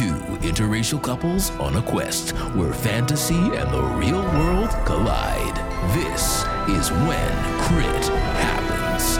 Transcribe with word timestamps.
Two 0.00 0.16
interracial 0.40 1.02
couples 1.02 1.50
on 1.58 1.76
a 1.76 1.82
quest 1.82 2.30
where 2.56 2.72
fantasy 2.72 3.34
and 3.34 3.70
the 3.70 3.82
real 3.98 4.22
world 4.22 4.70
collide. 4.86 5.54
This 5.94 6.42
is 6.70 6.90
when 6.90 7.30
Crit 7.60 8.06
happens. 8.40 9.18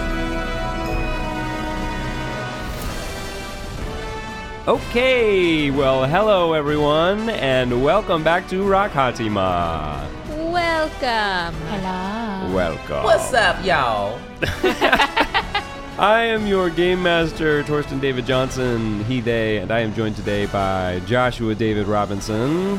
Okay, 4.67 5.71
well, 5.71 6.07
hello 6.07 6.55
everyone, 6.55 7.29
and 7.29 7.85
welcome 7.85 8.25
back 8.25 8.49
to 8.49 8.67
Rock 8.67 8.93
Hatima. 8.93 10.09
Welcome. 10.51 11.61
Hello. 11.69 12.55
Welcome. 12.55 13.05
What's 13.05 13.35
up, 13.35 13.63
y'all? 13.63 14.19
I 16.01 16.23
am 16.23 16.47
your 16.47 16.71
game 16.71 17.03
master, 17.03 17.63
Torsten 17.65 18.01
David 18.01 18.25
Johnson, 18.25 19.05
he, 19.05 19.21
they, 19.21 19.59
and 19.59 19.71
I 19.71 19.81
am 19.81 19.93
joined 19.93 20.17
today 20.17 20.47
by 20.47 21.03
Joshua 21.05 21.55
David 21.55 21.87
Robinson. 21.87 22.79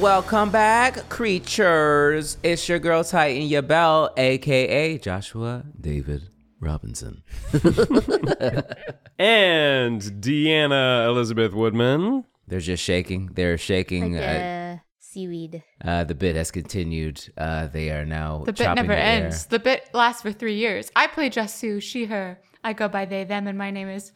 Welcome 0.00 0.50
back, 0.50 1.08
creatures. 1.08 2.38
It's 2.42 2.68
your 2.68 2.80
girl 2.80 3.04
Titan 3.04 3.42
your 3.42 3.62
bell, 3.62 4.12
aka 4.16 4.98
Joshua 4.98 5.62
David 5.80 6.28
Robinson. 6.58 7.22
And 9.20 10.00
Deanna 10.00 11.06
Elizabeth 11.06 11.52
Woodman. 11.52 12.24
They're 12.48 12.58
just 12.58 12.82
shaking. 12.82 13.26
They're 13.34 13.58
shaking. 13.58 14.14
Like 14.14 14.24
uh, 14.24 14.76
seaweed. 15.12 15.62
uh, 15.84 16.04
the 16.04 16.14
bit 16.14 16.36
has 16.36 16.50
continued. 16.50 17.32
Uh, 17.36 17.66
they 17.66 17.90
are 17.90 18.04
now 18.04 18.44
The 18.44 18.52
bit 18.52 18.74
never 18.74 18.88
the 18.94 18.98
air. 18.98 19.24
ends. 19.24 19.46
The 19.46 19.58
bit 19.58 19.88
lasts 19.92 20.22
for 20.22 20.32
three 20.32 20.56
years. 20.56 20.90
I 20.96 21.06
play 21.08 21.28
Jasoo, 21.30 21.80
she, 21.82 22.04
her. 22.06 22.38
I 22.62 22.72
go 22.72 22.88
by 22.88 23.04
they, 23.06 23.24
them, 23.24 23.46
and 23.46 23.56
my 23.58 23.70
name 23.70 23.88
is. 23.88 24.12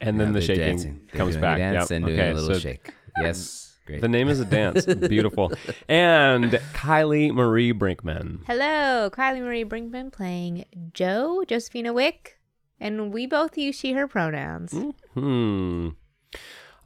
And 0.00 0.18
then 0.20 0.28
Now 0.28 0.34
the 0.34 0.40
shaking 0.40 0.64
dancing. 0.64 1.00
Comes 1.12 1.36
back. 1.36 1.58
Dance 1.58 1.90
Yep. 1.90 1.96
and 1.96 2.06
doing 2.06 2.20
okay, 2.20 2.30
a 2.30 2.34
little 2.34 2.54
so 2.54 2.58
shake. 2.60 2.92
Yes, 3.20 3.76
great. 3.86 4.00
the 4.00 4.08
name 4.08 4.28
is 4.28 4.40
a 4.40 4.44
dance. 4.44 4.86
Beautiful. 4.86 5.52
And 5.88 6.52
Kylie 6.72 7.32
Marie 7.32 7.72
Brinkman. 7.74 8.40
Hello, 8.46 9.10
Kylie 9.12 9.40
Marie 9.42 9.64
Brinkman 9.64 10.10
playing 10.12 10.64
Jo, 10.94 11.42
Josephina 11.46 11.92
Wick, 11.92 12.38
and 12.78 13.12
we 13.12 13.26
both 13.26 13.58
use 13.58 13.76
she, 13.76 13.92
her 13.92 14.06
pronouns. 14.08 14.72
Hmm. 15.14 15.88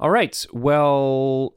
All 0.00 0.10
right. 0.10 0.44
Well, 0.52 1.54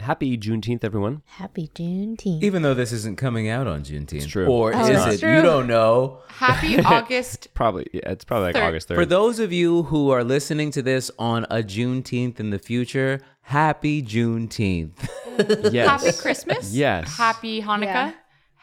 happy 0.00 0.36
Juneteenth, 0.38 0.84
everyone. 0.84 1.22
Happy 1.26 1.68
Juneteenth. 1.74 2.42
Even 2.42 2.62
though 2.62 2.74
this 2.74 2.92
isn't 2.92 3.16
coming 3.18 3.48
out 3.48 3.66
on 3.66 3.82
Juneteenth, 3.82 4.14
It's 4.14 4.26
true. 4.26 4.46
or 4.46 4.74
Oh, 4.74 4.80
is 4.86 5.14
it? 5.14 5.20
true. 5.20 5.36
You 5.36 5.42
don't 5.42 5.66
know. 5.66 6.18
Happy 6.28 6.78
August. 6.84 7.48
Probably. 7.54 7.86
Yeah, 7.92 8.10
it's 8.10 8.24
probably 8.24 8.46
like 8.48 8.54
Third. 8.56 8.62
August 8.64 8.88
3rd. 8.88 8.94
For 8.94 9.06
those 9.06 9.38
of 9.38 9.52
you 9.52 9.84
who 9.84 10.10
are 10.10 10.24
listening 10.24 10.70
to 10.72 10.82
this 10.82 11.10
on 11.18 11.44
a 11.50 11.56
Juneteenth 11.62 12.38
in 12.40 12.50
the 12.50 12.58
future, 12.58 13.20
happy 13.42 14.02
Juneteenth. 14.02 15.08
yes. 15.72 16.02
Happy 16.02 16.16
Christmas. 16.16 16.72
Yes. 16.74 17.16
Happy 17.16 17.62
Hanukkah. 17.62 17.82
Yeah. 17.84 18.12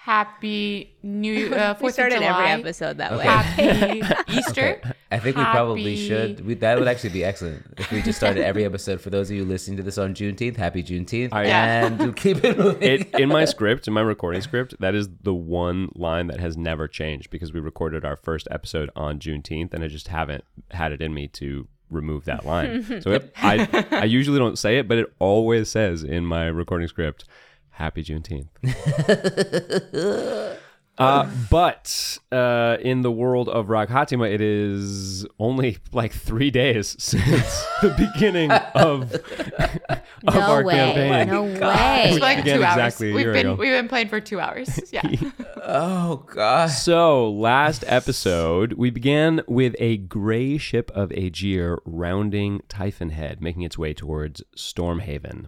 Happy 0.06 0.94
New 1.02 1.52
uh, 1.52 1.73
Fourth 1.80 1.81
we 1.81 1.92
started 1.94 2.17
of 2.17 2.22
July. 2.22 2.50
every 2.52 2.61
episode 2.61 2.98
that 3.00 3.17
way. 3.17 3.23
Happy 3.25 4.03
Easter. 4.38 4.80
I 5.09 5.17
think 5.17 5.36
we 5.36 5.44
probably 5.44 5.95
should. 5.95 6.45
We, 6.45 6.53
that 6.53 6.78
would 6.78 6.88
actually 6.88 7.09
be 7.09 7.23
excellent 7.23 7.66
if 7.80 7.92
we 7.92 8.03
just 8.03 8.20
started 8.20 8.45
every 8.45 8.66
episode. 8.66 9.02
For 9.02 9.09
those 9.09 9.31
of 9.31 9.36
you 9.36 9.44
listening 9.44 9.78
to 9.78 9.83
this 9.83 9.98
on 9.98 10.14
Juneteenth, 10.14 10.58
happy 10.58 10.83
Juneteenth, 10.83 11.30
I- 11.31 11.45
and 11.45 11.98
to 11.98 12.14
keep 12.14 12.44
it 12.44 12.56
moving. 12.56 12.83
it, 12.83 13.16
in 13.20 13.30
my 13.30 13.45
script, 13.45 13.88
in 13.88 13.95
my 13.95 14.02
recording 14.02 14.42
script, 14.44 14.76
that 14.80 14.94
is 14.94 15.09
the 15.23 15.33
one 15.33 15.89
line 15.95 16.28
that 16.28 16.39
has 16.39 16.56
never 16.56 16.88
changed 16.88 17.31
because 17.31 17.52
we 17.52 17.59
recorded 17.59 18.06
our 18.06 18.16
first 18.16 18.48
episode 18.52 18.92
on 18.95 19.17
Juneteenth, 19.17 19.73
and 19.73 19.83
I 19.83 19.88
just 19.88 20.09
haven't 20.09 20.44
had 20.70 20.92
it 20.92 21.02
in 21.02 21.16
me 21.16 21.28
to 21.30 21.67
remove 21.89 22.26
that 22.26 22.45
line. 22.45 22.83
so 23.02 23.09
it, 23.09 23.33
I, 23.38 23.88
I 23.89 24.03
usually 24.03 24.38
don't 24.38 24.59
say 24.59 24.78
it, 24.78 24.88
but 24.88 25.00
it 25.00 25.11
always 25.17 25.67
says 25.72 26.03
in 26.03 26.28
my 26.28 26.45
recording 26.45 26.88
script, 26.88 27.26
"Happy 27.75 28.03
Juneteenth." 28.03 28.47
Uh, 30.97 31.30
but 31.52 32.17
uh, 32.31 32.77
in 32.80 33.02
the 33.02 33.11
world 33.11 33.49
of 33.49 33.67
Rock 33.67 33.89
Hatima, 33.89 34.31
it 34.33 34.39
is 34.39 35.25
only 35.39 35.77
like 35.91 36.13
three 36.13 36.49
days 36.49 36.95
since 37.03 37.65
the 37.81 37.89
beginning 37.97 38.49
of, 38.49 39.11
of 40.25 40.33
no 40.33 40.39
our 40.39 40.63
way. 40.63 40.73
campaign. 40.73 41.27
No 41.27 41.43
It's 41.47 41.59
way. 42.13 42.17
like 42.21 42.37
Began 42.37 42.59
two 42.59 42.63
hours. 42.63 42.75
exactly 42.77 43.11
a 43.11 43.13
We've 43.15 43.25
been 43.25 43.45
ago. 43.47 43.55
we've 43.55 43.71
been 43.73 43.89
playing 43.89 44.07
for 44.07 44.21
two 44.21 44.39
hours. 44.39 44.80
Yeah. 44.93 45.02
oh 45.61 46.23
gosh. 46.33 46.77
So, 46.77 47.30
last 47.30 47.83
episode, 47.87 48.71
we 48.73 48.89
began 48.89 49.42
with 49.49 49.75
a 49.80 49.97
gray 49.97 50.57
ship 50.57 50.92
of 50.95 51.09
Aegir 51.09 51.80
rounding 51.83 52.61
Typhon 52.69 53.09
Head, 53.09 53.42
making 53.42 53.63
its 53.63 53.77
way 53.77 53.93
towards 53.93 54.43
Stormhaven. 54.55 55.47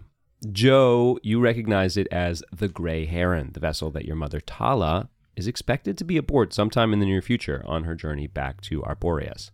Jo, 0.52 1.18
you 1.22 1.40
recognize 1.40 1.96
it 1.96 2.06
as 2.12 2.42
the 2.52 2.68
Grey 2.68 3.06
Heron, 3.06 3.50
the 3.52 3.60
vessel 3.60 3.90
that 3.90 4.04
your 4.04 4.16
mother 4.16 4.40
Tala 4.40 5.08
is 5.36 5.46
expected 5.46 5.96
to 5.98 6.04
be 6.04 6.16
aboard 6.16 6.52
sometime 6.52 6.92
in 6.92 6.98
the 7.00 7.06
near 7.06 7.22
future 7.22 7.62
on 7.66 7.84
her 7.84 7.94
journey 7.94 8.26
back 8.26 8.60
to 8.62 8.82
Arboreus. 8.82 9.50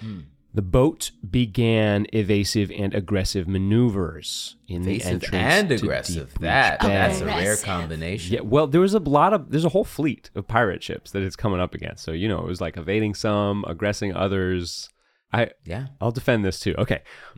Hmm. 0.00 0.20
The 0.54 0.62
boat 0.62 1.10
began 1.28 2.06
evasive 2.14 2.70
and 2.70 2.94
aggressive 2.94 3.46
maneuvers 3.46 4.56
in 4.66 4.82
the 4.82 5.02
entrance 5.04 5.34
and 5.34 5.70
aggressive. 5.70 6.32
That 6.40 6.80
Bay. 6.80 6.88
that's 6.88 7.20
a 7.20 7.26
rare 7.26 7.56
combination. 7.58 8.34
Yeah, 8.34 8.40
well, 8.40 8.66
there 8.66 8.80
was 8.80 8.94
a 8.94 8.98
lot 8.98 9.34
of 9.34 9.50
there's 9.50 9.66
a 9.66 9.70
whole 9.70 9.84
fleet 9.84 10.30
of 10.34 10.48
pirate 10.48 10.82
ships 10.82 11.10
that 11.10 11.22
it's 11.22 11.36
coming 11.36 11.60
up 11.60 11.74
against. 11.74 12.04
So 12.04 12.12
you 12.12 12.26
know, 12.26 12.38
it 12.38 12.46
was 12.46 12.62
like 12.62 12.78
evading 12.78 13.12
some, 13.12 13.66
aggressing 13.68 14.16
others. 14.16 14.88
I 15.30 15.50
Yeah. 15.66 15.88
I'll 16.00 16.10
defend 16.10 16.42
this 16.42 16.58
too. 16.58 16.74
Okay, 16.78 17.02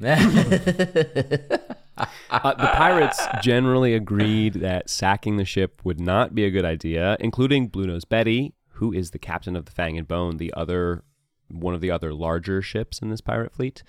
uh, 2.31 2.55
the 2.55 2.67
pirates 2.67 3.21
generally 3.43 3.95
agreed 3.95 4.55
that 4.55 4.89
sacking 4.89 5.37
the 5.37 5.45
ship 5.45 5.81
would 5.85 6.01
not 6.01 6.35
be 6.35 6.45
a 6.45 6.51
good 6.51 6.65
idea, 6.65 7.17
including 7.21 7.69
Blue 7.69 7.87
Nose 7.87 8.05
Betty, 8.05 8.55
who 8.75 8.93
is 8.93 9.11
the 9.11 9.19
captain 9.19 9.57
of 9.57 9.65
the 9.65 9.73
Fang 9.73 9.99
and 9.99 10.07
Bone, 10.07 10.37
the 10.37 10.53
other 10.55 11.03
one 11.49 11.75
of 11.75 11.81
the 11.81 11.91
other 11.91 12.13
larger 12.13 12.61
ships 12.61 12.99
in 13.01 13.11
this 13.11 13.21
pirate 13.21 13.53
fleet. 13.53 13.83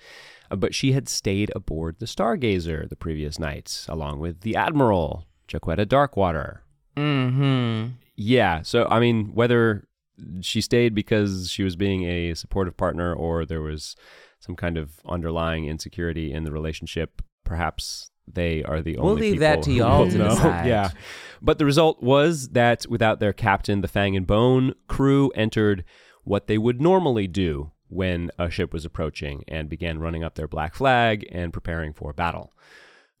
Uh, 0.50 0.56
but 0.56 0.74
she 0.74 0.92
had 0.92 1.08
stayed 1.08 1.52
aboard 1.54 1.98
the 1.98 2.06
Stargazer 2.06 2.88
the 2.88 2.96
previous 2.96 3.38
night, 3.38 3.84
along 3.88 4.18
with 4.18 4.40
the 4.40 4.56
Admiral, 4.56 5.26
Jaquetta 5.48 5.86
Darkwater. 5.86 6.60
mm-hmm. 6.96 7.94
Yeah. 8.16 8.62
So, 8.62 8.86
I 8.90 9.00
mean, 9.00 9.30
whether 9.34 9.86
she 10.40 10.60
stayed 10.60 10.94
because 10.94 11.50
she 11.50 11.62
was 11.62 11.76
being 11.76 12.04
a 12.04 12.34
supportive 12.34 12.76
partner 12.76 13.14
or 13.14 13.46
there 13.46 13.62
was 13.62 13.96
some 14.38 14.56
kind 14.56 14.76
of 14.76 15.00
underlying 15.06 15.66
insecurity 15.66 16.32
in 16.32 16.44
the 16.44 16.52
relationship, 16.52 17.22
perhaps 17.44 18.10
they 18.26 18.62
are 18.62 18.80
the 18.80 18.96
only. 18.96 19.08
We'll 19.08 19.20
leave 19.20 19.40
that 19.40 19.62
to 19.64 19.72
y'all 19.72 20.08
to 20.08 20.18
know. 20.18 20.28
decide. 20.30 20.66
Yeah. 20.66 20.90
But 21.42 21.58
the 21.58 21.64
result 21.64 22.02
was 22.02 22.50
that 22.50 22.86
without 22.88 23.20
their 23.20 23.32
captain, 23.32 23.80
the 23.80 23.88
Fang 23.88 24.16
and 24.16 24.26
Bone 24.26 24.74
crew 24.88 25.30
entered 25.34 25.84
what 26.24 26.46
they 26.46 26.58
would 26.58 26.80
normally 26.80 27.26
do 27.26 27.72
when 27.88 28.30
a 28.38 28.50
ship 28.50 28.72
was 28.72 28.84
approaching 28.84 29.42
and 29.48 29.68
began 29.68 29.98
running 29.98 30.22
up 30.22 30.34
their 30.34 30.48
black 30.48 30.74
flag 30.74 31.26
and 31.32 31.52
preparing 31.52 31.92
for 31.92 32.12
battle. 32.12 32.52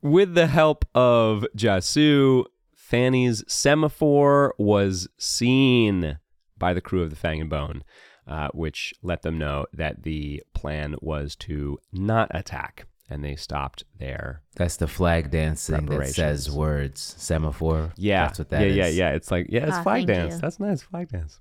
With 0.02 0.34
the 0.34 0.46
help 0.46 0.84
of 0.94 1.44
Jasoo, 1.56 2.44
Fanny's 2.74 3.44
semaphore 3.46 4.54
was 4.58 5.08
seen 5.18 6.18
by 6.58 6.72
the 6.72 6.80
crew 6.80 7.02
of 7.02 7.10
the 7.10 7.16
Fang 7.16 7.40
and 7.40 7.50
Bone, 7.50 7.84
uh, 8.26 8.48
which 8.52 8.94
let 9.02 9.22
them 9.22 9.38
know 9.38 9.66
that 9.72 10.02
the 10.02 10.42
plan 10.54 10.94
was 11.00 11.34
to 11.36 11.78
not 11.92 12.30
attack, 12.32 12.86
and 13.10 13.24
they 13.24 13.34
stopped 13.36 13.84
there. 13.98 14.42
That's 14.56 14.76
the 14.76 14.86
flag 14.86 15.30
dancing 15.30 15.86
that 15.86 16.08
says 16.08 16.50
words. 16.50 17.14
Semaphore. 17.18 17.92
Yeah, 17.96 18.26
That's 18.26 18.38
what 18.38 18.48
that 18.50 18.60
yeah, 18.62 18.66
is. 18.68 18.76
yeah, 18.76 18.86
yeah. 19.10 19.14
It's 19.16 19.30
like 19.30 19.46
yeah, 19.50 19.66
it's 19.66 19.76
Ah, 19.78 19.82
flag 19.82 20.06
dance. 20.06 20.34
you. 20.34 20.40
That's 20.40 20.60
nice, 20.60 20.82
flag 20.82 21.08
dance. 21.10 21.40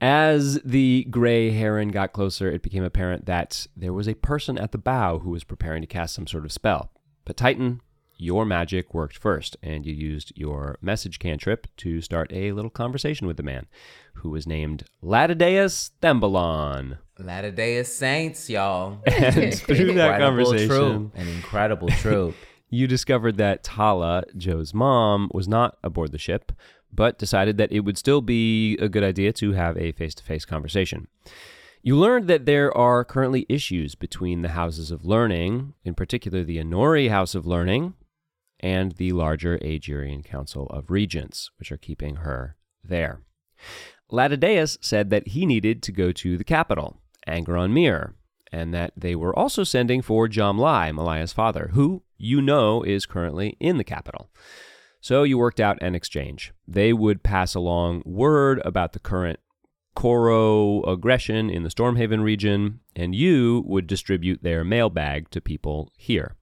As 0.00 0.60
the 0.64 1.06
gray 1.10 1.50
heron 1.50 1.88
got 1.88 2.12
closer, 2.12 2.50
it 2.50 2.62
became 2.62 2.82
apparent 2.82 3.26
that 3.26 3.66
there 3.76 3.92
was 3.92 4.08
a 4.08 4.14
person 4.14 4.58
at 4.58 4.72
the 4.72 4.78
bow 4.78 5.20
who 5.20 5.30
was 5.30 5.44
preparing 5.44 5.80
to 5.80 5.86
cast 5.86 6.14
some 6.14 6.26
sort 6.26 6.44
of 6.44 6.50
spell. 6.52 6.90
But 7.24 7.36
Titan, 7.36 7.80
your 8.16 8.44
magic 8.44 8.94
worked 8.94 9.18
first, 9.18 9.56
and 9.62 9.84
you 9.84 9.92
used 9.92 10.32
your 10.36 10.78
message 10.80 11.18
cantrip 11.18 11.66
to 11.78 12.00
start 12.00 12.32
a 12.32 12.52
little 12.52 12.70
conversation 12.70 13.26
with 13.26 13.36
the 13.36 13.42
man, 13.42 13.66
who 14.14 14.30
was 14.30 14.46
named 14.46 14.84
Latideus 15.02 15.90
Thembalon. 16.02 16.98
Day 17.54 17.82
Saints, 17.82 18.48
y'all. 18.48 18.98
And 19.06 19.54
through 19.58 19.94
that 19.94 20.20
conversation, 20.20 20.68
troop. 20.68 21.12
An 21.14 21.28
incredible 21.28 21.88
troop. 21.88 22.34
you 22.70 22.86
discovered 22.86 23.36
that 23.38 23.62
Tala, 23.62 24.24
Jo's 24.36 24.72
mom, 24.72 25.30
was 25.32 25.48
not 25.48 25.78
aboard 25.82 26.12
the 26.12 26.18
ship, 26.18 26.52
but 26.92 27.18
decided 27.18 27.56
that 27.58 27.72
it 27.72 27.80
would 27.80 27.98
still 27.98 28.20
be 28.20 28.76
a 28.78 28.88
good 28.88 29.04
idea 29.04 29.32
to 29.32 29.52
have 29.52 29.76
a 29.76 29.92
face 29.92 30.14
to 30.14 30.24
face 30.24 30.44
conversation. 30.44 31.08
You 31.82 31.96
learned 31.96 32.28
that 32.28 32.46
there 32.46 32.76
are 32.76 33.04
currently 33.04 33.44
issues 33.48 33.96
between 33.96 34.42
the 34.42 34.50
houses 34.50 34.92
of 34.92 35.04
learning, 35.04 35.74
in 35.84 35.94
particular 35.94 36.44
the 36.44 36.58
Honori 36.58 37.10
House 37.10 37.34
of 37.34 37.44
Learning 37.44 37.94
and 38.62 38.92
the 38.92 39.12
larger 39.12 39.58
Aegirian 39.58 40.24
Council 40.24 40.66
of 40.66 40.90
Regents, 40.90 41.50
which 41.58 41.72
are 41.72 41.76
keeping 41.76 42.16
her 42.16 42.56
there. 42.84 43.22
Latideus 44.10 44.78
said 44.80 45.10
that 45.10 45.28
he 45.28 45.46
needed 45.46 45.82
to 45.82 45.92
go 45.92 46.12
to 46.12 46.36
the 46.36 46.44
capital, 46.44 47.00
Angeron 47.26 47.72
Mir, 47.72 48.14
and 48.52 48.74
that 48.74 48.92
they 48.96 49.14
were 49.14 49.36
also 49.36 49.64
sending 49.64 50.02
for 50.02 50.28
Jamlai, 50.28 50.94
Malaia's 50.94 51.32
father, 51.32 51.70
who 51.72 52.02
you 52.18 52.42
know 52.42 52.82
is 52.82 53.06
currently 53.06 53.56
in 53.58 53.78
the 53.78 53.84
capital. 53.84 54.30
So 55.00 55.22
you 55.22 55.38
worked 55.38 55.58
out 55.58 55.82
an 55.82 55.94
exchange. 55.94 56.52
They 56.68 56.92
would 56.92 57.22
pass 57.22 57.54
along 57.54 58.02
word 58.04 58.60
about 58.64 58.92
the 58.92 59.00
current 59.00 59.40
Koro 59.94 60.82
aggression 60.84 61.50
in 61.50 61.64
the 61.64 61.68
Stormhaven 61.70 62.22
region, 62.22 62.80
and 62.94 63.14
you 63.14 63.64
would 63.66 63.86
distribute 63.86 64.42
their 64.42 64.64
mailbag 64.64 65.30
to 65.30 65.40
people 65.40 65.90
here. 65.96 66.36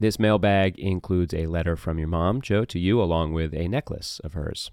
This 0.00 0.18
mailbag 0.18 0.78
includes 0.78 1.34
a 1.34 1.46
letter 1.46 1.76
from 1.76 1.98
your 1.98 2.08
mom, 2.08 2.40
Jo, 2.40 2.64
to 2.64 2.78
you, 2.78 3.02
along 3.02 3.34
with 3.34 3.52
a 3.52 3.68
necklace 3.68 4.18
of 4.24 4.32
hers. 4.32 4.70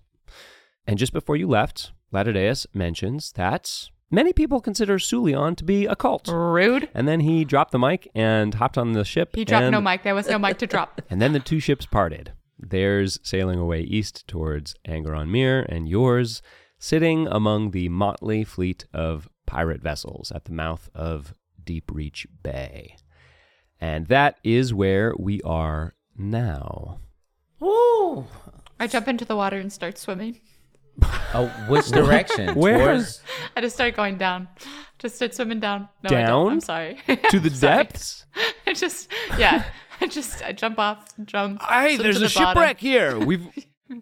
And 0.87 0.97
just 0.97 1.11
before 1.11 1.35
you 1.35 1.47
left, 1.47 1.91
Latideus 2.13 2.65
mentions 2.73 3.33
that 3.33 3.89
many 4.09 4.31
people 4.31 4.61
consider 4.61 4.97
Sulion 4.97 5.57
to 5.57 5.65
be 5.65 5.85
a 5.85 5.97
cult. 5.97 6.29
Rude. 6.29 6.87
And 6.93 7.09
then 7.09 7.19
he 7.19 7.43
dropped 7.43 7.73
the 7.73 7.79
mic 7.79 8.09
and 8.15 8.53
hopped 8.53 8.77
on 8.77 8.93
the 8.93 9.03
ship. 9.03 9.35
He 9.35 9.43
dropped 9.43 9.65
and, 9.65 9.73
no 9.73 9.81
mic. 9.81 10.03
There 10.03 10.15
was 10.15 10.29
no 10.29 10.39
mic 10.39 10.59
to 10.59 10.67
drop. 10.67 11.01
And 11.09 11.21
then 11.21 11.33
the 11.33 11.41
two 11.41 11.59
ships 11.59 11.85
parted. 11.85 12.31
Theirs 12.57 13.19
sailing 13.21 13.59
away 13.59 13.81
east 13.81 14.27
towards 14.29 14.75
Angeron 14.87 15.27
Mir, 15.27 15.63
and 15.67 15.89
yours 15.89 16.41
sitting 16.79 17.27
among 17.27 17.71
the 17.71 17.89
motley 17.89 18.45
fleet 18.45 18.85
of 18.93 19.27
pirate 19.45 19.81
vessels 19.81 20.31
at 20.31 20.45
the 20.45 20.53
mouth 20.53 20.89
of 20.95 21.33
Deep 21.61 21.91
Reach 21.93 22.27
Bay. 22.43 22.95
And 23.79 24.07
that 24.07 24.37
is 24.43 24.73
where 24.73 25.13
we 25.17 25.41
are 25.43 25.93
now. 26.17 26.99
Ooh. 27.61 28.25
I 28.79 28.87
jump 28.87 29.07
into 29.07 29.25
the 29.25 29.35
water 29.35 29.57
and 29.57 29.71
start 29.71 29.97
swimming. 29.97 30.39
Oh, 31.33 31.47
which 31.69 31.87
direction? 31.89 32.55
Where? 32.55 32.79
Towards- 32.79 33.21
I 33.55 33.61
just 33.61 33.75
start 33.75 33.95
going 33.95 34.17
down. 34.17 34.47
Just 34.97 35.15
start 35.17 35.35
swimming 35.35 35.59
down. 35.59 35.89
No, 36.03 36.09
Down? 36.09 36.51
I'm 36.53 36.59
sorry. 36.61 36.97
To 37.29 37.39
the 37.39 37.49
Sorry. 37.53 37.83
depths? 37.83 38.25
I 38.67 38.73
just, 38.73 39.11
yeah. 39.37 39.63
I 40.01 40.07
just, 40.07 40.43
I 40.43 40.53
jump 40.53 40.79
off, 40.79 41.07
jump. 41.25 41.61
Hey, 41.61 41.97
there's 41.97 42.19
to 42.19 42.25
a 42.25 42.29
bottom. 42.29 42.47
shipwreck 42.55 42.79
here. 42.79 43.17
We've 43.19 43.45
you 43.89 44.01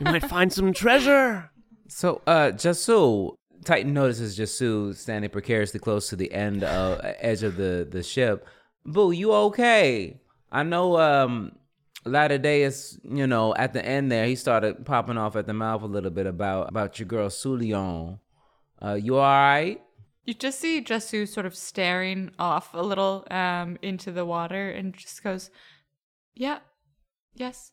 might 0.00 0.24
find 0.24 0.50
some 0.52 0.72
treasure. 0.72 1.50
So, 1.88 2.22
uh, 2.26 2.52
Jasoo, 2.52 3.34
Titan 3.64 3.92
notices 3.94 4.38
Jasoo 4.38 4.94
standing 4.94 5.30
precariously 5.30 5.78
close 5.80 6.08
to 6.08 6.16
the 6.16 6.32
end 6.32 6.64
of 6.64 7.00
edge 7.20 7.42
of 7.42 7.56
the 7.56 7.86
the 7.90 8.02
ship. 8.02 8.46
Boo, 8.84 9.10
you 9.10 9.32
okay? 9.32 10.20
I 10.52 10.62
know. 10.62 10.98
Um, 10.98 11.52
Latideus 12.06 12.98
you 13.02 13.26
know 13.26 13.54
at 13.54 13.72
the 13.72 13.82
end 13.82 14.12
there 14.12 14.26
he 14.26 14.36
started 14.36 14.84
popping 14.84 15.16
off 15.16 15.36
at 15.36 15.46
the 15.46 15.54
mouth 15.54 15.82
a 15.82 15.86
little 15.86 16.10
bit 16.10 16.26
about 16.26 16.68
about 16.68 16.98
your 16.98 17.06
girl 17.06 17.28
Sulion. 17.28 18.18
Uh, 18.82 18.94
you 18.94 19.16
all 19.16 19.22
right? 19.22 19.80
You 20.24 20.34
just 20.34 20.58
see 20.60 20.82
Jasoo 20.82 21.28
sort 21.28 21.46
of 21.46 21.54
staring 21.54 22.30
off 22.38 22.72
a 22.72 22.82
little 22.82 23.26
um, 23.30 23.78
into 23.82 24.10
the 24.10 24.24
water 24.24 24.70
and 24.70 24.94
just 24.94 25.22
goes, 25.22 25.50
Yeah, 26.34 26.58
yes. 27.34 27.72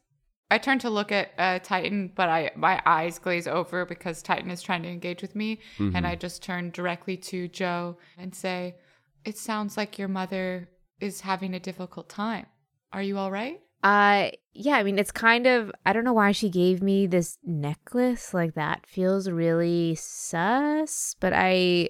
I 0.50 0.58
turn 0.58 0.80
to 0.80 0.90
look 0.90 1.13
at 1.13 1.31
uh, 1.38 1.60
Titan, 1.60 2.12
but 2.13 2.28
I 2.28 2.52
my 2.56 2.81
eyes 2.86 3.19
glaze 3.19 3.48
over 3.48 3.86
because 3.86 4.22
Titan 4.22 4.52
is 4.52 4.62
trying 4.62 4.84
to 4.84 4.90
engage 4.90 5.22
with 5.22 5.34
me. 5.34 5.60
And 5.80 6.06
I 6.06 6.16
just 6.16 6.44
turn 6.44 6.72
directly 6.72 7.16
to 7.18 7.48
Jo 7.48 7.98
and 8.18 8.36
say, 8.36 8.75
It 9.24 9.38
sounds 9.38 9.78
like 9.78 9.98
your 9.98 10.10
mother 10.10 10.69
is 11.01 11.21
having 11.21 11.53
a 11.53 11.59
difficult 11.59 12.07
time. 12.09 12.45
Are 12.94 13.01
you 13.01 13.18
all 13.18 13.31
right? 13.31 13.59
Uh 13.83 14.30
yeah, 14.53 14.75
I 14.75 14.83
mean 14.83 15.00
it's 15.00 15.12
kind 15.12 15.48
of 15.48 15.71
I 15.86 15.94
don't 15.94 16.03
know 16.03 16.13
why 16.13 16.31
she 16.31 16.50
gave 16.50 16.81
me 16.81 17.07
this 17.07 17.38
necklace 17.44 18.33
like 18.33 18.53
that 18.53 18.86
feels 18.86 19.30
really 19.30 19.95
sus, 19.95 21.15
but 21.19 21.33
I 21.36 21.89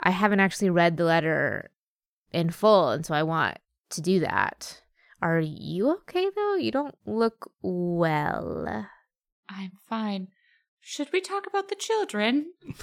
I 0.00 0.10
haven't 0.10 0.40
actually 0.40 0.70
read 0.70 0.96
the 0.96 1.04
letter 1.04 1.70
in 2.32 2.50
full 2.50 2.90
and 2.90 3.06
so 3.06 3.14
I 3.14 3.22
want 3.22 3.58
to 3.90 4.00
do 4.00 4.20
that. 4.20 4.82
Are 5.22 5.40
you 5.40 5.90
okay 5.92 6.28
though? 6.34 6.56
You 6.56 6.70
don't 6.70 6.96
look 7.06 7.50
well. 7.62 8.86
I'm 9.48 9.72
fine. 9.88 10.28
Should 10.80 11.12
we 11.12 11.20
talk 11.20 11.46
about 11.46 11.68
the 11.68 11.76
children? 11.76 12.52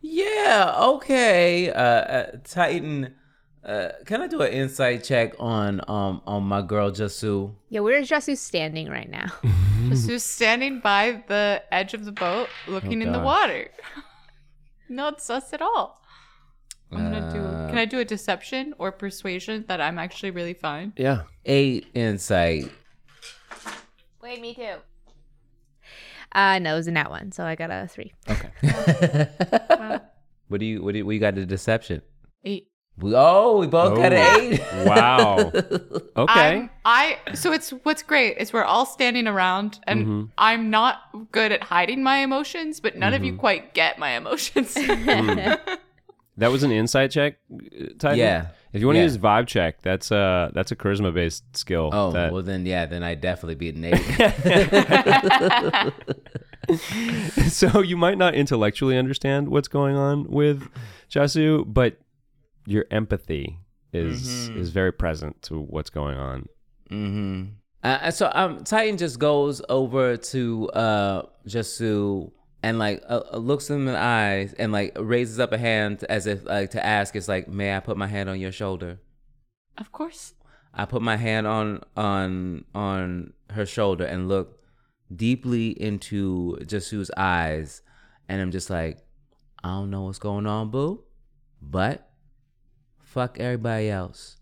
Yeah. 0.00 0.74
Okay. 0.78 1.70
Uh, 1.70 1.80
uh 1.80 2.30
Titan. 2.44 3.16
Uh, 3.64 3.88
can 4.06 4.22
I 4.22 4.26
do 4.28 4.40
an 4.40 4.52
insight 4.52 5.04
check 5.04 5.34
on 5.38 5.80
um 5.88 6.22
on 6.26 6.44
my 6.44 6.62
girl 6.62 6.90
Jasoo? 6.90 7.54
Yeah, 7.68 7.80
where's 7.80 8.08
Jasoo 8.08 8.36
standing 8.36 8.88
right 8.88 9.10
now? 9.10 9.26
Jasoo's 9.88 10.22
standing 10.24 10.80
by 10.80 11.22
the 11.26 11.62
edge 11.72 11.92
of 11.94 12.04
the 12.04 12.12
boat 12.12 12.48
looking 12.66 13.02
in 13.02 13.12
the 13.12 13.18
gosh. 13.18 13.24
water. 13.24 13.68
Not 14.88 15.20
sus 15.20 15.52
at 15.52 15.60
all. 15.60 16.00
I'm 16.90 16.98
gonna 16.98 17.32
do. 17.32 17.40
Uh, 17.40 17.68
Can 17.68 17.76
I 17.78 17.84
do 17.84 17.98
a 17.98 18.04
deception 18.04 18.74
or 18.78 18.90
persuasion 18.92 19.64
that 19.68 19.80
I'm 19.80 19.98
actually 19.98 20.30
really 20.30 20.54
fine? 20.54 20.94
Yeah. 20.96 21.22
Eight 21.44 21.86
insight. 21.94 22.70
Wait, 24.22 24.40
me 24.40 24.54
too. 24.54 24.76
Uh 26.32 26.58
no, 26.58 26.72
it 26.74 26.76
was 26.76 26.86
a 26.88 26.92
nat 26.92 27.10
one, 27.10 27.32
so 27.32 27.44
I 27.44 27.54
got 27.54 27.70
a 27.70 27.88
three. 27.88 28.12
Okay. 28.28 29.28
What 30.48 30.60
do 30.60 30.66
you 30.66 30.82
what 30.82 30.92
do 30.92 30.98
you, 30.98 31.04
what 31.06 31.12
you 31.12 31.20
got 31.20 31.34
the 31.34 31.44
deception? 31.44 32.00
Eight. 32.42 32.68
We, 33.00 33.12
oh, 33.14 33.58
we 33.58 33.68
both 33.68 33.96
got 33.96 34.12
an 34.12 34.18
Oh. 34.18 34.40
eight. 34.40 34.60
Wow. 34.86 35.52
Okay. 36.18 36.56
I'm, 36.56 36.68
I. 36.84 37.16
So 37.34 37.52
it's 37.52 37.70
what's 37.84 38.02
great 38.02 38.38
is 38.38 38.52
we're 38.52 38.64
all 38.64 38.84
standing 38.86 39.28
around, 39.28 39.78
and 39.86 40.00
Mm-hmm. 40.02 40.22
I'm 40.36 40.68
not 40.70 40.96
good 41.30 41.52
at 41.52 41.62
hiding 41.62 42.02
my 42.02 42.18
emotions, 42.18 42.80
but 42.80 42.96
none 42.96 43.14
of 43.14 43.22
you 43.22 43.36
quite 43.36 43.72
get 43.72 44.00
my 44.00 44.16
emotions. 44.16 44.76
That 46.38 46.52
was 46.52 46.62
an 46.62 46.70
insight 46.70 47.10
check, 47.10 47.38
uh, 47.52 47.86
Titan? 47.98 48.18
Yeah. 48.20 48.46
If 48.72 48.80
you 48.80 48.86
want 48.86 48.94
to 48.94 49.00
Yeah. 49.00 49.06
use 49.06 49.18
vibe 49.18 49.48
check, 49.48 49.82
that's 49.82 50.12
uh 50.12 50.50
that's 50.54 50.70
a 50.70 50.76
charisma 50.76 51.12
based 51.12 51.42
skill. 51.56 51.90
Oh, 51.92 52.12
that- 52.12 52.32
well 52.32 52.42
then 52.44 52.64
yeah, 52.64 52.86
then 52.86 53.02
I 53.02 53.16
definitely 53.16 53.56
beat 53.56 53.74
an 53.74 53.84
eight. 53.86 53.98
so 57.48 57.80
you 57.80 57.96
might 57.96 58.18
not 58.18 58.34
intellectually 58.36 58.96
understand 58.96 59.48
what's 59.48 59.66
going 59.68 59.96
on 59.96 60.30
with 60.30 60.68
Jasoo, 61.10 61.64
but 61.66 61.96
your 62.68 62.84
empathy 62.90 63.58
is 63.92 64.48
is 64.50 64.70
very 64.70 64.92
present 64.92 65.40
to 65.42 65.60
what's 65.60 65.90
going 65.90 66.18
on. 66.18 66.48
mm-hmm. 66.90 67.44
Uh, 67.82 68.10
so 68.10 68.30
um, 68.34 68.64
Titan 68.64 68.96
just 68.96 69.18
goes 69.20 69.62
over 69.68 70.16
to 70.16 70.68
uh 70.70 71.22
Jasoo 71.46 72.32
and 72.62 72.78
like 72.78 73.02
uh, 73.08 73.22
uh, 73.32 73.36
looks 73.38 73.70
him 73.70 73.86
in 73.86 73.94
the 73.94 73.98
eyes 73.98 74.52
and 74.58 74.72
like 74.72 74.96
raises 74.98 75.38
up 75.38 75.52
a 75.52 75.58
hand 75.58 76.04
as 76.08 76.26
if 76.26 76.44
like 76.44 76.70
to 76.70 76.84
ask. 76.84 77.16
It's 77.16 77.28
like, 77.28 77.48
may 77.48 77.76
I 77.76 77.80
put 77.80 77.96
my 77.96 78.06
hand 78.06 78.28
on 78.28 78.40
your 78.40 78.52
shoulder? 78.52 78.98
of 79.78 79.92
course. 79.92 80.34
I 80.74 80.84
put 80.84 81.02
my 81.02 81.16
hand 81.16 81.46
on 81.46 81.82
on 81.96 82.64
on 82.74 83.32
her 83.50 83.64
shoulder 83.64 84.04
and 84.04 84.28
look 84.28 84.60
deeply 85.14 85.70
into 85.80 86.58
Jasoo's 86.62 87.10
eyes, 87.16 87.82
and 88.28 88.42
I'm 88.42 88.50
just 88.50 88.68
like, 88.68 88.98
I 89.64 89.68
don't 89.68 89.90
know 89.90 90.02
what's 90.02 90.18
going 90.18 90.46
on, 90.46 90.70
boo, 90.70 91.04
but 91.62 92.07
fuck 93.08 93.40
everybody 93.40 93.88
else. 93.88 94.36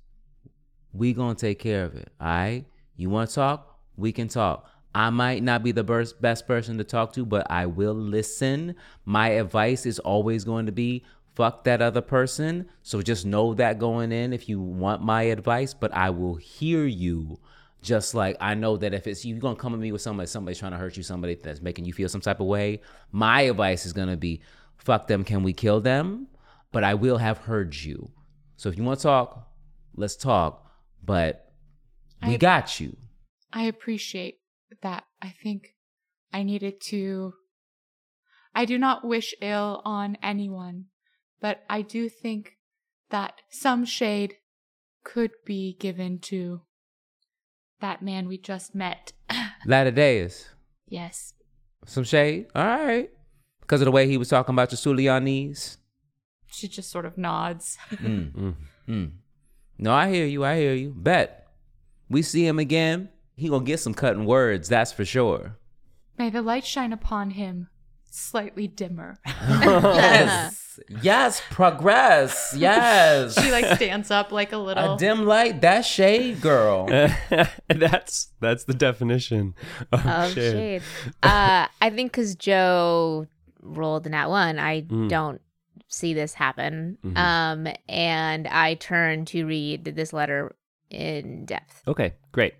We 0.93 1.13
gonna 1.13 1.35
take 1.35 1.59
care 1.59 1.85
of 1.85 1.95
it. 1.95 2.11
All 2.21 2.27
right. 2.27 2.65
You 2.97 3.11
want 3.11 3.29
to 3.31 3.35
talk? 3.35 3.79
We 3.97 4.13
can 4.13 4.29
talk. 4.29 4.69
I 4.95 5.11
might 5.11 5.43
not 5.43 5.63
be 5.63 5.73
the 5.73 5.85
best 6.21 6.47
person 6.47 6.79
to 6.79 6.85
talk 6.85 7.13
to, 7.13 7.27
but 7.27 7.47
I 7.51 7.67
will 7.67 7.95
listen. 7.95 8.75
My 9.05 9.29
advice 9.29 9.85
is 9.85 9.99
always 9.99 10.45
going 10.45 10.67
to 10.67 10.73
be 10.73 11.05
fuck 11.35 11.65
that 11.65 11.83
other 11.83 12.01
person. 12.01 12.69
So 12.83 13.03
just 13.03 13.27
know 13.27 13.53
that 13.55 13.79
going 13.79 14.11
in 14.11 14.33
if 14.33 14.49
you 14.49 14.59
want 14.59 15.03
my 15.03 15.25
advice, 15.25 15.75
but 15.75 15.93
I 15.95 16.11
will 16.11 16.37
hear 16.37 16.87
you. 16.87 17.39
Just 17.83 18.15
like 18.15 18.37
I 18.41 18.55
know 18.55 18.79
that 18.79 18.95
if 18.95 19.07
it's 19.07 19.25
you 19.25 19.37
gonna 19.37 19.55
come 19.55 19.75
at 19.75 19.81
me 19.81 19.93
with 19.93 20.01
somebody, 20.01 20.27
somebody's 20.27 20.59
trying 20.59 20.73
to 20.73 20.79
hurt 20.79 20.97
you, 20.97 21.03
somebody 21.03 21.35
that's 21.35 21.61
making 21.61 21.85
you 21.85 21.93
feel 21.93 22.09
some 22.09 22.23
type 22.23 22.41
of 22.41 22.47
way, 22.47 22.81
my 23.13 23.43
advice 23.43 23.87
is 23.87 23.93
gonna 23.93 24.17
be 24.17 24.41
fuck 24.77 25.07
them, 25.07 25.25
can 25.25 25.43
we 25.43 25.53
kill 25.53 25.81
them? 25.81 26.27
But 26.73 26.85
I 26.85 26.95
will 26.95 27.19
have 27.19 27.39
heard 27.39 27.77
you. 27.77 28.11
So 28.57 28.69
if 28.69 28.77
you 28.79 28.85
want 28.85 28.99
to 29.01 29.03
talk, 29.05 29.49
let's 29.95 30.17
talk. 30.17 30.65
But 31.05 31.53
we 32.23 32.35
I- 32.35 32.39
got 32.39 32.81
you. 32.81 32.97
I 33.53 33.63
appreciate 33.65 34.39
that. 34.83 35.05
I 35.23 35.29
think 35.43 35.75
I 36.33 36.43
needed 36.43 36.81
to. 36.89 37.35
I 38.55 38.65
do 38.65 38.79
not 38.79 39.05
wish 39.07 39.35
ill 39.41 39.83
on 39.85 40.17
anyone, 40.23 40.87
but 41.41 41.63
I 41.71 41.83
do 41.83 42.09
think 42.09 42.57
that 43.11 43.35
some 43.51 43.85
shade 43.85 44.35
could 45.05 45.31
be 45.45 45.77
given 45.79 46.19
to 46.19 46.63
that 47.81 48.03
man 48.03 48.27
we 48.29 48.39
just 48.39 48.75
met. 48.75 49.13
Latideus. 49.67 50.49
yes. 50.89 51.35
Some 51.85 52.05
shade. 52.05 52.47
All 52.55 52.65
right. 52.65 53.11
Because 53.61 53.81
of 53.81 53.85
the 53.85 53.91
way 53.93 54.09
he 54.09 54.17
was 54.17 54.29
talking 54.29 54.55
about 54.55 54.73
your 54.73 54.79
Sulianese. 54.79 55.77
She 56.57 56.69
just 56.69 56.91
sort 56.91 57.05
of 57.05 57.19
nods. 57.19 57.77
Mm. 57.91 58.55
Mm. 58.89 59.11
No, 59.79 59.93
I 59.93 60.09
hear 60.11 60.25
you. 60.27 60.43
I 60.45 60.57
hear 60.57 60.73
you. 60.75 60.95
Bet. 60.97 61.47
We 62.09 62.23
see 62.23 62.47
him 62.47 62.59
again. 62.59 63.11
He 63.37 63.49
gonna 63.51 63.65
get 63.65 63.81
some 63.81 63.93
cutting 63.93 64.25
words, 64.25 64.69
that's 64.69 64.91
for 64.93 65.05
sure. 65.05 65.57
May 66.17 66.31
the 66.31 66.41
light 66.41 66.65
shine 66.65 66.93
upon 66.95 67.33
him 67.33 67.69
slightly 68.11 68.67
dimmer. 68.69 69.19
Yes. 69.27 70.81
yes. 71.03 71.43
Progress. 71.51 72.55
Yes. 72.57 73.39
she 73.43 73.51
like 73.51 73.67
stands 73.77 74.11
up 74.11 74.33
like 74.33 74.53
a 74.53 74.59
little. 74.59 74.95
a 74.95 74.99
dim 74.99 75.27
light. 75.27 75.61
That 75.61 75.83
shade, 75.85 76.41
girl. 76.41 76.87
that's 77.69 78.29
that's 78.41 78.65
the 78.65 78.75
definition 78.75 79.55
of, 79.93 80.07
of 80.07 80.33
shade. 80.33 80.53
shade. 80.53 80.83
Uh, 81.23 81.67
I 81.81 81.91
think 81.91 82.13
because 82.13 82.35
Jo 82.37 83.27
rolled 83.61 84.07
in 84.07 84.13
that 84.13 84.31
one, 84.31 84.59
I 84.59 84.83
Mm. 84.83 85.09
don't 85.09 85.41
see 85.89 86.15
this 86.15 86.35
happen. 86.35 86.99
Mhm. 87.05 87.17
Um, 87.17 87.75
and 87.89 88.47
I 88.49 88.75
turn 88.75 89.25
to 89.27 89.45
read 89.45 89.85
this 89.85 90.13
letter 90.13 90.57
in 90.91 91.45
depth. 91.45 91.83
Okay, 91.87 92.15
great. 92.33 92.55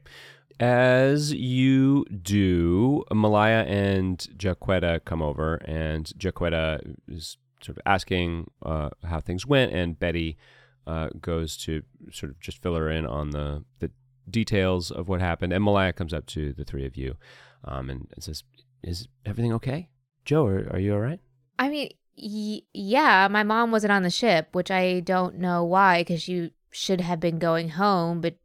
As 0.59 1.33
you 1.35 2.05
do, 2.07 3.05
Malaia 3.13 3.65
and 3.65 4.19
Jaquetta 4.39 5.05
come 5.05 5.21
over, 5.21 5.57
and 5.67 6.07
Jaquetta 6.19 6.97
is 7.09 7.37
sort 7.63 7.77
of 7.77 7.83
asking 7.85 8.51
uh, 8.63 8.91
how 9.05 9.21
things 9.21 9.47
went, 9.47 9.73
and 9.73 9.99
Betty 9.99 10.39
uh, 10.87 11.09
goes 11.21 11.57
to 11.59 11.83
sort 12.11 12.31
of 12.31 12.41
just 12.41 12.63
fill 12.63 12.75
her 12.75 12.89
in 12.89 13.05
on 13.07 13.31
the, 13.31 13.65
the 13.81 13.91
details 14.31 14.91
of 14.91 15.09
what 15.09 15.21
happened. 15.21 15.53
And 15.53 15.63
Malaia 15.63 15.93
comes 15.93 16.15
up 16.15 16.27
to 16.27 16.53
the 16.53 16.65
three 16.65 16.87
of 16.87 16.97
you 16.97 17.17
um, 17.65 17.91
and, 17.91 18.07
says, 18.19 18.45
Is 18.83 19.09
everything 19.27 19.53
okay? 19.55 19.89
Jo, 20.25 20.47
are, 20.47 20.69
are 20.73 20.79
you 20.79 20.95
all 20.95 21.01
right? 21.01 21.21
I 21.59 21.69
mean, 21.69 21.91
yeah, 22.17 23.29
my 23.31 23.43
mom 23.43 23.71
wasn't 23.71 23.93
on 23.93 24.03
the 24.03 24.11
ship, 24.11 24.49
which 24.53 24.71
I 24.71 25.01
don't 25.01 25.37
know 25.39 25.65
why, 25.65 26.01
because 26.01 26.29
you 26.29 26.51
should 26.71 27.01
have 27.01 27.21
been 27.21 27.39
going 27.39 27.71
home. 27.71 28.21
But 28.21 28.37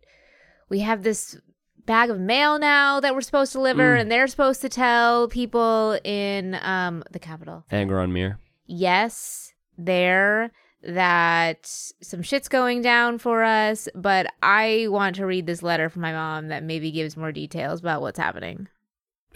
we 0.69 0.79
have 0.79 1.03
this 1.03 1.37
bag 1.85 2.09
of 2.09 2.19
mail 2.19 2.59
now 2.59 2.99
that 2.99 3.13
we're 3.13 3.21
supposed 3.21 3.51
to 3.53 3.57
deliver, 3.57 3.95
Mm. 3.97 4.01
and 4.01 4.11
they're 4.11 4.27
supposed 4.27 4.61
to 4.61 4.69
tell 4.69 5.27
people 5.27 5.99
in 6.03 6.57
um 6.61 7.03
the 7.11 7.19
capital. 7.19 7.65
Angeron 7.71 8.11
Mir. 8.11 8.39
Yes, 8.65 9.53
there 9.77 10.51
that 10.83 11.65
some 12.01 12.21
shit's 12.23 12.47
going 12.49 12.81
down 12.81 13.17
for 13.19 13.43
us, 13.43 13.87
but 13.93 14.25
I 14.41 14.87
want 14.89 15.15
to 15.17 15.25
read 15.25 15.45
this 15.45 15.61
letter 15.61 15.89
from 15.89 16.01
my 16.01 16.11
mom 16.11 16.47
that 16.47 16.63
maybe 16.63 16.89
gives 16.91 17.15
more 17.15 17.31
details 17.31 17.79
about 17.81 18.01
what's 18.01 18.17
happening. 18.19 18.67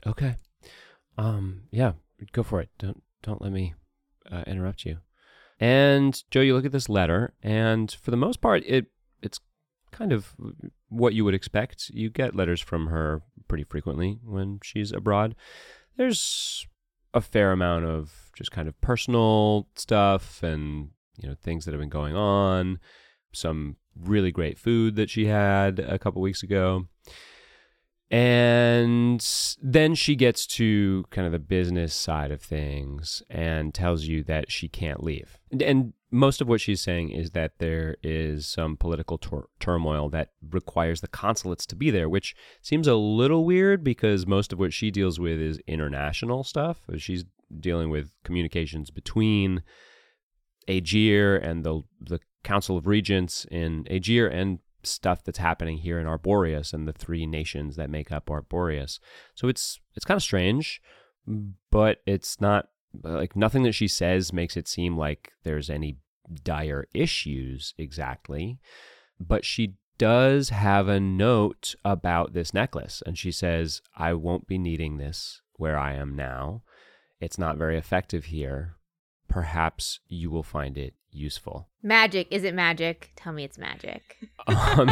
Okay. 0.07 0.35
Um. 1.17 1.63
Yeah. 1.71 1.93
Go 2.31 2.43
for 2.43 2.61
it. 2.61 2.69
Don't 2.79 3.01
don't 3.21 3.41
let 3.41 3.51
me 3.51 3.73
uh, 4.32 4.44
interrupt 4.48 4.86
you. 4.86 4.98
And 5.60 6.22
Jo, 6.32 6.41
you 6.41 6.53
look 6.55 6.65
at 6.65 6.72
this 6.72 6.89
letter, 6.89 7.34
and 7.41 7.91
for 7.91 8.12
the 8.12 8.17
most 8.17 8.41
part, 8.41 8.63
it 8.65 8.88
it's 9.22 9.39
kind 9.91 10.12
of 10.12 10.36
what 10.89 11.13
you 11.13 11.24
would 11.24 11.34
expect. 11.34 11.89
You 11.89 12.10
get 12.10 12.36
letters 12.36 12.62
from 12.62 12.88
her 12.88 13.22
pretty 13.48 13.63
frequently 13.63 14.20
when 14.24 14.60
she's 14.63 14.91
abroad. 14.91 15.36
There's 15.98 16.67
a 17.13 17.22
fair 17.22 17.51
amount 17.51 17.86
of 17.86 18.32
just 18.36 18.51
kind 18.51 18.67
of 18.67 18.79
personal 18.82 19.70
stuff 19.75 20.44
and 20.44 20.89
you 21.17 21.29
know 21.29 21.36
things 21.41 21.63
that 21.65 21.72
have 21.72 21.79
been 21.79 21.89
going 21.89 22.15
on. 22.15 22.79
Some 23.32 23.77
really 23.98 24.32
great 24.32 24.58
food 24.60 24.96
that 24.98 25.10
she 25.10 25.27
had 25.27 25.79
a 25.79 25.98
couple 25.98 26.22
weeks 26.22 26.44
ago. 26.44 26.88
And 28.12 29.25
then 29.62 29.95
she 29.95 30.15
gets 30.15 30.45
to 30.47 31.05
kind 31.09 31.25
of 31.25 31.31
the 31.31 31.39
business 31.39 31.93
side 31.93 32.31
of 32.31 32.41
things 32.41 33.24
and 33.29 33.74
tells 33.74 34.05
you 34.05 34.24
that 34.24 34.51
she 34.51 34.67
can't 34.67 35.03
leave. 35.03 35.39
And, 35.51 35.62
and 35.62 35.93
most 36.12 36.39
of 36.39 36.47
what 36.47 36.62
she's 36.62 36.81
saying 36.81 37.09
is 37.09 37.31
that 37.31 37.53
there 37.57 37.97
is 38.03 38.45
some 38.45 38.77
political 38.77 39.17
tur- 39.17 39.50
turmoil 39.59 40.09
that 40.09 40.29
requires 40.50 41.01
the 41.01 41.07
consulates 41.07 41.65
to 41.65 41.75
be 41.75 41.89
there, 41.89 42.07
which 42.07 42.35
seems 42.62 42.88
a 42.88 42.95
little 42.95 43.43
weird 43.43 43.83
because 43.83 44.27
most 44.27 44.53
of 44.53 44.59
what 44.59 44.71
she 44.71 44.91
deals 44.91 45.19
with 45.19 45.39
is 45.39 45.59
international 45.67 46.43
stuff. 46.43 46.81
She's 46.97 47.25
dealing 47.59 47.89
with 47.89 48.12
communications 48.24 48.91
between 48.91 49.63
Aegir 50.67 51.38
and 51.43 51.63
the 51.63 51.81
the 52.00 52.19
Council 52.43 52.77
of 52.77 52.88
Regents 52.88 53.45
in 53.51 53.83
Aegir 53.85 54.31
and 54.31 54.59
stuff 54.85 55.23
that's 55.23 55.37
happening 55.37 55.77
here 55.77 55.99
in 55.99 56.07
Arboreus 56.07 56.73
and 56.73 56.87
the 56.87 56.93
three 56.93 57.25
nations 57.25 57.75
that 57.75 57.89
make 57.89 58.11
up 58.11 58.29
Arboreus. 58.29 58.99
So 59.33 59.47
it's 59.47 59.79
it's 59.95 60.05
kind 60.05 60.17
of 60.17 60.23
strange, 60.23 60.81
but 61.71 61.99
it's 62.05 62.39
not 62.39 62.69
like 63.03 63.35
nothing 63.35 63.63
that 63.63 63.73
she 63.73 63.87
says 63.87 64.33
makes 64.33 64.55
it 64.55 64.67
seem 64.67 64.97
like 64.97 65.33
there's 65.43 65.69
any 65.69 65.97
dire 66.43 66.87
issues 66.93 67.73
exactly. 67.77 68.59
But 69.19 69.45
she 69.45 69.75
does 69.97 70.49
have 70.49 70.87
a 70.87 70.99
note 70.99 71.75
about 71.85 72.33
this 72.33 72.53
necklace 72.53 73.01
and 73.05 73.17
she 73.17 73.31
says, 73.31 73.81
"I 73.95 74.13
won't 74.13 74.47
be 74.47 74.57
needing 74.57 74.97
this 74.97 75.41
where 75.57 75.77
I 75.77 75.93
am 75.93 76.15
now. 76.15 76.63
It's 77.19 77.37
not 77.37 77.57
very 77.57 77.77
effective 77.77 78.25
here. 78.25 78.75
Perhaps 79.35 79.99
you 80.07 80.31
will 80.31 80.43
find 80.43 80.77
it 80.77 80.93
useful." 81.11 81.67
Magic. 81.83 82.25
Is 82.31 82.45
it 82.45 82.53
magic? 82.53 83.11
Tell 83.17 83.33
me 83.33 83.43
it's 83.43 83.57
magic. 83.57 84.17
Um, 84.47 84.87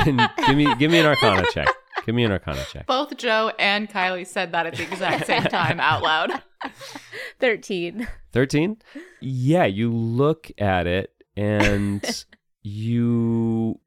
give 0.48 0.58
me 0.58 0.76
give 0.76 0.92
me 0.92 1.00
an 1.00 1.06
Arcana 1.06 1.46
check. 1.54 1.68
Give 2.06 2.14
me 2.16 2.24
an 2.26 2.32
Arcana 2.32 2.64
check. 2.72 2.86
Both 2.88 3.16
Jo 3.18 3.52
and 3.60 3.90
Kylie 3.90 4.28
said 4.28 4.52
that 4.52 4.66
at 4.66 4.76
the 4.76 4.84
exact 4.84 5.28
same 5.32 5.44
time 5.44 5.80
out 5.80 6.02
loud. 6.02 6.32
13. 7.40 8.08
Thirteen. 8.34 8.78
Yeah, 9.22 9.66
you 9.66 9.94
look 9.94 10.52
at 10.58 10.88
it 10.88 11.14
and 11.38 12.26
you 12.64 13.80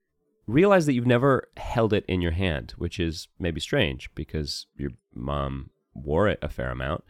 realize 0.47 0.87
that 0.87 0.93
you've 0.95 1.07
never 1.07 1.49
held 1.57 1.93
it 1.93 2.05
in 2.07 2.21
your 2.23 2.33
hand, 2.33 2.73
which 2.79 2.99
is 3.01 3.29
maybe 3.39 3.61
strange 3.61 4.09
because 4.15 4.67
your 4.77 4.91
mom 5.15 5.71
wore 5.95 6.29
it 6.29 6.39
a 6.43 6.49
fair 6.49 6.71
amount, 6.71 7.03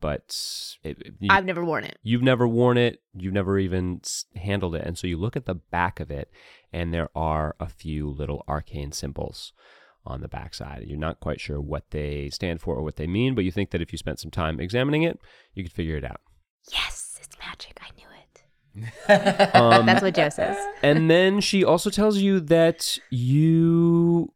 but 0.00 0.36
it, 0.82 0.98
it- 1.00 1.14
you, 1.18 1.28
I've 1.30 1.44
never 1.44 1.64
worn 1.64 1.84
it. 1.84 1.98
You've 2.02 2.22
never 2.22 2.46
worn 2.46 2.76
it. 2.78 3.00
You've 3.14 3.32
never 3.34 3.58
even 3.58 4.00
handled 4.36 4.74
it. 4.74 4.84
And 4.86 4.96
so 4.98 5.06
you 5.06 5.16
look 5.18 5.36
at 5.36 5.46
the 5.46 5.54
back 5.54 6.00
of 6.00 6.10
it, 6.10 6.30
and 6.72 6.92
there 6.94 7.08
are 7.14 7.56
a 7.60 7.68
few 7.68 8.08
little 8.08 8.44
arcane 8.48 8.92
symbols 8.92 9.52
on 10.06 10.20
the 10.20 10.28
backside. 10.28 10.84
You're 10.86 10.98
not 10.98 11.20
quite 11.20 11.40
sure 11.40 11.60
what 11.60 11.90
they 11.90 12.30
stand 12.30 12.60
for 12.60 12.74
or 12.76 12.82
what 12.82 12.96
they 12.96 13.06
mean, 13.06 13.34
but 13.34 13.44
you 13.44 13.50
think 13.50 13.70
that 13.70 13.82
if 13.82 13.92
you 13.92 13.98
spent 13.98 14.18
some 14.20 14.30
time 14.30 14.58
examining 14.60 15.02
it, 15.02 15.18
you 15.54 15.62
could 15.62 15.72
figure 15.72 15.96
it 15.96 16.04
out. 16.04 16.20
Yes, 16.72 17.18
it's 17.22 17.36
magic. 17.38 17.78
I 17.82 17.90
knew 17.96 18.04
it. 18.04 19.54
Um, 19.56 19.86
That's 19.86 20.02
what 20.02 20.14
Jo 20.14 20.28
says. 20.28 20.56
and 20.82 21.10
then 21.10 21.40
she 21.40 21.64
also 21.64 21.90
tells 21.90 22.18
you 22.18 22.38
that 22.40 22.98
you 23.10 24.32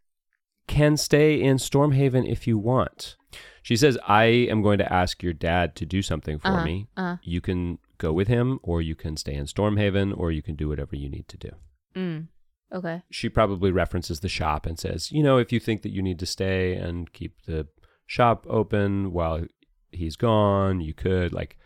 can 0.67 0.97
stay 0.97 1.41
in 1.41 1.57
Stormhaven 1.59 2.29
if 2.31 2.47
you 2.47 2.59
want. 2.59 3.17
She 3.63 3.77
says, 3.77 3.97
I 4.09 4.25
am 4.25 4.61
going 4.63 4.79
to 4.79 4.93
ask 4.93 5.23
your 5.23 5.33
dad 5.33 5.77
to 5.77 5.87
do 5.87 6.03
something 6.03 6.39
for 6.39 6.49
Uh-huh, 6.49 6.65
me. 6.65 6.89
uh-huh. 6.97 7.17
You 7.23 7.41
can 7.41 7.79
go 7.99 8.13
with 8.13 8.27
him, 8.29 8.59
or 8.63 8.83
you 8.83 8.95
can 8.97 9.17
stay 9.17 9.35
in 9.35 9.45
Stormhaven, 9.47 10.13
or 10.19 10.33
you 10.33 10.43
can 10.43 10.57
do 10.57 10.69
whatever 10.69 10.97
you 10.97 11.09
need 11.09 11.29
to 11.29 11.37
do. 11.37 11.51
Mm. 11.95 12.27
Okay. 12.73 13.03
She 13.11 13.29
probably 13.29 13.71
references 13.71 14.21
the 14.21 14.29
shop 14.29 14.67
and 14.67 14.79
says, 14.79 15.13
you 15.13 15.23
know, 15.23 15.37
if 15.39 15.53
you 15.53 15.61
think 15.61 15.83
that 15.83 15.93
you 15.93 16.03
need 16.03 16.19
to 16.19 16.27
stay 16.27 16.75
and 16.75 17.13
keep 17.13 17.43
the 17.47 17.69
shop 18.07 18.47
open 18.49 19.13
while 19.13 19.45
he's 19.93 20.17
gone, 20.17 20.81
you 20.81 20.95
could 20.95 21.33
like 21.33 21.57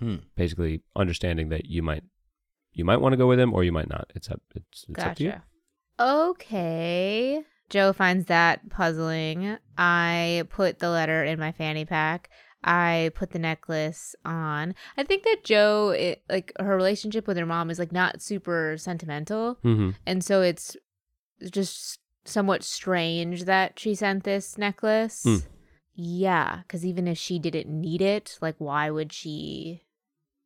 Hmm. 0.00 0.16
basically 0.36 0.82
understanding 0.96 1.48
that 1.50 1.64
you 1.66 1.82
might 1.82 2.04
you 2.72 2.84
might 2.84 3.00
want 3.00 3.12
to 3.12 3.16
go 3.16 3.26
with 3.26 3.40
him 3.40 3.52
or 3.52 3.64
you 3.64 3.72
might 3.72 3.88
not. 3.88 4.10
It's 4.14 4.30
up 4.30 4.40
it's, 4.54 4.86
it's 4.88 5.02
up 5.04 5.16
to 5.16 5.24
you. 5.24 5.34
Okay. 6.00 7.42
Jo 7.68 7.92
finds 7.92 8.26
that 8.26 8.68
puzzling. 8.70 9.58
I 9.76 10.44
put 10.50 10.78
the 10.78 10.90
letter 10.90 11.24
in 11.24 11.38
my 11.38 11.52
fanny 11.52 11.84
pack. 11.84 12.30
I 12.64 13.12
put 13.14 13.30
the 13.30 13.38
necklace 13.38 14.16
on. 14.24 14.74
I 14.96 15.04
think 15.04 15.22
that 15.24 15.44
Jo, 15.44 15.90
it, 15.90 16.22
like 16.28 16.52
her 16.58 16.76
relationship 16.76 17.26
with 17.26 17.36
her 17.36 17.46
mom, 17.46 17.70
is 17.70 17.78
like 17.78 17.92
not 17.92 18.22
super 18.22 18.76
sentimental, 18.76 19.58
hmm 19.62 19.90
and 20.06 20.24
so 20.24 20.42
it's 20.42 20.76
just 21.50 22.00
somewhat 22.24 22.62
strange 22.62 23.44
that 23.44 23.78
she 23.78 23.94
sent 23.94 24.24
this 24.24 24.58
necklace. 24.58 25.22
Hmm. 25.22 25.36
Yeah, 25.94 26.60
because 26.62 26.84
even 26.84 27.08
if 27.08 27.18
she 27.18 27.38
didn't 27.38 27.68
need 27.68 28.00
it, 28.02 28.38
like 28.40 28.56
why 28.58 28.90
would 28.90 29.12
she? 29.12 29.84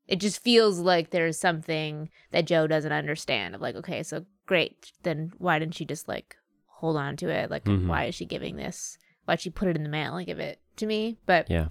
It 0.08 0.16
just 0.16 0.42
feels 0.42 0.80
like 0.80 1.10
there's 1.10 1.38
something 1.38 2.10
that 2.30 2.46
Jo 2.46 2.66
doesn't 2.66 2.92
understand. 2.92 3.54
Of 3.54 3.60
like, 3.60 3.76
okay, 3.76 4.02
so 4.02 4.26
great, 4.46 4.92
then 5.02 5.32
why 5.38 5.58
didn't 5.58 5.74
she 5.74 5.84
just 5.84 6.08
like 6.08 6.36
hold 6.82 6.96
on 6.96 7.16
to 7.16 7.28
it? 7.30 7.48
Like, 7.48 7.64
Mhm. 7.64 7.86
why 7.86 8.06
is 8.06 8.14
she 8.16 8.26
giving 8.26 8.56
this? 8.56 8.98
Why'd 9.24 9.40
she 9.40 9.50
put 9.50 9.68
it 9.68 9.76
in 9.76 9.84
the 9.84 9.88
mail 9.88 10.16
and 10.16 10.26
give 10.26 10.40
it 10.40 10.60
to 10.76 10.84
me? 10.86 11.16
But 11.26 11.48
Yeah. 11.48 11.68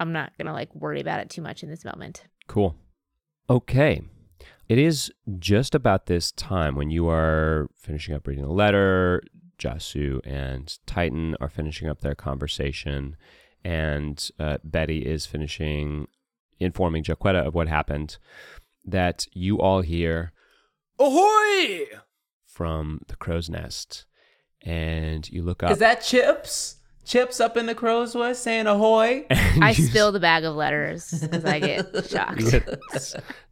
I'm 0.00 0.12
not 0.12 0.32
gonna 0.38 0.54
like 0.54 0.74
worry 0.74 1.00
about 1.00 1.20
it 1.20 1.28
too 1.30 1.42
much 1.42 1.62
in 1.62 1.68
this 1.68 1.84
moment. 1.84 2.24
Cool. 2.48 2.74
Okay. 3.50 4.00
It 4.68 4.78
is 4.78 5.12
just 5.38 5.74
about 5.74 6.06
this 6.06 6.32
time 6.32 6.74
when 6.74 6.90
you 6.90 7.06
are 7.08 7.68
finishing 7.76 8.14
up 8.14 8.26
reading 8.26 8.44
the 8.44 8.50
letter. 8.50 9.22
Jasoo 9.58 10.20
and 10.24 10.78
Titan 10.86 11.36
are 11.40 11.48
finishing 11.48 11.88
up 11.88 12.00
their 12.00 12.14
conversation, 12.14 13.16
and 13.64 14.30
uh, 14.38 14.58
Betty 14.64 15.04
is 15.06 15.24
finishing 15.26 16.08
informing 16.58 17.02
Jaquetta 17.04 17.46
of 17.46 17.54
what 17.54 17.68
happened. 17.68 18.16
That 18.84 19.26
you 19.32 19.58
all 19.60 19.82
hear 19.82 20.32
"Ahoy!" 20.98 21.86
from 22.44 23.00
the 23.08 23.16
crow's 23.16 23.48
nest, 23.50 24.04
and 24.66 25.30
you 25.30 25.42
look 25.42 25.62
up. 25.62 25.70
Is 25.70 25.78
that 25.78 26.02
chips? 26.02 26.76
Chips 27.04 27.38
up 27.38 27.56
in 27.56 27.66
the 27.66 27.74
crow's 27.74 28.14
voice 28.14 28.40
saying 28.40 28.66
ahoy. 28.66 29.24
I 29.30 29.72
spill 29.72 30.10
the 30.10 30.18
bag 30.18 30.42
of 30.42 30.56
letters 30.56 31.20
because 31.20 31.44
I 31.44 31.60
get 31.60 32.06
shocked. 32.10 32.42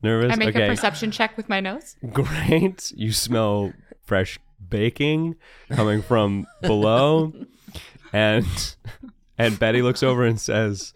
Nervous? 0.02 0.33
I 0.33 0.37
make 0.37 0.49
okay. 0.49 0.66
a 0.66 0.68
perception 0.68 1.12
check 1.12 1.37
with 1.37 1.49
my 1.49 1.61
nose. 1.61 1.94
Great. 2.12 2.92
You 2.97 3.12
smell 3.12 3.73
fresh 4.02 4.40
baking 4.68 5.37
coming 5.71 6.02
from 6.02 6.47
below. 6.61 7.33
And 8.12 8.76
and 9.37 9.59
Betty 9.59 9.83
looks 9.83 10.00
over 10.04 10.25
and 10.25 10.40
says, 10.40 10.94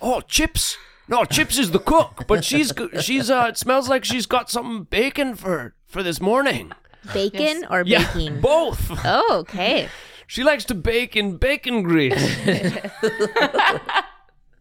"Oh, 0.00 0.20
Chips. 0.20 0.76
No, 1.08 1.24
Chips 1.24 1.58
is 1.58 1.72
the 1.72 1.80
cook, 1.80 2.22
but 2.28 2.44
she's 2.44 2.70
go- 2.70 2.88
she's 3.00 3.28
uh 3.32 3.46
it 3.48 3.58
smells 3.58 3.88
like 3.88 4.04
she's 4.04 4.26
got 4.26 4.48
something 4.48 4.84
baking 4.84 5.34
for 5.34 5.74
for 5.88 6.04
this 6.04 6.20
morning. 6.20 6.70
Bacon 7.12 7.66
or 7.70 7.82
Yeah, 7.86 8.06
baking? 8.12 8.40
both. 8.42 8.90
Oh, 9.04 9.38
okay. 9.40 9.88
She 10.28 10.42
likes 10.42 10.64
to 10.64 10.74
bake 10.74 11.14
in 11.14 11.36
bacon 11.36 11.84
grease." 11.84 12.36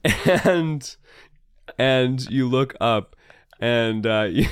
and 0.46 0.96
and 1.80 2.30
you 2.30 2.48
look 2.48 2.76
up 2.80 3.16
and 3.60 4.06
uh 4.06 4.28
you, 4.30 4.48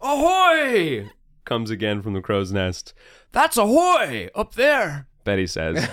ahoy 0.00 1.08
comes 1.44 1.70
again 1.70 2.02
from 2.02 2.12
the 2.12 2.20
crow's 2.20 2.52
nest 2.52 2.92
that's 3.32 3.56
ahoy 3.56 4.28
up 4.34 4.54
there 4.54 5.06
betty 5.24 5.46
says 5.46 5.88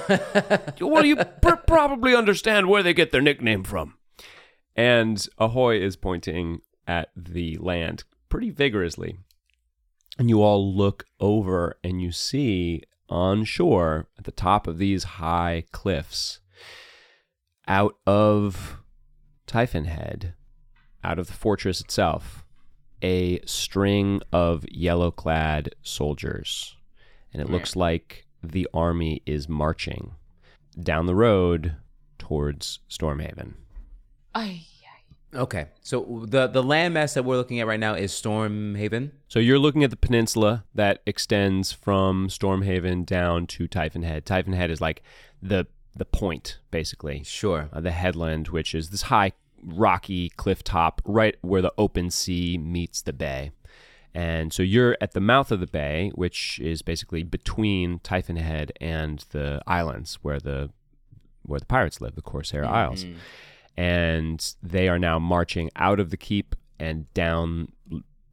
well 0.81 1.05
you 1.05 1.15
pr- 1.15 1.55
probably 1.67 2.13
understand 2.13 2.67
where 2.67 2.83
they 2.83 2.93
get 2.93 3.11
their 3.11 3.21
nickname 3.21 3.63
from 3.63 3.95
and 4.75 5.27
ahoy 5.37 5.79
is 5.79 5.95
pointing 5.95 6.59
at 6.87 7.09
the 7.15 7.57
land 7.61 8.03
pretty 8.29 8.49
vigorously 8.49 9.17
and 10.17 10.29
you 10.29 10.41
all 10.41 10.73
look 10.73 11.05
over 11.19 11.77
and 11.83 12.01
you 12.01 12.11
see 12.11 12.83
on 13.09 13.43
shore 13.43 14.07
at 14.17 14.23
the 14.23 14.31
top 14.31 14.67
of 14.67 14.77
these 14.77 15.03
high 15.03 15.63
cliffs 15.71 16.39
out 17.67 17.95
of 18.05 18.77
Typhon 19.47 19.85
Head, 19.85 20.33
out 21.03 21.19
of 21.19 21.27
the 21.27 21.33
fortress 21.33 21.81
itself, 21.81 22.45
a 23.01 23.39
string 23.45 24.21
of 24.31 24.65
yellow 24.69 25.11
clad 25.11 25.75
soldiers. 25.81 26.75
And 27.33 27.41
it 27.41 27.47
hmm. 27.47 27.53
looks 27.53 27.75
like 27.75 28.25
the 28.43 28.67
army 28.73 29.21
is 29.25 29.49
marching 29.49 30.11
down 30.81 31.05
the 31.05 31.15
road 31.15 31.75
towards 32.17 32.79
Stormhaven. 32.89 33.53
Ay, 34.33 34.63
Okay, 35.33 35.67
so 35.81 36.25
the 36.27 36.47
the 36.47 36.63
landmass 36.63 37.13
that 37.15 37.23
we're 37.23 37.35
looking 37.35 37.59
at 37.59 37.67
right 37.67 37.79
now 37.79 37.93
is 37.93 38.11
Stormhaven. 38.13 39.11
So 39.27 39.39
you're 39.39 39.59
looking 39.59 39.83
at 39.83 39.89
the 39.89 39.97
peninsula 39.97 40.63
that 40.73 41.01
extends 41.05 41.71
from 41.71 42.29
Stormhaven 42.29 43.05
down 43.05 43.47
to 43.47 43.67
Typhon 43.67 44.03
Head. 44.03 44.25
Typhon 44.25 44.53
Head 44.53 44.71
is 44.71 44.79
like 44.79 45.01
the 45.41 45.67
the 45.95 46.05
point, 46.05 46.59
basically. 46.71 47.23
Sure. 47.23 47.69
uh, 47.71 47.81
the 47.81 47.91
headland, 47.91 48.49
which 48.49 48.75
is 48.75 48.89
this 48.89 49.03
high, 49.03 49.31
rocky 49.63 50.29
cliff 50.29 50.63
top 50.63 51.01
right 51.05 51.35
where 51.41 51.61
the 51.61 51.73
open 51.77 52.11
sea 52.11 52.57
meets 52.57 53.01
the 53.01 53.13
bay. 53.13 53.51
And 54.13 54.53
so 54.53 54.63
you're 54.63 54.97
at 55.01 55.11
the 55.11 55.19
mouth 55.19 55.51
of 55.51 55.59
the 55.59 55.67
bay, 55.67 56.11
which 56.15 56.59
is 56.59 56.81
basically 56.81 57.23
between 57.23 57.99
Typhon 57.99 58.37
Head 58.37 58.71
and 58.79 59.25
the 59.31 59.61
islands 59.67 60.19
where 60.21 60.39
the 60.39 60.69
where 61.43 61.59
the 61.59 61.65
pirates 61.65 62.01
live, 62.01 62.15
the 62.15 62.21
Corsair 62.21 62.65
Isles. 62.65 63.05
And 63.77 64.55
they 64.63 64.87
are 64.87 64.99
now 64.99 65.19
marching 65.19 65.69
out 65.75 65.99
of 65.99 66.09
the 66.09 66.17
keep 66.17 66.55
and 66.79 67.11
down, 67.13 67.71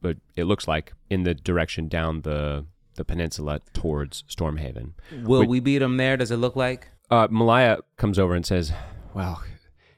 but 0.01 0.17
it 0.35 0.45
looks 0.45 0.67
like 0.67 0.93
in 1.09 1.23
the 1.23 1.33
direction 1.33 1.87
down 1.87 2.21
the 2.21 2.65
the 2.95 3.03
peninsula 3.03 3.59
towards 3.73 4.23
Stormhaven. 4.29 4.93
Will 5.23 5.41
Wait- 5.41 5.49
we 5.49 5.59
beat 5.59 5.79
them 5.79 5.97
there? 5.97 6.15
Does 6.15 6.31
it 6.31 6.37
look 6.37 6.55
like? 6.55 6.89
Uh, 7.09 7.27
Malaia 7.29 7.79
comes 7.97 8.17
over 8.17 8.33
and 8.35 8.45
says, 8.45 8.71
"Well, 9.13 9.43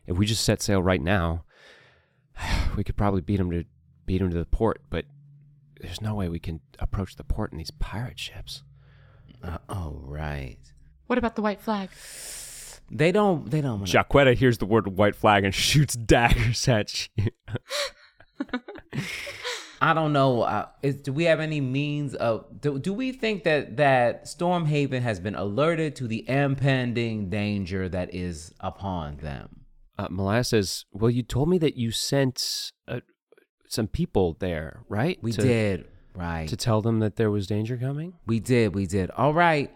if 0.08 0.18
we 0.18 0.26
just 0.26 0.44
set 0.44 0.62
sail 0.62 0.82
right 0.82 1.02
now, 1.02 1.44
we 2.78 2.84
could 2.84 2.98
probably 2.98 3.22
beat 3.22 3.38
them 3.38 3.52
to 3.52 3.66
beat 4.06 4.22
him 4.22 4.30
to 4.30 4.38
the 4.38 4.46
port. 4.46 4.82
But 4.90 5.06
there's 5.80 6.02
no 6.02 6.16
way 6.16 6.30
we 6.30 6.40
can 6.40 6.62
approach 6.80 7.16
the 7.16 7.24
port 7.24 7.52
in 7.52 7.58
these 7.58 7.72
pirate 7.72 8.20
ships." 8.20 8.64
Uh, 9.44 9.60
oh, 9.70 10.00
right. 10.02 10.58
What 11.08 11.20
about 11.20 11.36
the 11.36 11.42
white 11.42 11.62
flag? 11.62 11.90
They 12.92 13.12
don't. 13.12 13.50
They 13.50 13.62
don't. 13.62 13.80
wanna- 13.80 13.86
Jaquetta 13.92 14.36
hears 14.36 14.58
the 14.60 14.66
word 14.66 14.88
white 14.98 15.16
flag 15.16 15.44
and 15.44 15.54
shoots 15.56 15.96
daggers 15.96 16.68
at 16.68 17.08
you. 17.16 17.30
I 19.82 19.94
don't 19.94 20.14
know. 20.14 20.42
Uh, 20.44 20.68
is, 20.82 20.96
do 20.98 21.12
we 21.14 21.26
have 21.26 21.40
any 21.40 21.60
means 21.62 22.16
of? 22.16 22.46
Do, 22.62 22.80
do 22.80 22.94
we 22.94 23.12
think 23.12 23.44
that 23.44 23.78
that 23.78 24.26
Stormhaven 24.26 25.02
has 25.02 25.20
been 25.20 25.36
alerted 25.36 25.96
to 25.98 26.08
the 26.08 26.28
impending 26.30 27.30
danger 27.30 27.90
that 27.90 28.14
is 28.14 28.54
upon 28.62 29.18
them? 29.18 29.66
Uh, 29.98 30.08
Malaia 30.10 30.44
says, 30.46 30.86
"Well, 30.92 31.12
you 31.12 31.24
told 31.24 31.50
me 31.50 31.58
that 31.60 31.76
you 31.76 31.92
sent 31.92 32.72
uh, 32.88 33.02
some 33.68 33.88
people 33.88 34.38
there, 34.40 34.82
right? 34.90 35.20
We 35.22 35.32
To- 35.34 35.42
did. 35.42 35.88
Right. 36.16 36.48
to 36.48 36.56
tell 36.56 36.82
them 36.82 37.00
that 37.00 37.18
there 37.18 37.30
was 37.30 37.46
danger 37.46 37.76
coming." 37.78 38.14
We 38.26 38.40
did, 38.40 38.74
we 38.74 38.86
did. 38.88 39.12
All 39.12 39.34
right. 39.34 39.76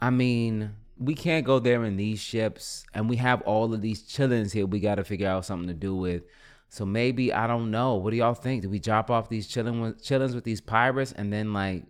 I 0.00 0.10
mean, 0.10 0.76
we 1.00 1.14
can't 1.14 1.46
go 1.46 1.58
there 1.58 1.82
in 1.84 1.96
these 1.96 2.20
ships, 2.20 2.84
and 2.92 3.08
we 3.08 3.16
have 3.16 3.40
all 3.42 3.72
of 3.72 3.80
these 3.80 4.02
chillins 4.02 4.52
here. 4.52 4.66
We 4.66 4.80
got 4.80 4.96
to 4.96 5.04
figure 5.04 5.28
out 5.28 5.46
something 5.46 5.66
to 5.68 5.74
do 5.74 5.96
with. 5.96 6.22
So 6.68 6.84
maybe 6.84 7.32
I 7.32 7.46
don't 7.46 7.70
know. 7.70 7.94
What 7.94 8.10
do 8.10 8.16
y'all 8.16 8.34
think? 8.34 8.62
Do 8.62 8.68
we 8.68 8.78
drop 8.78 9.10
off 9.10 9.30
these 9.30 9.48
chillin 9.48 9.82
with, 9.82 10.04
chillins 10.04 10.34
with 10.34 10.44
these 10.44 10.60
pirates 10.60 11.12
and 11.12 11.32
then 11.32 11.52
like 11.54 11.84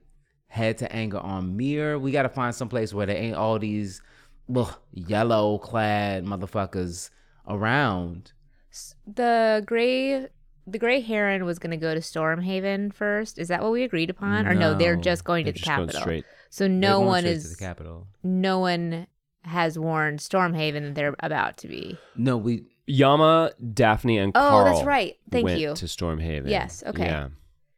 head 0.46 0.79
to 0.79 0.88
Angeron 0.88 1.55
Mir? 1.55 1.99
We 1.99 2.12
got 2.12 2.23
to 2.23 2.29
find 2.29 2.55
some 2.55 2.68
place 2.68 2.94
where 2.94 3.05
there 3.05 3.16
ain't 3.16 3.37
all 3.37 3.59
these 3.59 4.01
ugh, 4.55 4.75
yellow 4.92 5.59
clad 5.59 6.25
motherfuckers 6.25 7.11
around. 7.49 8.33
The 9.07 9.62
gray 9.66 10.29
the 10.66 10.79
gray 10.79 11.01
heron 11.01 11.44
was 11.44 11.59
going 11.59 11.73
to 11.73 11.77
go 11.77 11.94
to 11.94 12.01
Stormhaven 12.01 12.94
first. 12.94 13.38
Is 13.38 13.49
that 13.49 13.62
what 13.62 13.73
we 13.73 13.83
agreed 13.83 14.09
upon? 14.09 14.46
Or 14.46 14.55
no, 14.55 14.75
they're 14.75 14.94
just 14.96 15.25
going 15.25 15.44
They're 15.44 15.53
to 15.53 15.59
the 15.59 15.64
just 15.64 15.68
capital. 15.68 16.01
straight. 16.01 16.25
So 16.51 16.67
no 16.67 17.01
one 17.01 17.25
is 17.25 17.45
to 17.45 17.51
the 17.51 17.57
capital. 17.57 18.09
no 18.23 18.59
one 18.59 19.07
has 19.45 19.79
warned 19.79 20.19
Stormhaven 20.19 20.83
that 20.83 20.95
they're 20.95 21.15
about 21.21 21.57
to 21.59 21.69
be. 21.69 21.97
No, 22.17 22.37
we 22.37 22.67
Yama, 22.87 23.53
Daphne, 23.73 24.19
and 24.19 24.33
Oh, 24.35 24.41
Carl. 24.41 24.65
that's 24.65 24.85
right. 24.85 25.17
Thank 25.31 25.45
went 25.45 25.61
you. 25.61 25.75
To 25.75 25.85
Stormhaven. 25.87 26.51
Yes, 26.51 26.83
okay. 26.87 27.05
Yeah. 27.07 27.29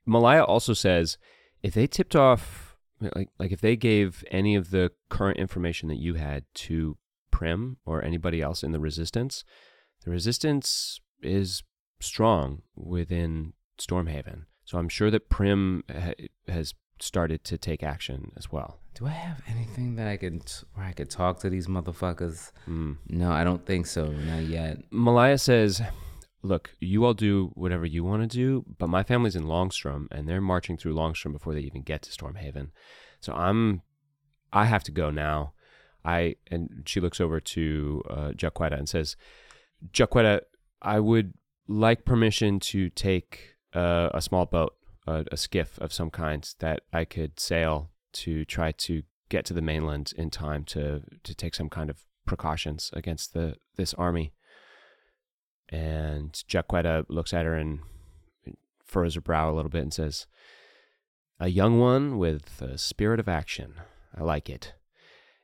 Malaia 0.07 0.43
also 0.43 0.73
says 0.73 1.19
if 1.63 1.75
they 1.75 1.87
tipped 1.87 2.17
off, 2.17 2.77
like, 3.01 3.29
like 3.39 3.53
if 3.53 3.61
they 3.61 3.77
gave 3.77 4.25
any 4.31 4.57
of 4.57 4.71
the 4.71 4.91
current 5.11 5.39
information 5.39 5.89
that 5.91 5.99
you 5.99 6.15
had 6.15 6.45
to 6.55 6.97
Prim 7.31 7.77
or 7.85 8.03
anybody 8.03 8.41
else 8.41 8.63
in 8.65 8.73
the 8.73 8.81
Resistance, 8.81 9.45
the 10.05 10.11
Resistance 10.11 11.01
is 11.23 11.63
strong 12.01 12.63
within 12.75 13.53
Stormhaven. 13.79 14.47
So 14.65 14.79
I'm 14.79 14.89
sure 14.89 15.11
that 15.11 15.29
Prim 15.29 15.85
ha- 15.93 16.15
has 16.49 16.75
started 17.03 17.43
to 17.45 17.59
take 17.59 17.83
action 17.83 18.33
as 18.37 18.51
well. 18.53 18.79
do 18.95 19.07
I 19.07 19.11
have 19.11 19.43
anything 19.49 19.97
that 19.97 20.07
I 20.07 20.17
can 20.17 20.41
t- 20.41 20.65
where 20.75 20.87
I 20.87 20.93
could 20.93 21.11
talk 21.11 21.41
to 21.41 21.51
these 21.51 21.67
motherfuckers? 21.67 22.53
Hmm. 22.65 22.93
No, 23.09 23.31
I 23.33 23.43
don't 23.45 23.65
think 23.67 23.87
so. 23.87 24.07
Not 24.07 24.45
yet. 24.45 24.79
Malaia 24.91 25.39
says, 25.39 25.83
Look, 26.43 26.71
you 26.81 27.05
all 27.05 27.15
do 27.15 27.53
whatever 27.55 27.87
you 27.87 28.03
want 28.05 28.23
to 28.23 28.37
do, 28.37 28.65
but 28.79 28.89
my 28.89 29.03
family's 29.03 29.37
in 29.37 29.47
Longstrom 29.47 30.09
and 30.11 30.29
they're 30.29 30.41
marching 30.41 30.77
through 30.77 30.95
Longstrom 30.95 31.33
before 31.33 31.55
they 31.55 31.61
even 31.61 31.83
get 31.83 32.03
to 32.03 32.11
Stormhaven. 32.11 32.71
So 33.21 33.33
I'm, 33.33 33.83
I 34.53 34.65
have 34.65 34.83
to 34.85 34.93
go 34.93 35.11
now. 35.11 35.53
I, 36.05 36.37
and 36.51 36.83
she 36.85 36.99
looks 36.99 37.21
over 37.21 37.39
to 37.39 38.03
uh, 38.11 38.33
and 38.61 38.89
says, 38.89 39.17
Jaquetta, 39.93 40.41
I 40.81 40.99
would 40.99 41.35
like 41.69 42.05
permission 42.05 42.59
to 42.61 42.91
take 42.91 43.55
uh, 43.73 44.11
a 44.13 44.21
small 44.21 44.47
boat, 44.47 44.75
a, 45.07 45.25
a 45.33 45.37
skiff 45.37 45.79
of 45.79 45.93
some 45.93 46.11
kind 46.11 46.49
that 46.59 46.83
I 46.93 47.05
could 47.05 47.39
sail 47.39 47.91
to 48.15 48.45
try 48.45 48.73
to 48.73 49.03
get 49.29 49.45
to 49.47 49.55
the 49.55 49.63
mainland 49.63 50.13
in 50.17 50.31
time 50.31 50.65
to, 50.65 51.03
to 51.23 51.35
take 51.35 51.55
some 51.55 51.69
kind 51.69 51.91
of 51.91 52.05
precautions 52.27 52.91
against 52.93 53.35
the 53.35 53.57
this 53.77 53.95
army. 53.95 54.33
And 55.69 56.33
Jaquetta 56.33 57.07
looks 57.09 57.33
at 57.33 57.47
her 57.47 57.55
and 57.55 57.81
furrows 58.85 59.15
her 59.15 59.21
brow 59.21 59.51
a 59.51 59.55
little 59.55 59.71
bit 59.71 59.83
and 59.83 59.95
says, 59.95 60.27
A 61.41 61.49
young 61.49 61.81
one 61.81 62.19
with 62.19 62.61
a 62.61 62.77
spirit 62.77 63.19
of 63.19 63.29
action. 63.29 63.75
I 64.17 64.23
like 64.23 64.51
it. 64.51 64.75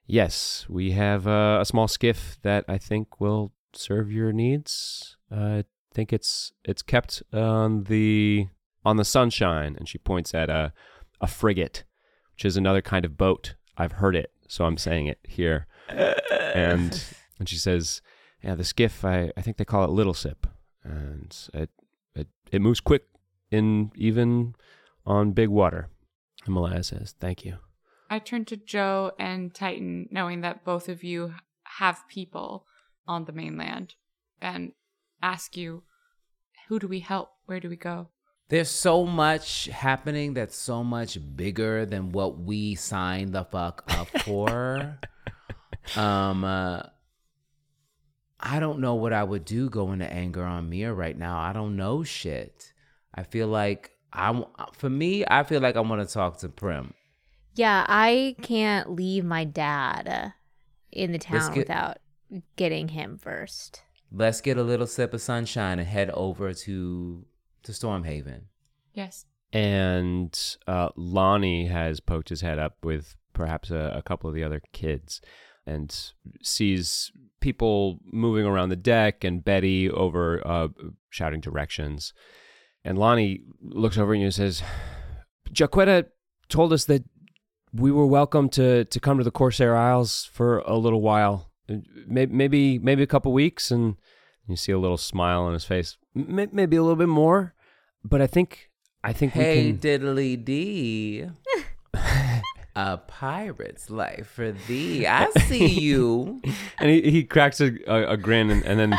Yes, 0.06 0.66
we 0.68 0.92
have 0.92 1.26
a 1.26 1.64
small 1.64 1.88
skiff 1.88 2.38
that 2.42 2.64
I 2.68 2.78
think 2.78 3.20
will 3.20 3.52
serve 3.72 4.12
your 4.12 4.32
needs. 4.32 5.16
Uh, 5.30 5.62
I 5.62 5.64
think 5.92 6.12
it's 6.12 6.52
it's 6.64 6.82
kept 6.82 7.22
on 7.32 7.84
the 7.84 8.48
on 8.88 8.96
the 8.96 9.04
sunshine, 9.04 9.76
and 9.78 9.88
she 9.88 9.98
points 9.98 10.34
at 10.34 10.48
a 10.48 10.72
a 11.20 11.26
frigate, 11.26 11.84
which 12.32 12.44
is 12.44 12.56
another 12.56 12.80
kind 12.80 13.04
of 13.04 13.16
boat. 13.16 13.54
I've 13.76 13.92
heard 13.92 14.16
it, 14.16 14.32
so 14.48 14.64
I'm 14.64 14.78
saying 14.78 15.06
it 15.06 15.18
here. 15.24 15.66
and 15.88 17.04
and 17.38 17.48
she 17.48 17.56
says, 17.56 18.00
"Yeah, 18.42 18.54
the 18.54 18.64
skiff. 18.64 19.04
I, 19.04 19.30
I 19.36 19.42
think 19.42 19.56
they 19.56 19.64
call 19.64 19.84
it 19.84 19.90
Little 19.90 20.14
Sip, 20.14 20.46
and 20.82 21.36
it 21.52 21.70
it 22.14 22.28
it 22.50 22.60
moves 22.62 22.80
quick 22.80 23.04
in 23.50 23.92
even 23.94 24.54
on 25.04 25.32
big 25.32 25.50
water." 25.50 25.90
And 26.46 26.54
Malaia 26.54 26.82
says, 26.82 27.14
"Thank 27.20 27.44
you." 27.44 27.58
I 28.10 28.18
turn 28.18 28.46
to 28.46 28.56
Jo 28.56 29.12
and 29.18 29.54
Titan, 29.54 30.08
knowing 30.10 30.40
that 30.40 30.64
both 30.64 30.88
of 30.88 31.04
you 31.04 31.34
have 31.78 32.08
people 32.08 32.64
on 33.06 33.26
the 33.26 33.32
mainland 33.32 33.96
and 34.40 34.72
ask 35.20 35.58
you, 35.58 35.82
who 36.68 36.78
do 36.78 36.88
we 36.88 37.00
help? 37.00 37.32
Where 37.44 37.60
do 37.60 37.68
we 37.68 37.76
go? 37.76 38.08
There's 38.48 38.70
so 38.70 39.04
much 39.04 39.66
happening 39.66 40.32
that's 40.32 40.56
so 40.56 40.82
much 40.82 41.18
bigger 41.36 41.84
than 41.84 42.12
what 42.12 42.38
we 42.38 42.74
signed 42.76 43.34
the 43.34 43.44
fuck 43.44 43.84
up 43.88 44.08
for. 44.22 44.98
um, 45.96 46.44
uh, 46.44 46.82
I 48.40 48.60
don't 48.60 48.78
know 48.78 48.94
what 48.94 49.12
I 49.12 49.22
would 49.22 49.44
do 49.44 49.68
going 49.68 49.98
to 49.98 50.08
Angeron 50.08 50.68
Mir 50.68 50.94
right 50.94 51.16
now. 51.16 51.38
I 51.38 51.52
don't 51.52 51.76
know 51.76 52.02
shit. 52.02 52.72
I 53.14 53.24
feel 53.24 53.48
like 53.48 53.90
I, 54.12 54.42
for 54.72 54.88
me, 54.88 55.24
I 55.28 55.42
feel 55.42 55.60
like 55.60 55.76
I 55.76 55.80
want 55.80 56.06
to 56.06 56.12
talk 56.12 56.38
to 56.38 56.48
Prim. 56.48 56.94
Yeah, 57.54 57.84
I 57.88 58.36
can't 58.40 58.92
leave 58.92 59.24
my 59.24 59.44
dad 59.44 60.32
in 60.90 61.12
the 61.12 61.18
town 61.18 61.52
get- 61.52 61.58
without 61.58 61.98
getting 62.56 62.88
him 62.88 63.18
first. 63.18 63.82
Let's 64.10 64.40
get 64.40 64.56
a 64.56 64.62
little 64.62 64.86
sip 64.86 65.12
of 65.12 65.20
sunshine 65.20 65.78
and 65.78 65.86
head 65.86 66.08
over 66.10 66.54
to 66.54 67.26
to 67.64 67.72
Stormhaven. 67.72 68.42
Yes. 68.94 69.26
and 69.52 70.56
uh, 70.66 70.88
Lonnie 70.96 71.66
has 71.66 72.00
poked 72.00 72.28
his 72.28 72.40
head 72.40 72.58
up 72.58 72.76
with 72.82 73.14
perhaps 73.32 73.70
a, 73.70 73.92
a 73.96 74.02
couple 74.02 74.28
of 74.28 74.34
the 74.34 74.42
other 74.44 74.60
kids 74.72 75.20
and 75.66 76.12
sees 76.42 77.12
people 77.40 77.98
moving 78.04 78.44
around 78.44 78.70
the 78.70 78.76
deck 78.76 79.22
and 79.22 79.44
Betty 79.44 79.88
over 79.88 80.46
uh, 80.46 80.68
shouting 81.10 81.40
directions. 81.40 82.12
And 82.84 82.98
Lonnie 82.98 83.42
looks 83.62 83.96
over 83.98 84.12
at 84.14 84.18
you 84.18 84.24
and 84.24 84.34
says, 84.34 84.62
Jaquetta 85.52 86.06
told 86.48 86.72
us 86.72 86.84
that 86.86 87.04
we 87.72 87.92
were 87.92 88.06
welcome 88.06 88.48
to, 88.50 88.84
to 88.86 89.00
come 89.00 89.18
to 89.18 89.24
the 89.24 89.30
Corsair 89.30 89.76
Isles 89.76 90.28
for 90.32 90.58
a 90.60 90.76
little 90.76 91.02
while. 91.02 91.50
Maybe, 92.06 92.32
maybe, 92.32 92.78
maybe 92.78 93.02
a 93.02 93.06
couple 93.06 93.32
weeks. 93.32 93.70
And 93.70 93.96
you 94.46 94.56
see 94.56 94.72
a 94.72 94.78
little 94.78 94.96
smile 94.96 95.42
on 95.42 95.52
his 95.52 95.64
face. 95.64 95.96
M- 96.18 96.48
maybe 96.52 96.76
a 96.76 96.82
little 96.82 96.96
bit 96.96 97.08
more. 97.08 97.54
But 98.04 98.20
I 98.20 98.26
think 98.26 98.70
I 99.04 99.12
think 99.12 99.32
Hey, 99.32 99.72
we 99.72 99.78
can. 99.78 99.78
diddly 99.78 100.44
dee. 100.44 101.26
a 102.76 102.96
pirate's 102.98 103.90
life 103.90 104.26
for 104.28 104.52
thee. 104.52 105.06
I 105.06 105.28
see 105.46 105.66
you. 105.80 106.40
and 106.78 106.90
he, 106.90 107.10
he 107.10 107.24
cracks 107.24 107.60
a, 107.60 107.72
a, 107.92 108.12
a 108.12 108.16
grin 108.16 108.50
and, 108.50 108.64
and 108.64 108.78
then 108.78 108.98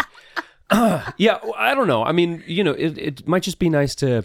yeah 1.18 1.40
i 1.58 1.74
don't 1.74 1.88
know 1.88 2.04
i 2.04 2.12
mean 2.12 2.44
you 2.46 2.64
know 2.64 2.74
it, 2.74 2.96
it 3.00 3.28
might 3.28 3.42
just 3.42 3.58
be 3.58 3.70
nice 3.72 3.96
to 3.96 4.24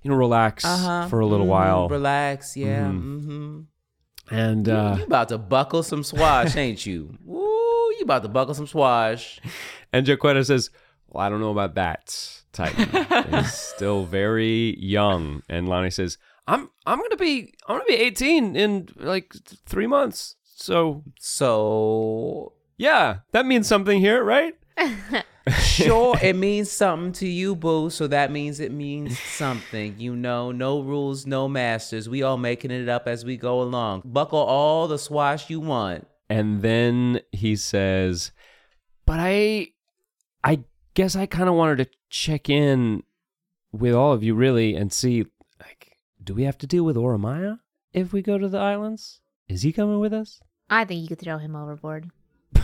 you 0.00 0.10
know 0.10 0.16
relax 0.16 0.64
Uh-huh. 0.64 1.06
for 1.08 1.20
a 1.20 1.26
little 1.26 1.44
Mhm. 1.44 1.50
while 1.50 1.88
Relax, 1.90 2.56
yeah. 2.56 2.86
Mhm. 2.86 3.02
Mm-hmm. 3.20 4.34
and 4.34 4.66
You- 4.66 4.72
uh 4.72 4.96
you 4.96 5.04
about 5.04 5.28
to 5.28 5.36
buckle 5.38 5.82
some 5.82 6.02
swash, 6.02 6.56
ain't 6.56 6.86
you? 6.86 7.18
Woo, 7.26 7.42
you 7.98 8.00
about 8.04 8.22
to 8.22 8.28
buckle 8.30 8.54
some 8.54 8.66
swash. 8.66 9.38
and 9.92 10.06
jaquetta 10.06 10.46
says 10.46 10.70
well 11.12 11.24
i 11.24 11.28
don't 11.28 11.40
know 11.40 11.50
about 11.50 11.74
that 11.74 12.42
titan 12.52 12.88
he's 13.30 13.52
still 13.52 14.04
very 14.04 14.76
young 14.78 15.42
and 15.48 15.68
lonnie 15.68 15.90
says 15.90 16.18
i'm 16.46 16.70
i'm 16.86 16.98
gonna 16.98 17.16
be 17.16 17.52
i'm 17.68 17.76
gonna 17.76 17.84
be 17.84 17.94
18 17.94 18.56
in 18.56 18.88
like 18.96 19.34
three 19.66 19.86
months 19.86 20.36
so 20.42 21.04
So 21.18 22.52
yeah 22.76 23.18
that 23.32 23.46
means 23.46 23.66
something 23.66 24.00
here 24.00 24.24
right 24.24 24.54
sure 25.58 26.16
it 26.22 26.36
means 26.36 26.70
something 26.70 27.12
to 27.12 27.28
you, 27.28 27.56
boo. 27.56 27.90
So 27.90 28.06
that 28.06 28.30
means 28.30 28.60
it 28.60 28.72
means 28.72 29.18
something. 29.18 29.98
You 29.98 30.14
know, 30.14 30.52
no 30.52 30.80
rules, 30.80 31.26
no 31.26 31.48
masters. 31.48 32.08
We 32.08 32.22
all 32.22 32.36
making 32.38 32.70
it 32.70 32.88
up 32.88 33.08
as 33.08 33.24
we 33.24 33.36
go 33.36 33.60
along. 33.60 34.02
Buckle 34.04 34.38
all 34.38 34.88
the 34.88 34.98
swash 34.98 35.50
you 35.50 35.60
want. 35.60 36.06
And 36.28 36.62
then 36.62 37.20
he 37.32 37.56
says, 37.56 38.32
"But 39.04 39.18
I 39.20 39.68
I 40.44 40.64
guess 40.94 41.16
I 41.16 41.26
kind 41.26 41.48
of 41.48 41.54
wanted 41.54 41.78
to 41.78 41.90
check 42.10 42.48
in 42.50 43.02
with 43.72 43.94
all 43.94 44.12
of 44.12 44.22
you 44.22 44.34
really 44.34 44.74
and 44.76 44.92
see 44.92 45.24
like 45.60 45.96
do 46.22 46.34
we 46.34 46.44
have 46.44 46.58
to 46.58 46.66
deal 46.66 46.84
with 46.84 46.96
Oramaya 46.96 47.58
if 47.92 48.12
we 48.12 48.22
go 48.22 48.38
to 48.38 48.48
the 48.48 48.58
islands? 48.58 49.20
Is 49.48 49.62
he 49.62 49.72
coming 49.72 49.98
with 50.00 50.12
us?" 50.12 50.40
I 50.70 50.84
think 50.84 51.02
you 51.02 51.08
could 51.08 51.18
throw 51.18 51.38
him 51.38 51.54
overboard. 51.56 52.10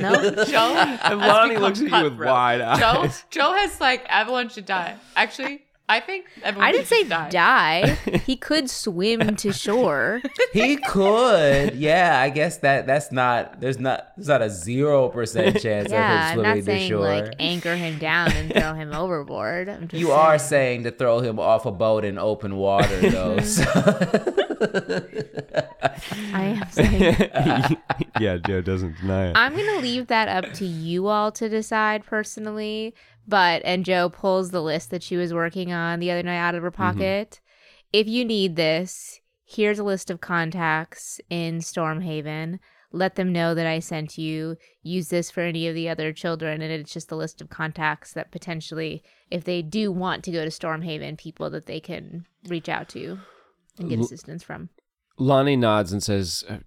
no? 0.00 0.44
Jo 0.44 0.74
And 1.04 1.18
Lonnie 1.20 1.56
looks 1.56 1.80
at 1.80 1.84
you 1.84 1.90
with 1.92 2.12
cutthroat. 2.12 2.26
wide 2.28 2.60
eyes. 2.60 2.78
Jo, 2.80 3.08
Jo 3.30 3.52
has 3.54 3.80
like 3.80 4.04
everyone 4.08 4.48
should 4.48 4.66
die. 4.66 4.96
Actually, 5.16 5.62
I 5.90 5.98
think 6.00 6.26
everyone. 6.44 6.68
I 6.68 6.72
didn't 6.72 6.86
say 6.86 7.02
die. 7.04 7.30
die. 7.30 7.98
He 8.30 8.36
could 8.36 8.70
swim 8.70 9.34
to 9.36 9.52
shore. 9.52 10.22
He 10.52 10.76
could, 10.76 11.74
yeah. 11.74 12.20
I 12.20 12.30
guess 12.30 12.58
that 12.58 12.86
that's 12.86 13.10
not. 13.12 13.60
There's 13.60 13.78
not. 13.78 14.12
There's 14.16 14.28
not 14.28 14.42
a 14.42 14.50
zero 14.50 15.08
percent 15.08 15.60
chance 15.62 15.90
yeah, 15.90 16.32
of 16.32 16.38
I'm 16.38 16.38
him 16.38 16.42
not 16.42 16.52
swimming 16.52 16.64
to 16.64 16.70
saying 16.70 16.88
shore. 16.90 17.00
like 17.00 17.34
anchor 17.38 17.74
him 17.76 17.98
down 17.98 18.32
and 18.32 18.52
throw 18.52 18.74
him 18.74 18.92
overboard. 18.94 19.68
I'm 19.68 19.88
just 19.88 20.00
you 20.00 20.12
are 20.12 20.38
saying. 20.38 20.48
saying 20.60 20.84
to 20.84 20.90
throw 20.92 21.20
him 21.20 21.38
off 21.40 21.66
a 21.66 21.72
boat 21.72 22.04
in 22.04 22.18
open 22.18 22.56
water, 22.56 23.10
though. 23.10 23.40
so- 23.40 23.64
I 26.32 26.42
am 26.60 26.70
saying. 26.70 27.78
yeah, 28.20 28.36
Jo 28.38 28.60
doesn't 28.60 28.96
deny 29.00 29.30
it. 29.30 29.36
I'm 29.36 29.56
gonna 29.56 29.78
leave 29.80 30.06
that 30.08 30.28
up 30.28 30.52
to 30.54 30.66
you 30.66 31.06
all 31.08 31.32
to 31.32 31.48
decide 31.48 32.04
personally. 32.04 32.94
But 33.30 33.62
and 33.64 33.84
Jo 33.84 34.10
pulls 34.10 34.50
the 34.50 34.62
list 34.62 34.90
that 34.90 35.04
she 35.04 35.16
was 35.16 35.32
working 35.32 35.72
on 35.72 36.00
the 36.00 36.10
other 36.10 36.24
night 36.24 36.36
out 36.36 36.56
of 36.56 36.62
her 36.62 36.70
pocket. 36.72 37.40
If 37.92 38.08
you 38.08 38.24
need 38.24 38.56
this, 38.56 39.20
here's 39.44 39.78
a 39.78 39.84
list 39.84 40.10
of 40.10 40.20
contacts 40.20 41.20
in 41.30 41.58
Stormhaven. 41.58 42.58
Let 42.92 43.14
them 43.14 43.32
know 43.32 43.54
that 43.54 43.68
I 43.68 43.78
sent 43.78 44.18
you. 44.18 44.56
Use 44.82 45.10
this 45.10 45.30
for 45.30 45.42
any 45.42 45.68
of 45.68 45.76
the 45.76 45.88
other 45.88 46.12
children, 46.12 46.60
and 46.60 46.72
it's 46.72 46.92
just 46.92 47.12
a 47.12 47.16
list 47.16 47.40
of 47.40 47.50
contacts 47.50 48.12
that 48.14 48.32
potentially, 48.32 49.04
if 49.30 49.44
they 49.44 49.62
do 49.62 49.92
want 49.92 50.24
to 50.24 50.32
go 50.32 50.42
to 50.44 50.50
Stormhaven, 50.50 51.16
people 51.16 51.50
that 51.50 51.66
they 51.66 51.78
can 51.78 52.26
reach 52.48 52.68
out 52.68 52.88
to 52.90 53.20
and 53.78 53.88
get 53.88 54.00
L- 54.00 54.06
assistance 54.06 54.42
from. 54.42 54.70
Lonnie 55.18 55.54
nods 55.54 55.92
and 55.92 56.02
says, 56.02 56.44
uh, 56.48 56.58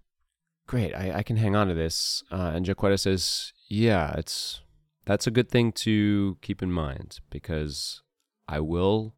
"Great, 0.66 0.94
I, 0.94 1.12
I 1.18 1.24
can 1.24 1.36
hang 1.36 1.58
on 1.58 1.68
to 1.68 1.74
this." 1.74 2.24
Uh, 2.32 2.52
and 2.56 2.66
Jaquetta 2.66 2.98
says, 2.98 3.52
"Yeah, 3.68 4.14
it's 4.18 4.62
that's 5.06 5.28
a 5.28 5.32
good 5.32 5.50
thing 5.50 5.72
to 5.72 6.38
keep 6.42 6.62
in 6.62 6.72
mind 6.72 7.20
because 7.30 8.02
I 8.48 8.60
will 8.60 9.16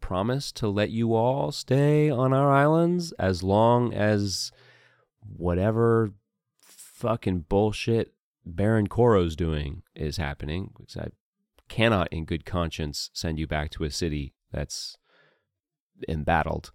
promise 0.00 0.52
to 0.52 0.68
let 0.68 0.90
you 0.90 1.14
all 1.14 1.52
stay 1.52 2.10
on 2.10 2.32
our 2.32 2.50
islands 2.50 3.12
as 3.12 3.42
long 3.42 3.92
as 3.92 4.52
whatever 5.20 6.12
fucking 6.56 7.40
bullshit 7.48 8.12
Baron 8.44 8.86
Koro's 8.86 9.34
doing 9.34 9.82
is 9.94 10.16
happening. 10.16 10.70
Because 10.78 10.96
I 10.96 11.08
cannot, 11.68 12.12
in 12.12 12.24
good 12.24 12.44
conscience, 12.44 13.10
send 13.12 13.38
you 13.38 13.46
back 13.46 13.70
to 13.72 13.84
a 13.84 13.90
city 13.90 14.34
that's 14.52 14.96
embattled." 16.08 16.72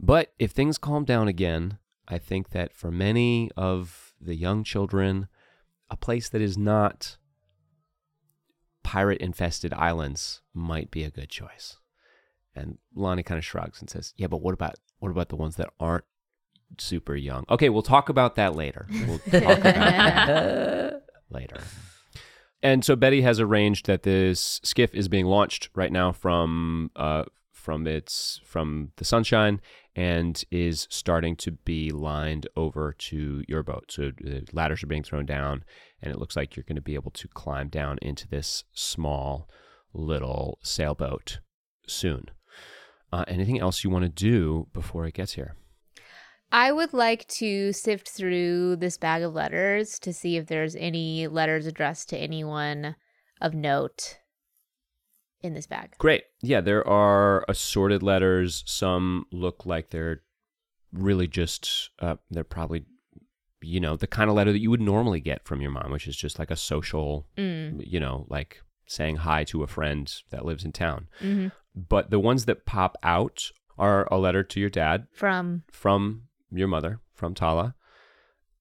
But 0.00 0.32
if 0.38 0.52
things 0.52 0.78
calm 0.78 1.04
down 1.04 1.28
again, 1.28 1.78
I 2.08 2.18
think 2.18 2.50
that 2.50 2.72
for 2.72 2.90
many 2.90 3.50
of 3.56 4.14
the 4.20 4.34
young 4.34 4.64
children, 4.64 5.28
a 5.90 5.96
place 5.96 6.28
that 6.28 6.40
is 6.40 6.56
not 6.56 7.16
pirate 8.82 9.20
infested 9.20 9.72
islands 9.74 10.42
might 10.52 10.90
be 10.90 11.02
a 11.04 11.10
good 11.10 11.28
choice. 11.28 11.78
And 12.54 12.78
Lonnie 12.94 13.22
kind 13.22 13.38
of 13.38 13.44
shrugs 13.44 13.80
and 13.80 13.90
says, 13.90 14.14
"Yeah, 14.16 14.28
but 14.28 14.40
what 14.40 14.54
about 14.54 14.76
what 14.98 15.10
about 15.10 15.28
the 15.28 15.36
ones 15.36 15.56
that 15.56 15.70
aren't 15.80 16.04
super 16.78 17.16
young?" 17.16 17.44
Okay, 17.50 17.68
we'll 17.68 17.82
talk 17.82 18.08
about 18.08 18.36
that 18.36 18.54
later. 18.54 18.86
We'll 19.06 19.18
talk 19.18 19.42
about 19.42 19.62
that 19.62 21.02
later. 21.30 21.60
And 22.62 22.84
so 22.84 22.94
Betty 22.96 23.22
has 23.22 23.40
arranged 23.40 23.86
that 23.86 24.04
this 24.04 24.60
skiff 24.62 24.94
is 24.94 25.08
being 25.08 25.26
launched 25.26 25.68
right 25.74 25.92
now 25.92 26.12
from 26.12 26.92
uh, 26.94 27.24
from 27.50 27.86
its 27.86 28.40
from 28.44 28.92
the 28.96 29.04
sunshine 29.04 29.60
and 29.96 30.44
is 30.50 30.88
starting 30.90 31.36
to 31.36 31.52
be 31.52 31.90
lined 31.90 32.46
over 32.56 32.92
to 32.92 33.44
your 33.46 33.62
boat. 33.62 33.86
So 33.90 34.10
the 34.20 34.44
ladders 34.52 34.82
are 34.82 34.88
being 34.88 35.04
thrown 35.04 35.26
down, 35.26 35.64
and 36.02 36.12
it 36.12 36.18
looks 36.18 36.36
like 36.36 36.56
you're 36.56 36.64
going 36.64 36.76
to 36.76 36.82
be 36.82 36.94
able 36.94 37.12
to 37.12 37.28
climb 37.28 37.68
down 37.68 37.98
into 38.02 38.26
this 38.26 38.64
small 38.72 39.48
little 39.92 40.58
sailboat 40.62 41.38
soon. 41.86 42.30
Uh, 43.12 43.24
anything 43.28 43.60
else 43.60 43.84
you 43.84 43.90
want 43.90 44.04
to 44.04 44.08
do 44.08 44.66
before 44.72 45.06
it 45.06 45.14
gets 45.14 45.34
here? 45.34 45.54
I 46.50 46.72
would 46.72 46.92
like 46.92 47.26
to 47.28 47.72
sift 47.72 48.08
through 48.08 48.76
this 48.76 48.96
bag 48.96 49.22
of 49.22 49.34
letters 49.34 49.98
to 50.00 50.12
see 50.12 50.36
if 50.36 50.46
there's 50.46 50.76
any 50.76 51.26
letters 51.28 51.66
addressed 51.66 52.08
to 52.10 52.18
anyone 52.18 52.96
of 53.40 53.54
note 53.54 54.18
in 55.44 55.54
this 55.54 55.66
bag. 55.66 55.94
Great. 55.98 56.24
Yeah, 56.42 56.60
there 56.60 56.86
are 56.88 57.44
assorted 57.48 58.02
letters. 58.02 58.62
Some 58.66 59.26
look 59.30 59.66
like 59.66 59.90
they're 59.90 60.22
really 60.92 61.26
just, 61.28 61.90
uh, 62.00 62.16
they're 62.30 62.44
probably, 62.44 62.86
you 63.62 63.80
know, 63.80 63.96
the 63.96 64.06
kind 64.06 64.30
of 64.30 64.36
letter 64.36 64.52
that 64.52 64.60
you 64.60 64.70
would 64.70 64.80
normally 64.80 65.20
get 65.20 65.44
from 65.44 65.60
your 65.60 65.70
mom, 65.70 65.90
which 65.90 66.06
is 66.06 66.16
just 66.16 66.38
like 66.38 66.50
a 66.50 66.56
social, 66.56 67.26
Mm. 67.36 67.82
you 67.86 68.00
know, 68.00 68.26
like 68.28 68.62
saying 68.86 69.16
hi 69.16 69.44
to 69.44 69.62
a 69.62 69.66
friend 69.66 70.12
that 70.30 70.44
lives 70.44 70.64
in 70.64 70.72
town. 70.72 71.08
hmm 71.20 71.48
But 71.74 72.10
the 72.10 72.20
ones 72.20 72.44
that 72.44 72.64
pop 72.66 72.96
out 73.02 73.50
are 73.76 74.06
a 74.10 74.18
letter 74.18 74.44
to 74.44 74.60
your 74.60 74.70
dad 74.70 75.06
From 75.12 75.64
from 75.70 76.28
your 76.52 76.68
mother, 76.68 77.00
from 77.14 77.34
Tala. 77.34 77.74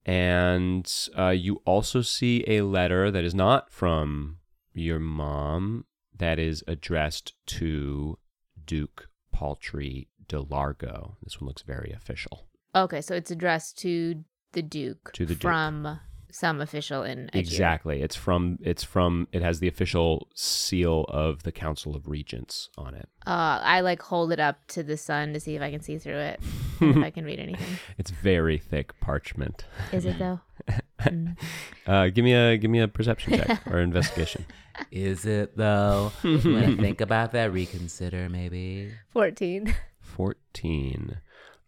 And 0.06 0.92
uh, 1.18 1.30
you 1.30 1.62
also 1.66 2.02
see 2.02 2.44
a 2.48 2.62
letter 2.64 3.10
that 3.12 3.24
is 3.24 3.34
not 3.36 3.72
from 3.72 4.38
your 4.74 5.00
mom, 5.00 5.86
that 6.18 6.40
is 6.40 6.64
addressed 6.68 7.34
to 7.48 8.18
Duke 8.66 9.10
Paltry 9.32 10.08
de 10.28 10.40
Largo. 10.40 11.18
This 11.24 11.40
one 11.42 11.48
looks 11.48 11.62
very 11.64 11.92
official. 11.96 12.48
Okay, 12.76 13.02
so 13.02 13.16
it's 13.16 13.32
addressed 13.32 13.78
to 13.80 14.24
the 14.54 14.62
Duke. 14.62 15.12
To 15.14 15.26
the 15.26 15.34
Duke. 15.36 15.42
from 15.42 16.00
some 16.32 16.60
official 16.62 17.04
in 17.04 17.30
Aegir. 17.34 17.40
Exactly. 17.40 18.02
It's 18.02 18.16
from 18.16 18.58
it's 18.62 18.84
from 18.84 19.28
it 19.32 19.42
has 19.44 19.60
the 19.60 19.68
official 19.68 20.30
seal 20.34 21.06
of 21.10 21.44
the 21.44 21.52
Council 21.52 21.96
of 21.96 22.08
Regents 22.08 22.70
on 22.78 22.96
it. 22.96 23.08
Uh, 23.28 23.60
I 23.62 23.82
like 23.82 24.02
hold 24.02 24.32
it 24.32 24.40
up 24.40 24.66
to 24.70 24.82
the 24.82 24.98
sun 24.98 25.34
to 25.34 25.40
see 25.40 25.56
if 25.56 25.62
I 25.62 25.70
can 25.70 25.82
see 25.82 26.00
through 26.00 26.18
it, 26.18 26.40
if 26.82 26.98
I 26.98 27.12
can 27.12 27.24
read 27.26 27.40
anything. 27.40 27.78
It's 28.00 28.10
very 28.10 28.58
thick 28.58 29.00
parchment. 29.00 29.66
Is 29.92 30.06
it 30.06 30.18
though? 30.20 30.40
Mm. 31.04 31.38
Uh, 31.86 32.08
give 32.08 32.24
me 32.24 32.34
a 32.34 32.56
give 32.56 32.72
me 32.72 32.80
a 32.80 32.88
perception 32.88 33.34
check 33.38 33.68
or 33.68 33.80
investigation. 33.80 34.46
Is 34.92 35.26
it 35.26 35.56
though? 35.58 36.12
you 36.24 36.54
want 36.54 36.66
to 36.66 36.78
think 36.78 37.02
about 37.02 37.32
that? 37.34 37.52
Reconsider 37.54 38.30
maybe. 38.30 38.92
Fourteen. 39.12 39.74
14. 40.02 41.18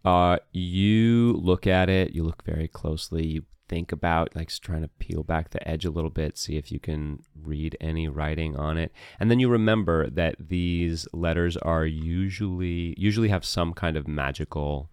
Uh, 0.03 0.37
you 0.51 1.33
look 1.33 1.65
at 1.65 1.89
it, 1.89 2.11
you 2.13 2.23
look 2.23 2.43
very 2.43 2.67
closely, 2.67 3.25
you 3.25 3.43
think 3.67 3.91
about 3.91 4.35
like 4.35 4.49
trying 4.59 4.83
to 4.83 4.87
peel 4.99 5.23
back 5.23 5.49
the 5.49 5.67
edge 5.67 5.85
a 5.85 5.89
little 5.89 6.11
bit, 6.11 6.37
see 6.37 6.55
if 6.57 6.71
you 6.71 6.79
can 6.79 7.23
read 7.41 7.75
any 7.81 8.07
writing 8.07 8.55
on 8.55 8.77
it. 8.77 8.91
And 9.19 9.31
then 9.31 9.39
you 9.39 9.49
remember 9.49 10.09
that 10.11 10.35
these 10.39 11.07
letters 11.13 11.57
are 11.57 11.85
usually 11.85 12.93
usually 12.97 13.29
have 13.29 13.43
some 13.43 13.73
kind 13.73 13.97
of 13.97 14.07
magical 14.07 14.91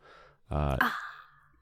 uh, 0.51 0.79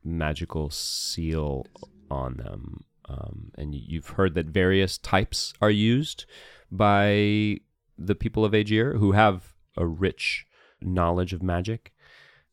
magical 0.05 0.71
seal 0.71 1.67
on 2.11 2.37
them. 2.37 2.85
Um, 3.11 3.51
and 3.59 3.75
you- 3.75 3.83
you've 3.87 4.09
heard 4.11 4.35
that 4.35 4.47
various 4.47 4.97
types 4.97 5.53
are 5.61 5.71
used 5.71 6.27
by 6.71 7.59
the 7.99 8.15
people 8.15 8.45
of 8.45 8.53
Aegir 8.53 8.99
who 8.99 9.13
have 9.13 9.53
a 9.77 9.85
rich 9.87 10.47
knowledge 10.81 11.33
of 11.33 11.43
magic. 11.43 11.93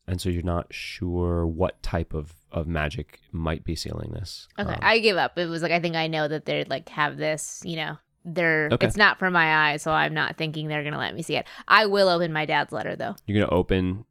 And 0.06 0.20
so 0.20 0.28
you're 0.30 0.42
not 0.42 0.72
sure 0.72 1.46
what 1.46 1.82
type 1.82 2.12
of, 2.14 2.34
of 2.50 2.66
magic 2.66 3.20
might 3.30 3.62
be 3.62 3.74
sealing 3.76 4.10
this. 4.12 4.48
Okay, 4.58 4.72
Um, 4.72 4.78
I 4.82 4.98
give 4.98 5.16
up. 5.16 5.38
It 5.38 5.46
was 5.46 5.62
like 5.62 5.70
I 5.72 5.80
think 5.80 5.96
I 5.96 6.06
know 6.06 6.26
that 6.28 6.44
they're 6.46 6.64
like 6.64 6.88
have 6.88 7.18
this. 7.18 7.62
You 7.64 7.76
know, 7.76 7.98
they're. 8.24 8.68
Okay. 8.72 8.86
It's 8.86 8.96
not 8.96 9.18
for 9.18 9.30
my 9.30 9.70
eyes, 9.70 9.82
so 9.82 9.92
I'm 9.92 10.14
not 10.14 10.36
thinking 10.38 10.66
they're 10.68 10.82
gonna 10.84 10.98
let 10.98 11.14
me 11.14 11.22
see 11.22 11.36
it. 11.36 11.46
I 11.68 11.86
will 11.86 12.08
open 12.08 12.32
my 12.32 12.46
dad's 12.46 12.72
letter 12.72 12.96
though. 12.96 13.14
you're 13.26 13.38
going 13.38 13.48
to 13.48 13.54
open, 13.54 14.04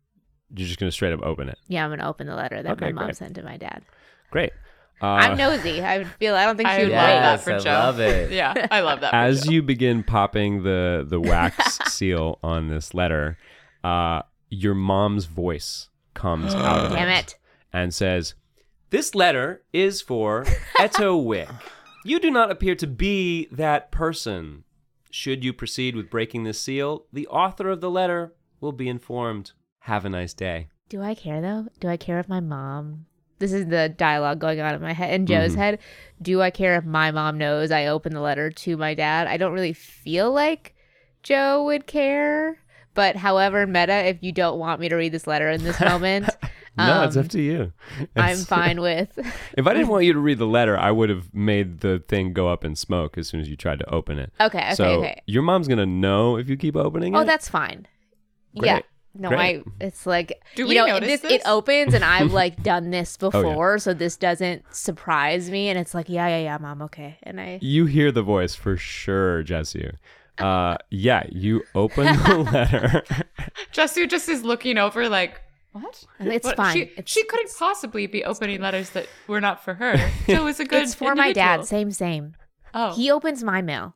you're 0.55 0.67
just 0.67 0.79
going 0.79 0.87
to 0.87 0.93
straight 0.93 1.13
up 1.13 1.21
open 1.23 1.49
it. 1.49 1.57
Yeah, 1.67 1.83
I'm 1.83 1.89
gonna 1.91 2.07
open 2.07 2.27
the 2.27 2.35
letter 2.35 2.61
that 2.61 2.73
Okay, 2.73 2.85
my 2.85 2.91
mom 2.91 3.05
great. 3.05 3.17
sent 3.17 3.35
to 3.35 3.43
my 3.43 3.57
dad. 3.57 3.81
Great. 4.29 4.51
Uh, 5.01 5.05
I'm 5.05 5.37
nosy. 5.37 5.81
I 5.81 5.99
would 5.99 6.07
feel. 6.07 6.35
I 6.35 6.45
don't 6.45 6.57
think 6.57 6.69
she 6.69 6.75
I 6.75 6.79
would 6.79 6.91
love 6.91 6.97
wait. 7.07 7.13
that 7.19 7.31
Yes, 7.33 7.43
for 7.43 7.53
I 7.53 7.59
Jo. 7.59 7.69
love 7.71 7.99
it. 7.99 8.31
Yeah, 8.39 8.67
I 8.71 8.81
love 8.81 9.01
that. 9.01 9.11
for 9.11 9.15
as 9.15 9.43
Jo. 9.43 9.51
you 9.51 9.61
begin 9.61 10.03
popping 10.03 10.63
the 10.63 11.05
the 11.07 11.19
wax 11.21 11.77
seal 11.93 12.39
on 12.43 12.67
this 12.69 12.93
letter, 12.93 13.37
uh, 13.83 14.23
your 14.49 14.73
mom's 14.73 15.25
voice 15.25 15.89
comes 16.15 16.55
out 16.55 16.85
of 16.85 16.91
Damn 16.93 17.09
it. 17.09 17.35
and 17.71 17.93
says, 17.93 18.33
"This 18.89 19.13
letter 19.13 19.61
is 19.71 20.01
for 20.01 20.43
Eto 20.79 21.23
Wick. 21.23 21.49
You 22.03 22.19
do 22.19 22.31
not 22.31 22.49
appear 22.49 22.73
to 22.75 22.87
be 22.87 23.47
that 23.51 23.91
person. 23.91 24.63
Should 25.11 25.43
you 25.43 25.53
proceed 25.53 25.95
with 25.95 26.09
breaking 26.09 26.43
this 26.43 26.59
seal, 26.59 27.05
the 27.13 27.27
author 27.27 27.69
of 27.69 27.81
the 27.81 27.89
letter 27.91 28.33
will 28.61 28.71
be 28.71 28.87
informed. 28.89 29.51
Have 29.81 30.05
a 30.05 30.09
nice 30.09 30.33
day." 30.33 30.69
Do 30.89 31.01
I 31.03 31.13
care 31.15 31.41
though? 31.41 31.67
Do 31.81 31.87
I 31.89 31.97
care 31.97 32.17
if 32.17 32.27
my 32.29 32.39
mom? 32.39 33.05
This 33.39 33.53
is 33.53 33.67
the 33.67 33.89
dialogue 33.89 34.39
going 34.39 34.59
on 34.59 34.73
in 34.73 34.81
my 34.81 34.93
head, 34.93 35.13
in 35.13 35.25
Jo's 35.25 35.53
Mhm. 35.53 35.57
head. 35.57 35.79
Do 36.21 36.41
I 36.41 36.49
care 36.49 36.75
if 36.75 36.85
my 36.85 37.11
mom 37.11 37.37
knows 37.37 37.71
I 37.71 37.85
opened 37.85 38.15
the 38.15 38.21
letter 38.21 38.49
to 38.49 38.77
my 38.77 38.93
dad? 38.93 39.27
I 39.27 39.37
don't 39.37 39.53
really 39.53 39.73
feel 39.73 40.31
like 40.31 40.75
Jo 41.23 41.63
would 41.63 41.85
care. 41.87 42.57
But 42.95 43.15
however, 43.15 43.67
meta, 43.67 44.07
if 44.07 44.17
you 44.21 44.31
don't 44.31 44.57
want 44.57 44.79
me 44.81 44.89
to 44.89 44.95
read 44.95 45.11
this 45.11 45.27
letter 45.27 45.49
in 45.49 45.63
this 45.63 45.79
moment, 45.81 46.29
No, 46.77 47.03
it's 47.03 47.15
um, 47.15 47.23
up 47.23 47.29
to 47.29 47.41
you. 47.41 47.73
I'm 48.15 48.37
fine 48.45 48.81
with. 48.81 49.09
If 49.57 49.65
I 49.65 49.73
didn't 49.73 49.87
want 49.87 50.05
you 50.05 50.13
to 50.13 50.19
read 50.19 50.37
the 50.37 50.45
letter, 50.45 50.77
I 50.77 50.91
would 50.91 51.09
have 51.09 51.33
made 51.33 51.79
the 51.79 52.03
thing 52.07 52.33
go 52.33 52.49
up 52.49 52.63
in 52.63 52.75
smoke 52.75 53.17
as 53.17 53.27
soon 53.27 53.39
as 53.39 53.49
you 53.49 53.55
tried 53.55 53.79
to 53.79 53.89
open 53.93 54.19
it. 54.19 54.31
Okay, 54.39 54.59
okay, 54.59 54.75
so 54.75 54.85
okay. 54.99 55.21
your 55.25 55.41
mom's 55.41 55.67
gonna 55.67 55.87
know 55.87 56.37
if 56.37 56.49
you 56.49 56.55
keep 56.55 56.75
opening 56.75 57.15
it. 57.15 57.17
Oh, 57.17 57.23
that's 57.23 57.49
fine. 57.49 57.87
Great. 58.57 58.67
Yeah. 58.67 58.79
No, 59.19 59.29
Great. 59.29 59.63
I. 59.65 59.85
It's 59.85 60.05
like 60.05 60.41
Do 60.55 60.63
you 60.63 60.67
we 60.69 60.75
know, 60.75 60.99
this, 60.99 61.21
this? 61.21 61.31
It 61.31 61.41
opens, 61.45 61.93
and 61.93 62.03
I've 62.03 62.33
like 62.33 62.61
done 62.63 62.91
this 62.91 63.17
Oh, 63.21 63.25
yeah. 63.25 63.31
before, 63.31 63.79
so 63.79 63.93
this 63.93 64.15
doesn't 64.17 64.63
surprise 64.75 65.49
me. 65.49 65.69
And 65.69 65.77
it's 65.79 65.93
like, 65.93 66.09
yeah, 66.09 66.27
yeah, 66.27 66.39
yeah, 66.39 66.57
mom, 66.57 66.81
okay. 66.83 67.17
And 67.23 67.39
I, 67.41 67.59
you 67.61 67.85
hear 67.85 68.11
the 68.11 68.23
voice 68.23 68.55
for 68.55 68.77
sure, 68.77 69.43
Jesse. 69.43 69.91
Uh, 70.37 70.77
yeah, 70.89 71.23
you 71.31 71.63
open 71.75 72.05
the 72.05 72.37
letter. 72.51 73.03
Jasoo 73.73 74.07
just 74.09 74.29
is 74.29 74.43
looking 74.43 74.77
over 74.77 75.09
like, 75.09 75.41
what? 75.71 76.03
It's 76.19 76.45
What? 76.45 76.57
fine. 76.57 76.73
She, 76.73 76.81
It's- 76.83 77.03
she 77.07 77.23
couldn't 77.25 77.51
possibly 77.57 78.07
be 78.07 78.23
opening 78.23 78.61
letters 78.61 78.89
that 78.91 79.07
were 79.27 79.41
not 79.41 79.63
for 79.63 79.75
her. 79.75 79.97
So 80.25 80.33
it 80.33 80.43
was 80.43 80.59
a 80.59 80.65
good. 80.65 80.83
it's 80.83 80.95
for 80.95 81.13
my 81.15 81.33
dad. 81.33 81.65
Same, 81.65 81.91
same. 81.91 82.35
Oh, 82.73 82.93
He 82.95 83.09
opens 83.11 83.43
my 83.43 83.61
mail. 83.61 83.95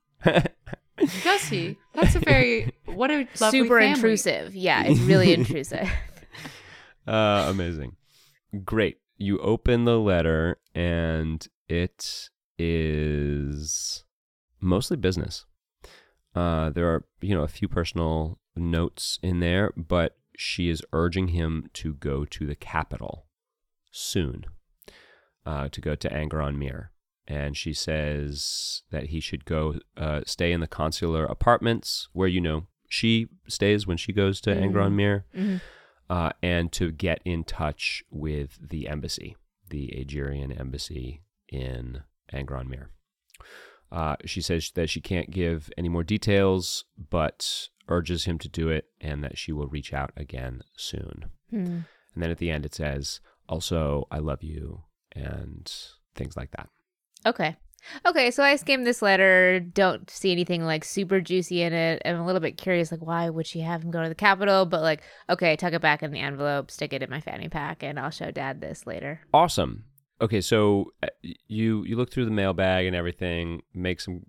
Does 1.24 1.44
he? 1.50 1.78
That's 1.94 2.16
a 2.16 2.20
very 2.20 2.72
what 2.86 3.12
a 3.12 3.28
lovely 3.40 3.60
Super 3.62 3.80
family. 3.80 3.92
intrusive. 3.94 4.56
Yeah, 4.56 4.84
it's 4.86 5.00
really 5.02 5.34
intrusive. 5.40 5.90
uh, 7.08 7.46
amazing. 7.50 7.96
Great. 8.64 8.98
You 9.18 9.40
open 9.40 9.86
the 9.86 10.00
letter, 10.00 10.58
and 10.74 11.48
it 11.68 12.30
is 12.58 14.04
mostly 14.60 14.98
business. 14.98 15.46
Uh, 16.36 16.70
there 16.70 16.88
are, 16.88 17.06
you 17.22 17.36
know, 17.36 17.44
a 17.44 17.48
few 17.48 17.68
personal 17.68 18.40
notes 18.56 19.20
in 19.22 19.40
there, 19.40 19.74
but 19.76 20.18
she 20.38 20.70
is 20.70 20.82
urging 20.94 21.30
him 21.30 21.70
to 21.74 21.94
go 21.96 22.26
to 22.26 22.48
the 22.48 22.56
capital 22.56 23.26
soon, 23.92 24.46
uh, 25.46 25.68
to 25.70 25.82
go 25.82 25.94
to 25.96 26.10
Angaron 26.10 26.58
Mir. 26.58 26.91
And 27.28 27.56
she 27.56 27.74
says 27.74 28.82
that 28.92 29.08
he 29.08 29.20
should 29.20 29.46
go 29.46 29.76
uh, 29.96 30.22
stay 30.26 30.52
in 30.52 30.60
the 30.60 30.68
consular 30.68 31.26
apartments 31.26 32.10
where, 32.14 32.28
you 32.28 32.42
know, 32.42 32.68
she 32.90 33.28
stays 33.48 33.88
when 33.88 33.98
she 33.98 34.12
goes 34.12 34.42
to 34.42 34.50
Mhm. 34.54 34.72
Angaron 34.74 34.94
Mir 34.94 35.26
Mhm. 35.34 35.62
uh, 36.10 36.32
and 36.42 36.72
to 36.74 36.92
get 36.92 37.22
in 37.24 37.44
touch 37.44 38.04
with 38.10 38.58
the 38.70 38.88
embassy, 38.88 39.36
the 39.70 39.94
Aegirian 39.98 40.52
embassy 40.60 41.22
in 41.48 42.04
Angron 42.34 42.68
Mir. 42.68 42.90
Uh, 43.92 44.16
she 44.26 44.42
says 44.42 44.72
that 44.72 44.90
she 44.90 45.00
can't 45.02 45.32
give 45.32 45.70
any 45.78 45.90
more 45.90 46.04
details, 46.04 46.86
but 46.98 47.70
urges 47.88 48.26
him 48.26 48.38
to 48.40 48.48
do 48.50 48.70
it 48.70 48.86
and 49.02 49.24
that 49.24 49.38
she 49.38 49.52
will 49.52 49.68
reach 49.68 49.94
out 49.94 50.12
again 50.16 50.64
soon. 50.76 51.30
Hmm. 51.50 51.82
And 52.14 52.24
then 52.24 52.32
at 52.32 52.38
the 52.40 52.50
end, 52.52 52.66
it 52.66 52.74
says, 52.74 53.22
also, 53.48 54.08
I 54.12 54.20
love 54.20 54.44
you, 54.44 54.84
and 55.14 55.72
things 56.16 56.36
like 56.38 56.52
that. 56.52 56.70
Okay. 57.26 57.56
Okay, 58.06 58.32
so 58.32 58.44
I 58.44 58.56
skimmed 58.56 58.86
this 58.86 59.02
letter, 59.02 59.60
don't 59.60 60.10
see 60.10 60.32
anything 60.32 60.64
like 60.64 60.84
super 60.84 61.20
juicy 61.20 61.62
in 61.62 61.74
it. 61.74 62.02
I'm 62.06 62.20
a 62.20 62.26
little 62.26 62.42
bit 62.42 62.58
curious, 62.58 62.92
like, 62.92 63.02
why 63.02 63.30
would 63.30 63.48
she 63.48 63.62
have 63.62 63.84
him 63.84 63.92
go 63.92 64.04
to 64.04 64.10
the 64.10 64.16
Capitol? 64.16 64.66
But, 64.66 64.82
like, 64.82 65.02
okay, 65.30 65.56
tuck 65.56 65.74
it 65.74 65.82
back 65.82 66.04
in 66.04 66.12
the 66.12 66.20
envelope, 66.20 66.70
stick 66.70 66.94
it 66.94 67.02
in 67.02 67.10
my 67.10 67.22
fanny 67.22 67.50
pack, 67.50 67.84
and 67.84 68.00
I'll 68.00 68.12
show 68.12 68.32
dad 68.32 68.62
this 68.62 68.86
later. 68.86 69.22
Awesome. 69.34 69.86
Okay, 70.22 70.42
so 70.42 70.94
uh, 71.02 71.08
you 71.48 71.84
you 71.84 71.96
look 71.96 72.12
through 72.12 72.26
the 72.26 72.32
mailbag 72.32 72.86
and 72.86 72.96
everything, 72.96 73.64
make 73.74 74.00
some 74.00 74.22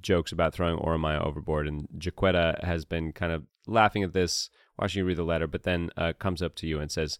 jokes 0.00 0.30
about 0.30 0.54
throwing 0.54 0.78
Oromaya 0.78 1.26
overboard, 1.26 1.66
and 1.66 1.88
Jaquetta 1.98 2.62
has 2.62 2.84
been 2.84 3.12
kind 3.12 3.32
of 3.32 3.42
laughing 3.66 4.04
at 4.04 4.12
this, 4.12 4.48
watching 4.78 5.00
you 5.00 5.04
read 5.04 5.16
the 5.16 5.24
letter, 5.24 5.48
but 5.48 5.64
then 5.64 5.90
uh, 5.96 6.12
comes 6.16 6.40
up 6.40 6.54
to 6.56 6.68
you 6.68 6.78
and 6.78 6.92
says, 6.92 7.18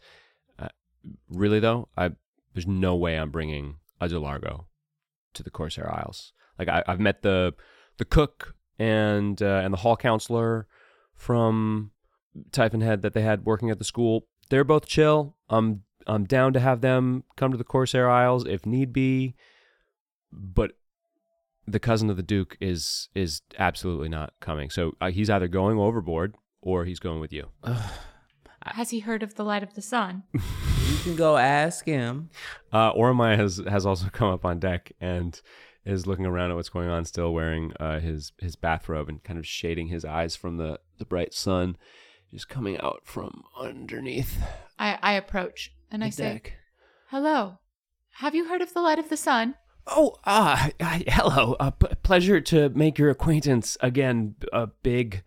uh, 0.60 0.68
"Really 1.28 1.58
though, 1.58 1.88
I 1.96 2.10
there's 2.54 2.68
no 2.68 2.94
way 2.94 3.16
I'm 3.18 3.32
bringing 3.32 3.78
a 4.00 4.06
Delargo 4.06 4.66
to 5.34 5.42
the 5.42 5.50
Corsair 5.50 5.92
Isles. 5.92 6.32
Like 6.58 6.68
I, 6.68 6.82
I've 6.86 7.00
met 7.00 7.22
the 7.22 7.54
the 7.98 8.04
cook 8.04 8.54
and 8.78 9.40
uh, 9.42 9.60
and 9.64 9.72
the 9.72 9.78
hall 9.78 9.96
counselor 9.96 10.66
from 11.14 11.90
Typhon 12.52 12.80
Head 12.80 13.02
that 13.02 13.14
they 13.14 13.22
had 13.22 13.44
working 13.44 13.70
at 13.70 13.78
the 13.78 13.84
school. 13.84 14.26
They're 14.48 14.64
both 14.64 14.86
chill. 14.86 15.36
I'm 15.48 15.82
I'm 16.06 16.24
down 16.24 16.52
to 16.54 16.60
have 16.60 16.80
them 16.80 17.24
come 17.36 17.52
to 17.52 17.58
the 17.58 17.64
Corsair 17.64 18.08
Isles 18.08 18.46
if 18.46 18.66
need 18.66 18.92
be, 18.92 19.34
but 20.32 20.72
the 21.66 21.78
cousin 21.78 22.10
of 22.10 22.16
the 22.16 22.22
Duke 22.22 22.56
is 22.60 23.08
is 23.14 23.42
absolutely 23.58 24.08
not 24.08 24.32
coming. 24.40 24.70
So 24.70 24.92
uh, 25.00 25.10
he's 25.10 25.30
either 25.30 25.48
going 25.48 25.78
overboard 25.78 26.34
or 26.60 26.84
he's 26.84 27.00
going 27.00 27.20
with 27.20 27.32
you. 27.32 27.48
Has 28.62 28.90
he 28.90 29.00
heard 29.00 29.22
of 29.22 29.34
the 29.34 29.44
light 29.44 29.62
of 29.62 29.74
the 29.74 29.82
sun? 29.82 30.24
You 31.00 31.04
can 31.04 31.16
go 31.16 31.38
ask 31.38 31.86
him. 31.86 32.28
Uh, 32.70 32.92
Oromai 32.92 33.34
has 33.36 33.62
has 33.66 33.86
also 33.86 34.08
come 34.12 34.28
up 34.28 34.44
on 34.44 34.58
deck 34.58 34.92
and 35.00 35.40
is 35.86 36.06
looking 36.06 36.26
around 36.26 36.50
at 36.50 36.56
what's 36.56 36.68
going 36.68 36.88
on, 36.90 37.06
still 37.06 37.32
wearing 37.32 37.72
uh, 37.80 38.00
his 38.00 38.32
his 38.38 38.54
bathrobe 38.54 39.08
and 39.08 39.22
kind 39.24 39.38
of 39.38 39.46
shading 39.46 39.88
his 39.88 40.04
eyes 40.04 40.36
from 40.36 40.58
the 40.58 40.78
the 40.98 41.06
bright 41.06 41.32
sun, 41.32 41.78
just 42.30 42.50
coming 42.50 42.78
out 42.80 43.00
from 43.04 43.44
underneath 43.58 44.42
I, 44.78 44.98
I 45.02 45.12
approach 45.14 45.72
and 45.90 46.02
the 46.02 46.06
I 46.06 46.10
say, 46.10 46.32
deck. 46.34 46.52
"Hello, 47.08 47.58
Have 48.16 48.34
you 48.34 48.48
heard 48.48 48.60
of 48.60 48.74
the 48.74 48.82
light 48.82 48.98
of 48.98 49.08
the 49.08 49.16
sun? 49.16 49.54
Oh, 49.86 50.16
ah, 50.26 50.68
hi- 50.82 51.04
hello. 51.08 51.56
Uh, 51.58 51.70
p- 51.70 51.88
pleasure 52.02 52.42
to 52.42 52.68
make 52.68 52.98
your 52.98 53.08
acquaintance 53.08 53.78
again, 53.80 54.34
a 54.52 54.66
big 54.82 55.22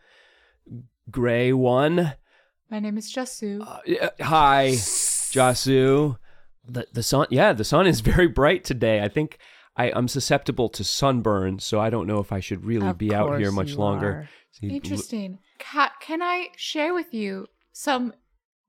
gray 1.09 1.51
one. 1.51 2.13
My 2.69 2.79
name 2.79 2.97
is 2.97 3.12
Jasoo. 3.13 3.62
Uh, 3.67 3.79
yeah, 3.86 4.09
hi, 4.21 4.71
Jasoo. 5.34 6.17
The 6.65 6.88
the 6.93 7.04
sun, 7.04 7.28
yeah, 7.30 7.54
the 7.54 7.63
sun 7.63 7.88
is 7.88 8.00
very 8.13 8.28
bright 8.28 8.63
today. 8.63 9.02
I 9.04 9.10
think 9.10 9.38
I, 9.76 9.91
I'm 9.91 10.08
susceptible 10.08 10.69
to 10.69 10.84
sunburn, 10.84 11.60
so 11.60 11.80
I 11.80 11.89
don't 11.89 12.08
know 12.08 12.19
if 12.19 12.32
I 12.32 12.39
should 12.39 12.63
really 12.63 12.88
Of 12.88 12.98
be 12.98 13.13
out 13.13 13.39
here 13.39 13.52
much 13.52 13.76
longer. 13.76 14.08
are. 14.12 14.30
See, 14.52 14.69
l- 14.69 14.76
Interesting. 14.76 15.39
Ca 15.60 15.91
can 16.00 16.22
I 16.22 16.50
share 16.56 16.93
with 16.93 17.13
you 17.13 17.48
some 17.72 18.13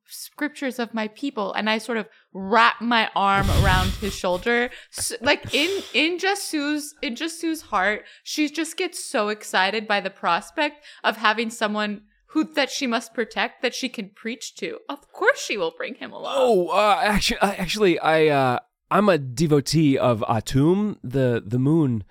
scriptures 0.06 0.78
of 0.78 0.94
my 0.94 1.08
people? 1.08 1.52
And 1.52 1.68
I 1.68 1.78
sort 1.78 1.98
of 1.98 2.08
wrap 2.32 2.80
my 2.80 3.10
arm 3.14 3.48
around 3.62 3.90
his 4.00 4.14
shoulder, 4.14 4.70
S 4.96 5.12
like 5.20 5.54
in 5.54 5.82
in 5.92 6.18
Jasoo's 6.18 6.94
in 7.02 7.14
Jasoo's 7.16 7.62
heart, 7.62 8.04
she 8.22 8.48
just 8.48 8.76
gets 8.76 9.04
so 9.04 9.28
excited 9.28 9.86
by 9.86 10.00
the 10.00 10.10
prospect 10.10 10.84
of 11.04 11.16
having 11.18 11.50
someone 11.50 12.02
who 12.34 12.42
that 12.42 12.68
she 12.68 12.86
must 12.86 13.14
protect 13.14 13.62
that 13.62 13.74
she 13.74 13.88
can 13.88 14.10
preach 14.10 14.56
to. 14.56 14.78
Of 14.88 15.10
course, 15.12 15.40
she 15.40 15.56
will 15.56 15.72
bring 15.76 15.94
him 15.94 16.12
along. 16.12 16.34
Oh, 16.36 16.68
uh, 16.68 17.00
actually, 17.00 17.38
uh, 17.38 17.52
actually, 17.52 17.98
I 18.00 18.26
uh, 18.26 18.58
I'm 18.90 19.08
a 19.08 19.18
devotee 19.18 19.96
of 19.96 20.22
Atum, 20.28 20.96
the 21.02 21.42
the 21.46 21.60
moon. 21.60 22.02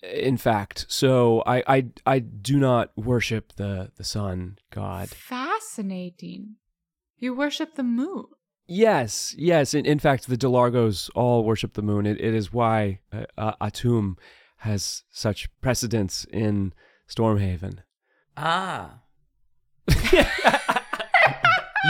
In 0.00 0.36
fact, 0.36 0.86
so 0.88 1.42
I 1.44 1.62
I 1.66 1.86
I 2.06 2.18
do 2.20 2.58
not 2.58 2.92
worship 2.96 3.54
the 3.56 3.90
the 3.96 4.04
sun 4.04 4.58
god. 4.72 5.08
Fascinating. 5.08 6.56
You 7.18 7.34
worship 7.34 7.74
the 7.74 7.82
moon. 7.82 8.26
Yes, 8.66 9.34
yes. 9.36 9.74
In, 9.74 9.84
in 9.86 9.98
fact, 9.98 10.28
the 10.28 10.36
Delargos 10.36 11.10
all 11.16 11.44
worship 11.44 11.74
the 11.74 11.82
moon. 11.82 12.06
It, 12.06 12.20
it 12.20 12.32
is 12.32 12.52
why 12.52 13.00
uh, 13.12 13.24
uh, 13.36 13.54
Atum 13.60 14.14
has 14.58 15.02
such 15.10 15.48
precedence 15.60 16.24
in 16.32 16.72
Stormhaven. 17.08 17.78
Ah. 18.36 19.01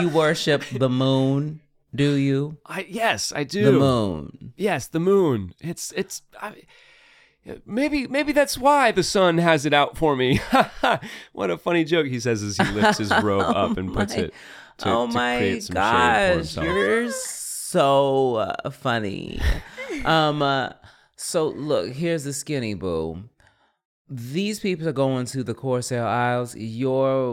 you 0.00 0.08
worship 0.08 0.64
the 0.72 0.88
moon, 0.88 1.60
do 1.94 2.12
you? 2.12 2.58
I 2.66 2.86
yes, 2.88 3.32
I 3.34 3.44
do. 3.44 3.64
The 3.64 3.72
moon. 3.72 4.52
Yes, 4.56 4.88
the 4.88 5.00
moon. 5.00 5.54
It's 5.60 5.92
it's. 5.92 6.22
I, 6.40 6.62
maybe 7.66 8.06
maybe 8.06 8.32
that's 8.32 8.56
why 8.56 8.92
the 8.92 9.02
sun 9.02 9.38
has 9.38 9.66
it 9.66 9.72
out 9.74 9.96
for 9.96 10.16
me. 10.16 10.40
what 11.32 11.50
a 11.50 11.58
funny 11.58 11.84
joke 11.84 12.06
he 12.06 12.20
says 12.20 12.42
as 12.42 12.56
he 12.56 12.64
lifts 12.64 12.98
his 12.98 13.10
robe 13.22 13.54
up 13.54 13.76
and 13.76 13.92
puts 13.92 14.16
my- 14.16 14.22
it. 14.24 14.34
To, 14.78 14.88
oh 14.88 15.06
to 15.06 15.12
my 15.12 15.36
create 15.36 15.62
some 15.64 15.74
shade 15.76 16.44
for 16.44 16.60
gosh, 16.60 16.66
you're 16.66 17.10
so 17.10 18.36
uh, 18.36 18.70
funny. 18.70 19.38
um, 20.04 20.40
uh, 20.40 20.70
so 21.16 21.48
look, 21.48 21.90
here's 21.92 22.24
the 22.24 22.32
skinny 22.32 22.72
boo. 22.74 23.22
These 24.14 24.60
people 24.60 24.86
are 24.86 24.92
going 24.92 25.24
to 25.26 25.42
the 25.42 25.54
Corsair 25.54 26.06
Isles. 26.06 26.54
You're 26.54 27.32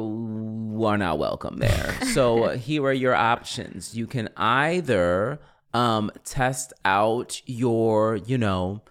are 0.86 0.98
not 0.98 1.20
welcome 1.20 1.58
there. 1.58 1.94
so 2.13 2.46
uh, 2.46 2.58
here 2.58 2.84
are 2.86 2.94
your 2.94 3.13
options. 3.13 3.98
You 3.98 4.08
can 4.08 4.30
either 4.38 5.39
um 5.74 6.10
test 6.24 6.72
out 6.86 7.42
your, 7.46 8.15
you 8.15 8.38
know, 8.38 8.82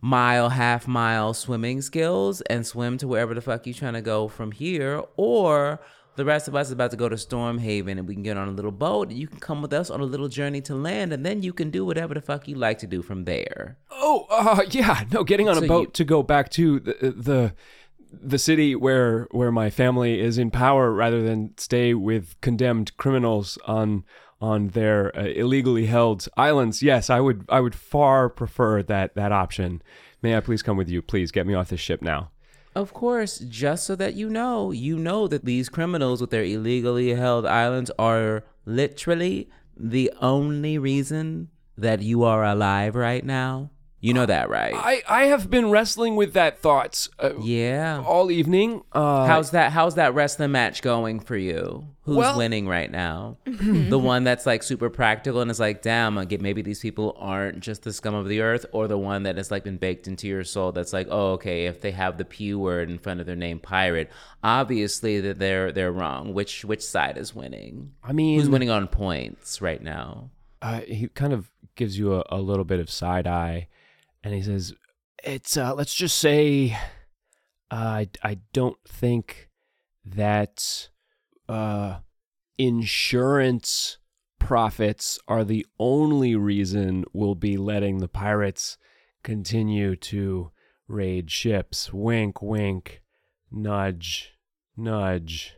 mile, 0.00 0.48
half 0.48 0.88
mile 0.88 1.34
swimming 1.34 1.82
skills 1.82 2.40
and 2.42 2.66
swim 2.66 2.96
to 2.96 3.06
wherever 3.06 3.34
the 3.34 3.42
fuck 3.42 3.66
you're 3.66 3.74
trying 3.74 3.92
to 3.92 4.00
go 4.00 4.26
from 4.26 4.52
here, 4.52 5.02
or 5.18 5.78
the 6.20 6.24
rest 6.24 6.46
of 6.48 6.54
us 6.54 6.66
is 6.68 6.72
about 6.72 6.90
to 6.92 6.96
go 6.96 7.08
to 7.08 7.16
Stormhaven 7.16 7.92
and 7.98 8.06
we 8.06 8.14
can 8.14 8.22
get 8.22 8.36
on 8.36 8.46
a 8.48 8.52
little 8.52 8.70
boat 8.86 9.08
and 9.08 9.18
you 9.18 9.26
can 9.26 9.40
come 9.40 9.62
with 9.62 9.72
us 9.72 9.90
on 9.90 10.00
a 10.00 10.04
little 10.04 10.28
journey 10.28 10.60
to 10.62 10.74
land 10.74 11.12
and 11.12 11.24
then 11.26 11.42
you 11.42 11.52
can 11.52 11.70
do 11.70 11.84
whatever 11.84 12.14
the 12.14 12.20
fuck 12.20 12.46
you 12.46 12.54
like 12.56 12.78
to 12.78 12.86
do 12.86 13.02
from 13.02 13.24
there. 13.24 13.78
Oh, 13.90 14.26
uh, 14.30 14.62
yeah. 14.70 15.04
No, 15.12 15.24
getting 15.24 15.48
on 15.48 15.56
So 15.56 15.64
a 15.64 15.68
boat 15.68 15.88
you- 15.88 15.92
to 15.92 16.04
go 16.04 16.22
back 16.22 16.50
to 16.50 16.80
the, 16.80 16.92
the 17.28 17.54
the 18.12 18.38
city 18.38 18.74
where 18.74 19.28
where 19.30 19.52
my 19.52 19.70
family 19.70 20.20
is 20.20 20.36
in 20.36 20.50
power, 20.50 20.92
rather 20.92 21.22
than 21.22 21.54
stay 21.56 21.94
with 21.94 22.34
condemned 22.40 22.96
criminals 22.96 23.56
on 23.66 24.04
on 24.40 24.68
their 24.68 25.16
uh, 25.16 25.26
illegally 25.26 25.86
held 25.86 26.26
islands. 26.36 26.82
Yes, 26.82 27.08
I 27.08 27.20
would 27.20 27.44
I 27.48 27.60
would 27.60 27.74
far 27.74 28.28
prefer 28.28 28.82
that 28.82 29.14
that 29.14 29.30
option. 29.32 29.80
May 30.22 30.36
I 30.36 30.40
please 30.40 30.62
come 30.62 30.76
with 30.76 30.88
you? 30.88 31.00
Please 31.02 31.30
get 31.30 31.46
me 31.46 31.54
off 31.54 31.68
this 31.70 31.80
ship 31.80 32.02
now. 32.02 32.30
Of 32.74 32.92
course, 32.94 33.40
just 33.40 33.84
so 33.84 33.96
that 33.96 34.14
you 34.14 34.30
know, 34.30 34.70
you 34.70 34.96
know 34.96 35.26
that 35.26 35.44
these 35.44 35.68
criminals 35.68 36.20
with 36.20 36.30
their 36.30 36.44
illegally 36.44 37.14
held 37.14 37.44
islands 37.44 37.90
are 37.98 38.44
literally 38.64 39.50
the 39.76 40.12
only 40.20 40.78
reason 40.78 41.48
that 41.76 42.00
you 42.02 42.22
are 42.22 42.44
alive 42.44 42.94
right 42.94 43.24
now. 43.24 43.70
You 44.02 44.14
know 44.14 44.24
that, 44.24 44.48
right? 44.48 44.74
I 44.74 45.02
I 45.06 45.24
have 45.26 45.50
been 45.50 45.70
wrestling 45.70 46.16
with 46.16 46.32
that 46.32 46.58
thought 46.58 47.06
uh, 47.18 47.36
yeah. 47.38 48.02
all 48.06 48.30
evening. 48.30 48.82
Uh, 48.92 49.26
How's 49.26 49.50
that? 49.50 49.72
How's 49.72 49.96
that 49.96 50.14
wrestling 50.14 50.52
match 50.52 50.80
going 50.80 51.20
for 51.20 51.36
you? 51.36 51.86
Who's 52.04 52.16
Well- 52.16 52.38
winning 52.38 52.66
right 52.66 52.90
now? 52.90 53.36
the 53.44 53.98
one 53.98 54.24
that's 54.24 54.46
like 54.46 54.62
super 54.62 54.88
practical 54.88 55.42
and 55.42 55.50
is 55.50 55.60
like, 55.60 55.82
damn, 55.82 56.16
I 56.16 56.24
get 56.24 56.40
maybe 56.40 56.62
these 56.62 56.80
people 56.80 57.14
aren't 57.18 57.60
just 57.60 57.82
the 57.82 57.92
scum 57.92 58.14
of 58.14 58.26
the 58.26 58.40
earth, 58.40 58.64
or 58.72 58.88
the 58.88 58.96
one 58.96 59.24
that 59.24 59.36
has 59.36 59.50
like 59.50 59.64
been 59.64 59.76
baked 59.76 60.08
into 60.08 60.26
your 60.26 60.44
soul. 60.44 60.72
That's 60.72 60.94
like, 60.94 61.08
oh, 61.10 61.32
okay, 61.32 61.66
if 61.66 61.82
they 61.82 61.90
have 61.90 62.16
the 62.16 62.24
p 62.24 62.54
word 62.54 62.88
in 62.90 62.98
front 62.98 63.20
of 63.20 63.26
their 63.26 63.36
name, 63.36 63.58
pirate, 63.58 64.10
obviously 64.42 65.20
that 65.20 65.38
they're 65.38 65.72
they're 65.72 65.92
wrong. 65.92 66.32
Which 66.34 66.64
which 66.64 66.82
side 66.82 67.18
is 67.18 67.34
winning? 67.34 67.92
I 68.02 68.12
mean, 68.12 68.38
Who's 68.38 68.48
winning 68.48 68.70
on 68.70 68.88
points 68.88 69.60
right 69.60 69.82
now? 69.82 70.30
uh, 70.62 70.80
he 70.80 71.08
kind 71.08 71.32
of 71.32 71.50
gives 71.74 71.98
you 71.98 72.14
a, 72.14 72.24
a 72.30 72.38
little 72.40 72.64
bit 72.64 72.80
of 72.80 72.90
side 72.90 73.26
eye, 73.26 73.68
and 74.22 74.34
he 74.34 74.42
says, 74.42 74.74
"It's 75.24 75.56
uh, 75.56 75.74
let's 75.74 75.94
just 75.94 76.18
say, 76.18 76.76
uh, 77.70 77.74
I 77.74 78.08
I 78.22 78.38
don't 78.52 78.78
think 78.86 79.48
that 80.04 80.88
uh, 81.48 81.98
insurance 82.58 83.98
profits 84.38 85.18
are 85.28 85.44
the 85.44 85.66
only 85.78 86.34
reason 86.34 87.04
we'll 87.12 87.34
be 87.34 87.56
letting 87.56 87.98
the 87.98 88.08
pirates 88.08 88.78
continue 89.22 89.96
to 89.96 90.50
raid 90.88 91.30
ships. 91.30 91.92
Wink, 91.92 92.42
wink, 92.42 93.02
nudge, 93.50 94.32
nudge." 94.76 95.56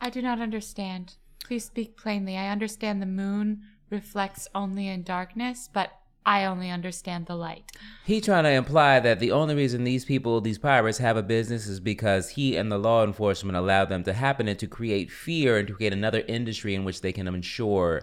I 0.00 0.10
do 0.10 0.22
not 0.22 0.40
understand. 0.40 1.16
Please 1.42 1.64
speak 1.64 1.96
plainly. 1.96 2.36
I 2.36 2.50
understand 2.50 3.00
the 3.02 3.06
moon 3.06 3.62
reflects 3.90 4.46
only 4.54 4.86
in 4.86 5.02
darkness, 5.02 5.68
but 5.72 5.90
I 6.28 6.44
only 6.44 6.68
understand 6.68 7.24
the 7.24 7.34
light. 7.34 7.72
He 8.04 8.20
trying 8.20 8.44
to 8.44 8.50
imply 8.50 9.00
that 9.00 9.18
the 9.18 9.32
only 9.32 9.54
reason 9.54 9.84
these 9.84 10.04
people, 10.04 10.42
these 10.42 10.58
pirates, 10.58 10.98
have 10.98 11.16
a 11.16 11.22
business 11.22 11.66
is 11.66 11.80
because 11.80 12.28
he 12.28 12.54
and 12.54 12.70
the 12.70 12.76
law 12.76 13.02
enforcement 13.02 13.56
allowed 13.56 13.88
them 13.88 14.04
to 14.04 14.12
happen 14.12 14.46
and 14.46 14.58
to 14.58 14.66
create 14.66 15.10
fear 15.10 15.56
and 15.56 15.66
to 15.68 15.72
create 15.72 15.94
another 15.94 16.22
industry 16.28 16.74
in 16.74 16.84
which 16.84 17.00
they 17.00 17.12
can 17.12 17.26
insure 17.28 18.02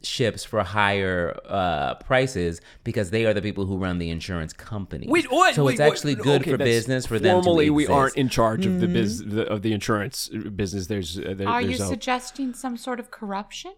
ships 0.00 0.42
for 0.42 0.62
higher 0.62 1.38
uh, 1.44 1.96
prices 1.96 2.62
because 2.82 3.10
they 3.10 3.26
are 3.26 3.34
the 3.34 3.42
people 3.42 3.66
who 3.66 3.76
run 3.76 3.98
the 3.98 4.08
insurance 4.08 4.54
company. 4.54 5.06
Wait, 5.06 5.30
what? 5.30 5.54
So 5.54 5.64
Wait, 5.64 5.74
it's 5.74 5.80
what? 5.80 5.92
actually 5.92 6.14
good 6.14 6.40
Okay, 6.40 6.52
for 6.52 6.56
business 6.56 7.04
for 7.04 7.18
them 7.18 7.42
Normally, 7.44 7.68
we. 7.68 7.84
Mm-hmm. 7.84 7.92
aren't 7.92 8.16
in 8.16 8.30
charge 8.30 8.64
of 8.64 8.80
the 8.80 8.88
biz 8.88 9.22
the, 9.22 9.46
of 9.46 9.60
the 9.60 9.74
insurance 9.74 10.28
business. 10.28 10.86
There's 10.86 11.18
uh, 11.18 11.34
there, 11.36 11.46
Are 11.46 11.60
you 11.60 11.74
a, 11.74 11.86
suggesting 11.86 12.54
some 12.54 12.78
sort 12.78 13.00
of 13.00 13.10
corruption? 13.10 13.74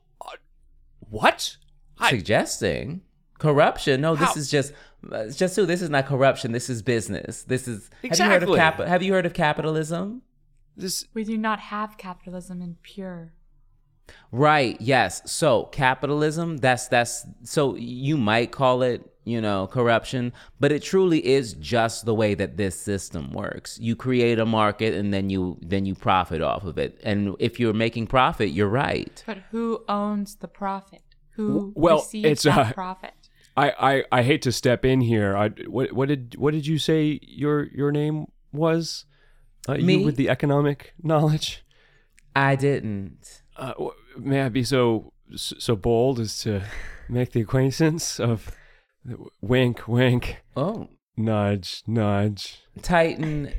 what? 1.00 1.56
I, 1.98 2.10
suggesting 2.10 3.02
corruption. 3.38 4.00
No, 4.00 4.14
this 4.14 4.28
How? 4.28 4.40
is 4.40 4.50
just 4.50 4.72
uh, 5.10 5.28
just 5.28 5.54
so 5.54 5.64
this 5.64 5.82
is 5.82 5.90
not 5.90 6.06
corruption. 6.06 6.52
This 6.52 6.68
is 6.68 6.82
business. 6.82 7.44
This 7.44 7.68
is 7.68 7.90
have 8.02 8.18
you 8.18 8.24
heard 8.24 8.42
of 8.42 8.48
Exactly. 8.50 8.56
cap- 8.56 8.88
Have 8.88 9.02
you 9.02 9.12
heard 9.12 9.26
of 9.26 9.34
capitalism? 9.34 10.22
this 10.76 11.06
We 11.14 11.24
do 11.24 11.36
not 11.36 11.58
have 11.58 11.96
capitalism 11.98 12.62
in 12.62 12.76
pure. 12.82 13.32
Right. 14.32 14.76
Yes. 14.80 15.30
So 15.30 15.64
capitalism. 15.64 16.58
That's 16.58 16.88
that's. 16.88 17.26
So 17.42 17.76
you 17.76 18.16
might 18.16 18.52
call 18.52 18.82
it, 18.82 19.02
you 19.24 19.40
know, 19.40 19.66
corruption, 19.66 20.32
but 20.58 20.72
it 20.72 20.82
truly 20.82 21.24
is 21.26 21.52
just 21.54 22.06
the 22.06 22.14
way 22.14 22.34
that 22.34 22.56
this 22.56 22.78
system 22.80 23.32
works. 23.32 23.78
You 23.80 23.96
create 23.96 24.38
a 24.38 24.46
market, 24.46 24.94
and 24.94 25.12
then 25.12 25.28
you 25.30 25.58
then 25.60 25.84
you 25.84 25.94
profit 25.94 26.40
off 26.40 26.64
of 26.64 26.78
it. 26.78 26.98
And 27.02 27.36
if 27.38 27.60
you're 27.60 27.74
making 27.74 28.06
profit, 28.06 28.50
you're 28.50 28.68
right. 28.68 29.22
But 29.26 29.38
who 29.50 29.84
owns 29.88 30.36
the 30.36 30.48
profit? 30.48 31.02
Who 31.32 31.72
well, 31.76 31.98
receives 31.98 32.26
it's, 32.26 32.42
that 32.44 32.58
uh, 32.58 32.72
profit? 32.72 33.12
I, 33.58 33.66
I 33.96 34.04
I 34.18 34.22
hate 34.22 34.42
to 34.42 34.52
step 34.52 34.84
in 34.84 35.00
here. 35.00 35.36
I, 35.36 35.48
what 35.66 35.92
what 35.92 36.08
did 36.08 36.36
what 36.36 36.52
did 36.52 36.66
you 36.66 36.78
say 36.78 37.18
your 37.22 37.64
your 37.80 37.90
name 37.92 38.26
was? 38.52 39.04
Uh, 39.68 39.74
Me? 39.74 39.96
You 39.98 40.04
with 40.06 40.16
the 40.16 40.28
economic 40.28 40.94
knowledge. 41.02 41.64
I 42.36 42.56
didn't. 42.56 43.42
Uh, 43.56 43.72
may 44.16 44.42
I 44.42 44.48
be 44.48 44.62
so 44.64 45.12
so 45.34 45.74
bold 45.76 46.20
as 46.20 46.38
to 46.44 46.62
make 47.08 47.32
the 47.32 47.40
acquaintance 47.40 48.20
of 48.20 48.50
wink 49.40 49.88
wink 49.88 50.42
Oh, 50.56 50.88
nudge 51.16 51.82
nudge. 51.86 52.60
tighten 52.82 53.52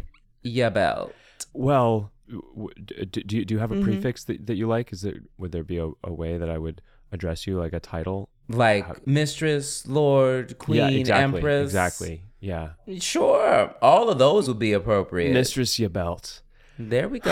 your 0.43 0.69
belt. 0.69 1.13
Well, 1.53 2.11
w- 2.29 2.69
d- 2.85 3.05
d- 3.05 3.23
do 3.23 3.37
you, 3.37 3.45
do 3.45 3.53
you 3.55 3.59
have 3.59 3.71
a 3.71 3.75
Mhm. 3.75 3.83
prefix 3.83 4.23
that, 4.25 4.45
that 4.47 4.55
you 4.55 4.67
like? 4.67 4.93
Is 4.93 5.01
there 5.01 5.19
would 5.37 5.51
there 5.51 5.63
be 5.63 5.77
a, 5.77 5.89
a 6.03 6.13
way 6.13 6.37
that 6.37 6.49
I 6.49 6.57
would 6.57 6.81
address 7.11 7.45
you 7.47 7.59
like 7.59 7.73
a 7.73 7.79
title 7.79 8.29
like 8.49 9.07
mistress, 9.07 9.87
lord, 9.87 10.57
queen, 10.57 10.77
yeah, 10.79 10.89
exactly, 10.89 11.37
empress. 11.37 11.65
Exactly. 11.65 12.23
Yeah. 12.41 12.69
Sure, 12.99 13.73
all 13.81 14.09
of 14.09 14.17
those 14.17 14.47
would 14.47 14.59
be 14.59 14.73
appropriate. 14.73 15.33
Mistress 15.33 15.79
your 15.79 15.89
belt. 15.89 16.41
there 16.77 17.07
we 17.07 17.19
go. 17.19 17.31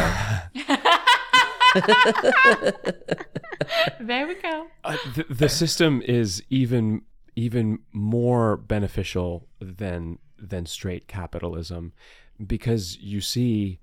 There 3.99 4.27
we 4.27 4.35
go. 4.35 4.67
Uh, 4.83 4.97
the, 5.15 5.25
the 5.29 5.49
system 5.49 6.01
is 6.05 6.43
even 6.49 7.01
even 7.35 7.79
more 7.91 8.57
beneficial 8.57 9.47
than 9.59 10.19
than 10.37 10.65
straight 10.65 11.07
capitalism 11.07 11.93
because 12.45 12.97
you 12.97 13.21
see 13.21 13.79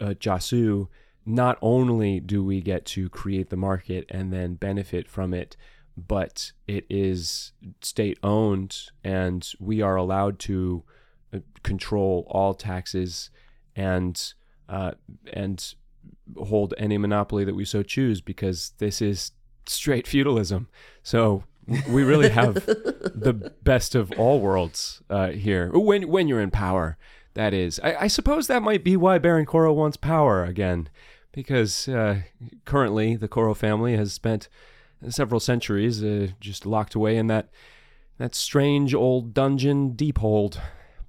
uh, 0.00 0.14
Jasoo 0.18 0.88
not 1.24 1.58
only 1.62 2.18
do 2.20 2.42
we 2.42 2.60
get 2.60 2.84
to 2.84 3.08
create 3.08 3.50
the 3.50 3.56
market 3.56 4.04
and 4.08 4.32
then 4.32 4.54
benefit 4.54 5.08
from 5.08 5.32
it 5.32 5.56
but 5.96 6.52
it 6.66 6.86
is 6.88 7.52
state 7.80 8.18
owned 8.22 8.76
and 9.04 9.52
we 9.60 9.82
are 9.82 9.96
allowed 9.96 10.38
to 10.38 10.82
uh, 11.34 11.38
control 11.62 12.26
all 12.30 12.54
taxes 12.54 13.30
and 13.76 14.34
uh, 14.68 14.92
and 15.32 15.74
hold 16.36 16.74
any 16.78 16.98
monopoly 16.98 17.44
that 17.44 17.54
we 17.54 17.64
so 17.64 17.82
choose 17.82 18.20
because 18.20 18.72
this 18.78 19.02
is 19.02 19.32
straight 19.66 20.06
feudalism. 20.06 20.68
So 21.02 21.44
we 21.88 22.02
really 22.02 22.30
have 22.30 22.54
the 22.66 23.52
best 23.62 23.94
of 23.94 24.12
all 24.12 24.40
worlds 24.40 25.02
uh, 25.10 25.28
here. 25.28 25.70
When 25.72 26.08
when 26.08 26.28
you're 26.28 26.40
in 26.40 26.50
power, 26.50 26.96
that 27.34 27.54
is. 27.54 27.80
I, 27.82 27.94
I 27.94 28.06
suppose 28.08 28.46
that 28.46 28.62
might 28.62 28.84
be 28.84 28.96
why 28.96 29.18
Baron 29.18 29.46
Koro 29.46 29.72
wants 29.72 29.96
power 29.96 30.44
again, 30.44 30.88
because 31.32 31.88
uh, 31.88 32.22
currently 32.64 33.16
the 33.16 33.28
Koro 33.28 33.54
family 33.54 33.96
has 33.96 34.12
spent 34.12 34.48
several 35.10 35.40
centuries 35.40 36.02
uh, 36.02 36.28
just 36.40 36.66
locked 36.66 36.94
away 36.94 37.16
in 37.16 37.26
that 37.28 37.48
that 38.18 38.34
strange 38.34 38.94
old 38.94 39.34
dungeon 39.34 39.92
Deephold. 39.92 40.60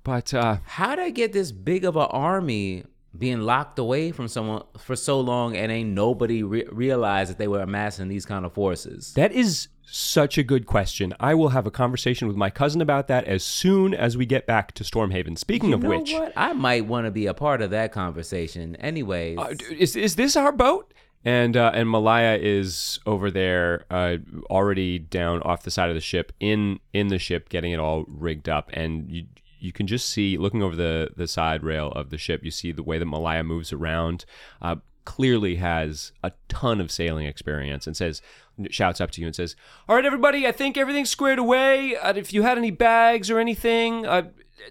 But 0.04 0.34
uh, 0.34 0.58
How'd 0.66 1.00
I 1.00 1.10
get 1.10 1.34
this 1.34 1.52
big 1.52 1.86
of 1.86 1.96
an 1.96 2.08
army 2.10 2.86
being 3.18 3.42
locked 3.42 3.78
away 3.78 4.12
from 4.12 4.28
someone 4.28 4.64
for 4.78 4.96
so 4.96 5.20
long 5.20 5.56
and 5.56 5.72
ain't 5.72 5.92
nobody 5.92 6.44
re- 6.44 6.66
realized 6.72 7.30
that 7.30 7.38
they 7.38 7.48
were 7.48 7.62
amassing 7.62 8.08
these 8.08 8.26
kind 8.26 8.46
of 8.46 8.54
forces? 8.54 9.14
That 9.14 9.32
is 9.32 9.68
such 9.86 10.38
a 10.38 10.44
good 10.44 10.66
question. 10.66 11.14
I 11.20 11.36
will 11.36 11.50
have 11.50 11.68
a 11.68 11.72
conversation 11.72 12.28
with 12.28 12.36
my 12.36 12.50
cousin 12.50 12.82
about 12.82 13.08
that 13.10 13.26
as 13.26 13.44
soon 13.44 13.94
as 13.94 14.18
we 14.18 14.26
get 14.26 14.48
back 14.48 14.72
to 14.74 14.84
Stormhaven. 14.84 15.38
Speaking 15.38 15.70
you 15.70 15.76
of 15.76 15.84
know 15.84 15.90
which, 15.90 16.14
what? 16.14 16.34
I 16.36 16.54
might 16.54 16.86
want 16.86 17.06
to 17.06 17.12
be 17.12 17.28
a 17.28 17.34
part 17.34 17.62
of 17.62 17.70
that 17.72 17.92
conversation. 17.92 18.76
Anyways, 18.78 19.38
uh, 19.38 19.54
is 19.70 19.96
is 19.96 20.16
this 20.16 20.36
our 20.36 20.52
boat? 20.52 20.93
And 21.26 21.56
uh, 21.56 21.72
and 21.74 21.90
Malaia 21.90 22.38
is 22.38 23.00
over 23.06 23.32
there, 23.32 23.86
uh, 23.90 24.18
already 24.50 25.00
down 25.00 25.42
off 25.44 25.64
the 25.64 25.72
side 25.72 25.90
of 25.90 25.96
the 25.96 26.02
ship, 26.02 26.34
in 26.40 26.80
in 26.92 27.08
the 27.08 27.18
ship, 27.18 27.48
getting 27.48 27.72
it 27.72 27.80
all 27.80 28.04
rigged 28.08 28.50
up, 28.50 28.70
and 28.74 29.10
you 29.10 29.26
you 29.60 29.72
can 29.72 29.88
just 29.88 30.10
see 30.10 30.38
looking 30.38 30.62
over 30.62 30.76
the 30.76 31.12
the 31.16 31.28
side 31.28 31.64
rail 31.64 31.92
of 31.94 32.10
the 32.10 32.18
ship, 32.18 32.44
you 32.44 32.52
see 32.52 32.74
the 32.74 32.84
way 32.84 32.98
that 32.98 33.06
Malaia 33.06 33.44
moves 33.44 33.72
around. 33.72 34.26
Uh, 34.62 34.76
clearly 35.06 35.56
has 35.56 36.12
a 36.24 36.32
ton 36.48 36.80
of 36.80 36.92
sailing 36.92 37.26
experience 37.26 37.88
and 37.88 37.96
says 37.96 38.22
shouts 38.70 39.02
up 39.02 39.12
to 39.12 39.20
you 39.20 39.28
and 39.28 39.36
says 39.36 39.56
all 39.90 39.98
right 39.98 40.06
everybody 40.06 40.48
i 40.48 40.52
think 40.52 40.78
everything's 40.78 41.10
squared 41.10 41.40
away 41.40 41.96
uh, 41.98 42.14
if 42.14 42.32
you 42.32 42.44
had 42.44 42.58
any 42.58 42.72
bags 42.72 43.30
or 43.30 43.38
anything 43.38 44.06
uh, 44.06 44.22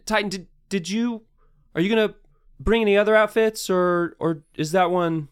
titan 0.07 0.31
did, 0.31 0.47
did 0.71 0.89
you 0.89 1.23
are 1.75 1.83
you 1.83 1.89
gonna 1.91 2.15
bring 2.59 2.81
any 2.81 2.97
other 2.97 3.15
outfits 3.15 3.69
or 3.69 4.17
or 4.19 4.43
is 4.55 4.73
that 4.73 4.91
one 4.91 5.29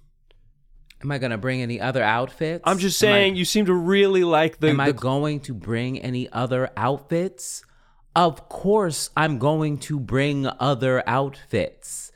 am 1.02 1.10
I 1.12 1.18
gonna 1.18 1.38
bring 1.38 1.62
any 1.62 1.80
other 1.80 2.02
outfits? 2.02 2.62
i'm 2.66 2.78
just 2.78 3.02
Am 3.02 3.08
I- 3.08 3.12
saying 3.12 3.36
you 3.36 3.44
seem 3.44 3.66
to 3.66 3.74
really 3.74 4.24
like 4.24 4.58
the, 4.60 4.68
Am 4.70 4.80
I 4.80 4.92
going 4.92 5.40
to 5.40 5.54
bring 5.54 5.98
any 5.98 6.28
other 6.30 6.70
outfits? 6.76 7.64
Of 8.16 8.48
course, 8.48 9.08
I'm 9.16 9.38
going 9.38 9.78
to 9.78 10.00
bring 10.00 10.46
other 10.58 11.02
outfits. 11.06 12.09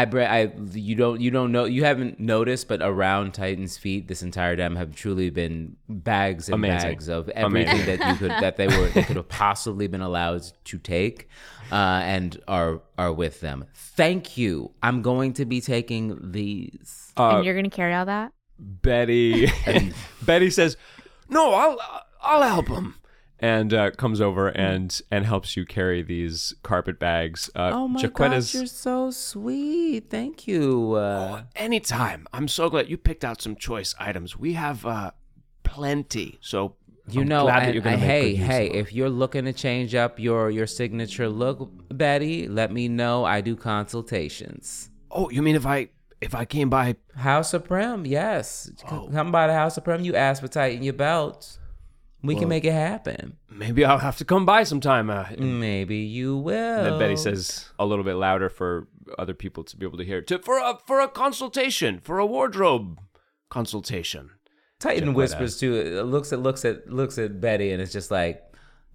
I, 0.00 0.42
I, 0.42 0.52
you 0.72 0.94
don't, 0.94 1.20
you 1.20 1.30
don't 1.30 1.52
know, 1.52 1.64
you 1.64 1.84
haven't 1.84 2.18
noticed, 2.20 2.68
but 2.68 2.80
around 2.82 3.34
Titan's 3.34 3.76
feet, 3.78 4.08
this 4.08 4.22
entire 4.22 4.56
time 4.56 4.76
have 4.76 4.94
truly 4.94 5.30
been 5.30 5.76
bags 5.88 6.48
and 6.48 6.54
Amazing. 6.54 6.88
bags 6.88 7.08
of 7.08 7.28
everything 7.30 7.68
Amazing. 7.80 7.98
that 7.98 8.12
you 8.12 8.18
could, 8.18 8.30
that 8.30 8.56
they 8.56 8.66
were, 8.68 8.88
they 8.88 9.02
could 9.02 9.16
have 9.16 9.28
possibly 9.28 9.86
been 9.86 10.00
allowed 10.00 10.42
to 10.64 10.78
take, 10.78 11.28
uh, 11.72 11.74
and 12.04 12.40
are 12.48 12.82
are 12.98 13.12
with 13.12 13.40
them. 13.40 13.64
Thank 13.74 14.36
you. 14.36 14.72
I'm 14.82 15.02
going 15.02 15.32
to 15.34 15.44
be 15.44 15.60
taking 15.60 16.32
these. 16.32 17.12
and 17.16 17.44
you're 17.44 17.54
gonna 17.54 17.70
carry 17.70 17.94
all 17.94 18.06
that? 18.06 18.32
Betty 18.58 19.50
Betty 20.22 20.50
says, 20.50 20.76
"No, 21.28 21.52
I'll 21.54 21.78
I'll 22.22 22.42
help 22.42 22.68
him." 22.68 22.94
And 23.42 23.72
uh, 23.72 23.90
comes 23.92 24.20
over 24.20 24.48
and 24.48 25.00
and 25.10 25.24
helps 25.24 25.56
you 25.56 25.64
carry 25.64 26.02
these 26.02 26.54
carpet 26.62 26.98
bags. 26.98 27.48
Uh, 27.56 27.70
Oh 27.72 27.88
my 27.88 28.00
Jaquetta's- 28.02 28.52
gosh, 28.52 28.54
you're 28.54 28.66
so 28.66 29.10
sweet. 29.10 30.10
Thank 30.10 30.46
you. 30.46 30.92
Uh, 30.92 31.44
Anytime. 31.56 32.26
I'm 32.34 32.48
so 32.48 32.68
glad 32.68 32.90
you 32.90 32.98
picked 32.98 33.24
out 33.24 33.40
some 33.40 33.56
choice 33.56 33.94
items. 33.98 34.36
We 34.38 34.52
have 34.52 34.84
uh, 34.84 35.12
plenty. 35.62 36.38
So 36.42 36.76
You 37.08 37.22
I'm 37.22 37.28
know, 37.28 37.42
glad 37.44 37.60
that 37.60 37.64
and- 37.68 37.74
you're 37.74 37.82
gonna 37.82 37.96
and 37.96 38.02
make 38.02 38.10
hey, 38.10 38.30
good 38.32 38.38
use 38.40 38.46
hey, 38.48 38.68
of 38.68 38.74
if 38.76 38.92
you're 38.92 39.08
looking 39.10 39.44
to 39.46 39.52
change 39.54 39.94
up 39.94 40.20
your 40.20 40.50
your 40.50 40.66
signature 40.66 41.28
look, 41.28 41.70
Betty, 41.88 42.46
let 42.46 42.70
me 42.72 42.88
know. 42.88 43.24
I 43.24 43.40
do 43.40 43.56
consultations. 43.56 44.90
Oh, 45.10 45.30
you 45.30 45.42
mean 45.42 45.56
if 45.56 45.66
I 45.66 45.88
if 46.20 46.34
I 46.34 46.44
came 46.44 46.68
by? 46.68 46.96
House 47.16 47.54
of 47.54 47.64
Prem, 47.64 48.04
yes. 48.06 48.70
Oh. 48.90 49.08
Come 49.10 49.32
by 49.32 49.46
the 49.46 49.54
House 49.54 49.76
of 49.78 49.84
Prem. 49.84 50.04
You 50.04 50.14
ask 50.14 50.42
for 50.42 50.48
tighten 50.48 50.82
your 50.82 50.92
belt. 50.92 51.58
We 52.22 52.34
can 52.34 52.48
make 52.48 52.64
it 52.64 52.72
happen. 52.72 53.36
Maybe 53.48 53.84
I'll 53.84 53.98
have 53.98 54.16
to 54.18 54.24
come 54.24 54.44
by 54.46 54.64
sometime. 54.64 55.10
Uh, 55.10 55.26
Maybe 55.38 55.96
you 55.98 56.36
will. 56.36 56.76
And 56.78 56.86
then 56.86 56.98
Betty 56.98 57.16
says 57.16 57.70
a 57.78 57.86
little 57.86 58.04
bit 58.04 58.14
louder 58.14 58.48
for 58.48 58.88
other 59.18 59.34
people 59.34 59.64
to 59.64 59.76
be 59.76 59.86
able 59.86 59.98
to 59.98 60.04
hear. 60.04 60.20
to, 60.22 60.38
for 60.38 60.58
a 60.58 60.78
for 60.86 61.00
a 61.00 61.08
consultation, 61.08 61.98
for 62.00 62.18
a 62.18 62.26
wardrobe 62.26 63.00
consultation. 63.48 64.30
Titan 64.78 65.10
Jaquetta. 65.10 65.14
whispers 65.14 65.58
to 65.58 66.02
looks 66.04 66.32
at 66.32 66.40
looks 66.40 66.64
at 66.64 66.88
looks 66.90 67.18
at 67.18 67.40
Betty, 67.40 67.70
and 67.72 67.82
it's 67.82 67.92
just 67.92 68.10
like, 68.10 68.42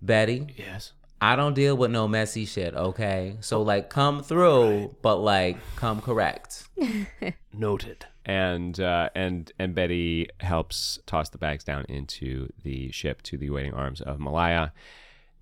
Betty, 0.02 0.48
Yes. 0.58 0.94
I 1.22 1.36
don't 1.36 1.54
deal 1.54 1.76
with 1.78 1.92
no 1.92 2.08
messy 2.08 2.46
shit. 2.46 2.74
Okay, 2.76 3.38
so 3.40 3.62
like, 3.62 3.90
come 3.90 4.22
through, 4.24 4.96
but 5.02 5.18
like, 5.18 5.58
come 5.76 6.02
correct. 6.02 6.68
Noted. 7.54 8.06
And 8.26 8.80
uh, 8.80 9.10
and 9.14 9.52
and 9.60 9.76
Betty 9.76 10.30
helps 10.40 11.00
toss 11.06 11.30
the 11.30 11.38
bags 11.38 11.64
down 11.64 11.86
into 11.88 12.50
the 12.64 12.92
ship 12.92 13.22
to 13.24 13.38
the 13.38 13.52
waiting 13.52 13.74
arms 13.74 14.02
of 14.02 14.20
Malaia, 14.20 14.72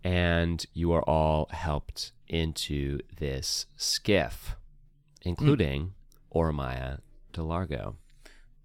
and 0.04 0.66
you 0.74 0.92
are 0.92 1.04
all 1.04 1.48
helped 1.52 2.12
into 2.28 3.00
this 3.18 3.68
skiff, 3.78 4.58
including 5.22 5.94
Ormaya 6.36 7.00
Delargo. 7.34 7.96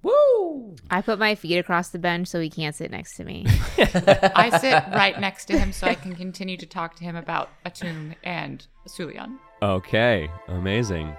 Woo! 0.03 0.77
I 0.91 1.01
put 1.03 1.19
my 1.19 1.35
feet 1.35 1.59
across 1.59 1.91
the 1.91 1.99
bench 1.99 2.29
so 2.29 2.41
he 2.41 2.51
can't 2.51 2.75
sit 2.75 2.91
next 2.91 3.17
to 3.17 3.25
me. 3.25 3.47
I 3.79 4.57
sit 4.59 4.73
right 4.95 5.19
next 5.21 5.47
to 5.47 5.59
him 5.59 5.73
so 5.73 5.87
I 5.87 5.95
can 5.95 6.15
continue 6.15 6.57
to 6.57 6.67
talk 6.67 6.95
to 6.97 7.05
him 7.05 7.17
about 7.17 7.51
Atum 7.67 8.15
and 8.23 8.67
Sulian. 8.87 9.39
Okay, 9.63 10.31
amazing. 10.47 11.17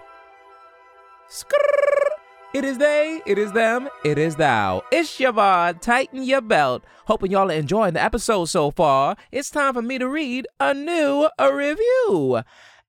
It 2.51 2.65
is 2.65 2.79
they, 2.79 3.21
it 3.27 3.37
is 3.37 3.51
them, 3.51 3.89
it 4.03 4.17
is 4.17 4.35
thou. 4.35 4.81
It's 4.91 5.15
Siobhan. 5.15 5.79
Tighten 5.81 6.23
your 6.23 6.41
belt. 6.41 6.83
Hoping 7.05 7.29
y'all 7.29 7.51
are 7.51 7.53
enjoying 7.53 7.93
the 7.93 8.03
episode 8.03 8.45
so 8.45 8.71
far. 8.71 9.15
It's 9.31 9.51
time 9.51 9.75
for 9.75 9.83
me 9.83 9.99
to 9.99 10.09
read 10.09 10.47
a 10.59 10.73
new 10.73 11.29
a 11.37 11.53
review. 11.53 12.41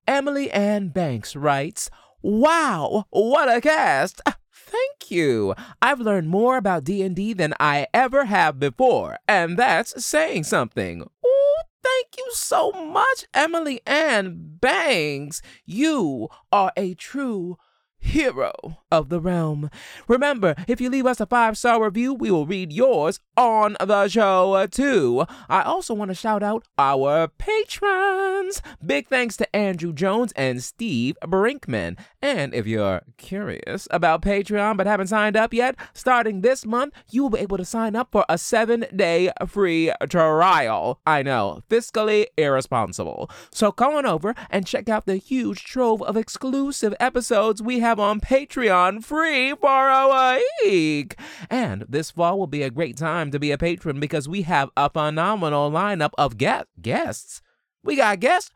Emily 0.07 0.49
Ann 0.49 0.87
Banks 0.89 1.35
writes, 1.35 1.91
Wow, 2.23 3.05
what 3.11 3.55
a 3.55 3.61
cast! 3.61 4.19
Thank 4.51 5.11
you. 5.11 5.53
I've 5.79 5.99
learned 5.99 6.29
more 6.29 6.57
about 6.57 6.83
D&D 6.83 7.33
than 7.33 7.53
I 7.59 7.85
ever 7.93 8.25
have 8.25 8.57
before, 8.57 9.19
and 9.27 9.57
that's 9.57 10.03
saying 10.03 10.45
something. 10.45 11.03
Ooh, 11.03 11.55
thank 11.83 12.07
you 12.17 12.27
so 12.31 12.71
much, 12.71 13.25
Emily 13.31 13.81
Ann 13.85 14.57
Banks. 14.59 15.43
You 15.65 16.29
are 16.51 16.71
a 16.75 16.95
true 16.95 17.57
hero 18.01 18.51
of 18.91 19.09
the 19.09 19.21
realm. 19.21 19.69
Remember, 20.07 20.55
if 20.67 20.81
you 20.81 20.89
leave 20.89 21.05
us 21.05 21.21
a 21.21 21.25
five 21.25 21.57
star 21.57 21.83
review, 21.83 22.13
we 22.13 22.29
will 22.29 22.45
read 22.45 22.73
yours 22.73 23.19
on 23.37 23.77
the 23.79 24.07
show 24.09 24.67
too. 24.67 25.25
I 25.47 25.61
also 25.61 25.93
want 25.93 26.09
to 26.09 26.15
shout 26.15 26.43
out 26.43 26.67
our 26.77 27.27
patrons. 27.27 28.61
Big 28.85 29.07
thanks 29.07 29.37
to 29.37 29.55
Andrew 29.55 29.93
Jones 29.93 30.33
and 30.35 30.61
Steve 30.63 31.15
Brinkman. 31.23 31.97
And 32.21 32.53
if 32.53 32.67
you're 32.67 33.01
curious 33.17 33.87
about 33.91 34.21
Patreon 34.21 34.77
but 34.77 34.87
haven't 34.87 35.07
signed 35.07 35.37
up 35.37 35.53
yet, 35.53 35.75
starting 35.93 36.41
this 36.41 36.65
month, 36.65 36.93
you 37.09 37.23
will 37.23 37.29
be 37.29 37.39
able 37.39 37.57
to 37.57 37.65
sign 37.65 37.95
up 37.95 38.09
for 38.11 38.25
a 38.27 38.37
seven 38.37 38.85
day 38.95 39.31
free 39.47 39.91
trial. 40.09 40.99
I 41.05 41.23
know, 41.23 41.61
fiscally 41.69 42.25
irresponsible. 42.37 43.29
So 43.51 43.71
come 43.71 43.95
on 43.95 44.05
over 44.05 44.35
and 44.49 44.67
check 44.67 44.89
out 44.89 45.05
the 45.05 45.17
huge 45.17 45.63
trove 45.63 46.01
of 46.01 46.17
exclusive 46.17 46.93
episodes 46.99 47.61
we 47.61 47.79
have 47.79 47.90
on 47.99 48.19
Patreon 48.19 49.03
free 49.03 49.53
for 49.55 49.89
a 49.89 50.39
week. 50.63 51.17
And 51.49 51.85
this 51.87 52.11
fall 52.11 52.37
will 52.37 52.47
be 52.47 52.63
a 52.63 52.69
great 52.69 52.97
time 52.97 53.31
to 53.31 53.39
be 53.39 53.51
a 53.51 53.57
patron 53.57 53.99
because 53.99 54.27
we 54.27 54.43
have 54.43 54.69
a 54.75 54.89
phenomenal 54.89 55.71
lineup 55.71 56.11
of 56.17 56.37
guest- 56.37 56.67
guests. 56.81 57.41
We 57.83 57.95
got 57.95 58.19
guests. 58.19 58.51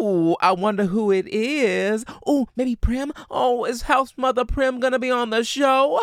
Ooh, 0.00 0.36
I 0.40 0.52
wonder 0.52 0.86
who 0.86 1.10
it 1.10 1.26
is. 1.28 2.04
Ooh, 2.28 2.46
maybe 2.56 2.76
Prim. 2.76 3.12
Oh, 3.30 3.64
is 3.64 3.82
House 3.82 4.14
Mother 4.16 4.44
Prim 4.44 4.80
gonna 4.80 4.98
be 4.98 5.10
on 5.10 5.30
the 5.30 5.44
show? 5.44 6.00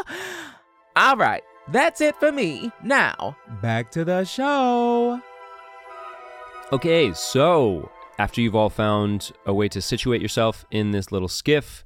All 0.95 1.17
right, 1.17 1.43
that's 1.71 2.01
it 2.01 2.15
for 2.17 2.31
me. 2.31 2.71
Now, 2.83 3.37
back 3.61 3.91
to 3.91 4.03
the 4.05 4.23
show. 4.23 5.21
Okay, 6.73 7.13
so 7.13 7.89
after 8.19 8.41
you've 8.41 8.55
all 8.55 8.69
found 8.69 9.31
a 9.45 9.53
way 9.53 9.69
to 9.69 9.81
situate 9.81 10.21
yourself 10.21 10.65
in 10.71 10.91
this 10.91 11.11
little 11.11 11.27
skiff, 11.27 11.85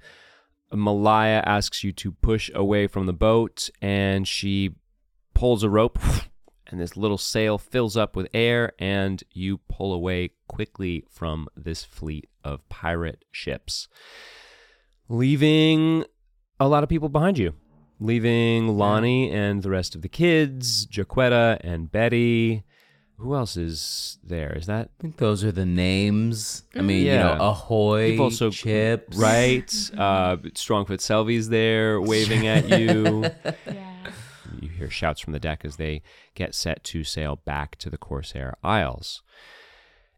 Malaia 0.73 1.43
asks 1.45 1.83
you 1.83 1.91
to 1.93 2.11
push 2.11 2.49
away 2.53 2.87
from 2.87 3.05
the 3.05 3.13
boat 3.13 3.69
and 3.81 4.27
she 4.27 4.75
pulls 5.33 5.63
a 5.63 5.69
rope 5.69 5.99
and 6.67 6.79
this 6.79 6.95
little 6.95 7.17
sail 7.17 7.57
fills 7.57 7.97
up 7.97 8.15
with 8.15 8.27
air 8.33 8.71
and 8.79 9.23
you 9.31 9.57
pull 9.69 9.93
away 9.93 10.31
quickly 10.47 11.05
from 11.09 11.47
this 11.55 11.83
fleet 11.83 12.29
of 12.43 12.67
pirate 12.69 13.25
ships, 13.31 13.87
leaving 15.09 16.05
a 16.59 16.67
lot 16.67 16.83
of 16.83 16.89
people 16.89 17.09
behind 17.09 17.37
you. 17.37 17.53
Leaving 17.99 18.79
Lonnie 18.79 19.29
and 19.29 19.61
the 19.61 19.69
rest 19.69 19.93
of 19.93 20.01
the 20.01 20.09
kids, 20.09 20.87
Jaquetta 20.87 21.59
and 21.61 21.91
Betty. 21.91 22.63
Who 23.21 23.35
else 23.35 23.55
is 23.55 24.17
there? 24.23 24.53
Is 24.53 24.65
that 24.65 24.89
I 24.99 25.01
think 25.01 25.17
those 25.17 25.43
are 25.43 25.51
the 25.51 25.65
names. 25.65 26.63
I 26.75 26.81
mean, 26.81 27.05
Yeah. 27.05 27.13
you 27.33 27.37
know, 27.37 27.43
Ahoy, 27.49 28.05
You've 28.11 28.21
also 28.21 28.49
Chips, 28.49 29.15
right? 29.17 29.71
Uh, 29.95 30.37
Strongfoot 30.55 31.01
Selvy's 31.01 31.49
there 31.49 32.01
waving 32.11 32.47
at 32.47 32.67
you. 32.79 33.25
Yeah. 33.67 34.11
you 34.59 34.69
hear 34.69 34.89
shouts 34.89 35.19
from 35.21 35.33
the 35.33 35.39
deck 35.39 35.63
as 35.63 35.75
they 35.77 36.01
get 36.35 36.55
set 36.55 36.83
to 36.85 37.03
sail 37.03 37.35
back 37.35 37.75
to 37.77 37.89
the 37.89 37.97
Corsair 37.97 38.55
Isles. 38.63 39.21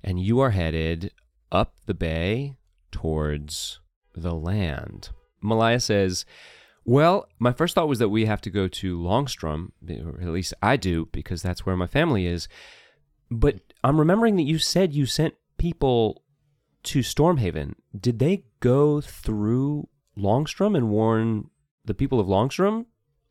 And 0.03 0.19
you 0.19 0.39
are 0.39 0.51
headed 0.51 1.11
up 1.51 1.75
the 1.85 1.93
bay 1.93 2.55
towards 2.91 3.79
the 4.15 4.33
land. 4.33 5.09
Malaia 5.41 5.79
says, 5.81 6.25
Well, 6.85 7.27
my 7.39 7.51
first 7.51 7.75
thought 7.75 7.87
was 7.89 7.99
that 7.99 8.09
we 8.09 8.25
have 8.25 8.41
to 8.41 8.49
go 8.49 8.67
to 8.69 8.97
Longstrom, 8.97 9.71
or 9.89 10.19
at 10.21 10.27
least 10.27 10.53
I 10.61 10.77
do, 10.77 11.09
because 11.11 11.41
that's 11.41 11.65
where 11.65 11.75
my 11.75 11.87
family 11.87 12.25
is. 12.27 12.47
But 13.39 13.59
I'm 13.83 13.99
remembering 13.99 14.35
that 14.37 14.43
you 14.43 14.59
said 14.59 14.93
you 14.93 15.05
sent 15.05 15.35
people 15.57 16.23
to 16.83 16.99
Stormhaven. 16.99 17.75
Did 17.97 18.19
they 18.19 18.45
go 18.59 19.01
through 19.01 19.87
Longstrom 20.17 20.75
and 20.75 20.89
warn 20.89 21.49
the 21.85 21.93
people 21.93 22.19
of 22.19 22.27
Longstrom 22.27 22.85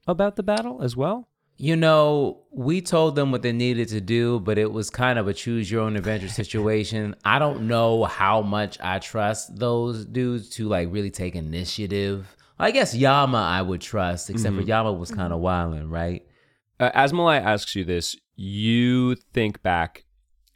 about 0.06 0.36
the 0.36 0.42
battle 0.42 0.82
as 0.82 0.96
well? 0.96 1.28
You 1.58 1.76
know, 1.76 2.42
we 2.50 2.80
told 2.80 3.14
them 3.14 3.30
what 3.30 3.42
they 3.42 3.52
needed 3.52 3.88
to 3.88 4.00
do, 4.00 4.40
but 4.40 4.58
it 4.58 4.72
was 4.72 4.90
kind 4.90 5.18
of 5.18 5.28
a 5.28 5.34
choose 5.34 5.70
your 5.70 5.82
own 5.82 5.96
adventure 5.96 6.28
situation. 6.42 7.14
I 7.24 7.38
don't 7.38 7.68
know 7.68 8.04
how 8.04 8.42
much 8.42 8.78
I 8.80 8.98
trust 8.98 9.56
those 9.58 10.04
dudes 10.04 10.48
to 10.50 10.68
like 10.68 10.88
really 10.90 11.10
take 11.10 11.36
initiative. 11.36 12.36
I 12.58 12.70
guess 12.70 12.94
Yama 12.94 13.38
I 13.38 13.62
would 13.62 13.80
trust, 13.80 14.30
except 14.30 14.54
for 14.54 14.62
Yama 14.62 14.92
was 14.92 15.10
kind 15.10 15.32
of 15.32 15.40
wilding, 15.40 15.88
right? 15.88 16.26
Uh, 16.78 16.90
as 16.94 17.12
Malaia 17.12 17.40
asks 17.40 17.76
you 17.76 17.84
this, 17.84 18.16
you 18.34 19.14
think 19.14 19.62
back 19.62 20.04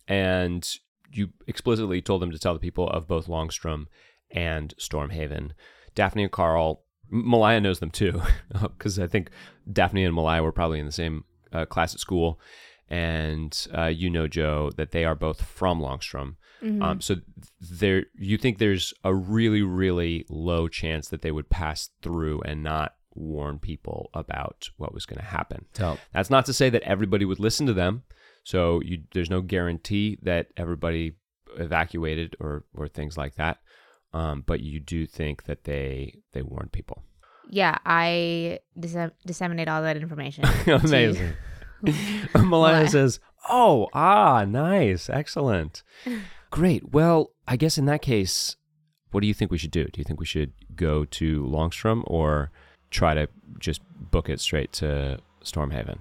and 0.08 0.68
you 1.12 1.30
explicitly 1.46 2.00
told 2.00 2.22
them 2.22 2.30
to 2.30 2.38
tell 2.38 2.54
the 2.54 2.60
people 2.60 2.88
of 2.88 3.06
both 3.06 3.28
Longstrom 3.28 3.88
and 4.30 4.74
Stormhaven. 4.78 5.52
Daphne 5.94 6.24
and 6.24 6.32
Carl, 6.32 6.82
Malaia 7.10 7.60
knows 7.60 7.78
them 7.78 7.90
too, 7.90 8.20
because 8.60 8.98
I 8.98 9.06
think 9.06 9.30
Daphne 9.70 10.04
and 10.04 10.14
Malaia 10.14 10.42
were 10.42 10.52
probably 10.52 10.78
in 10.78 10.86
the 10.86 10.92
same 10.92 11.24
uh, 11.52 11.64
class 11.64 11.94
at 11.94 12.00
school. 12.00 12.40
And 12.88 13.66
uh, 13.76 13.86
you 13.86 14.10
know, 14.10 14.28
Jo, 14.28 14.70
that 14.76 14.92
they 14.92 15.04
are 15.04 15.16
both 15.16 15.42
from 15.42 15.80
Longstrom. 15.80 16.36
Um, 16.82 17.00
so 17.00 17.16
there, 17.60 18.04
you 18.14 18.38
think 18.38 18.58
there's 18.58 18.94
a 19.04 19.12
really, 19.14 19.62
really 19.62 20.24
low 20.28 20.68
chance 20.68 21.08
that 21.08 21.22
they 21.22 21.32
would 21.32 21.50
pass 21.50 21.90
through 22.00 22.42
and 22.42 22.62
not 22.62 22.94
warn 23.16 23.58
people 23.58 24.10
about 24.14 24.68
what 24.76 24.94
was 24.94 25.06
going 25.06 25.18
to 25.18 25.24
happen. 25.24 25.64
Tell 25.72 25.98
That's 26.12 26.30
not 26.30 26.46
to 26.46 26.52
say 26.52 26.70
that 26.70 26.82
everybody 26.82 27.24
would 27.24 27.40
listen 27.40 27.66
to 27.66 27.72
them. 27.74 28.02
So 28.44 28.80
you, 28.84 29.02
there's 29.12 29.30
no 29.30 29.40
guarantee 29.40 30.18
that 30.22 30.48
everybody 30.56 31.16
evacuated 31.58 32.36
or, 32.38 32.64
or 32.74 32.88
things 32.88 33.16
like 33.16 33.34
that. 33.36 33.58
Um, 34.12 34.44
but 34.46 34.60
you 34.60 34.80
do 34.80 35.06
think 35.06 35.44
that 35.44 35.64
they 35.64 36.14
they 36.32 36.42
warned 36.42 36.72
people. 36.72 37.02
Yeah, 37.50 37.76
I 37.84 38.60
dissem- 38.78 39.12
disseminate 39.26 39.68
all 39.68 39.82
that 39.82 39.96
information. 39.96 40.44
Amazing. 40.66 41.32
Malaia 42.34 42.82
What? 42.84 42.90
says, 42.90 43.20
"Oh, 43.50 43.88
ah, 43.92 44.44
nice, 44.46 45.10
excellent, 45.10 45.82
great. 46.50 46.92
Well, 46.92 47.32
I 47.46 47.56
guess 47.56 47.76
in 47.78 47.84
that 47.86 48.00
case, 48.00 48.56
what 49.10 49.20
do 49.20 49.26
you 49.26 49.34
think 49.34 49.50
we 49.50 49.58
should 49.58 49.70
do? 49.70 49.84
Do 49.84 49.98
you 49.98 50.04
think 50.04 50.18
we 50.18 50.26
should 50.26 50.52
go 50.74 51.04
to 51.04 51.44
Longstrom 51.44 52.02
or 52.06 52.50
try 52.90 53.14
to 53.14 53.28
just 53.58 53.80
book 54.10 54.28
it 54.28 54.40
straight 54.40 54.72
to 54.74 55.18
Stormhaven?" 55.44 55.98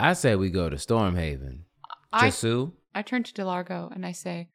I 0.00 0.14
say 0.14 0.34
we 0.34 0.50
go 0.50 0.68
to 0.68 0.76
Stormhaven. 0.76 1.60
I, 2.12 2.28
Jasoo, 2.28 2.72
I 2.94 3.02
turn 3.02 3.22
to 3.22 3.32
Delargo 3.32 3.90
and 3.94 4.04
I 4.04 4.12
say, 4.12 4.48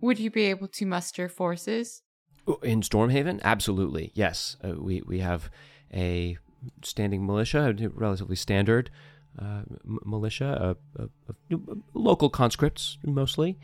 Would 0.00 0.18
you 0.18 0.30
be 0.30 0.44
able 0.44 0.68
to 0.68 0.86
muster 0.86 1.28
forces? 1.28 2.02
Oh, 2.46 2.58
In 2.62 2.80
Stormhaven, 2.80 3.40
absolutely, 3.42 4.10
yes. 4.14 4.56
Uh, 4.64 4.74
we 4.78 5.02
we 5.02 5.18
have 5.20 5.50
a 5.92 6.38
standing 6.82 7.26
militia, 7.26 7.74
a 7.78 7.88
relatively 7.88 8.36
standard 8.36 8.90
uh, 9.38 9.62
m- 9.84 9.98
militia, 10.04 10.76
uh, 10.98 11.06
local 11.94 12.30
conscripts 12.30 12.98
mostly, 13.04 13.58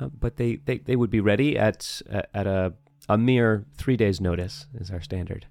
uh, 0.00 0.08
but 0.08 0.36
they, 0.36 0.56
they, 0.56 0.78
they 0.78 0.96
would 0.96 1.10
be 1.10 1.20
ready 1.20 1.58
at 1.58 2.02
at 2.34 2.46
a 2.46 2.74
a 3.08 3.16
mere 3.16 3.64
three 3.76 3.96
days' 3.96 4.20
notice 4.20 4.66
is 4.74 4.90
our 4.90 5.00
standard. 5.00 5.46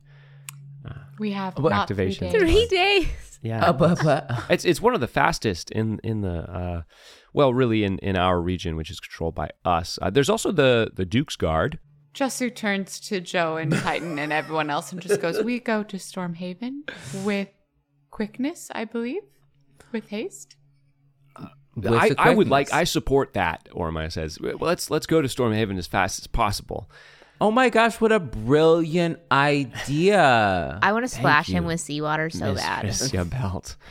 We 1.20 1.32
have 1.32 1.58
What 1.58 1.70
not 1.70 1.82
activation? 1.84 2.30
Three 2.32 2.40
days. 2.40 2.68
Three 2.68 2.68
days. 2.78 3.40
Yeah, 3.42 3.66
Uh, 3.66 3.74
but, 3.74 4.00
but, 4.04 4.32
it's 4.50 4.66
it's 4.66 4.82
one 4.82 4.96
of 4.96 5.02
the 5.02 5.08
fastest 5.08 5.70
in 5.72 6.00
in 6.04 6.22
the 6.22 6.50
uh, 6.52 6.82
well, 7.34 7.54
really 7.54 7.84
in, 7.84 8.00
in 8.00 8.16
our 8.16 8.42
region, 8.42 8.76
which 8.76 8.90
is 8.90 9.00
controlled 9.00 9.36
by 9.36 9.50
us. 9.64 10.00
Uh, 10.02 10.10
there's 10.10 10.30
also 10.30 10.52
the 10.52 10.92
the 10.96 11.06
Duke's 11.06 11.36
Guard. 11.36 11.80
Jasoo 12.16 12.54
turns 12.56 13.00
to 13.02 13.20
Jo 13.20 13.58
and 13.58 13.72
Titan 13.84 14.18
and 14.18 14.32
everyone 14.32 14.70
else 14.70 14.92
and 14.92 15.02
just 15.02 15.22
goes, 15.22 15.44
We 15.44 15.60
go 15.60 15.84
to 15.84 15.98
Stormhaven 15.98 16.90
with 17.26 17.50
quickness, 18.10 18.72
I 18.74 18.86
believe. 18.86 19.22
With 19.92 20.08
haste. 20.10 20.56
with 21.76 21.94
I, 21.94 22.12
I 22.18 22.34
would 22.34 22.48
like. 22.48 22.72
I 22.74 22.86
support 22.86 23.34
that. 23.34 23.68
Ormai 23.74 24.12
says, 24.12 24.40
well, 24.40 24.56
let's 24.62 24.90
let's 24.90 25.06
go 25.06 25.22
to 25.22 25.28
Stormhaven 25.28 25.78
as 25.78 25.88
fast 25.88 26.20
as 26.20 26.28
possible. 26.28 26.90
Oh 27.42 27.52
my 27.52 27.70
gosh, 27.70 28.00
what 28.00 28.12
a 28.12 28.20
brilliant 28.20 29.20
idea! 29.32 30.80
I 30.82 30.94
want 30.94 31.04
to 31.04 31.10
splash 31.14 31.48
him 31.48 31.66
with 31.66 31.82
seawater 31.82 32.30
so 32.30 32.54
Miss 32.54 32.62
bad. 32.62 32.86
Tricia 32.86 33.30
Belt. 33.30 33.76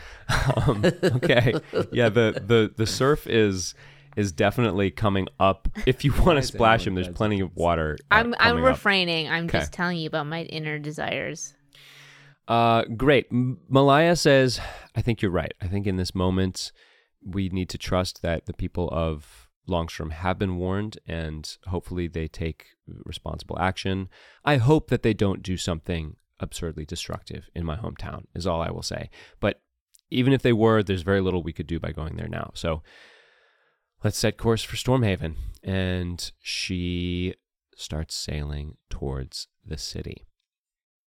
Um, 0.66 0.82
okay, 1.16 1.52
yeah. 1.92 2.08
The, 2.08 2.42
the 2.46 2.72
the 2.74 2.86
surf 2.86 3.26
is 3.26 3.74
is 4.16 4.32
definitely 4.32 4.90
coming 4.90 5.28
up. 5.38 5.68
If 5.84 6.02
you 6.02 6.14
want 6.14 6.38
to 6.38 6.42
splash 6.42 6.86
him, 6.86 6.94
there's 6.94 7.08
plenty 7.10 7.40
of 7.40 7.54
water. 7.54 7.98
uh, 8.10 8.14
I'm 8.14 8.34
I'm 8.38 8.52
coming 8.52 8.64
up. 8.64 8.70
refraining. 8.70 9.28
I'm 9.28 9.44
Okay. 9.44 9.58
just 9.58 9.72
telling 9.74 9.98
you 9.98 10.06
about 10.06 10.26
my 10.26 10.44
inner 10.44 10.78
desires. 10.78 11.54
Uh, 12.48 12.84
great. 12.96 13.26
M- 13.30 13.58
Malaia 13.68 14.16
says, 14.16 14.60
I 14.96 15.02
think 15.02 15.20
you're 15.20 15.30
right. 15.30 15.52
I 15.60 15.66
think 15.66 15.86
in 15.86 15.96
this 15.96 16.14
moment, 16.14 16.72
we 17.22 17.50
need 17.50 17.68
to 17.70 17.78
trust 17.78 18.22
that 18.22 18.46
the 18.46 18.54
people 18.54 18.88
of 18.92 19.43
Longstrom 19.66 20.10
have 20.10 20.38
been 20.38 20.56
warned 20.56 20.98
and 21.06 21.56
hopefully 21.66 22.08
they 22.08 22.28
take 22.28 22.66
responsible 22.86 23.58
action. 23.58 24.08
I 24.44 24.56
hope 24.56 24.88
that 24.88 25.02
they 25.02 25.14
don't 25.14 25.42
do 25.42 25.56
something 25.56 26.16
absurdly 26.40 26.84
destructive 26.84 27.48
in 27.54 27.64
my 27.64 27.76
hometown, 27.76 28.24
is 28.34 28.46
all 28.46 28.60
I 28.60 28.70
will 28.70 28.82
say. 28.82 29.10
But 29.40 29.62
even 30.10 30.32
if 30.32 30.42
they 30.42 30.52
were, 30.52 30.82
there's 30.82 31.02
very 31.02 31.20
little 31.20 31.42
we 31.42 31.52
could 31.52 31.66
do 31.66 31.80
by 31.80 31.92
going 31.92 32.16
there 32.16 32.28
now. 32.28 32.50
So 32.54 32.82
let's 34.02 34.18
set 34.18 34.36
course 34.36 34.62
for 34.62 34.76
Stormhaven. 34.76 35.36
And 35.62 36.30
she 36.40 37.34
starts 37.76 38.14
sailing 38.14 38.76
towards 38.90 39.48
the 39.64 39.78
city. 39.78 40.26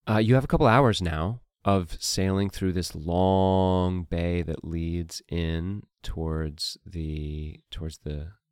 Uh, 0.09 0.17
you 0.17 0.35
have 0.35 0.43
a 0.43 0.47
couple 0.47 0.67
hours 0.67 1.01
now 1.01 1.41
of 1.65 1.97
sailing 2.01 2.49
through 2.49 2.71
this 2.71 2.95
long 2.95 4.03
bay 4.03 4.41
that 4.41 4.63
leads 4.63 5.21
in 5.27 5.83
towards 6.01 6.77
the 6.85 7.59
towards 7.69 7.99
the, 7.99 8.09
the 8.09 8.46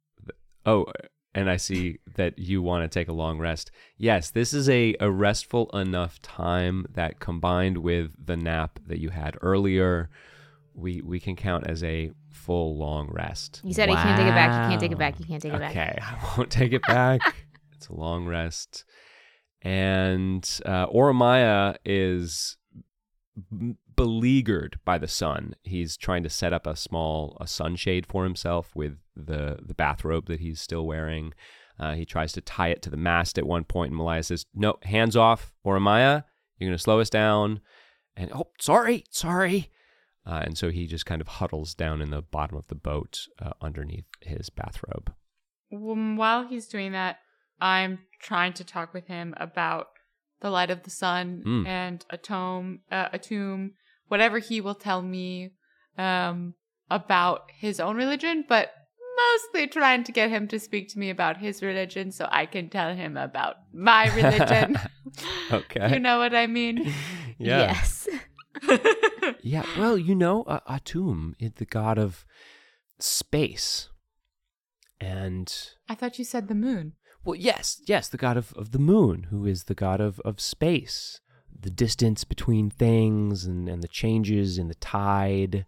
oh 0.66 0.86
and 1.34 1.50
i 1.50 1.58
see 1.58 1.98
that 2.16 2.38
you 2.40 2.62
want 2.62 2.84
to 2.84 3.00
take 3.00 3.08
a 3.08 3.14
long 3.14 3.38
rest 3.38 3.72
yes 3.98 4.32
this 4.32 4.54
is 4.54 4.70
a, 4.70 4.96
a 5.00 5.10
restful 5.12 5.70
enough 5.72 6.22
time 6.22 6.86
that 6.94 7.20
combined 7.20 7.78
with 7.80 8.14
the 8.26 8.38
nap 8.38 8.80
that 8.88 9.00
you 9.00 9.10
had 9.10 9.38
earlier 9.42 10.10
we 10.74 11.02
we 11.02 11.20
can 11.20 11.36
count 11.36 11.68
as 11.68 11.84
a 11.84 12.12
full 12.32 12.78
long 12.78 13.08
rest 13.12 13.62
You 13.64 13.74
said 13.74 13.90
you 13.90 13.96
can't 13.96 14.18
take 14.18 14.28
it 14.28 14.32
back. 14.32 14.64
You 14.64 14.70
can't 14.70 14.82
take 14.82 14.92
it 14.92 14.98
back. 14.98 15.20
You 15.20 15.26
can't 15.26 15.42
take 15.42 15.54
it 15.54 15.60
back. 15.60 15.72
okay 15.72 16.00
i 16.02 16.34
won't 16.38 16.52
take 16.52 16.74
it 16.74 16.82
back 16.84 17.22
it's 17.74 17.88
a 17.88 17.94
long 17.94 18.26
rest 18.26 18.84
and 19.62 20.60
uh, 20.66 20.86
Oromaya 20.88 21.76
is 21.86 22.58
beleaguered 23.96 24.80
by 24.86 24.98
the 24.98 25.08
sun. 25.08 25.56
He's 25.64 25.98
trying 25.98 26.24
to 26.24 26.30
set 26.30 26.54
up 26.54 26.68
a 26.68 26.76
small 26.76 27.38
a 27.40 27.48
sunshade 27.48 28.06
for 28.06 28.24
himself 28.24 28.76
with 28.76 28.98
the 29.16 29.58
the 29.66 29.74
bathrobe 29.74 30.28
that 30.28 30.40
he's 30.40 30.60
still 30.62 30.86
wearing. 30.86 31.34
Uh, 31.80 31.94
he 31.94 32.06
tries 32.06 32.32
to 32.34 32.42
tie 32.42 32.70
it 32.70 32.82
to 32.84 32.90
the 32.90 32.98
mast 32.98 33.38
at 33.38 33.46
one 33.46 33.64
point, 33.66 33.90
and 33.92 33.98
Malaia 33.98 34.24
says, 34.24 34.46
"No, 34.54 34.78
hands 34.84 35.16
off, 35.16 35.52
Oromaya. 35.66 36.24
You're 36.58 36.70
going 36.70 36.78
to 36.78 36.82
slow 36.84 37.00
us 37.00 37.10
down." 37.10 37.60
And 38.16 38.32
oh, 38.34 38.48
sorry, 38.62 39.04
sorry. 39.10 39.72
Uh, 40.26 40.42
and 40.46 40.58
so 40.58 40.72
he 40.72 40.88
just 40.88 41.06
kind 41.06 41.22
of 41.22 41.28
huddles 41.28 41.76
down 41.76 42.02
in 42.02 42.10
the 42.12 42.22
bottom 42.22 42.58
of 42.58 42.66
the 42.68 42.76
boat 42.76 43.20
uh, 43.40 43.52
underneath 43.62 44.06
his 44.22 44.50
bathrobe. 44.50 45.14
While 45.70 46.48
he's 46.48 46.68
doing 46.68 46.94
that, 46.94 47.18
I'm 47.60 48.00
trying 48.22 48.54
to 48.54 48.64
talk 48.64 48.94
with 48.94 49.08
him 49.08 49.34
about 49.38 49.88
the 50.42 50.50
light 50.50 50.70
of 50.72 50.84
the 50.84 50.90
sun 50.90 51.44
Mm. 51.46 51.68
and 51.68 52.06
Atum, 52.12 52.80
uh, 52.92 53.10
Atum, 53.10 53.72
whatever 54.08 54.40
he 54.40 54.62
will 54.62 54.76
tell 54.76 55.02
me 55.02 55.52
um, 55.98 56.54
about 56.90 57.52
his 57.58 57.80
own 57.80 57.96
religion, 57.96 58.44
but 58.48 58.72
mostly 59.34 59.68
trying 59.68 60.04
to 60.04 60.12
get 60.12 60.30
him 60.30 60.48
to 60.50 60.60
speak 60.60 60.90
to 60.90 61.00
me 61.00 61.10
about 61.10 61.38
his 61.38 61.62
religion 61.64 62.12
so 62.12 62.28
I 62.32 62.46
can 62.46 62.70
tell 62.70 62.94
him 62.96 63.16
about 63.18 63.56
my 63.74 64.14
religion. 64.16 64.78
Okay. 65.52 65.94
you 65.94 66.00
know 66.00 66.18
what 66.20 66.36
I 66.36 66.48
mean? 66.48 66.92
Yeah. 67.38 67.74
Yes. 67.74 68.08
Yeah, 69.42 69.66
well, 69.78 69.98
you 69.98 70.16
know, 70.16 70.44
uh, 70.44 70.62
Atum 70.70 71.34
is 71.40 71.52
the 71.56 71.66
god 71.66 71.98
of 71.98 72.26
space. 73.00 73.90
And, 75.02 75.54
I 75.90 75.96
thought 75.96 76.18
you 76.18 76.24
said 76.26 76.48
the 76.48 76.56
moon. 76.56 76.94
well, 77.26 77.36
yes, 77.36 77.82
yes, 77.86 78.08
the 78.08 78.18
god 78.18 78.38
of, 78.38 78.54
of 78.54 78.72
the 78.72 78.80
moon, 78.80 79.24
who 79.30 79.46
is 79.46 79.66
the 79.66 79.76
god 79.76 80.00
of, 80.00 80.20
of 80.22 80.40
space, 80.40 81.20
the 81.66 81.72
distance 81.72 82.24
between 82.24 82.70
things 82.70 83.44
and, 83.44 83.68
and 83.68 83.82
the 83.84 83.88
changes 83.88 84.58
in 84.58 84.68
the 84.68 84.76
tide. 84.76 85.66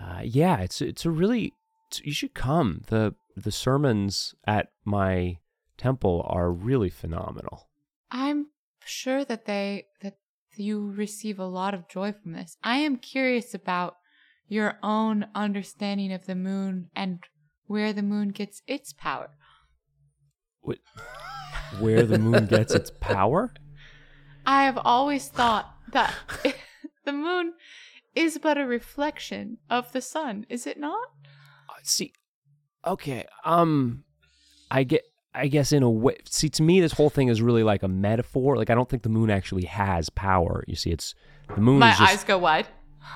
Uh, 0.00 0.20
yeah, 0.22 0.60
it's 0.60 0.80
it's 0.80 1.04
a 1.04 1.10
really 1.10 1.46
it's- 1.88 2.04
you 2.04 2.12
should 2.12 2.34
come. 2.34 2.82
the 2.88 3.14
The 3.34 3.50
sermons 3.50 4.34
at 4.46 4.68
my 4.84 5.38
temple 5.78 6.24
are 6.28 6.52
really 6.52 6.90
phenomenal. 6.90 7.68
I'm 8.10 8.48
sure 8.84 9.24
that 9.24 9.46
they 9.46 9.86
that 10.02 10.18
you 10.56 10.90
receive 10.90 11.38
a 11.38 11.46
lot 11.46 11.72
of 11.72 11.88
joy 11.88 12.12
from 12.12 12.32
this. 12.32 12.56
I 12.62 12.76
am 12.76 12.98
curious 12.98 13.54
about 13.54 13.96
your 14.48 14.78
own 14.82 15.26
understanding 15.34 16.12
of 16.12 16.26
the 16.26 16.34
moon 16.34 16.90
and 16.94 17.20
where 17.66 17.94
the 17.94 18.02
moon 18.02 18.28
gets 18.28 18.60
its 18.66 18.92
power. 18.92 19.30
What, 20.60 20.78
where 21.80 22.04
the 22.04 22.18
moon 22.18 22.44
gets 22.46 22.74
its 22.74 22.90
power? 23.00 23.54
I 24.46 24.64
have 24.64 24.78
always 24.78 25.28
thought 25.28 25.74
that 25.92 26.14
the 27.04 27.12
moon 27.12 27.54
is 28.14 28.38
but 28.38 28.58
a 28.58 28.66
reflection 28.66 29.58
of 29.70 29.92
the 29.92 30.00
sun, 30.00 30.46
is 30.48 30.66
it 30.66 30.78
not? 30.78 31.08
Uh, 31.68 31.74
see 31.82 32.12
okay 32.84 33.24
um 33.44 34.02
i 34.70 34.82
get 34.82 35.02
i 35.34 35.46
guess 35.46 35.70
in 35.70 35.82
a 35.84 35.90
way 35.90 36.16
see 36.24 36.48
to 36.48 36.62
me 36.62 36.80
this 36.80 36.92
whole 36.92 37.10
thing 37.10 37.28
is 37.28 37.40
really 37.40 37.62
like 37.62 37.82
a 37.84 37.88
metaphor 37.88 38.56
like 38.56 38.70
i 38.70 38.74
don't 38.74 38.88
think 38.88 39.04
the 39.04 39.08
moon 39.08 39.30
actually 39.30 39.64
has 39.64 40.10
power 40.10 40.64
you 40.66 40.74
see 40.74 40.90
it's 40.90 41.14
the 41.54 41.60
moon 41.60 41.78
My 41.78 41.92
is 41.92 41.98
just 41.98 42.12
eyes 42.12 42.24
go 42.24 42.38
wide. 42.38 42.66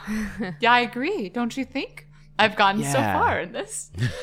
yeah, 0.61 0.73
I 0.73 0.81
agree. 0.81 1.29
Don't 1.29 1.57
you 1.57 1.65
think? 1.65 2.06
I've 2.39 2.57
gotten 2.57 2.83
so 2.85 2.99
far 3.01 3.41
in 3.41 3.53
this. 3.53 3.91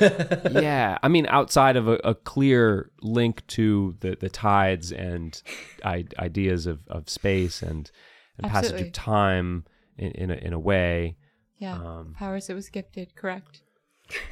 yeah 0.50 0.98
i 1.02 1.08
mean 1.08 1.26
outside 1.28 1.76
of 1.76 1.88
a, 1.88 1.94
a 2.04 2.14
clear 2.14 2.90
link 3.02 3.46
to 3.48 3.96
the 4.00 4.16
the 4.18 4.28
tides 4.28 4.92
and 4.92 5.40
I, 5.84 6.04
ideas 6.18 6.66
of, 6.66 6.80
of 6.88 7.08
space 7.08 7.62
and, 7.62 7.90
and 8.38 8.50
passage 8.50 8.80
of 8.80 8.92
time 8.92 9.64
in, 9.98 10.10
in, 10.12 10.30
a, 10.30 10.34
in 10.34 10.52
a 10.52 10.58
way 10.58 11.16
Yeah, 11.58 11.74
Um, 11.74 12.14
powers 12.18 12.48
it 12.50 12.54
was 12.54 12.68
gifted. 12.68 13.14
Correct. 13.14 13.62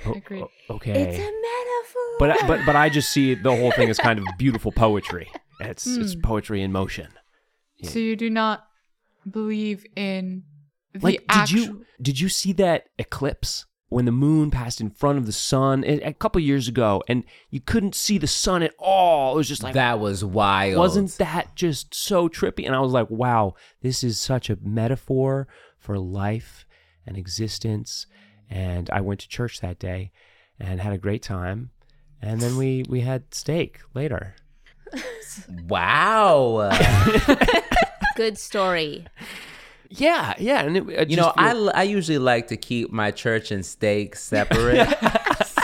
O- 0.06 0.12
Agreed. 0.14 0.44
okay 0.70 1.02
It's 1.02 1.18
a 1.18 1.32
metaphor. 1.48 2.18
but 2.18 2.30
I- 2.30 2.46
but 2.46 2.66
but 2.66 2.76
I 2.76 2.88
just 2.88 3.10
see 3.10 3.34
the 3.34 3.54
whole 3.56 3.72
thing 3.72 3.88
as 3.90 3.98
kind 3.98 4.18
of 4.18 4.24
beautiful 4.38 4.70
poetry. 4.72 5.28
It's 5.60 5.86
it's 5.86 6.14
poetry 6.16 6.62
in 6.62 6.72
motion. 6.72 7.08
Yeah. 7.78 7.90
So 7.90 7.98
you 8.00 8.16
do 8.16 8.28
not 8.28 8.66
believe 9.30 9.86
in 9.96 10.42
the 10.92 10.98
Like, 11.00 11.24
did 11.28 11.50
you 11.50 11.84
did 12.00 12.18
you 12.20 12.28
see 12.28 12.52
that 12.54 12.88
eclipse 12.98 13.64
when 13.92 14.04
the 14.06 14.12
moon 14.12 14.50
passed 14.50 14.80
in 14.80 14.90
front 14.90 15.18
of 15.18 15.26
the 15.26 15.32
sun 15.32 15.84
a, 15.84 16.00
a 16.00 16.12
couple 16.12 16.40
years 16.40 16.66
ago, 16.68 17.02
and 17.08 17.24
you 17.50 17.60
couldn't 17.60 17.94
see 17.94 18.18
the 18.18 18.26
sun 18.26 18.62
at 18.62 18.74
all? 18.78 19.34
It 19.34 19.36
was 19.36 19.48
just 19.48 19.62
like 19.62 19.74
that 19.74 20.00
was 20.00 20.24
wild. 20.24 20.78
wasn't 20.78 21.10
that 21.18 21.54
just 21.54 21.94
so 21.94 22.28
trippy? 22.28 22.66
And 22.66 22.74
I 22.74 22.80
was 22.80 22.92
like, 22.92 23.10
wow, 23.10 23.54
this 23.82 24.02
is 24.02 24.18
such 24.18 24.50
a 24.50 24.58
metaphor 24.62 25.46
for 25.78 25.98
life 25.98 26.66
and 27.06 27.16
existence. 27.16 28.06
And 28.48 28.88
I 28.90 29.00
went 29.00 29.20
to 29.20 29.28
church 29.28 29.60
that 29.60 29.78
day 29.78 30.10
and 30.58 30.80
had 30.80 30.92
a 30.92 30.98
great 30.98 31.22
time. 31.22 31.70
And 32.20 32.40
then 32.40 32.56
we 32.56 32.84
we 32.88 33.00
had 33.00 33.34
steak 33.34 33.80
later. 33.94 34.36
wow? 35.68 36.70
Good 38.16 38.38
story. 38.38 39.06
Yeah, 39.94 40.34
yeah, 40.38 40.62
and 40.62 40.76
it, 40.76 40.84
I 40.98 41.02
you 41.02 41.16
know, 41.16 41.24
just 41.24 41.38
I, 41.38 41.52
feel- 41.52 41.72
I 41.74 41.82
usually 41.82 42.18
like 42.18 42.46
to 42.48 42.56
keep 42.56 42.90
my 42.90 43.10
church 43.10 43.50
and 43.50 43.64
steak 43.64 44.16
separate. 44.16 44.88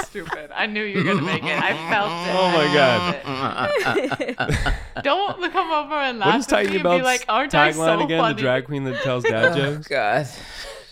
Stupid. 0.08 0.50
I 0.54 0.66
knew 0.66 0.82
you 0.82 0.98
were 0.98 1.04
gonna 1.04 1.22
make 1.22 1.44
it. 1.44 1.62
I 1.62 1.72
felt 1.90 2.10
it. 2.10 2.34
Oh 2.34 2.48
my 2.56 4.34
god! 4.34 5.04
Don't 5.04 5.52
come 5.52 5.70
over 5.70 5.94
and 5.94 6.18
laugh 6.18 6.28
What 6.28 6.40
is 6.40 6.46
at 6.46 6.50
me 6.50 6.56
Titan 6.56 6.72
and 6.72 6.80
about 6.80 6.98
be 6.98 7.02
like, 7.04 7.24
aren't 7.28 7.54
I 7.54 7.70
so 7.72 7.78
tagline 7.80 8.04
again? 8.04 8.20
funny? 8.20 8.34
The 8.34 8.40
drag 8.40 8.64
queen 8.66 8.84
that 8.84 9.02
tells 9.02 9.24
dad 9.24 9.56
jokes. 9.56 9.88
God. 9.88 10.26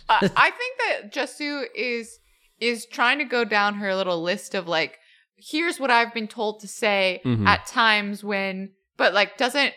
uh, 0.09 0.29
I 0.37 0.51
think 0.51 0.79
that 0.79 1.13
Jasoo 1.13 1.65
is 1.75 2.19
is 2.61 2.87
trying 2.87 3.19
to 3.19 3.25
go 3.25 3.45
down 3.45 3.75
her 3.75 3.95
little 3.95 4.23
list 4.23 4.55
of 4.55 4.67
like, 4.69 4.99
here's 5.37 5.79
what 5.81 5.91
I've 5.91 6.15
been 6.15 6.29
told 6.29 6.61
to 6.61 6.69
say 6.69 7.21
Mhm. 7.25 7.47
at 7.47 7.67
times 7.67 8.23
when, 8.25 8.71
but 8.97 9.13
like 9.13 9.37
doesn't 9.37 9.73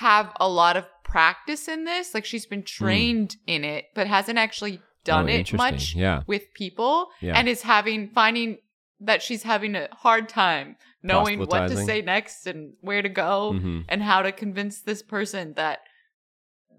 have 0.00 0.32
a 0.40 0.48
lot 0.48 0.76
of 0.76 0.86
practice 1.04 1.68
in 1.68 1.84
this. 1.84 2.14
Like 2.14 2.24
she's 2.24 2.46
been 2.46 2.62
trained 2.62 3.36
in 3.46 3.64
it, 3.64 3.86
but 3.94 4.06
hasn't 4.06 4.38
actually 4.38 4.80
done 5.04 5.24
Hmm. 5.26 5.30
Oh, 5.30 5.34
it 5.34 5.52
much 5.52 5.94
Yeah. 5.94 6.22
with 6.26 6.52
people, 6.54 7.08
Yeah. 7.20 7.38
and 7.38 7.48
is 7.48 7.62
having 7.62 8.08
finding 8.10 8.58
that 9.00 9.22
she's 9.22 9.42
having 9.42 9.74
a 9.76 9.88
hard 9.92 10.28
time 10.28 10.76
knowing 11.02 11.38
what 11.40 11.68
to 11.68 11.76
say 11.76 12.00
next 12.00 12.46
and 12.46 12.72
where 12.80 13.02
to 13.02 13.08
go 13.10 13.52
Mhm. 13.54 13.84
and 13.88 14.02
how 14.02 14.22
to 14.22 14.32
convince 14.32 14.80
this 14.80 15.02
person 15.02 15.52
that 15.54 15.80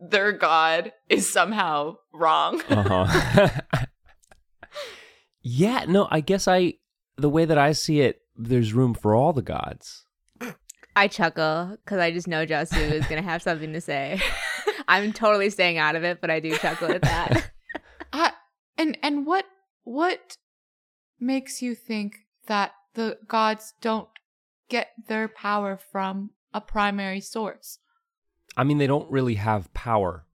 their 0.09 0.31
god 0.31 0.91
is 1.09 1.31
somehow 1.31 1.95
wrong. 2.13 2.61
Uh-huh. 2.69 3.49
yeah, 5.41 5.85
no, 5.87 6.07
I 6.09 6.21
guess 6.21 6.47
I 6.47 6.73
the 7.17 7.29
way 7.29 7.45
that 7.45 7.57
I 7.57 7.71
see 7.73 8.01
it, 8.01 8.21
there's 8.35 8.73
room 8.73 8.93
for 8.93 9.15
all 9.15 9.31
the 9.33 9.41
gods. 9.41 10.04
I 10.95 11.07
chuckle 11.07 11.77
because 11.83 11.99
I 11.99 12.11
just 12.11 12.27
know 12.27 12.45
Jasoo 12.45 12.91
is 12.91 13.05
gonna 13.07 13.21
have 13.21 13.41
something 13.41 13.73
to 13.73 13.81
say. 13.81 14.21
I'm 14.87 15.13
totally 15.13 15.49
staying 15.49 15.77
out 15.77 15.95
of 15.95 16.03
it, 16.03 16.21
but 16.21 16.29
I 16.29 16.39
do 16.39 16.55
chuckle 16.57 16.91
at 16.91 17.01
that. 17.01 17.51
I, 18.13 18.31
and 18.77 18.97
and 19.03 19.25
what 19.25 19.45
what 19.83 20.37
makes 21.19 21.61
you 21.61 21.75
think 21.75 22.17
that 22.47 22.71
the 22.93 23.17
gods 23.27 23.73
don't 23.81 24.07
get 24.69 24.89
their 25.07 25.27
power 25.27 25.77
from 25.77 26.31
a 26.53 26.61
primary 26.61 27.19
source? 27.21 27.79
I 28.57 28.63
mean, 28.63 28.77
they 28.77 28.87
don't 28.87 29.11
really 29.11 29.35
have 29.35 29.73
power, 29.73 30.25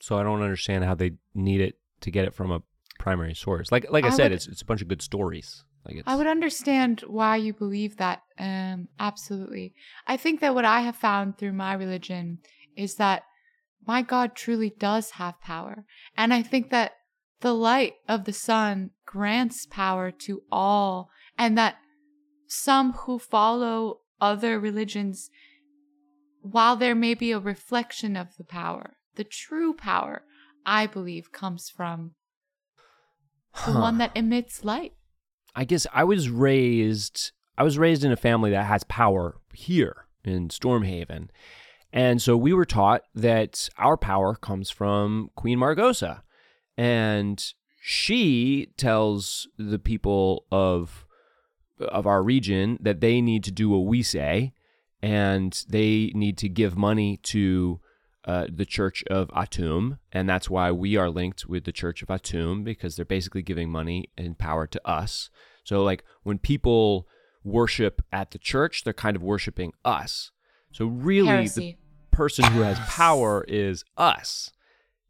so 0.00 0.16
I 0.16 0.22
don't 0.22 0.40
understand 0.42 0.84
how 0.84 0.94
they 0.94 1.12
need 1.34 1.60
it 1.60 1.78
to 2.00 2.10
get 2.10 2.24
it 2.24 2.32
from 2.34 2.50
a 2.50 2.62
primary 2.98 3.34
source. 3.34 3.70
Like 3.70 3.90
like 3.90 4.04
I, 4.04 4.08
I 4.08 4.10
said, 4.10 4.24
would- 4.30 4.32
it's 4.32 4.46
it's 4.46 4.62
a 4.62 4.66
bunch 4.66 4.80
of 4.82 4.88
good 4.88 5.02
stories. 5.02 5.64
Like 5.86 6.02
I 6.06 6.16
would 6.16 6.26
understand 6.26 7.04
why 7.06 7.36
you 7.36 7.52
believe 7.52 7.96
that. 7.96 8.22
Um, 8.38 8.88
absolutely. 8.98 9.74
I 10.06 10.16
think 10.16 10.40
that 10.40 10.54
what 10.54 10.64
I 10.64 10.80
have 10.80 10.96
found 10.96 11.38
through 11.38 11.52
my 11.52 11.74
religion 11.74 12.38
is 12.76 12.96
that 12.96 13.22
my 13.86 14.02
God 14.02 14.34
truly 14.34 14.70
does 14.70 15.12
have 15.12 15.40
power. 15.40 15.84
And 16.16 16.34
I 16.34 16.42
think 16.42 16.70
that 16.70 16.92
the 17.40 17.54
light 17.54 17.94
of 18.08 18.24
the 18.24 18.32
sun 18.32 18.90
grants 19.06 19.66
power 19.66 20.10
to 20.10 20.42
all, 20.50 21.10
and 21.38 21.56
that 21.56 21.76
some 22.48 22.92
who 22.92 23.18
follow 23.18 24.00
other 24.20 24.58
religions, 24.58 25.30
while 26.40 26.76
there 26.76 26.94
may 26.94 27.14
be 27.14 27.30
a 27.30 27.38
reflection 27.38 28.16
of 28.16 28.36
the 28.36 28.44
power, 28.44 28.96
the 29.14 29.24
true 29.24 29.74
power, 29.74 30.22
I 30.64 30.86
believe, 30.86 31.30
comes 31.30 31.70
from 31.70 32.14
the 33.64 33.72
Huh. 33.72 33.80
one 33.80 33.98
that 33.98 34.16
emits 34.16 34.64
light. 34.64 34.95
I 35.56 35.64
guess 35.64 35.86
I 35.92 36.04
was 36.04 36.28
raised 36.28 37.32
I 37.58 37.62
was 37.62 37.78
raised 37.78 38.04
in 38.04 38.12
a 38.12 38.16
family 38.16 38.50
that 38.50 38.66
has 38.66 38.84
power 38.84 39.36
here 39.54 40.06
in 40.24 40.48
Stormhaven. 40.48 41.30
And 41.90 42.20
so 42.20 42.36
we 42.36 42.52
were 42.52 42.66
taught 42.66 43.02
that 43.14 43.70
our 43.78 43.96
power 43.96 44.34
comes 44.34 44.68
from 44.68 45.30
Queen 45.34 45.58
Margosa. 45.58 46.20
And 46.76 47.42
she 47.80 48.72
tells 48.76 49.48
the 49.56 49.78
people 49.78 50.44
of 50.52 51.06
of 51.78 52.06
our 52.06 52.22
region 52.22 52.78
that 52.80 53.00
they 53.00 53.20
need 53.20 53.44
to 53.44 53.50
do 53.50 53.70
what 53.70 53.86
we 53.86 54.02
say 54.02 54.52
and 55.02 55.64
they 55.68 56.10
need 56.14 56.38
to 56.38 56.48
give 56.48 56.76
money 56.76 57.18
to 57.18 57.80
uh, 58.26 58.46
the 58.52 58.66
Church 58.66 59.04
of 59.08 59.28
Atum, 59.28 59.98
and 60.12 60.28
that's 60.28 60.50
why 60.50 60.72
we 60.72 60.96
are 60.96 61.08
linked 61.08 61.46
with 61.46 61.64
the 61.64 61.72
Church 61.72 62.02
of 62.02 62.08
Atum 62.08 62.64
because 62.64 62.96
they're 62.96 63.04
basically 63.04 63.42
giving 63.42 63.70
money 63.70 64.10
and 64.18 64.36
power 64.36 64.66
to 64.66 64.88
us. 64.88 65.30
So, 65.62 65.84
like 65.84 66.04
when 66.24 66.38
people 66.38 67.06
worship 67.44 68.02
at 68.12 68.32
the 68.32 68.38
church, 68.38 68.82
they're 68.82 68.92
kind 68.92 69.16
of 69.16 69.22
worshiping 69.22 69.72
us. 69.84 70.32
So, 70.72 70.86
really, 70.86 71.46
the 71.46 71.76
person 72.10 72.44
who 72.46 72.62
has 72.62 72.78
power 72.80 73.44
is 73.46 73.84
us. 73.96 74.50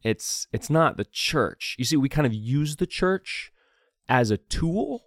It's 0.02 0.46
it's 0.52 0.68
not 0.68 0.96
the 0.96 1.06
church. 1.06 1.74
You 1.78 1.84
see, 1.84 1.96
we 1.96 2.08
kind 2.08 2.26
of 2.26 2.34
use 2.34 2.76
the 2.76 2.86
church 2.86 3.50
as 4.08 4.30
a 4.30 4.36
tool, 4.36 5.04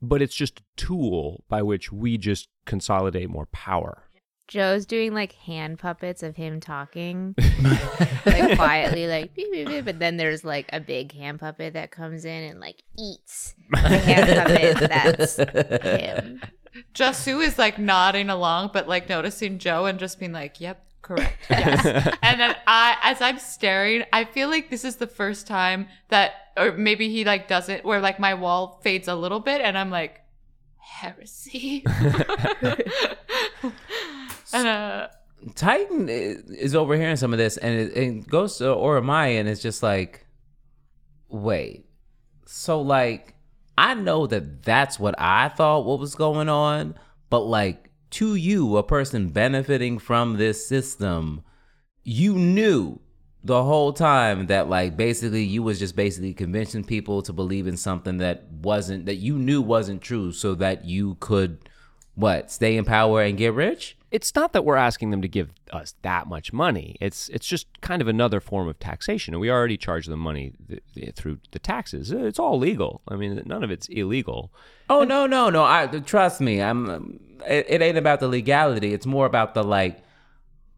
but 0.00 0.22
it's 0.22 0.34
just 0.34 0.60
a 0.60 0.64
tool 0.76 1.44
by 1.48 1.62
which 1.62 1.92
we 1.92 2.16
just 2.16 2.48
consolidate 2.64 3.28
more 3.28 3.46
power. 3.46 4.04
Jo's 4.50 4.84
doing 4.84 5.14
like 5.14 5.32
hand 5.34 5.78
puppets 5.78 6.24
of 6.24 6.34
him 6.34 6.58
talking, 6.58 7.36
like 8.26 8.56
quietly, 8.56 9.06
like 9.06 9.32
beep, 9.32 9.52
beep, 9.52 9.68
beep. 9.68 9.84
But 9.84 10.00
then 10.00 10.16
there's 10.16 10.44
like 10.44 10.68
a 10.72 10.80
big 10.80 11.12
hand 11.12 11.38
puppet 11.38 11.74
that 11.74 11.92
comes 11.92 12.24
in 12.24 12.42
and 12.42 12.58
like 12.58 12.82
eats 12.98 13.54
the 13.70 13.78
hand 13.78 14.28
puppet 14.48 14.90
that's 14.90 15.36
him. 15.36 16.42
Jasoo 16.94 17.40
is 17.46 17.58
like 17.60 17.78
nodding 17.78 18.28
along, 18.28 18.70
but 18.72 18.88
like 18.88 19.08
noticing 19.08 19.60
Jo 19.60 19.84
and 19.84 20.00
just 20.00 20.18
being 20.18 20.32
like, 20.32 20.60
"Yep, 20.60 20.84
correct, 21.00 21.38
yes." 21.50 21.86
and 22.20 22.40
then 22.40 22.56
I, 22.66 22.96
as 23.04 23.20
I'm 23.20 23.38
staring, 23.38 24.02
I 24.12 24.24
feel 24.24 24.48
like 24.48 24.68
this 24.68 24.84
is 24.84 24.96
the 24.96 25.06
first 25.06 25.46
time 25.46 25.86
that, 26.08 26.32
or 26.56 26.72
maybe 26.72 27.08
he 27.08 27.24
like 27.24 27.46
doesn't, 27.46 27.84
where 27.84 28.00
like 28.00 28.18
my 28.18 28.34
wall 28.34 28.80
fades 28.82 29.06
a 29.06 29.14
little 29.14 29.38
bit, 29.38 29.60
and 29.60 29.78
I'm 29.78 29.90
like, 29.90 30.22
heresy. 30.76 31.84
And 34.52 34.68
uh, 34.68 35.08
Titan 35.54 36.08
is 36.08 36.74
overhearing 36.74 37.16
some 37.16 37.32
of 37.32 37.38
this, 37.38 37.56
and 37.56 37.78
it, 37.78 37.96
it 37.96 38.28
goes 38.28 38.58
to 38.58 38.64
Oromai, 38.64 39.38
and 39.38 39.48
it's 39.48 39.62
just 39.62 39.82
like, 39.82 40.26
wait, 41.28 41.86
so 42.46 42.80
like, 42.80 43.34
I 43.78 43.94
know 43.94 44.26
that 44.26 44.62
that's 44.62 44.98
what 44.98 45.14
I 45.18 45.48
thought 45.48 45.86
what 45.86 45.98
was 45.98 46.14
going 46.14 46.48
on, 46.48 46.94
but 47.30 47.40
like 47.40 47.90
to 48.10 48.34
you, 48.34 48.76
a 48.76 48.82
person 48.82 49.28
benefiting 49.28 49.98
from 49.98 50.36
this 50.36 50.66
system, 50.66 51.42
you 52.02 52.34
knew 52.34 53.00
the 53.42 53.62
whole 53.62 53.92
time 53.92 54.46
that 54.48 54.68
like 54.68 54.96
basically 54.96 55.44
you 55.44 55.62
was 55.62 55.78
just 55.78 55.96
basically 55.96 56.34
convincing 56.34 56.84
people 56.84 57.22
to 57.22 57.32
believe 57.32 57.66
in 57.66 57.76
something 57.76 58.18
that 58.18 58.44
wasn't 58.50 59.06
that 59.06 59.16
you 59.16 59.38
knew 59.38 59.62
wasn't 59.62 60.02
true, 60.02 60.32
so 60.32 60.54
that 60.56 60.84
you 60.84 61.14
could 61.20 61.58
what 62.14 62.50
stay 62.50 62.76
in 62.76 62.84
power 62.84 63.22
and 63.22 63.38
get 63.38 63.54
rich. 63.54 63.96
It's 64.10 64.34
not 64.34 64.52
that 64.52 64.64
we're 64.64 64.76
asking 64.76 65.10
them 65.10 65.22
to 65.22 65.28
give 65.28 65.50
us 65.72 65.94
that 66.02 66.26
much 66.26 66.52
money. 66.52 66.96
It's 67.00 67.28
it's 67.28 67.46
just 67.46 67.66
kind 67.80 68.02
of 68.02 68.08
another 68.08 68.40
form 68.40 68.66
of 68.68 68.78
taxation, 68.78 69.34
and 69.34 69.40
we 69.40 69.50
already 69.50 69.76
charge 69.76 70.06
them 70.06 70.18
money 70.20 70.52
th- 70.68 70.82
th- 70.94 71.14
through 71.14 71.38
the 71.52 71.58
taxes. 71.60 72.10
It's 72.10 72.38
all 72.38 72.58
legal. 72.58 73.02
I 73.08 73.14
mean, 73.16 73.40
none 73.46 73.62
of 73.62 73.70
it's 73.70 73.86
illegal. 73.88 74.52
Oh 74.88 75.04
no, 75.04 75.26
no, 75.26 75.48
no! 75.50 75.62
I 75.64 75.86
trust 75.86 76.40
me. 76.40 76.60
I'm. 76.60 76.90
um, 76.90 77.20
It, 77.48 77.66
it 77.68 77.80
ain't 77.82 77.96
about 77.98 78.20
the 78.20 78.28
legality. 78.28 78.92
It's 78.92 79.06
more 79.06 79.26
about 79.26 79.54
the 79.54 79.62
like. 79.64 80.02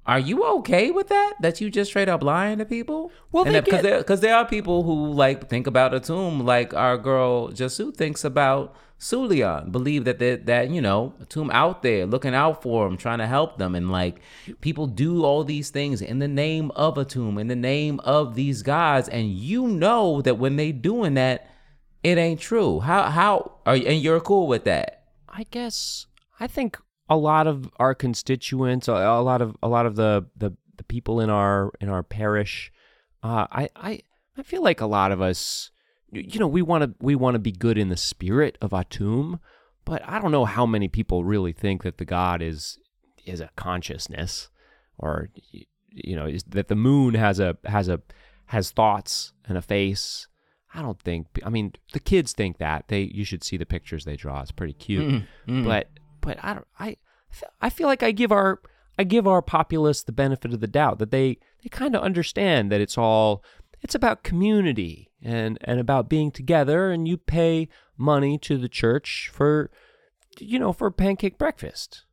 Are 0.05 0.19
you 0.19 0.45
okay 0.59 0.91
with 0.91 1.09
that? 1.09 1.35
That 1.41 1.61
you 1.61 1.71
just 1.71 1.91
straight 1.91 2.09
up 2.09 2.23
lying 2.25 2.59
to 2.59 2.65
people? 2.65 3.13
Well, 3.31 3.45
because 3.45 3.83
there, 3.83 4.03
there 4.03 4.35
are 4.35 4.45
people 4.45 4.83
who 4.83 5.13
like 5.13 5.49
think 5.49 5.67
about 5.69 5.93
Atum 5.93 6.45
like 6.45 6.75
our 6.75 6.99
girl 6.99 7.49
Jasoo 7.51 7.95
thinks 7.95 8.25
about 8.25 8.75
Sulian. 9.03 9.73
Believe 9.73 10.05
that 10.05 10.21
that 10.21 10.47
that 10.47 10.71
you 10.71 10.81
know 10.81 11.13
tomb 11.29 11.51
out 11.51 11.83
there 11.83 12.07
looking 12.07 12.35
out 12.35 12.63
for 12.63 12.89
them, 12.89 12.97
trying 12.97 13.19
to 13.19 13.27
help 13.27 13.59
them, 13.59 13.75
and 13.75 13.91
like 13.91 14.21
people 14.61 14.87
do 14.87 15.25
all 15.25 15.43
these 15.43 15.71
things 15.71 16.01
in 16.01 16.21
the 16.21 16.29
name 16.29 16.71
of 16.77 16.95
Atum, 16.95 17.41
in 17.41 17.49
the 17.49 17.57
name 17.57 17.99
of 18.05 18.37
these 18.37 18.63
gods, 18.63 19.09
and 19.09 19.29
you 19.29 19.67
know 19.67 20.23
that 20.23 20.39
when 20.39 20.55
they 20.55 20.71
doing 20.71 21.15
that, 21.15 21.51
it 22.05 22.17
ain't 22.17 22.41
true. 22.41 22.79
How 22.79 23.11
how 23.11 23.59
are 23.67 23.75
you, 23.75 23.87
and 23.87 24.01
you're 24.01 24.21
cool 24.21 24.47
with 24.47 24.65
that? 24.65 25.03
I 25.29 25.47
guess 25.51 26.07
I 26.39 26.47
think 26.47 26.79
a 27.09 27.17
lot 27.17 27.49
of 27.49 27.69
our 27.77 27.97
constituents, 27.97 28.87
a, 28.87 28.93
a 28.93 29.23
lot 29.23 29.43
of 29.43 29.57
a 29.63 29.69
lot 29.69 29.85
of 29.85 29.97
the, 29.97 30.27
the, 30.37 30.57
the 30.77 30.85
people 30.85 31.19
in 31.19 31.29
our 31.29 31.73
in 31.81 31.89
our 31.89 32.05
parish, 32.05 32.73
uh, 33.25 33.49
I 33.51 33.69
I 33.75 34.01
I 34.39 34.43
feel 34.43 34.63
like 34.63 34.81
a 34.81 34.87
lot 34.87 35.11
of 35.11 35.21
us, 35.21 35.73
you 36.13 36.39
know, 36.39 36.47
we 36.47 36.63
want 36.63 36.85
to 36.85 36.95
we 37.01 37.15
want 37.15 37.35
to 37.35 37.39
be 37.39 37.53
good 37.53 37.79
in 37.79 37.89
the 37.89 37.97
spirit 37.97 38.59
of 38.61 38.71
Atum, 38.71 39.41
but 39.85 40.07
I 40.07 40.19
don't 40.19 40.31
know 40.31 40.45
how 40.45 40.67
many 40.67 40.89
people 40.89 41.25
really 41.25 41.53
think 41.53 41.83
that 41.83 41.99
the 41.99 42.05
god 42.05 42.43
is 42.43 42.79
is 43.25 43.41
a 43.41 43.51
consciousness, 43.57 44.51
or 44.99 45.31
you 45.91 46.17
know, 46.17 46.27
is, 46.27 46.43
that 46.45 46.69
the 46.69 46.77
moon 46.77 47.15
has 47.15 47.41
a 47.41 47.57
has 47.65 47.89
a 47.89 48.01
has 48.47 48.71
thoughts 48.71 49.33
and 49.49 49.57
a 49.57 49.63
face. 49.63 50.29
I 50.75 50.83
don't 50.83 51.01
think. 51.01 51.27
I 51.45 51.51
mean, 51.51 51.73
the 51.93 52.01
kids 52.01 52.33
think 52.33 52.59
that 52.59 52.89
they. 52.89 53.03
You 53.03 53.25
should 53.25 53.45
see 53.45 53.57
the 53.57 53.67
pictures 53.67 54.05
they 54.05 54.17
draw. 54.17 54.41
It's 54.41 54.53
pretty 54.53 54.73
cute. 54.73 55.07
Mm, 55.07 55.27
mm. 55.49 55.65
But 55.65 55.89
but 56.21 56.39
I 56.43 56.55
don't. 56.55 56.67
I 56.79 56.97
I 57.61 57.71
feel 57.71 57.89
like 57.89 58.03
I 58.03 58.13
give 58.13 58.33
our 58.33 58.61
I 58.99 59.05
give 59.05 59.27
our 59.27 59.43
populace 59.43 60.03
the 60.03 60.13
benefit 60.13 60.53
of 60.53 60.61
the 60.61 60.67
doubt 60.67 60.99
that 60.99 61.11
they 61.11 61.39
they 61.63 61.69
kind 61.71 61.97
of 61.97 62.03
understand 62.03 62.71
that 62.71 62.81
it's 62.81 62.99
all 62.99 63.43
it's 63.81 63.95
about 63.95 64.23
community 64.23 65.11
and 65.23 65.59
and 65.63 65.81
about 65.81 66.09
being 66.09 66.31
together. 66.31 66.91
And 66.91 67.07
you 67.07 67.17
pay 67.17 67.69
money 67.97 68.39
to 68.39 68.59
the 68.59 68.69
church 68.69 69.31
for 69.33 69.71
you 70.39 70.59
know 70.59 70.73
for 70.73 70.91
pancake 70.91 71.39
breakfast. 71.39 72.05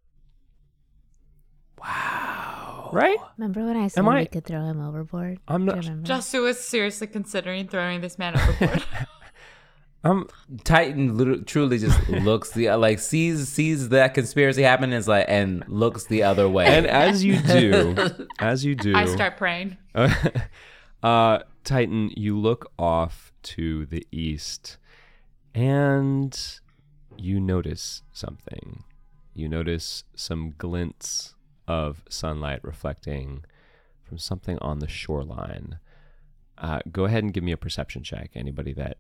Wow. 1.80 2.90
Right? 2.92 3.18
Remember 3.38 3.66
when 3.66 3.78
I 3.78 3.88
said 3.88 4.04
I- 4.06 4.20
we 4.22 4.26
could 4.26 4.46
throw 4.46 4.66
him 4.66 4.82
overboard? 4.82 5.40
I'm 5.48 5.66
not. 5.66 5.78
remember? 5.78 6.06
was 6.42 6.60
seriously 6.60 7.08
considering 7.08 7.68
throwing 7.68 8.02
this 8.02 8.18
man 8.18 8.38
overboard. 8.38 8.84
I'm 10.04 10.28
Titan 10.64 11.44
truly 11.46 11.78
just 11.78 12.08
looks 12.08 12.52
the 12.52 12.70
like 12.76 13.00
sees 13.00 13.50
sees 13.50 13.90
that 13.90 14.14
conspiracy 14.14 14.62
happen 14.62 14.94
is 14.94 15.10
like 15.10 15.26
and 15.28 15.64
looks 15.68 16.06
the 16.06 16.24
other 16.24 16.48
way. 16.48 16.68
and 16.68 16.88
as 16.88 17.22
you 17.24 17.38
do, 17.42 17.96
as 18.40 18.64
you 18.64 18.76
do, 18.76 18.96
I 18.96 19.06
start 19.06 19.36
praying. 19.36 19.78
uh, 19.94 20.14
Titan, 21.02 22.12
you 22.16 22.38
look 22.38 22.72
off 22.78 23.32
to 23.44 23.86
the 23.86 24.06
east 24.12 24.78
and 25.54 26.60
you 27.18 27.40
notice 27.40 28.04
something. 28.12 28.84
You 29.34 29.48
notice 29.48 30.04
some 30.16 30.54
glints 30.58 31.36
of 31.68 32.04
sunlight 32.10 32.60
reflecting 32.64 33.44
from 34.04 34.18
something 34.18 34.58
on 34.60 34.80
the 34.80 34.88
shoreline. 34.88 35.80
Uh, 36.58 36.80
go 36.92 37.06
ahead 37.06 37.24
and 37.24 37.34
give 37.34 37.44
me 37.44 37.52
a 37.52 37.58
perception 37.58 38.04
check. 38.04 38.32
Anybody 38.36 38.74
that 38.74 38.98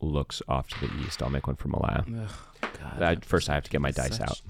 looks 0.00 0.42
off 0.46 0.68
to 0.68 0.80
the 0.86 0.92
east, 1.00 1.22
I'll 1.22 1.30
make 1.30 1.46
one 1.46 1.56
for 1.56 1.68
Malaia. 1.68 2.04
I, 3.00 3.16
first, 3.22 3.48
I 3.48 3.54
have 3.54 3.64
to 3.64 3.70
get 3.70 3.80
my 3.80 3.90
dice 3.90 4.20
out. 4.20 4.40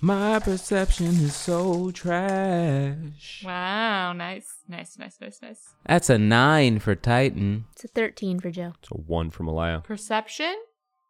My 0.00 0.38
perception 0.40 1.06
is 1.06 1.34
so 1.34 1.90
trash. 1.90 3.42
Wow, 3.44 4.12
nice, 4.12 4.58
nice, 4.68 4.98
nice, 4.98 5.16
nice, 5.20 5.38
nice. 5.40 5.74
That's 5.86 6.10
a 6.10 6.18
nine 6.18 6.80
for 6.80 6.94
Titan. 6.94 7.64
It's 7.72 7.84
a 7.84 7.88
13 7.88 8.40
for 8.40 8.50
Jo. 8.50 8.72
It's 8.78 8.90
a 8.90 8.94
one 8.94 9.30
for 9.30 9.42
Malaia. 9.44 9.80
Perception 9.80 10.54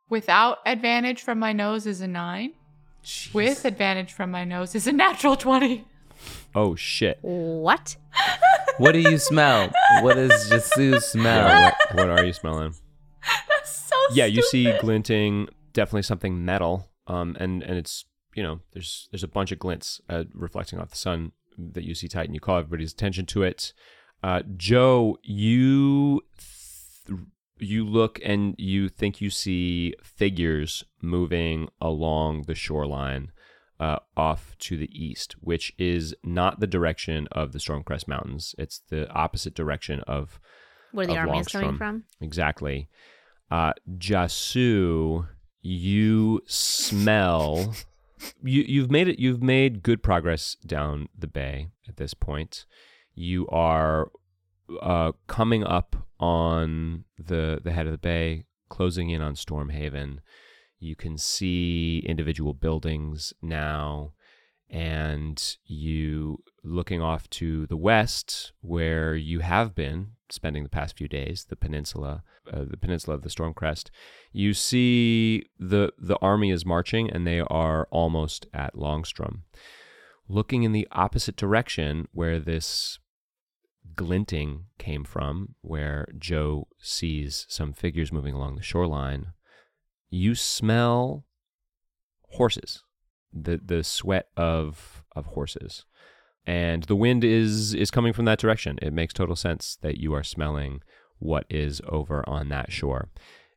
without 0.09 0.59
advantage 0.65 1.21
from 1.23 1.41
my 1.41 1.53
nose 1.53 1.85
is 1.87 2.01
a 2.01 2.07
nine. 2.07 2.53
With 3.33 3.65
advantage 3.65 4.13
from 4.13 4.31
my 4.31 4.45
nose 4.45 4.75
is 4.77 4.87
a 4.87 4.93
natural 4.93 5.37
20. 5.37 5.85
Oh 6.55 6.75
shit! 6.77 7.19
What? 7.23 7.97
What 8.79 8.93
do 8.93 8.99
you 8.99 9.17
smell? 9.17 9.71
what 10.03 10.17
does 10.17 10.51
Jasoo 10.51 11.01
smell? 11.01 11.49
Yeah, 11.49 11.75
what, 11.93 11.97
what 11.97 12.11
are 12.11 12.27
you 12.27 12.35
smelling? 12.35 12.75
That's 13.49 13.89
so 13.89 13.97
yeah, 14.13 14.27
you 14.27 14.43
see 14.43 14.71
glinting, 14.81 15.49
definitely 15.73 16.03
something 16.03 16.45
metal. 16.45 16.91
Um, 17.07 17.39
and 17.41 17.63
and 17.63 17.79
it's 17.79 18.05
you 18.37 18.43
know 18.43 18.61
there's 18.73 19.09
there's 19.11 19.25
a 19.25 19.29
bunch 19.29 19.51
of 19.51 19.59
glints 19.59 20.01
uh, 20.09 20.25
reflecting 20.33 20.79
off 20.79 20.91
the 20.91 20.97
sun 20.97 21.33
that 21.59 21.85
you 21.85 21.95
see 21.95 22.07
Titan. 22.07 22.35
You 22.35 22.41
call 22.41 22.59
everybody's 22.59 22.93
attention 22.93 23.27
to 23.27 23.43
it. 23.43 23.73
Uh, 24.23 24.43
Jo, 24.57 25.19
you 25.23 26.23
th- 27.09 27.19
you 27.59 27.87
look 27.87 28.21
and 28.23 28.55
you 28.59 28.91
think 28.91 29.21
you 29.23 29.31
see 29.31 29.95
figures 30.03 30.85
moving 31.01 31.69
along 31.81 32.43
the 32.43 32.55
shoreline. 32.55 33.33
Uh, 33.79 33.99
off 34.17 34.57
to 34.59 34.79
the 34.79 34.89
east, 34.91 35.35
which 35.43 35.71
is 35.77 36.15
not 36.25 36.61
the 36.61 36.67
direction 36.67 37.29
of 37.31 37.53
the 37.53 37.59
Stormcrest 37.59 38.09
Mountains. 38.09 38.55
It's 38.57 38.81
the 38.89 39.07
opposite 39.11 39.53
direction 39.53 40.01
of 40.07 40.41
Where 40.93 41.07
the 41.07 41.13
of 41.13 41.19
army 41.19 41.41
is 41.41 41.49
coming 41.49 41.77
from? 41.77 42.05
Exactly. 42.23 42.89
Uh, 43.51 43.75
Jasoo, 43.99 45.29
you 45.61 46.41
smell. 46.47 47.75
You 48.43 48.65
you've 48.67 48.91
made 48.91 49.09
it. 49.09 49.19
You've 49.19 49.43
made 49.43 49.83
good 49.83 50.03
progress 50.03 50.57
down 50.67 51.09
the 51.17 51.27
bay 51.27 51.69
at 51.89 51.97
this 51.97 52.15
point. 52.15 52.65
You 53.15 53.47
are 53.49 54.11
uh, 54.83 55.13
coming 55.27 55.65
up 55.65 55.97
on 56.19 57.05
the 57.19 57.61
the 57.63 57.73
head 57.73 57.87
of 57.87 57.93
the 57.93 57.99
bay, 57.99 58.45
closing 58.69 59.11
in 59.11 59.23
on 59.23 59.35
Stormhaven. 59.35 60.19
You 60.79 60.97
can 60.97 61.17
see 61.17 62.03
individual 62.07 62.53
buildings 62.53 63.33
now, 63.41 64.13
and 64.71 65.57
you 65.65 66.43
looking 66.63 67.01
off 67.01 67.29
to 67.31 67.67
the 67.67 67.77
west 67.77 68.53
where 68.61 69.15
you 69.15 69.41
have 69.41 69.75
been 69.75 70.09
spending 70.29 70.65
the 70.65 70.69
past 70.69 70.97
few 70.97 71.07
days 71.07 71.47
the 71.49 71.57
peninsula 71.57 72.25
uh, 72.53 72.65
the 72.69 72.77
peninsula 72.77 73.15
of 73.15 73.23
the 73.23 73.29
stormcrest 73.29 73.91
you 74.37 74.53
see 74.53 75.47
the 75.59 75.91
the 75.99 76.19
army 76.21 76.51
is 76.51 76.67
marching 76.67 77.11
and 77.11 77.27
they 77.27 77.41
are 77.41 77.89
almost 77.91 78.47
at 78.53 78.75
longstrom. 78.75 79.45
Looking 80.29 80.63
in 80.63 80.73
the 80.73 80.87
opposite 80.93 81.37
direction 81.37 82.07
where 82.13 82.39
this 82.39 82.99
glinting 83.95 84.67
came 84.79 85.05
from 85.05 85.55
where 85.63 86.07
Jo 86.19 86.69
sees 86.79 87.47
some 87.49 87.73
figures 87.73 88.13
moving 88.13 88.35
along 88.35 88.57
the 88.57 88.63
shoreline 88.63 89.29
you 90.11 90.35
smell 90.35 91.25
horses 92.33 92.83
the 93.45 93.61
the 93.65 93.85
sweat 93.85 94.29
of 94.37 95.05
of 95.15 95.27
horses. 95.27 95.85
And 96.47 96.85
the 96.85 96.97
wind 96.97 97.25
is 97.25 97.75
is 97.75 97.91
coming 97.91 98.13
from 98.13 98.25
that 98.27 98.39
direction. 98.39 98.79
It 98.81 98.93
makes 98.93 99.13
total 99.13 99.37
sense 99.37 99.79
that 99.83 99.99
you 99.99 100.15
are 100.15 100.23
smelling 100.23 100.81
what 101.19 101.45
is 101.51 101.81
over 101.89 102.29
on 102.29 102.49
that 102.51 102.71
shore. 102.73 103.09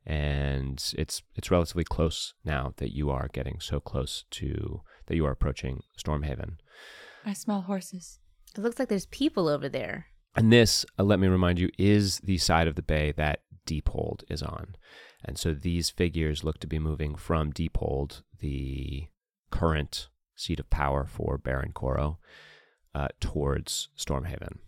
And 0.05 0.83
it's 0.97 1.21
it's 1.35 1.51
relatively 1.51 1.83
close 1.83 2.33
now 2.43 2.73
that 2.77 2.95
you 2.95 3.11
are 3.11 3.29
getting 3.31 3.59
so 3.59 3.79
close 3.79 4.25
to 4.31 4.81
that 5.05 5.15
you 5.15 5.25
are 5.25 5.31
approaching 5.31 5.83
stormhaven. 5.97 6.57
I 7.25 7.33
smell 7.33 7.61
horses. 7.61 8.19
It 8.57 8.61
looks 8.61 8.79
like 8.79 8.89
there's 8.89 9.05
people 9.07 9.47
over 9.47 9.69
there. 9.69 10.07
and 10.35 10.51
this 10.51 10.85
uh, 10.97 11.03
let 11.03 11.19
me 11.19 11.27
remind 11.27 11.59
you 11.59 11.69
is 11.77 12.19
the 12.19 12.37
side 12.37 12.67
of 12.67 12.75
the 12.75 12.81
bay 12.81 13.11
that 13.11 13.41
deephold 13.65 14.23
is 14.29 14.41
on. 14.41 14.75
And 15.23 15.37
so 15.37 15.53
these 15.53 15.89
figures 15.91 16.43
look 16.43 16.59
to 16.59 16.67
be 16.67 16.79
moving 16.79 17.15
from 17.15 17.51
deephold 17.51 18.23
the 18.39 19.07
current 19.51 20.09
seat 20.35 20.59
of 20.59 20.69
power 20.69 21.05
for 21.05 21.37
baron 21.37 21.71
Koro, 21.71 22.19
uh, 22.95 23.09
towards 23.19 23.89
stormhaven 23.97 24.59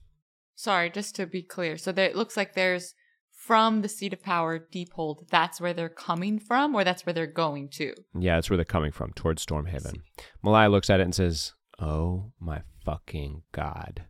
Sorry, 0.62 0.92
just 0.92 1.16
to 1.16 1.26
be 1.26 1.42
clear. 1.42 1.76
So 1.76 1.92
there, 1.92 2.08
it 2.08 2.16
looks 2.16 2.38
like 2.38 2.54
there's 2.54 2.94
from 3.32 3.82
the 3.82 3.90
seat 3.90 4.14
of 4.14 4.22
power, 4.22 4.60
Deephold. 4.60 5.26
That's 5.32 5.60
where 5.60 5.74
they're 5.74 5.90
coming 5.90 6.38
from, 6.38 6.76
or 6.76 6.84
that's 6.84 7.04
where 7.04 7.14
they're 7.14 7.26
going 7.26 7.70
to. 7.70 7.96
Yeah, 8.14 8.36
that's 8.36 8.52
where 8.52 8.58
they're 8.58 8.64
coming 8.64 8.92
from, 8.92 9.12
towards 9.14 9.44
Stormhaven. 9.44 10.02
Malaia 10.44 10.70
looks 10.70 10.92
at 10.92 11.00
it 11.00 11.04
and 11.04 11.16
says, 11.16 11.54
Oh 11.80 12.32
my 12.40 12.62
fucking 12.86 13.42
god. 13.52 14.06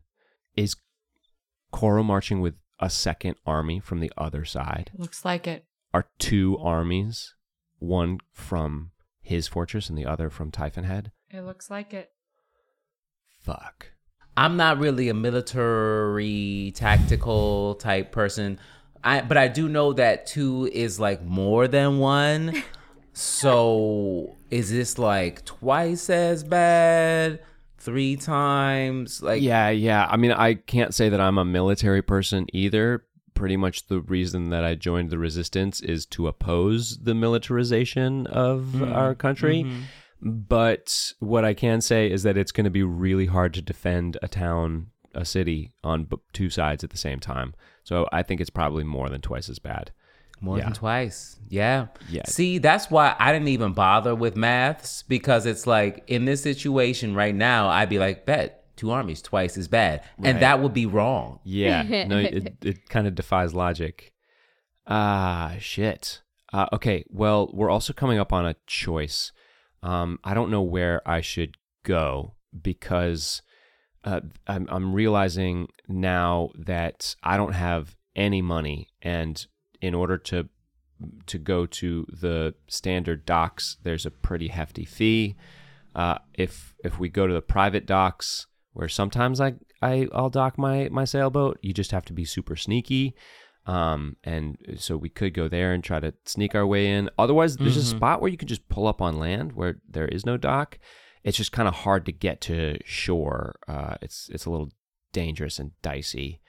Is 0.57 0.76
Koro 1.72 2.03
marching 2.03 2.41
with 2.41 2.55
a 2.82 2.89
second 2.89 3.38
army 3.45 3.80
from 3.80 4.01
the 4.01 4.11
other 4.17 4.43
side? 4.43 4.91
Looks 4.97 5.24
like 5.24 5.47
it. 5.47 5.63
Are 5.93 6.09
two 6.19 6.57
armies, 6.57 7.34
one 7.80 8.19
from 8.34 8.91
his 9.22 9.47
fortress 9.47 9.89
and 9.89 9.97
the 9.97 10.05
other 10.05 10.30
from 10.30 10.51
Typhon 10.51 10.84
Head? 10.84 11.11
It 11.30 11.41
looks 11.41 11.69
like 11.69 11.93
it. 11.93 12.11
Fuck. 13.39 13.91
I'm 14.38 14.57
not 14.57 14.80
really 14.80 15.09
a 15.09 15.13
military 15.13 16.72
tactical 16.76 17.76
type 17.76 18.11
person. 18.11 18.59
I 19.03 19.22
but 19.22 19.38
I 19.38 19.47
do 19.47 19.67
know 19.67 19.93
that 19.93 20.26
two 20.26 20.69
is 20.72 20.99
like 20.99 21.24
more 21.24 21.67
than 21.67 21.99
one. 21.99 22.63
So 23.13 24.38
is 24.49 24.72
this 24.72 24.97
like 24.97 25.43
twice 25.45 26.09
as 26.09 26.43
bad? 26.43 27.41
Three 27.78 28.15
times? 28.15 29.22
Like 29.22 29.41
yeah, 29.41 29.69
yeah. 29.69 30.07
I 30.09 30.17
mean, 30.17 30.32
I 30.32 30.53
can't 30.53 30.93
say 30.93 31.09
that 31.09 31.19
I'm 31.19 31.38
a 31.38 31.45
military 31.45 32.01
person 32.01 32.47
either. 32.53 33.03
Pretty 33.41 33.57
much 33.57 33.87
the 33.87 34.01
reason 34.01 34.51
that 34.51 34.63
I 34.63 34.75
joined 34.75 35.09
the 35.09 35.17
resistance 35.17 35.81
is 35.81 36.05
to 36.05 36.27
oppose 36.27 36.99
the 36.99 37.15
militarization 37.15 38.27
of 38.27 38.65
mm-hmm. 38.75 38.93
our 38.93 39.15
country. 39.15 39.63
Mm-hmm. 39.63 39.81
But 40.21 41.13
what 41.17 41.43
I 41.43 41.55
can 41.55 41.81
say 41.81 42.11
is 42.11 42.21
that 42.21 42.37
it's 42.37 42.51
going 42.51 42.65
to 42.65 42.69
be 42.69 42.83
really 42.83 43.25
hard 43.25 43.55
to 43.55 43.61
defend 43.63 44.19
a 44.21 44.27
town, 44.27 44.91
a 45.15 45.25
city 45.25 45.71
on 45.83 46.03
b- 46.03 46.17
two 46.33 46.51
sides 46.51 46.83
at 46.83 46.91
the 46.91 46.97
same 46.97 47.19
time. 47.19 47.55
So 47.83 48.07
I 48.11 48.21
think 48.21 48.41
it's 48.41 48.51
probably 48.51 48.83
more 48.83 49.09
than 49.09 49.21
twice 49.21 49.49
as 49.49 49.57
bad. 49.57 49.89
More 50.39 50.59
Yeah. 50.59 50.65
than 50.65 50.73
twice. 50.73 51.39
Yeah. 51.49 51.87
Yeah. 52.09 52.25
See, 52.27 52.59
that's 52.59 52.91
why 52.91 53.15
I 53.17 53.33
didn't 53.33 53.47
even 53.47 53.73
bother 53.73 54.13
with 54.13 54.35
maths 54.35 55.03
because 55.07 55.47
it's 55.47 55.65
like 55.65 56.03
in 56.05 56.25
this 56.25 56.43
situation 56.43 57.15
right 57.15 57.33
now, 57.33 57.69
I'd 57.69 57.89
be 57.89 57.97
like, 57.97 58.27
bet 58.27 58.61
two 58.82 58.89
armies 58.89 59.21
twice 59.21 59.57
as 59.57 59.67
bad. 59.67 60.01
Right. 60.17 60.29
And 60.29 60.41
that 60.41 60.59
would 60.59 60.73
be 60.73 60.88
wrong. 60.88 61.39
Yeah, 61.43 61.84
no, 62.07 62.17
it, 62.17 62.55
it 62.63 62.89
kind 62.89 63.05
of 63.05 63.13
defies 63.13 63.53
logic. 63.53 64.11
Ah, 64.88 65.53
shit. 65.59 66.21
Uh, 66.51 66.65
okay, 66.73 67.05
well, 67.07 67.49
we're 67.53 67.69
also 67.69 67.93
coming 67.93 68.17
up 68.17 68.34
on 68.34 68.45
a 68.45 68.55
choice. 68.65 69.32
Um, 69.84 70.19
I 70.23 70.34
don't 70.34 70.49
know 70.49 70.63
where 70.63 71.07
I 71.07 71.21
should 71.21 71.57
go 71.84 72.34
because 72.59 73.43
uh, 74.03 74.21
I'm, 74.47 74.67
I'm 74.69 74.93
realizing 74.93 75.67
now 75.88 76.49
that 76.57 77.15
I 77.21 77.38
don't 77.38 77.53
have 77.53 77.95
any 78.15 78.41
money, 78.41 78.89
and 79.01 79.45
in 79.79 79.93
order 79.93 80.17
to 80.17 80.49
to 81.25 81.38
go 81.39 81.65
to 81.65 82.05
the 82.11 82.53
standard 82.67 83.25
docks, 83.25 83.77
there's 83.84 84.05
a 84.05 84.11
pretty 84.11 84.49
hefty 84.49 84.86
fee. 84.86 85.36
Uh, 85.95 86.17
if 86.34 86.73
if 86.84 86.99
we 86.99 87.09
go 87.09 87.27
to 87.27 87.34
the 87.34 87.41
private 87.41 87.86
docks, 87.86 88.47
where 88.74 88.89
sometimes 88.89 89.41
I, 89.41 89.55
I 89.82 90.07
I'll 90.13 90.30
dock 90.30 90.57
my 90.57 90.89
my 90.89 91.05
sailboat, 91.05 91.59
you 91.61 91.74
just 91.74 91.91
have 91.91 92.05
to 92.05 92.13
be 92.13 92.26
super 92.26 92.55
sneaky. 92.55 93.15
Um, 93.67 94.17
and 94.24 94.57
so 94.78 94.97
we 94.97 95.09
could 95.09 95.36
go 95.36 95.47
there 95.47 95.72
and 95.72 95.84
try 95.84 95.99
to 95.99 96.13
sneak 96.26 96.55
our 96.55 96.65
way 96.65 96.88
in. 96.88 97.11
Otherwise, 97.19 97.57
there's 97.57 97.78
a 97.78 97.84
spot 97.84 98.19
where 98.19 98.32
you 98.32 98.38
can 98.38 98.47
just 98.47 98.67
pull 98.69 98.88
up 98.88 99.01
on 99.01 99.19
land 99.19 99.53
where 99.53 99.76
there 99.88 100.07
is 100.07 100.26
no 100.26 100.36
dock. 100.36 100.80
It's 101.24 101.38
just 101.38 101.51
kind 101.51 101.67
of 101.67 101.76
hard 101.76 102.05
to 102.07 102.11
get 102.11 102.41
to 102.41 102.80
shore. 102.86 103.59
Uh, 103.67 103.95
it's 104.01 104.30
it's 104.34 104.45
a 104.45 104.49
little 104.49 104.72
dangerous 105.13 105.59
and 105.59 105.72
dicey, 105.84 106.41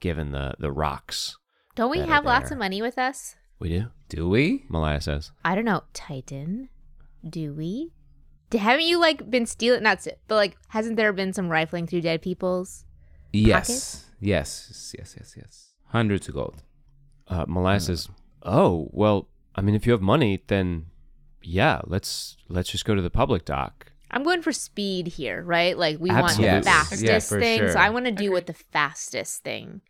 given 0.00 0.32
the 0.32 0.54
the 0.58 0.72
rocks. 0.72 1.36
Don't 1.74 1.90
we 1.90 2.00
have 2.00 2.24
lots 2.24 2.50
of 2.50 2.56
money 2.56 2.80
with 2.80 2.96
us? 2.96 3.36
We 3.58 3.68
do. 3.68 3.86
Do 4.08 4.28
we? 4.28 4.64
Malaia 4.70 5.02
says. 5.02 5.32
I 5.44 5.54
don't 5.54 5.66
know. 5.66 5.82
Titan, 5.92 6.70
do 7.28 7.52
we? 7.52 7.92
D- 8.50 8.58
Haven't 8.58 8.86
you 8.86 8.98
like 9.00 9.28
been 9.30 9.46
stealing? 9.46 9.82
Not 9.82 10.02
st- 10.02 10.18
but 10.28 10.36
like, 10.36 10.56
hasn't 10.68 10.96
there 10.96 11.12
been 11.12 11.32
some 11.32 11.48
rifling 11.48 11.86
through 11.86 12.02
dead 12.02 12.22
people's? 12.22 12.84
Yes. 13.32 14.06
Yes. 14.20 14.94
Yes. 14.96 15.14
Yes. 15.16 15.34
Yes. 15.36 15.72
Hundreds 15.86 16.28
of 16.28 16.34
gold. 16.34 16.62
Uh, 17.28 17.44
Malaia 17.48 17.80
says, 17.80 18.08
"Oh, 18.42 18.88
well, 18.92 19.28
I 19.54 19.60
mean, 19.62 19.74
if 19.74 19.86
you 19.86 19.92
have 19.92 20.02
money, 20.02 20.42
then 20.46 20.86
yeah, 21.42 21.80
let's 21.86 22.36
let's 22.48 22.70
just 22.70 22.84
go 22.84 22.94
to 22.94 23.02
the 23.02 23.10
public 23.10 23.44
dock." 23.44 23.92
I'm 24.10 24.22
going 24.22 24.40
for 24.42 24.52
speed 24.52 25.08
here, 25.08 25.42
right? 25.42 25.76
Like 25.76 25.98
we 25.98 26.10
Absolutely. 26.10 26.52
want 26.52 26.64
the 26.64 26.70
Yes. 26.70 26.76
fastest 26.88 27.02
Yeah, 27.04 27.18
for 27.18 27.40
thing. 27.40 27.58
sure. 27.58 27.72
So 27.72 27.78
I 27.80 27.90
want 27.90 28.04
to 28.06 28.12
do 28.12 28.26
Agreed. 28.26 28.28
what 28.30 28.46
the 28.46 28.52
fastest 28.54 29.42
thing 29.42 29.80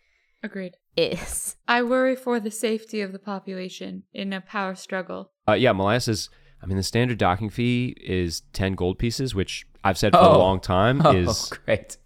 Agreed. 0.43 0.77
is. 0.97 1.57
I 1.69 1.83
worry 1.83 2.17
for 2.17 2.41
the 2.41 2.51
safety 2.51 3.03
of 3.03 3.13
the 3.13 3.19
population 3.19 4.05
in 4.15 4.33
a 4.33 4.41
power 4.41 4.75
struggle. 4.75 5.33
Uh, 5.47 5.53
yeah, 5.53 5.73
Malaia 5.73 6.01
says, 6.01 6.31
"I 6.67 6.69
mean, 6.69 6.77
the 6.79 6.83
standard 6.83 7.19
docking 7.19 7.49
fee 7.49 7.95
is 8.03 8.41
ten 8.53 8.73
gold 8.73 8.99
pieces, 8.99 9.37
which 9.37 9.65
I've 9.85 9.97
said 9.97 10.13
for 10.15 10.19
Oh. 10.19 10.37
a 10.37 10.39
long 10.39 10.59
time 10.59 11.01
Oh, 11.05 11.15
is 11.15 11.53
great. 11.65 11.97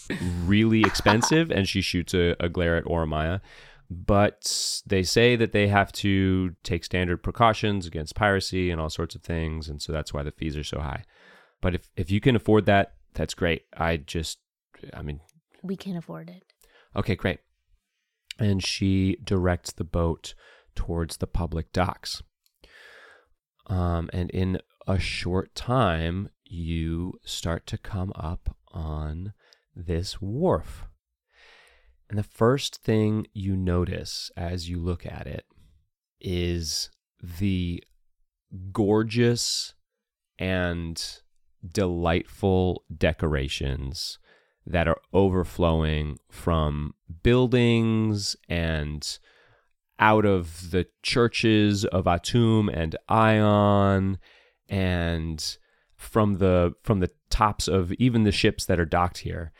really 0.44 0.82
expensive." 0.82 1.50
and 1.50 1.66
she 1.66 1.80
shoots 1.80 2.12
a, 2.12 2.36
a 2.38 2.50
glare 2.50 2.76
at 2.76 2.84
Oromaya. 2.84 3.40
But 3.88 4.82
they 4.86 5.02
say 5.02 5.34
that 5.34 5.52
they 5.52 5.66
have 5.68 5.90
to 5.94 6.54
take 6.62 6.84
standard 6.84 7.22
precautions 7.22 7.86
against 7.86 8.14
piracy 8.14 8.70
and 8.70 8.80
all 8.80 8.90
sorts 8.90 9.14
of 9.14 9.22
things, 9.22 9.68
and 9.70 9.80
so 9.80 9.92
that's 9.92 10.12
why 10.12 10.22
the 10.22 10.30
fees 10.30 10.56
are 10.58 10.62
so 10.62 10.80
high. 10.80 11.04
But 11.62 11.74
if 11.74 11.88
if 11.96 12.10
you 12.10 12.20
can 12.20 12.36
afford 12.36 12.66
that, 12.66 12.92
that's 13.14 13.32
great. 13.34 13.62
I 13.76 13.96
just, 13.96 14.38
I 14.94 15.00
mean, 15.02 15.20
We 15.62 15.74
can 15.76 15.96
afford 15.96 16.28
it. 16.28 16.44
Okay, 16.94 17.16
great. 17.16 17.38
And 18.38 18.62
she 18.64 19.16
directs 19.24 19.72
the 19.72 19.84
boat 19.84 20.34
towards 20.74 21.16
the 21.16 21.26
public 21.26 21.72
docks. 21.72 22.22
Um, 23.66 24.10
and 24.12 24.30
in 24.30 24.60
a 24.86 24.98
short 24.98 25.54
time, 25.54 26.30
you 26.44 27.14
start 27.24 27.66
to 27.66 27.78
come 27.78 28.12
up 28.16 28.56
on 28.72 29.32
this 29.74 30.20
wharf. 30.20 30.86
And 32.08 32.18
the 32.18 32.24
first 32.24 32.82
thing 32.82 33.26
you 33.32 33.56
notice 33.56 34.30
as 34.36 34.68
you 34.68 34.78
look 34.78 35.06
at 35.06 35.26
it 35.26 35.44
is 36.20 36.90
the 37.22 37.84
gorgeous 38.72 39.74
and 40.38 41.20
delightful 41.66 42.84
decorations 42.96 44.18
that 44.66 44.88
are 44.88 45.00
overflowing 45.12 46.18
from 46.30 46.94
buildings 47.22 48.36
and 48.48 49.18
out 50.00 50.24
of 50.24 50.70
the 50.70 50.86
churches 51.02 51.84
of 51.84 52.06
Atum 52.06 52.68
and 52.72 52.96
Ion 53.08 54.18
and 54.68 55.56
from 55.96 56.38
the 56.38 56.74
from 56.82 57.00
the 57.00 57.10
tops 57.28 57.68
of 57.68 57.92
even 57.92 58.24
the 58.24 58.32
ships 58.32 58.64
that 58.64 58.80
are 58.80 58.86
docked 58.86 59.18
here 59.18 59.52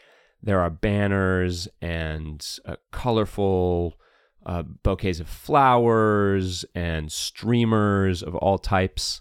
there 0.42 0.60
are 0.60 0.70
banners 0.70 1.68
and 1.82 2.46
uh, 2.64 2.76
colorful 2.92 3.98
uh, 4.46 4.62
bouquets 4.62 5.20
of 5.20 5.28
flowers 5.28 6.64
and 6.74 7.12
streamers 7.12 8.22
of 8.22 8.34
all 8.36 8.58
types. 8.58 9.20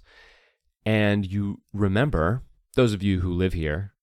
And 0.86 1.26
you 1.26 1.62
remember 1.74 2.44
those 2.76 2.94
of 2.94 3.04
you 3.04 3.20
who 3.20 3.34
live 3.34 3.54
here 3.54 3.94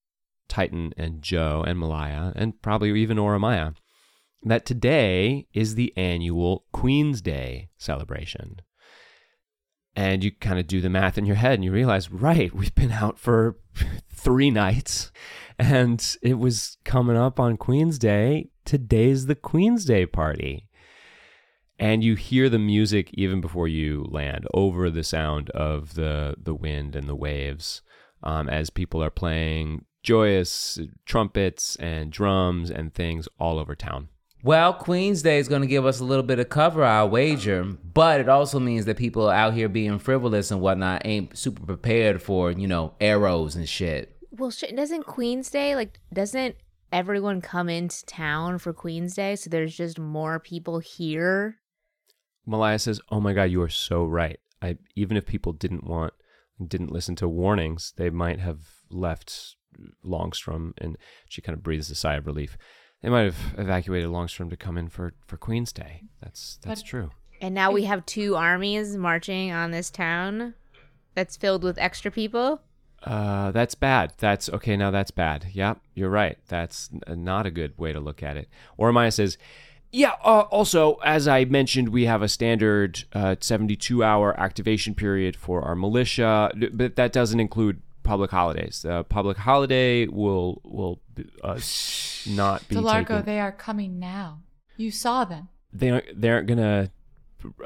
Titan 0.49 0.93
and 0.97 1.23
Jo 1.23 1.65
and 1.67 1.79
Malaia, 1.79 2.33
and 2.37 2.61
probably 2.63 3.01
even 3.01 3.17
Oramaya, 3.17 3.75
that 4.43 4.67
today 4.67 5.47
is 5.53 5.75
the 5.75 5.93
annual 5.97 6.65
Queen's 6.73 7.21
Day 7.21 7.71
celebration. 7.79 8.61
And 9.95 10.23
you 10.23 10.31
kind 10.31 10.59
of 10.59 10.67
do 10.67 10.81
the 10.81 10.91
math 10.91 11.17
in 11.17 11.25
your 11.25 11.37
head 11.37 11.55
and 11.55 11.65
you 11.65 11.73
realize, 11.73 12.11
right, 12.11 12.55
we've 12.55 12.75
been 12.75 12.93
out 12.93 13.19
for 13.19 13.57
three 14.13 14.51
nights 14.51 15.11
and 15.59 16.17
it 16.23 16.35
was 16.35 16.77
coming 16.85 17.17
up 17.17 17.41
on 17.41 17.57
Queen's 17.57 17.99
Day. 17.99 18.51
Today's 18.65 19.27
the 19.27 19.35
Queen's 19.35 19.85
Day 19.85 20.05
party. 20.05 20.69
And 21.79 22.03
you 22.03 22.15
hear 22.15 22.49
the 22.49 22.59
music 22.59 23.11
even 23.15 23.41
before 23.41 23.69
you 23.69 24.07
land 24.09 24.47
over 24.55 24.91
the 24.91 25.05
sound 25.05 25.51
of 25.51 25.95
the, 25.95 26.35
the 26.43 26.55
wind 26.55 26.97
and 26.97 27.09
the 27.09 27.17
waves 27.17 27.83
um, 28.23 28.49
as 28.49 28.71
people 28.71 29.03
are 29.03 29.11
playing 29.11 29.85
joyous 30.03 30.79
trumpets 31.05 31.77
and 31.77 32.13
drums 32.13 32.71
and 32.71 32.95
things 32.95 33.29
all 33.39 33.59
over 33.59 33.75
town. 33.75 34.09
Well, 34.47 34.75
Queen's 34.75 35.23
Day 35.23 35.41
is 35.41 35.49
going 35.49 35.63
to 35.63 35.67
give 35.67 35.85
us 35.85 35.99
a 35.99 36.05
little 36.05 36.23
bit 36.23 36.39
of 36.39 36.49
cover, 36.49 36.85
I 36.85 37.03
wager, 37.03 37.65
but 37.65 38.21
it 38.21 38.29
also 38.29 38.61
means 38.61 38.85
that 38.85 38.97
people 38.97 39.29
out 39.29 39.55
here 39.55 39.69
being 39.69 39.99
frivolous 39.99 40.53
and 40.53 40.61
whatnot 40.61 41.03
ain't 41.05 41.37
super 41.37 41.67
prepared 41.67 42.23
for, 42.23 42.53
you 42.53 42.69
know, 42.69 42.95
arrows 43.01 43.57
and 43.57 43.69
shit. 43.69 44.17
Well, 44.31 44.53
shit, 44.53 44.77
doesn't 44.77 45.05
Queen's 45.05 45.51
Day 45.51 45.75
like 45.75 45.99
doesn't 46.13 46.55
everyone 46.93 47.41
come 47.41 47.69
into 47.69 48.07
town 48.07 48.59
for 48.59 48.73
Queen's 48.73 49.17
Day? 49.17 49.35
So 49.35 49.51
there's 49.51 49.77
just 49.77 49.99
more 49.99 50.39
people 50.39 50.79
here. 50.79 51.57
Malaia 52.47 52.79
says, 52.79 53.01
"Oh 53.11 53.21
my 53.21 53.33
God, 53.33 53.51
you 53.51 53.61
are 53.63 53.69
so 53.69 54.05
right. 54.05 54.39
I 54.63 54.79
even 54.95 55.17
if 55.17 55.27
people 55.27 55.55
didn't 55.55 55.83
want, 55.83 56.13
didn't 56.65 56.93
listen 56.93 57.17
to 57.17 57.29
warnings, 57.29 57.95
they 57.97 58.11
might 58.11 58.39
have 58.39 58.61
left 58.91 59.57
Longstrom." 60.05 60.73
And 60.79 60.97
she 61.29 61.43
kind 61.43 61.57
of 61.57 61.65
breathes 61.65 61.91
a 61.91 61.97
sigh 61.97 62.15
of 62.15 62.29
relief. 62.29 62.57
They 63.03 63.09
might 63.09 63.23
have 63.25 63.55
evacuated 63.59 64.09
Longstrom 64.11 64.51
to 64.51 64.57
come 64.57 64.79
in 64.79 64.89
for 64.89 65.13
for 65.27 65.37
Queen's 65.37 65.73
Day. 65.73 66.03
That's 66.23 66.59
that's 66.63 66.83
But- 66.83 66.89
true. 66.89 67.11
And 67.41 67.55
now 67.55 67.71
we 67.71 67.85
have 67.85 68.07
two 68.07 68.35
armies 68.35 68.97
marching 68.97 69.53
on 69.53 69.71
this 69.71 69.91
town 69.91 70.55
that's 71.15 71.37
filled 71.37 71.63
with 71.63 71.77
extra 71.77 72.11
people. 72.11 72.63
Uh, 73.03 73.51
that's 73.53 73.75
bad. 73.75 74.15
That's 74.17 74.49
okay. 74.49 74.75
Now 74.75 74.91
that's 74.91 75.11
bad. 75.11 75.49
Yep, 75.53 75.81
you're 75.95 76.09
right. 76.09 76.39
That's 76.49 76.89
n- 77.07 77.23
not 77.25 77.45
a 77.45 77.51
good 77.51 77.77
way 77.79 77.93
to 77.93 78.01
look 78.01 78.23
at 78.23 78.39
it. 78.39 78.49
Oramaya 78.79 79.13
says, 79.13 79.37
"Yeah. 79.93 80.13
Uh, 80.25 80.41
also, 80.51 80.95
as 81.05 81.29
I 81.29 81.45
mentioned, 81.45 81.91
we 81.91 82.07
have 82.07 82.23
a 82.23 82.29
standard 82.29 83.05
uh, 83.13 83.37
72 83.39 84.03
hour 84.03 84.39
activation 84.41 84.95
period 84.95 85.37
for 85.37 85.61
our 85.61 85.75
militia, 85.77 86.51
but 86.73 86.97
that 86.97 87.13
doesn't 87.13 87.39
include 87.39 87.83
public 88.07 88.31
holidays. 88.31 88.83
The 88.83 89.05
public 89.05 89.37
holiday 89.37 90.07
will 90.07 90.61
will 90.65 91.01
uh, 91.43 91.61
not 92.27 92.67
be 92.69 92.77
Delargo, 92.77 93.09
taken. 93.09 93.25
they 93.25 93.41
are 93.41 93.53
coming 93.53 93.99
now. 93.99 94.41
You 94.77 94.91
saw 94.91 95.25
them. 95.25 95.49
They 95.73 95.91
aren't, 95.91 96.21
they 96.21 96.31
aren't 96.31 96.47
gonna 96.47 96.91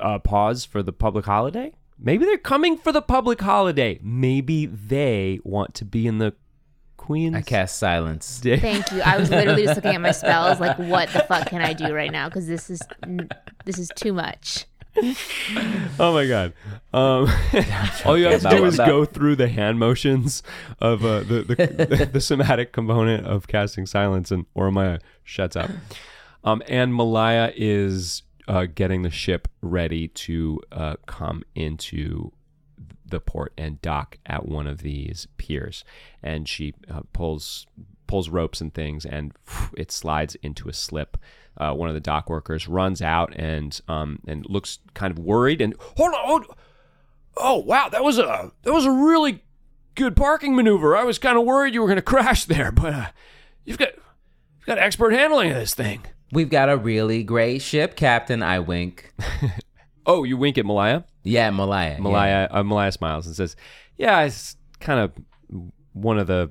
uh, 0.01 0.19
pause 0.19 0.65
for 0.65 0.83
the 0.83 0.93
public 0.93 1.27
holiday. 1.27 1.75
Maybe 1.99 2.25
they're 2.25 2.39
coming 2.39 2.79
for 2.79 2.93
the 2.93 3.03
public 3.03 3.41
holiday. 3.41 4.01
Maybe 4.03 4.67
they 4.67 5.39
want 5.45 5.75
to 5.75 5.85
be 5.85 6.07
in 6.07 6.19
the 6.19 6.35
Queen's 6.97 7.35
I 7.35 7.43
cast 7.43 7.79
silence. 7.79 8.41
Thank 8.43 8.93
you. 8.93 9.01
I 9.03 9.17
was 9.19 9.31
literally 9.31 9.65
just 9.65 9.77
looking 9.77 9.95
at 9.95 10.01
my 10.01 10.13
spells, 10.13 10.61
like, 10.61 10.79
what 10.79 11.09
the 11.11 11.21
fuck 11.21 11.47
can 11.49 11.63
I 11.63 11.73
do 11.73 11.95
right 11.95 12.13
now? 12.13 12.29
Because 12.29 12.47
this 12.47 12.71
is 12.71 12.81
this 13.65 13.79
is 13.79 13.91
too 13.97 14.13
much. 14.13 14.67
Oh 15.99 16.15
my 16.15 16.27
god! 16.27 16.55
Um, 16.95 17.29
all 18.07 18.17
you 18.17 18.27
have 18.27 18.41
to 18.43 18.49
do 18.49 18.65
is 18.65 18.77
go 18.79 19.05
through 19.05 19.37
the 19.37 19.49
hand 19.49 19.79
motions 19.79 20.43
of 20.81 21.05
uh, 21.05 21.21
the, 21.21 21.43
the, 21.43 21.55
the 21.97 22.07
the 22.07 22.21
somatic 22.21 22.73
component 22.73 23.27
of 23.27 23.47
casting 23.47 23.85
silence, 23.85 24.31
and 24.31 24.47
Oramaya 24.55 25.01
shuts 25.23 25.57
up. 25.57 25.71
Um, 26.43 26.63
and 26.69 26.95
Malaia 26.95 27.53
is 27.55 28.23
uh, 28.49 28.67
getting 28.75 29.03
the 29.03 29.11
ship 29.11 29.49
ready 29.61 30.09
to 30.09 30.61
uh, 30.73 30.97
come 31.07 31.43
into 31.55 32.33
the 33.05 33.21
port 33.21 33.53
and 33.59 33.83
dock 33.83 34.17
at 34.25 34.47
one 34.47 34.67
of 34.67 34.79
these 34.79 35.27
piers, 35.37 35.85
and 36.23 36.49
she 36.49 36.75
uh, 36.91 37.03
pulls 37.13 37.67
pulls 38.07 38.29
ropes 38.29 38.61
and 38.61 38.73
things, 38.73 39.05
and 39.05 39.33
it 39.77 39.93
slides 39.93 40.35
into 40.37 40.69
a 40.69 40.73
slip. 40.73 41.17
Uh, 41.57 41.75
one 41.75 41.89
of 41.89 41.95
the 41.95 42.01
dock 42.01 42.31
workers 42.31 42.69
runs 42.69 43.03
out 43.03 43.35
and 43.37 43.81
um, 43.89 44.21
and 44.27 44.47
looks 44.49 44.79
kind 44.95 45.11
of 45.11 45.19
worried 45.19 45.61
and 45.61 45.75
hold 45.97 46.15
on. 46.15 46.27
Hold, 46.27 46.47
oh 47.37 47.59
wow, 47.59 47.89
that 47.89 48.03
was 48.03 48.19
a 48.19 48.53
that 48.63 48.73
was 48.73 48.85
a 48.87 48.91
really 48.91 49.43
good 49.95 50.17
parking 50.17 50.55
maneuver. 50.57 50.97
I 50.97 51.05
was 51.05 51.19
kind 51.19 51.37
of 51.37 51.45
worried 51.45 51.75
you 51.75 51.81
were 51.83 51.87
going 51.87 51.97
to 51.97 52.03
crash 52.03 52.45
there, 52.47 52.73
but 52.73 52.95
uh, 52.95 53.07
you've 53.65 53.79
got 53.79 53.91
you've 53.95 54.67
got 54.67 54.79
expert 54.79 55.13
handling 55.13 55.51
of 55.51 55.57
this 55.57 55.75
thing. 55.75 56.05
We've 56.33 56.51
got 56.51 56.69
a 56.69 56.77
really 56.77 57.25
great 57.25 57.61
ship, 57.61 57.97
Captain. 57.97 58.43
I 58.43 58.61
wink. 58.61 59.13
Oh, 60.07 60.25
you 60.25 60.37
wink 60.37 60.57
at 60.59 60.65
Malaia. 60.65 61.05
Yeah, 61.23 61.51
Malaia. 61.51 61.93
yeah. 61.93 62.01
Malaia 62.01 62.49
uh, 62.51 62.63
Malaia 62.63 62.91
smiles 62.91 63.27
and 63.27 63.37
says, 63.37 63.55
"Yeah, 63.97 64.23
it's 64.23 64.57
kind 64.81 64.99
of 64.99 65.13
one 65.93 66.19
of 66.19 66.27
the 66.27 66.51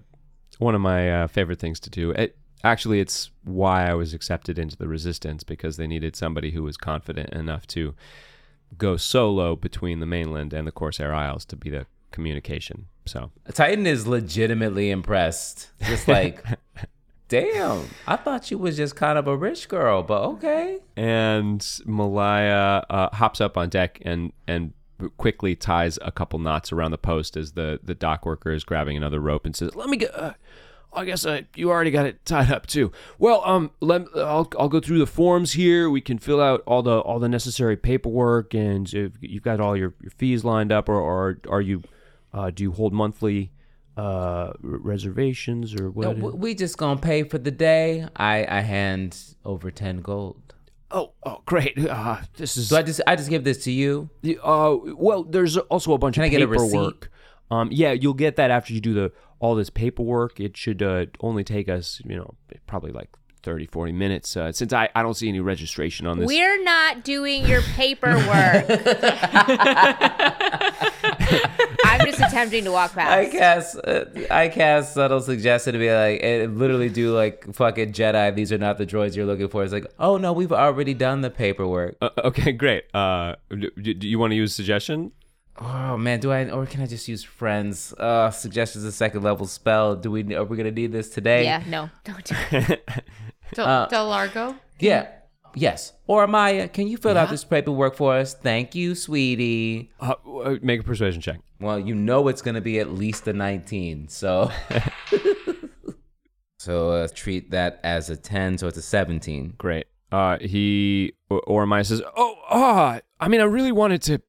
one 0.59 0.75
of 0.75 0.81
my 0.81 1.23
uh, 1.23 1.27
favorite 1.27 1.59
things 1.59 1.79
to 1.81 1.89
do. 1.89 2.11
It, 2.11 2.37
actually, 2.63 2.99
it's 2.99 3.31
why 3.43 3.89
I 3.89 3.93
was 3.93 4.13
accepted 4.13 4.59
into 4.59 4.77
the 4.77 4.87
Resistance 4.87 5.43
because 5.43 5.77
they 5.77 5.87
needed 5.87 6.15
somebody 6.15 6.51
who 6.51 6.63
was 6.63 6.77
confident 6.77 7.29
enough 7.31 7.67
to 7.67 7.95
go 8.77 8.97
solo 8.97 9.55
between 9.55 9.99
the 9.99 10.05
mainland 10.05 10.53
and 10.53 10.67
the 10.67 10.71
Corsair 10.71 11.13
Isles 11.13 11.45
to 11.45 11.55
be 11.55 11.69
the 11.69 11.85
communication. 12.11 12.85
So 13.05 13.31
Titan 13.53 13.87
is 13.87 14.07
legitimately 14.07 14.91
impressed. 14.91 15.71
Just 15.81 16.07
like, 16.07 16.43
damn, 17.27 17.87
I 18.07 18.15
thought 18.15 18.51
you 18.51 18.57
was 18.57 18.77
just 18.77 18.95
kind 18.95 19.17
of 19.17 19.27
a 19.27 19.35
rich 19.35 19.67
girl, 19.67 20.03
but 20.03 20.21
okay. 20.23 20.79
and 20.95 21.65
Malaia 21.85 22.85
uh, 22.89 23.15
hops 23.15 23.41
up 23.41 23.57
on 23.57 23.69
deck 23.69 23.99
and 24.03 24.33
and 24.47 24.73
quickly 25.17 25.55
ties 25.55 25.97
a 26.01 26.11
couple 26.11 26.39
knots 26.39 26.73
around 26.73 26.91
the 26.91 26.97
post 26.97 27.37
as 27.37 27.53
the 27.53 27.79
the 27.81 27.95
dock 27.95 28.25
worker 28.25 28.51
is 28.51 28.63
grabbing 28.63 28.97
another 28.97 29.19
rope 29.19 29.45
and 29.45 29.55
says, 29.55 29.75
"Let 29.75 29.89
me 29.89 29.97
get." 29.97 30.13
Uh, 30.13 30.33
I 30.91 31.05
guess 31.05 31.25
uh, 31.25 31.41
you 31.55 31.69
already 31.69 31.91
got 31.91 32.05
it 32.07 32.25
tied 32.25 32.51
up 32.51 32.65
too. 32.67 32.91
Well, 33.19 33.41
um, 33.45 33.71
let 33.79 34.03
I'll 34.15 34.49
I'll 34.57 34.69
go 34.69 34.79
through 34.79 34.99
the 34.99 35.05
forms 35.07 35.53
here. 35.53 35.89
We 35.89 36.01
can 36.01 36.17
fill 36.17 36.41
out 36.41 36.63
all 36.65 36.81
the 36.81 36.99
all 36.99 37.19
the 37.19 37.29
necessary 37.29 37.77
paperwork, 37.77 38.53
and 38.53 38.91
if 38.93 39.13
you've 39.21 39.43
got 39.43 39.59
all 39.59 39.77
your, 39.77 39.93
your 40.01 40.11
fees 40.17 40.43
lined 40.43 40.71
up, 40.71 40.89
or, 40.89 40.95
or 40.99 41.37
are 41.49 41.61
you 41.61 41.83
uh, 42.33 42.49
do 42.49 42.63
you 42.63 42.71
hold 42.71 42.91
monthly 42.93 43.51
uh, 43.97 44.53
reservations 44.93 45.75
or 45.79 45.89
what? 45.91 46.17
we, 46.17 46.31
we 46.31 46.55
just 46.55 46.77
gonna 46.77 46.99
pay 46.99 47.23
for 47.23 47.37
the 47.37 47.51
day. 47.51 48.07
I 48.15 48.45
I 48.47 48.61
hand 48.61 49.17
over 49.45 49.69
ten 49.71 49.97
gold. 50.01 50.41
oh, 50.91 51.13
oh, 51.25 51.41
great. 51.45 51.77
Uh, 51.87 52.17
this 52.37 52.57
is 52.57 52.69
So 52.69 52.77
I 52.77 52.81
just 52.81 53.01
I 53.05 53.15
just 53.15 53.29
give 53.29 53.43
this 53.43 53.63
to 53.65 53.71
you. 53.71 54.09
The- 54.21 54.39
Uh, 54.43 54.75
well, 54.95 55.23
there's 55.23 55.57
also 55.57 55.93
a 55.93 55.97
bunch 55.99 56.15
Can 56.15 56.23
of 56.23 56.27
I 56.27 56.29
get 56.29 56.41
a 56.41 56.47
paperwork. 56.47 57.11
Receipt? 57.49 57.55
Um, 57.55 57.69
yeah, 57.71 57.91
you'll 57.91 58.13
get 58.13 58.35
that 58.37 58.51
after 58.51 58.73
you 58.73 58.81
do 58.81 58.93
the 58.93 59.11
all 59.39 59.55
this 59.55 59.69
paperwork. 59.69 60.39
It 60.39 60.57
should 60.57 60.81
uh, 60.81 61.05
only 61.21 61.43
take 61.43 61.69
us, 61.69 62.01
you 62.05 62.15
know, 62.15 62.35
probably 62.67 62.91
like 62.91 63.09
30, 63.43 63.67
40 63.67 63.91
minutes. 63.93 64.35
Uh, 64.35 64.51
since 64.51 64.73
I, 64.73 64.89
I 64.93 65.01
don't 65.01 65.13
see 65.13 65.29
any 65.29 65.39
registration 65.39 66.07
on 66.07 66.19
this. 66.19 66.27
We're 66.27 66.61
not 66.63 67.03
doing 67.03 67.45
your 67.45 67.61
paperwork. 67.61 68.65
I'm 71.85 72.05
just 72.05 72.19
attempting 72.19 72.65
to 72.65 72.71
walk 72.71 72.91
I 72.97 73.29
past. 73.29 73.31
cast 73.31 73.77
uh, 73.77 74.05
I 74.29 74.49
cast 74.49 74.93
subtle 74.93 75.21
suggestion 75.21 75.73
to 75.73 75.79
be 75.79 75.91
like 75.91 76.21
and 76.23 76.57
literally 76.57 76.89
do 76.89 77.15
like 77.15 77.53
fucking 77.53 77.93
Jedi. 77.93 78.35
These 78.35 78.51
are 78.51 78.57
not 78.57 78.77
the 78.77 78.85
droids 78.85 79.15
you're 79.15 79.25
looking 79.25 79.47
for. 79.47 79.63
It's 79.63 79.73
like 79.73 79.85
oh 79.99 80.17
no, 80.17 80.33
we've 80.33 80.51
already 80.51 80.93
done 80.93 81.21
the 81.21 81.29
paperwork. 81.29 81.97
Uh, 82.01 82.09
okay, 82.25 82.51
great. 82.51 82.83
Uh, 82.93 83.35
do, 83.49 83.69
do 83.93 84.07
you 84.07 84.19
want 84.19 84.31
to 84.31 84.35
use 84.35 84.53
suggestion? 84.53 85.11
Oh 85.61 85.97
man, 85.97 86.19
do 86.21 86.31
I 86.31 86.49
or 86.49 86.65
can 86.65 86.81
I 86.81 86.85
just 86.85 87.07
use 87.07 87.23
friends? 87.23 87.93
Uh, 87.97 88.31
suggestions 88.31 88.83
a 88.85 88.91
second 88.91 89.23
level 89.23 89.45
spell. 89.45 89.95
Do 89.95 90.09
we 90.11 90.33
are 90.35 90.45
we 90.45 90.55
gonna 90.55 90.71
need 90.71 90.91
this 90.93 91.09
today? 91.09 91.43
Yeah, 91.43 91.63
no, 91.67 91.89
don't 92.05 92.23
do 92.23 92.35
it. 92.51 92.89
Del, 93.53 93.65
Uh, 93.67 93.89
Delargo? 93.89 94.55
Yeah. 94.79 95.07
Yes. 95.55 95.93
Oramaya, 96.07 96.71
can 96.71 96.87
you 96.87 96.95
fill 96.97 97.17
out 97.17 97.29
this 97.31 97.43
paperwork 97.43 97.95
for 97.95 98.13
us? 98.15 98.35
Thank 98.35 98.75
you, 98.75 98.93
sweetie. 98.95 99.91
Uh, 99.99 100.13
uh, 100.43 100.55
make 100.61 100.81
a 100.81 100.83
persuasion 100.83 101.21
check. 101.21 101.39
Well, 101.59 101.79
you 101.79 101.95
know 101.95 102.27
it's 102.29 102.41
gonna 102.43 102.61
be 102.61 102.79
at 102.79 102.93
least 102.93 103.27
a 103.27 103.33
19, 103.33 104.07
so 104.09 104.51
so 106.59 106.91
uh, 106.91 107.07
treat 107.13 107.51
that 107.51 107.79
as 107.83 108.09
a 108.09 108.15
10, 108.15 108.59
so 108.59 108.67
it's 108.67 108.77
a 108.77 108.81
17. 108.81 109.55
Great. 109.57 109.87
Uh, 110.11 110.37
he 110.39 111.13
or, 111.29 111.41
Oramaya 111.47 111.85
says, 111.85 112.01
"Oh, 112.15 112.35
ah, 112.49 112.99
I 113.19 113.27
mean, 113.27 113.41
I 113.41 113.45
really 113.45 113.71
wanted 113.71 114.01
to, 114.03 114.21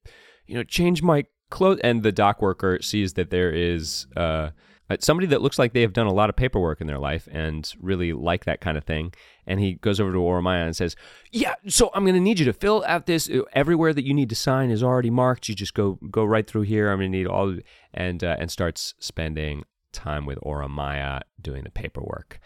you 0.51 0.57
know, 0.57 0.63
change 0.63 1.01
my 1.01 1.25
clothes." 1.49 1.79
And 1.83 2.03
the 2.03 2.11
dock 2.11 2.41
worker 2.41 2.79
sees 2.81 3.13
that 3.13 3.29
there 3.29 3.51
is 3.51 4.07
uh, 4.17 4.49
uh, 4.89 4.97
somebody 4.99 5.27
that 5.27 5.41
looks 5.41 5.57
like 5.57 5.73
they 5.73 5.81
have 5.81 5.93
done 5.93 6.07
a 6.07 6.13
lot 6.13 6.29
of 6.29 6.35
paperwork 6.35 6.81
in 6.81 6.87
their 6.87 6.99
life 6.99 7.27
and 7.31 7.71
really 7.79 8.11
like 8.13 8.43
that 8.45 8.61
kind 8.61 8.77
of 8.77 8.83
thing. 8.83 9.13
And 9.47 9.59
he 9.59 9.75
goes 9.75 9.99
over 9.99 10.11
to 10.11 10.17
Oramaya 10.17 10.65
and 10.65 10.75
says, 10.75 10.95
"Yeah, 11.31 11.55
so 11.67 11.89
I'm 11.93 12.03
going 12.03 12.15
to 12.15 12.21
need 12.21 12.39
you 12.39 12.45
to 12.45 12.53
fill 12.53 12.83
out 12.85 13.05
this. 13.05 13.29
uh, 13.29 13.43
Everywhere 13.53 13.93
that 13.93 14.05
you 14.05 14.13
need 14.13 14.29
to 14.29 14.35
sign 14.35 14.69
is 14.69 14.83
already 14.83 15.09
marked. 15.09 15.49
You 15.49 15.55
just 15.55 15.73
go 15.73 15.99
go 16.11 16.25
right 16.25 16.47
through 16.47 16.63
here. 16.63 16.91
I'm 16.91 16.99
going 16.99 17.11
to 17.11 17.17
need 17.17 17.27
all." 17.27 17.57
And 17.93 18.23
uh, 18.23 18.35
and 18.39 18.51
starts 18.51 18.93
spending 18.99 19.63
time 19.93 20.25
with 20.25 20.39
Oramaya 20.39 21.21
doing 21.41 21.63
the 21.63 21.71
paperwork. 21.71 22.39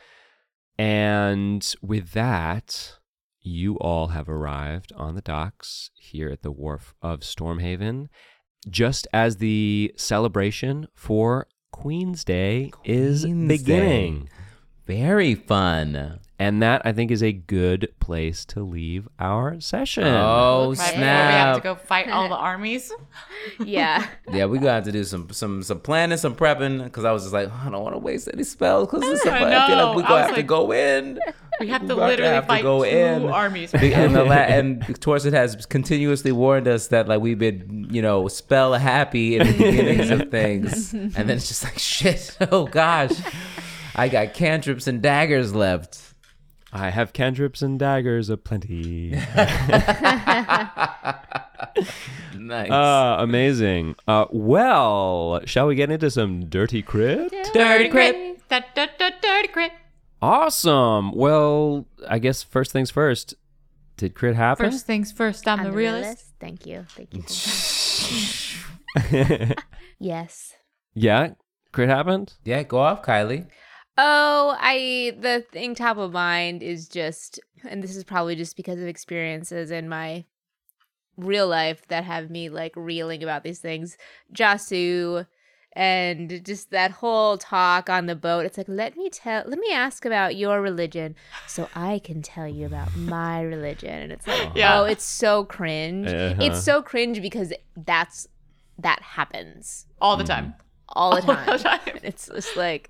And 0.77 1.63
with 1.81 2.11
that, 2.11 2.97
you 3.45 3.75
all 3.75 4.07
have 4.07 4.27
arrived 4.27 4.91
on 4.95 5.15
the 5.15 5.21
docks 5.21 5.91
here 5.95 6.29
at 6.29 6.41
the 6.41 6.51
wharf 6.51 6.95
of 7.01 7.21
Stormhaven, 7.21 8.07
just 8.69 9.07
as 9.13 9.37
the 9.37 9.93
celebration 9.95 10.87
for 10.95 11.47
Queen's 11.71 12.23
Day 12.23 12.71
is 12.83 13.25
beginning. 13.25 14.25
Day. 14.25 14.31
Very 14.85 15.35
fun. 15.35 16.19
And 16.37 16.61
that 16.61 16.81
I 16.83 16.91
think 16.91 17.11
is 17.11 17.23
a 17.23 17.31
good 17.31 17.93
place 18.01 18.43
to 18.45 18.59
leave 18.61 19.07
our 19.19 19.61
session. 19.61 20.03
Oh 20.03 20.73
Right 20.77 20.77
before 20.77 20.97
we 20.99 21.03
have 21.05 21.55
to 21.55 21.61
go 21.63 21.75
fight 21.75 22.09
all 22.09 22.27
the 22.27 22.35
armies. 22.35 22.91
Yeah. 23.63 24.05
Yeah, 24.31 24.45
we 24.45 24.57
gonna 24.57 24.71
have 24.71 24.83
to 24.85 24.91
do 24.91 25.03
some 25.05 25.29
some 25.31 25.61
some 25.63 25.79
planning, 25.79 26.17
some 26.17 26.35
prepping. 26.35 26.83
Because 26.83 27.05
I 27.05 27.11
was 27.11 27.23
just 27.23 27.33
like, 27.33 27.47
oh, 27.49 27.63
I 27.67 27.69
don't 27.69 27.83
want 27.83 27.93
to 27.95 27.99
waste 27.99 28.27
any 28.33 28.43
spells. 28.43 28.87
Because 28.89 29.03
I, 29.25 29.35
I 29.37 29.67
feel 29.67 29.77
like 29.77 29.95
we 29.95 30.03
I 30.03 30.07
gonna 30.07 30.21
was 30.21 30.25
have 30.27 30.35
to 30.35 30.43
go 30.43 30.71
in. 30.73 31.19
We 31.59 31.67
have 31.67 31.85
to 31.87 31.93
about 31.93 31.99
to 32.01 32.07
literally 32.07 32.33
have 32.33 32.43
to 32.45 32.47
fight 32.47 32.63
go 32.63 32.83
two 32.83 32.89
in. 32.89 33.27
armies. 33.29 33.71
Big- 33.71 33.93
and 33.93 34.13
the 34.15 34.23
la- 34.25 34.33
and 34.33 34.81
Torsten 34.99 35.31
has 35.33 35.65
continuously 35.67 36.31
warned 36.33 36.67
us 36.67 36.87
that 36.87 37.07
like 37.07 37.21
we've 37.21 37.39
been 37.39 37.87
you 37.91 38.01
know 38.01 38.27
spell 38.27 38.73
happy 38.73 39.37
in 39.37 39.45
the 39.47 39.53
beginnings 39.53 40.09
of 40.09 40.29
things, 40.31 40.93
and 40.93 41.13
then 41.13 41.29
it's 41.31 41.47
just 41.47 41.63
like 41.63 41.77
shit. 41.79 42.35
Oh 42.51 42.65
gosh, 42.65 43.11
I 43.95 44.09
got 44.09 44.33
cantrips 44.33 44.87
and 44.87 45.01
daggers 45.01 45.55
left. 45.55 45.99
I 46.73 46.89
have 46.89 47.13
cantrips 47.13 47.61
and 47.61 47.79
daggers 47.79 48.29
aplenty. 48.29 49.11
Nice. 52.37 52.71
uh, 52.71 53.15
amazing. 53.19 53.95
Uh, 54.07 54.25
well, 54.31 55.39
shall 55.45 55.67
we 55.67 55.75
get 55.75 55.89
into 55.91 56.09
some 56.11 56.45
dirty 56.49 56.81
crit? 56.81 57.33
dirty 57.53 57.89
crit. 57.89 58.47
Da, 58.49 58.59
da, 58.75 58.87
da, 58.97 59.09
dirty 59.21 59.47
crit. 59.47 59.71
Awesome. 60.21 61.11
Well, 61.13 61.87
I 62.07 62.19
guess 62.19 62.43
first 62.43 62.71
things 62.71 62.91
first. 62.91 63.35
Did 63.97 64.13
crit 64.13 64.35
happen? 64.35 64.69
First 64.69 64.85
things 64.85 65.11
first, 65.13 65.47
I'm 65.47 65.59
On 65.59 65.65
the 65.65 65.71
the 65.71 65.77
realist. 65.77 66.03
realist. 66.03 66.25
Thank 66.41 66.65
you. 66.65 66.85
Thank 66.89 67.13
you. 67.13 67.21
Thank 68.99 69.49
you. 69.49 69.55
yes. 69.99 70.53
yeah, 70.93 71.29
crit 71.71 71.87
happened. 71.87 72.33
yeah, 72.43 72.63
go 72.63 72.79
off, 72.79 73.01
Kylie. 73.03 73.47
Oh, 73.97 74.55
I 74.59 75.13
the 75.19 75.45
thing 75.51 75.73
top 75.75 75.97
of 75.97 76.11
mind 76.11 76.61
is 76.61 76.87
just 76.89 77.39
and 77.67 77.81
this 77.83 77.95
is 77.95 78.03
probably 78.03 78.35
just 78.35 78.55
because 78.57 78.79
of 78.79 78.87
experiences 78.87 79.71
in 79.71 79.87
my 79.89 80.25
real 81.17 81.47
life 81.47 81.87
that 81.87 82.03
have 82.03 82.29
me 82.29 82.49
like 82.49 82.73
reeling 82.75 83.23
about 83.23 83.43
these 83.43 83.59
things. 83.59 83.97
Jasoo 84.33 85.25
and 85.77 86.41
just 86.45 86.71
that 86.71 86.89
whole 86.91 87.37
talk 87.37 87.89
on 87.89 88.05
the 88.05 88.15
boat. 88.15 88.45
It's 88.45 88.57
like 88.57 88.67
let 88.69 88.95
me 88.97 89.09
tell 89.09 89.43
let 89.45 89.59
me 89.59 89.71
ask 89.71 90.03
about 90.05 90.35
your 90.35 90.61
religion 90.61 91.15
so 91.47 91.69
I 91.73 91.99
can 91.99 92.21
tell 92.21 92.47
you 92.47 92.65
about 92.65 92.95
my 92.97 93.41
religion. 93.41 93.89
And 93.93 94.11
it's 94.11 94.27
like, 94.27 94.51
Yeah. 94.55 94.81
oh, 94.81 94.83
it's 94.83 95.03
so 95.05 95.45
cringe. 95.45 96.07
Uh-huh. 96.07 96.35
It's 96.41 96.63
so 96.63 96.81
cringe 96.81 97.21
because 97.21 97.53
that's 97.77 98.27
that 98.77 99.01
happens 99.01 99.85
All 100.01 100.17
the 100.17 100.25
time. 100.25 100.53
all 100.89 101.11
the 101.21 101.21
All 101.31 101.45
the 101.57 101.63
time. 101.63 101.79
It's 102.03 102.27
just 102.27 102.57
like 102.57 102.89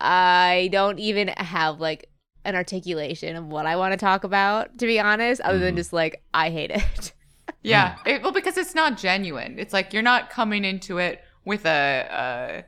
I 0.00 0.68
don't 0.72 0.98
even 0.98 1.28
have 1.28 1.80
like 1.80 2.08
an 2.44 2.54
articulation 2.54 3.36
of 3.36 3.46
what 3.46 3.66
I 3.66 3.76
want 3.76 3.92
to 3.92 3.98
talk 3.98 4.24
about, 4.24 4.78
to 4.78 4.86
be 4.86 4.98
honest, 4.98 5.40
other 5.42 5.58
than 5.58 5.76
just 5.76 5.92
like 5.92 6.22
I 6.32 6.50
hate 6.50 6.70
it. 6.70 7.12
Yeah. 7.62 7.96
It, 8.06 8.22
well, 8.22 8.32
because 8.32 8.56
it's 8.56 8.74
not 8.74 8.96
genuine. 8.96 9.58
It's 9.58 9.72
like 9.72 9.92
you're 9.92 10.02
not 10.02 10.30
coming 10.30 10.64
into 10.64 10.98
it 10.98 11.22
with 11.44 11.66
a 11.66 11.70
uh, 11.70 12.62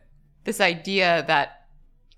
this 0.45 0.61
idea 0.61 1.25
that 1.29 1.67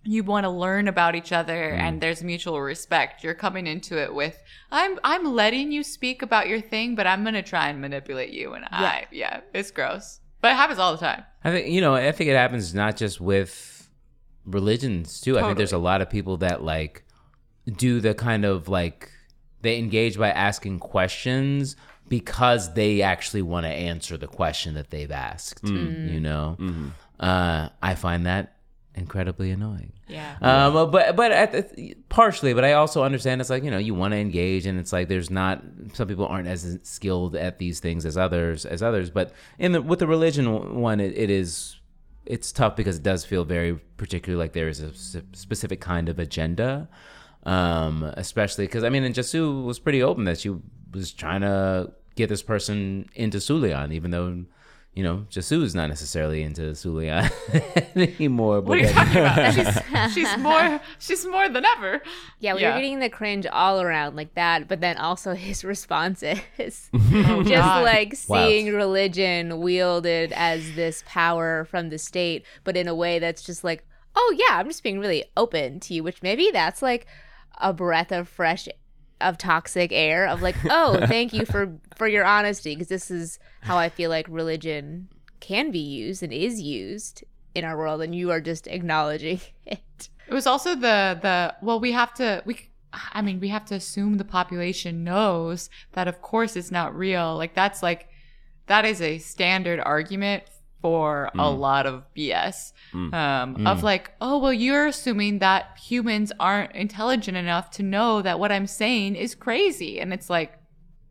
you 0.04 0.24
want 0.24 0.44
to 0.44 0.50
learn 0.50 0.88
about 0.88 1.14
each 1.14 1.32
other 1.32 1.70
and 1.70 2.00
there's 2.00 2.22
mutual 2.22 2.60
respect. 2.60 3.22
You're 3.22 3.34
coming 3.34 3.66
into 3.66 4.02
it 4.02 4.12
with 4.14 4.42
I'm 4.70 4.98
I'm 5.04 5.24
letting 5.34 5.70
you 5.70 5.82
speak 5.82 6.22
about 6.22 6.48
your 6.48 6.60
thing, 6.60 6.94
but 6.94 7.06
I'm 7.06 7.22
gonna 7.24 7.42
try 7.42 7.68
and 7.68 7.80
manipulate 7.80 8.30
you. 8.30 8.54
And 8.54 8.64
I 8.70 9.06
yeah, 9.12 9.40
it's 9.52 9.70
gross, 9.70 10.20
but 10.40 10.52
it 10.52 10.56
happens 10.56 10.78
all 10.78 10.92
the 10.92 10.98
time. 10.98 11.24
I 11.44 11.50
think 11.50 11.68
you 11.68 11.80
know. 11.80 11.94
I 11.94 12.10
think 12.12 12.30
it 12.30 12.36
happens 12.36 12.74
not 12.74 12.96
just 12.96 13.20
with 13.20 13.81
religions 14.44 15.20
too. 15.20 15.38
I 15.38 15.42
think 15.42 15.56
there's 15.56 15.72
a 15.72 15.78
lot 15.78 16.00
of 16.00 16.10
people 16.10 16.38
that 16.38 16.62
like 16.62 17.04
do 17.66 18.00
the 18.00 18.14
kind 18.14 18.44
of 18.44 18.68
like 18.68 19.10
they 19.60 19.78
engage 19.78 20.18
by 20.18 20.30
asking 20.30 20.80
questions 20.80 21.76
because 22.08 22.74
they 22.74 23.02
actually 23.02 23.42
want 23.42 23.64
to 23.64 23.70
answer 23.70 24.16
the 24.16 24.26
question 24.26 24.74
that 24.74 24.90
they've 24.90 25.10
asked. 25.10 25.66
You 26.12 26.20
know, 26.20 26.56
uh, 27.20 27.68
I 27.82 27.94
find 27.94 28.26
that 28.26 28.56
incredibly 28.94 29.50
annoying. 29.50 29.92
Yeah. 30.08 30.36
Um, 30.42 30.90
but 30.90 31.16
but 31.16 31.32
at 31.32 31.52
the, 31.52 31.96
partially, 32.08 32.52
but 32.52 32.64
I 32.64 32.74
also 32.74 33.02
understand 33.02 33.40
it's 33.40 33.50
like 33.50 33.64
you 33.64 33.70
know 33.70 33.78
you 33.78 33.94
want 33.94 34.12
to 34.12 34.18
engage, 34.18 34.66
and 34.66 34.78
it's 34.78 34.92
like 34.92 35.08
there's 35.08 35.30
not 35.30 35.62
some 35.94 36.08
people 36.08 36.26
aren't 36.26 36.48
as 36.48 36.78
skilled 36.82 37.36
at 37.36 37.58
these 37.58 37.80
things 37.80 38.04
as 38.04 38.16
others 38.16 38.66
as 38.66 38.82
others. 38.82 39.10
But 39.10 39.32
in 39.58 39.72
the 39.72 39.82
with 39.82 40.00
the 40.00 40.06
religion 40.06 40.80
one, 40.80 41.00
it, 41.00 41.16
it 41.16 41.30
is 41.30 41.76
it's 42.26 42.52
tough 42.52 42.76
because 42.76 42.96
it 42.96 43.02
does 43.02 43.24
feel 43.24 43.44
very 43.44 43.74
particular 43.96 44.38
like 44.38 44.52
there 44.52 44.68
is 44.68 44.80
a 44.80 44.92
specific 45.32 45.80
kind 45.80 46.08
of 46.08 46.18
agenda. 46.18 46.88
Um, 47.44 48.04
especially 48.16 48.66
because 48.66 48.84
I 48.84 48.88
mean, 48.88 49.02
and 49.02 49.14
Jasoo 49.14 49.64
was 49.64 49.78
pretty 49.78 50.02
open 50.02 50.24
that 50.24 50.38
she 50.38 50.54
was 50.92 51.12
trying 51.12 51.40
to 51.40 51.92
get 52.14 52.28
this 52.28 52.42
person 52.42 53.08
into 53.14 53.38
Sulian, 53.38 53.92
even 53.92 54.10
though. 54.10 54.44
You 54.94 55.02
know, 55.02 55.24
Jasoo 55.30 55.62
is 55.62 55.74
not 55.74 55.88
necessarily 55.88 56.42
into 56.42 56.60
Sulian 56.72 57.30
anymore. 57.96 58.60
But 58.60 58.68
What 58.68 58.78
are 58.78 58.82
you 58.82 58.88
talking 58.88 59.16
about? 59.16 59.54
she's, 59.54 60.12
she's 60.12 60.38
more 60.38 60.80
she's 60.98 61.24
more 61.26 61.48
than 61.48 61.64
ever. 61.64 62.02
Yeah, 62.40 62.54
we 62.54 62.60
Yeah. 62.60 62.70
were 62.74 62.76
getting 62.80 62.98
the 62.98 63.08
cringe 63.08 63.46
all 63.46 63.80
around 63.80 64.16
like 64.16 64.34
that, 64.34 64.68
but 64.68 64.82
then 64.82 64.98
also 64.98 65.32
his 65.34 65.64
responses. 65.64 66.40
Oh, 66.92 66.98
just 66.98 67.24
Oh, 67.24 67.42
God. 67.44 67.84
like 67.84 68.14
Wild. 68.28 68.48
seeing 68.50 68.74
religion 68.74 69.60
wielded 69.60 70.30
as 70.32 70.74
this 70.74 71.02
power 71.06 71.64
from 71.64 71.88
the 71.88 71.96
state, 71.98 72.44
but 72.62 72.76
in 72.76 72.86
a 72.86 72.94
way 72.94 73.18
that's 73.18 73.42
just 73.42 73.64
like, 73.64 73.86
oh 74.14 74.34
yeah, 74.36 74.58
I'm 74.58 74.66
just 74.66 74.82
being 74.82 74.98
really 75.00 75.24
open 75.38 75.80
to 75.80 75.94
you, 75.94 76.02
which 76.02 76.22
maybe 76.22 76.50
that's 76.52 76.82
like 76.82 77.06
a 77.60 77.72
breath 77.72 78.12
of 78.12 78.28
fresh 78.28 78.68
of 79.22 79.38
toxic 79.38 79.90
air 79.92 80.26
of 80.26 80.42
like, 80.42 80.56
oh, 80.68 80.98
thank 81.06 81.32
you 81.32 81.44
for 81.44 81.78
for 81.96 82.06
your 82.06 82.24
honesty 82.24 82.74
because 82.74 82.88
this 82.88 83.10
is 83.10 83.38
how 83.62 83.76
I 83.76 83.88
feel 83.88 84.10
like 84.10 84.26
religion 84.28 85.08
can 85.40 85.70
be 85.70 85.78
used 85.78 86.22
and 86.22 86.32
is 86.32 86.60
used 86.60 87.24
in 87.54 87.64
our 87.64 87.76
world 87.76 88.00
and 88.02 88.14
you 88.14 88.30
are 88.30 88.40
just 88.40 88.66
acknowledging 88.66 89.40
it. 89.66 90.08
It 90.28 90.34
was 90.34 90.46
also 90.46 90.74
the 90.74 91.18
the 91.20 91.54
well, 91.62 91.80
we 91.80 91.92
have 91.92 92.14
to 92.14 92.42
we. 92.44 92.68
I 93.14 93.22
mean, 93.22 93.40
we 93.40 93.48
have 93.48 93.64
to 93.66 93.74
assume 93.74 94.18
the 94.18 94.24
population 94.24 95.02
knows 95.02 95.70
that, 95.92 96.08
of 96.08 96.20
course, 96.20 96.56
it's 96.56 96.70
not 96.70 96.94
real. 96.94 97.38
Like 97.38 97.54
that's 97.54 97.82
like 97.82 98.10
that 98.66 98.84
is 98.84 99.00
a 99.00 99.16
standard 99.18 99.80
argument 99.80 100.44
for 100.82 101.30
a 101.34 101.38
mm. 101.38 101.58
lot 101.58 101.86
of 101.86 102.02
BS. 102.14 102.72
Mm. 102.92 103.14
Um, 103.14 103.66
Of 103.66 103.78
mm. 103.78 103.82
like, 103.82 104.10
oh 104.20 104.38
well, 104.38 104.52
you're 104.52 104.86
assuming 104.86 105.38
that 105.38 105.78
humans 105.80 106.32
aren't 106.38 106.72
intelligent 106.72 107.36
enough 107.36 107.70
to 107.72 107.82
know 107.82 108.20
that 108.20 108.38
what 108.40 108.52
I'm 108.52 108.66
saying 108.66 109.14
is 109.14 109.34
crazy, 109.34 110.00
and 110.00 110.12
it's 110.12 110.28
like, 110.28 110.58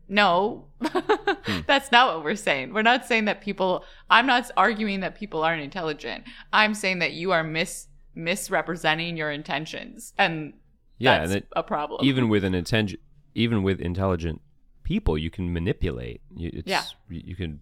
no, 0.08 0.66
hmm. 0.82 1.60
that's 1.66 1.90
not 1.90 2.14
what 2.14 2.22
we're 2.22 2.36
saying. 2.36 2.74
We're 2.74 2.82
not 2.82 3.06
saying 3.06 3.24
that 3.24 3.40
people. 3.40 3.84
I'm 4.10 4.26
not 4.26 4.50
arguing 4.58 5.00
that 5.00 5.14
people 5.14 5.42
aren't 5.42 5.62
intelligent. 5.62 6.24
I'm 6.52 6.74
saying 6.74 6.98
that 6.98 7.12
you 7.12 7.32
are 7.32 7.42
mis 7.42 7.88
misrepresenting 8.14 9.16
your 9.16 9.30
intentions, 9.30 10.12
and 10.18 10.52
Yeah, 10.98 11.20
that's 11.20 11.32
and 11.32 11.42
it- 11.42 11.48
a 11.56 11.62
problem. 11.62 12.04
Even 12.04 12.28
with 12.28 12.44
an 12.44 12.54
intelligent, 12.54 13.00
even 13.34 13.62
with 13.62 13.80
intelligent 13.80 14.42
people, 14.82 15.16
you 15.16 15.30
can 15.30 15.50
manipulate. 15.50 16.20
It's, 16.36 16.68
Yeah. 16.68 16.82
you 17.08 17.34
can 17.34 17.60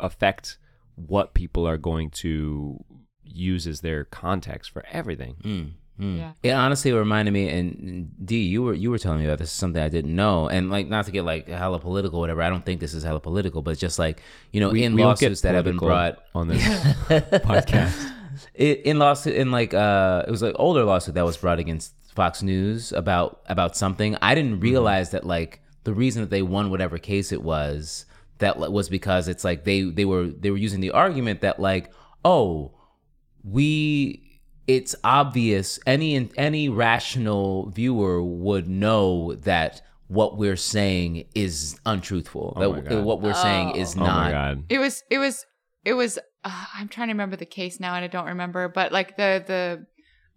affect 0.00 0.58
what 0.96 1.34
people 1.34 1.66
are 1.66 1.78
going 1.78 2.10
to 2.10 2.82
use 3.24 3.66
as 3.66 3.80
their 3.80 4.04
context 4.04 4.70
for 4.70 4.84
everything. 4.90 5.36
Mm, 5.42 5.70
mm. 6.00 6.18
Yeah. 6.18 6.32
It 6.42 6.50
honestly 6.52 6.92
reminded 6.92 7.32
me, 7.32 7.48
and 7.48 8.10
D, 8.24 8.42
you 8.42 8.62
were 8.62 8.74
you 8.74 8.90
were 8.90 8.98
telling 8.98 9.20
me 9.20 9.24
about 9.26 9.38
this 9.38 9.48
is 9.48 9.54
something 9.54 9.82
I 9.82 9.88
didn't 9.88 10.14
know, 10.14 10.48
and 10.48 10.70
like 10.70 10.88
not 10.88 11.06
to 11.06 11.10
get 11.12 11.24
like 11.24 11.48
hella 11.48 11.78
political, 11.78 12.18
or 12.18 12.20
whatever. 12.20 12.42
I 12.42 12.48
don't 12.50 12.64
think 12.64 12.80
this 12.80 12.94
is 12.94 13.02
hella 13.04 13.20
political, 13.20 13.62
but 13.62 13.78
just 13.78 13.98
like 13.98 14.20
you 14.52 14.60
know, 14.60 14.70
We- 14.70 14.84
in 14.84 14.94
we 14.94 15.02
lawsuits 15.04 15.40
that 15.42 15.54
have 15.54 15.64
been 15.64 15.78
brought 15.78 16.18
on 16.34 16.48
this 16.48 16.62
podcast. 17.12 18.10
it, 18.54 18.80
in 18.82 18.98
lawsuit 18.98 19.34
in 19.36 19.50
like 19.50 19.74
uh 19.74 20.24
it 20.26 20.30
was 20.30 20.42
like 20.42 20.54
older 20.58 20.84
lawsuit 20.84 21.14
that 21.14 21.24
was 21.24 21.36
brought 21.36 21.58
against 21.58 21.94
Fox 22.14 22.42
News 22.42 22.92
about 22.92 23.40
about 23.46 23.76
something. 23.76 24.16
I 24.20 24.34
didn't 24.34 24.60
realize 24.60 25.10
that 25.10 25.24
like 25.26 25.60
the 25.84 25.94
reason 25.94 26.22
that 26.22 26.30
they 26.30 26.42
won 26.42 26.70
whatever 26.70 26.98
case 26.98 27.32
it 27.32 27.42
was 27.42 28.04
that 28.42 28.58
was 28.58 28.88
because 28.88 29.28
it's 29.28 29.44
like 29.44 29.64
they 29.64 29.82
they 29.82 30.04
were 30.04 30.26
they 30.26 30.50
were 30.50 30.56
using 30.56 30.80
the 30.80 30.90
argument 30.90 31.40
that 31.40 31.58
like 31.58 31.90
oh 32.24 32.72
we 33.44 34.40
it's 34.66 34.94
obvious 35.02 35.80
any 35.86 36.30
any 36.36 36.68
rational 36.68 37.70
viewer 37.70 38.22
would 38.22 38.68
know 38.68 39.34
that 39.34 39.80
what 40.08 40.36
we're 40.36 40.56
saying 40.56 41.24
is 41.34 41.78
untruthful 41.86 42.52
Oh 42.56 42.72
my 42.72 42.80
that 42.80 42.88
God. 42.90 43.04
what 43.04 43.20
we're 43.22 43.34
saying 43.34 43.76
is 43.76 43.96
Oh 43.96 44.00
my 44.00 44.06
not 44.06 44.30
god! 44.30 44.64
it 44.68 44.78
was 44.78 45.02
it 45.10 45.18
was 45.18 45.46
it 45.84 45.94
was 45.94 46.18
uh, 46.44 46.64
I'm 46.74 46.88
trying 46.88 47.08
to 47.08 47.14
remember 47.14 47.36
the 47.36 47.46
case 47.46 47.80
now 47.80 47.94
and 47.94 48.04
I 48.04 48.08
don't 48.08 48.26
remember, 48.26 48.68
but 48.68 48.92
like 48.92 49.16
the 49.16 49.42
the 49.46 49.86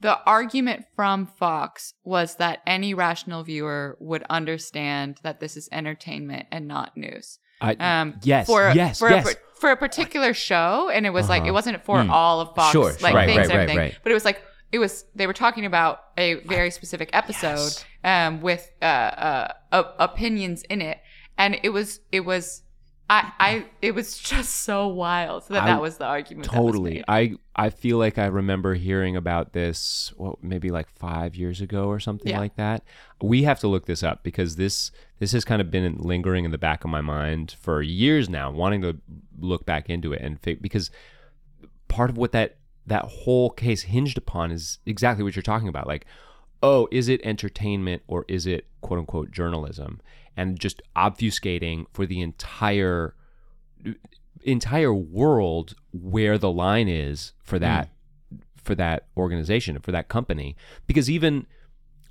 the 0.01 0.19
argument 0.25 0.85
from 0.95 1.25
Fox 1.25 1.93
was 2.03 2.35
that 2.35 2.59
any 2.67 2.93
rational 2.93 3.43
viewer 3.43 3.97
would 3.99 4.23
understand 4.29 5.19
that 5.23 5.39
this 5.39 5.55
is 5.57 5.69
entertainment 5.71 6.47
and 6.51 6.67
not 6.67 6.95
news. 6.95 7.39
I, 7.61 7.73
Um, 7.79 8.15
yes, 8.23 8.45
for 8.47 8.71
yes, 8.75 8.99
for 8.99 9.09
yes. 9.09 9.31
A, 9.31 9.35
for 9.59 9.71
a 9.71 9.77
particular 9.77 10.33
show, 10.33 10.89
and 10.93 11.05
it 11.05 11.11
was 11.11 11.29
like 11.29 11.41
Uh-huh. 11.41 11.49
it 11.49 11.53
wasn't 11.53 11.83
for 11.85 12.03
Hmm. 12.03 12.11
all 12.11 12.41
of 12.41 12.53
Fox 12.55 12.71
Sure, 12.73 12.91
like 13.01 13.13
right, 13.13 13.25
things 13.27 13.37
right, 13.37 13.43
and 13.45 13.53
everything, 13.53 13.77
right. 13.77 13.97
but 14.03 14.11
it 14.11 14.13
was 14.15 14.25
like 14.25 14.41
it 14.71 14.79
was 14.79 15.05
they 15.15 15.25
were 15.27 15.33
talking 15.33 15.65
about 15.65 16.01
a 16.17 16.35
very 16.45 16.69
specific 16.69 17.09
episode 17.13 17.71
um, 18.03 18.41
with 18.41 18.69
uh, 18.81 18.85
uh, 18.85 19.47
op- 19.71 19.95
opinions 19.99 20.63
in 20.63 20.81
it, 20.81 20.99
and 21.37 21.57
it 21.63 21.69
was 21.69 22.01
it 22.11 22.21
was. 22.21 22.61
I, 23.07 23.31
I 23.39 23.65
it 23.83 23.93
was 23.93 24.17
just 24.17 24.63
so 24.63 24.87
wild 24.87 25.47
that 25.49 25.63
I- 25.63 25.67
that 25.67 25.81
was 25.81 25.97
the 25.97 26.05
argument. 26.05 26.47
Totally. 26.49 27.03
I 27.07 27.35
I 27.55 27.69
feel 27.69 27.97
like 27.99 28.17
I 28.17 28.25
remember 28.25 28.73
hearing 28.73 29.15
about 29.15 29.53
this 29.53 30.11
well, 30.17 30.39
maybe 30.41 30.71
like 30.71 30.89
5 30.89 31.35
years 31.35 31.61
ago 31.61 31.87
or 31.87 31.99
something 31.99 32.31
Yeah. 32.31 32.39
like 32.39 32.55
that. 32.55 32.83
We 33.21 33.43
have 33.43 33.59
to 33.59 33.67
look 33.67 33.85
this 33.85 34.01
up 34.01 34.23
because 34.23 34.55
this 34.55 34.91
this 35.19 35.31
has 35.33 35.45
kind 35.45 35.61
of 35.61 35.69
been 35.69 35.97
lingering 35.99 36.45
in 36.45 36.51
the 36.51 36.57
back 36.57 36.83
of 36.83 36.89
my 36.89 37.01
mind 37.01 37.55
for 37.59 37.81
years 37.81 38.27
now, 38.27 38.49
wanting 38.51 38.81
to 38.81 38.97
look 39.39 39.65
back 39.65 39.89
into 39.89 40.11
it 40.11 40.21
and 40.21 40.39
because 40.61 40.89
part 41.87 42.09
of 42.09 42.17
what 42.17 42.31
that 42.31 42.57
that 42.87 43.05
whole 43.05 43.49
case 43.49 43.83
hinged 43.83 44.17
upon 44.17 44.51
is 44.51 44.79
exactly 44.85 45.23
what 45.23 45.35
you're 45.35 45.43
talking 45.43 45.67
about. 45.67 45.87
Like, 45.87 46.05
oh, 46.61 46.87
is 46.91 47.07
it 47.07 47.21
entertainment 47.23 48.03
or 48.07 48.25
is 48.27 48.45
it 48.47 48.67
quote 48.81 48.99
unquote 48.99 49.31
journalism? 49.31 50.01
And 50.37 50.59
just 50.59 50.81
obfuscating 50.95 51.85
for 51.93 52.05
the 52.05 52.21
entire 52.21 53.15
entire 54.43 54.93
world 54.93 55.75
where 55.91 56.37
the 56.37 56.51
line 56.51 56.87
is 56.87 57.33
for 57.43 57.57
hmm. 57.57 57.63
that 57.63 57.89
for 58.55 58.75
that 58.75 59.07
organization 59.15 59.79
for 59.79 59.91
that 59.91 60.07
company. 60.07 60.55
Because 60.87 61.09
even 61.09 61.45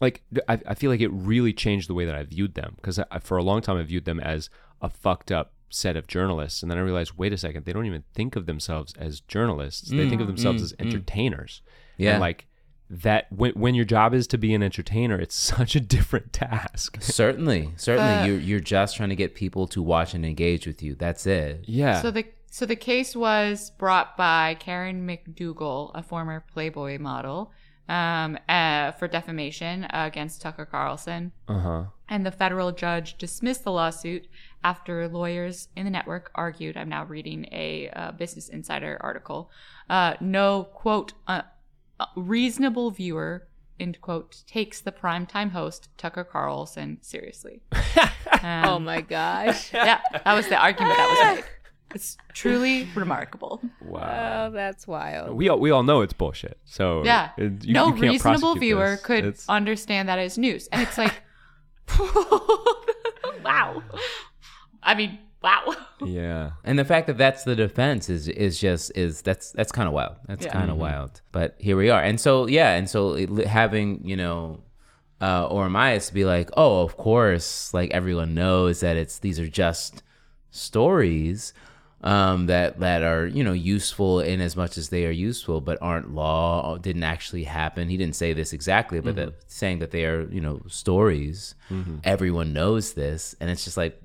like 0.01 0.23
I, 0.49 0.61
I 0.67 0.75
feel 0.75 0.91
like 0.91 1.01
it 1.01 1.09
really 1.09 1.53
changed 1.53 1.89
the 1.89 1.95
way 1.95 2.05
that 2.05 2.15
I 2.15 2.23
viewed 2.25 2.55
them. 2.55 2.75
Because 2.77 2.99
I, 2.99 3.19
for 3.19 3.37
a 3.37 3.43
long 3.43 3.61
time 3.61 3.77
I 3.77 3.83
viewed 3.83 4.05
them 4.05 4.21
as 4.21 4.51
a 4.81 4.89
fucked 4.89 5.33
up 5.33 5.53
set 5.69 5.97
of 5.97 6.07
journalists. 6.07 6.63
And 6.63 6.71
then 6.71 6.79
I 6.79 6.83
realized 6.83 7.13
wait 7.17 7.33
a 7.33 7.39
second 7.39 7.65
they 7.65 7.73
don't 7.73 7.87
even 7.87 8.05
think 8.15 8.37
of 8.37 8.47
themselves 8.47 8.95
as 8.99 9.21
journalists. 9.21 9.91
They 9.91 9.97
mm, 9.97 10.09
think 10.09 10.21
of 10.21 10.27
themselves 10.27 10.61
mm, 10.61 10.65
as 10.65 10.73
mm. 10.73 10.81
entertainers. 10.81 11.63
Yeah. 11.97 12.13
and 12.13 12.21
like 12.21 12.47
that 13.03 13.27
when, 13.33 13.53
when 13.53 13.75
your 13.75 13.85
job 13.85 14.15
is 14.15 14.27
to 14.29 14.39
be 14.39 14.55
an 14.55 14.63
entertainer 14.63 15.19
it's 15.19 15.35
such 15.57 15.75
a 15.75 15.81
different 15.81 16.33
task 16.33 16.97
Certainly, 17.01 17.73
certainly, 17.77 18.13
Uh, 18.13 18.25
you're 18.27 18.39
you're 18.39 18.61
just 18.61 18.97
trying 18.97 19.09
to 19.09 19.17
get 19.17 19.35
people 19.35 19.67
to 19.69 19.83
watch 19.83 20.15
and 20.15 20.25
engage 20.25 20.67
with 20.67 20.83
you. 20.83 20.95
That's 20.95 21.27
it. 21.27 21.65
yeah 21.67 22.01
So 22.01 22.11
the 22.11 22.25
so 22.51 22.67
the 22.67 22.77
case 22.77 23.17
was 23.17 23.71
brought 23.79 24.17
by 24.17 24.55
Karen 24.61 25.05
McDougal, 25.09 25.91
a 25.93 26.05
former 26.05 26.45
Playboy 26.53 26.99
model, 27.01 27.51
um, 27.89 28.39
uh, 28.49 28.93
for 28.93 29.09
defamation 29.09 29.87
against 29.91 30.41
Tucker 30.41 30.65
Carlson. 30.65 31.33
uh-huh 31.49 31.85
And 32.09 32.25
the 32.25 32.31
federal 32.31 32.71
judge 32.71 33.19
dismissed 33.19 33.65
the 33.65 33.73
lawsuit 33.73 34.29
after 34.63 35.09
lawyers 35.09 35.69
in 35.77 35.85
the 35.85 35.91
network 35.91 36.31
argued. 36.35 36.77
I'm 36.77 36.89
now 36.89 37.05
reading 37.05 37.47
a 37.51 37.91
uh, 37.91 38.13
Business 38.13 38.49
Insider 38.49 38.99
article. 39.01 39.51
Uh, 39.91 40.15
no, 40.21 40.65
quote, 40.73 41.13
uh, 41.27 41.33
uh, 41.33 41.43
reasonable 42.17 42.91
viewer, 42.91 43.47
end 43.81 44.01
quote, 44.01 44.43
takes 44.47 44.81
the 44.81 44.93
primetime 44.93 45.51
host, 45.51 45.89
Tucker 45.97 46.25
Carlson, 46.25 46.99
seriously. 47.03 47.61
Um, 47.73 48.09
Oh 48.65 48.79
my 48.79 49.01
gosh. 49.01 49.73
yeah, 49.75 50.01
that 50.25 50.35
was 50.35 50.49
the 50.49 50.57
argument 50.57 50.97
that 50.97 51.09
was 51.09 51.37
made. 51.37 51.45
It's 51.95 52.17
truly 52.33 52.89
remarkable. 52.97 53.63
wow 53.81 54.47
Oh, 54.49 54.51
that's 54.53 54.87
wild. 54.87 55.35
we 55.37 55.49
all, 55.49 55.59
we 55.61 55.71
all 55.71 55.83
know 55.85 56.01
it's 56.01 56.13
bullshit 56.13 56.59
so 56.65 57.05
Yeah. 57.05 57.31
it- 57.39 57.65
you- 57.65 57.73
no 57.73 57.87
you 57.87 57.93
can't 57.93 58.03
reasonable 58.03 58.55
viewer 58.57 58.91
this. 58.97 59.03
could 59.03 59.25
It's- 59.25 59.45
understand 59.49 60.09
that 60.09 60.19
as 60.19 60.37
news. 60.37 60.67
And 60.73 60.83
it's 60.83 60.99
like, 60.99 61.23
wow. 63.45 63.83
I 64.83 64.95
mean, 64.95 65.19
wow. 65.45 65.65
yeah 66.05 66.51
And 66.65 66.77
the 66.79 66.85
fact 66.93 67.07
that 67.09 67.19
that's 67.19 67.43
the 67.45 67.55
defense 67.67 68.05
is 68.17 68.23
is 68.29 68.59
just 68.67 68.85
is 69.05 69.23
that's 69.23 69.47
that's 69.53 69.73
kind 69.79 69.87
of 69.89 69.95
wild. 69.95 70.17
That's 70.29 70.45
Yeah. 70.47 70.53
kind 70.53 70.65
Mm-hmm. 70.71 70.73
of 70.73 70.87
wild. 70.87 71.13
But 71.33 71.49
here 71.67 71.77
we 71.83 71.89
are. 71.95 72.03
And 72.09 72.19
so 72.27 72.33
yeah, 72.59 72.71
and 72.79 72.87
so 72.95 73.01
it, 73.23 73.29
having 73.61 73.89
you 74.11 74.17
know, 74.23 74.39
uh, 75.21 75.47
or 75.55 75.67
Amias 75.69 76.09
to 76.09 76.15
be 76.15 76.25
like, 76.25 76.49
oh, 76.57 76.83
of 76.83 76.97
course, 76.97 77.73
like 77.79 77.91
everyone 78.01 78.31
knows 78.43 78.81
that 78.81 78.97
it's 79.03 79.17
these 79.21 79.39
are 79.43 79.49
just 79.65 80.03
stories. 80.51 81.53
Um, 82.03 82.47
that 82.53 82.81
that 82.81 83.03
are 83.03 83.27
you 83.27 83.43
know 83.43 83.55
useful 83.55 84.21
in 84.21 84.43
as 84.43 84.57
much 84.57 84.77
as 84.77 84.91
they 84.91 85.07
are 85.07 85.11
useful, 85.29 85.63
but 85.63 85.79
aren't 85.81 86.11
law. 86.15 86.77
Didn't 86.77 87.03
actually 87.03 87.45
happen. 87.45 87.89
He 87.89 87.97
didn't 87.97 88.15
say 88.17 88.35
this 88.35 88.53
exactly, 88.53 89.01
but 89.01 89.17
Mm-hmm. 89.17 89.25
that, 89.31 89.35
saying 89.47 89.79
that 89.79 89.91
they 89.91 90.05
are 90.05 90.29
you 90.31 90.43
know 90.43 90.61
stories. 90.69 91.55
Everyone 92.05 92.53
knows 92.53 92.93
this, 92.93 93.35
and 93.41 93.49
it's 93.49 93.65
just 93.65 93.79
like, 93.79 93.99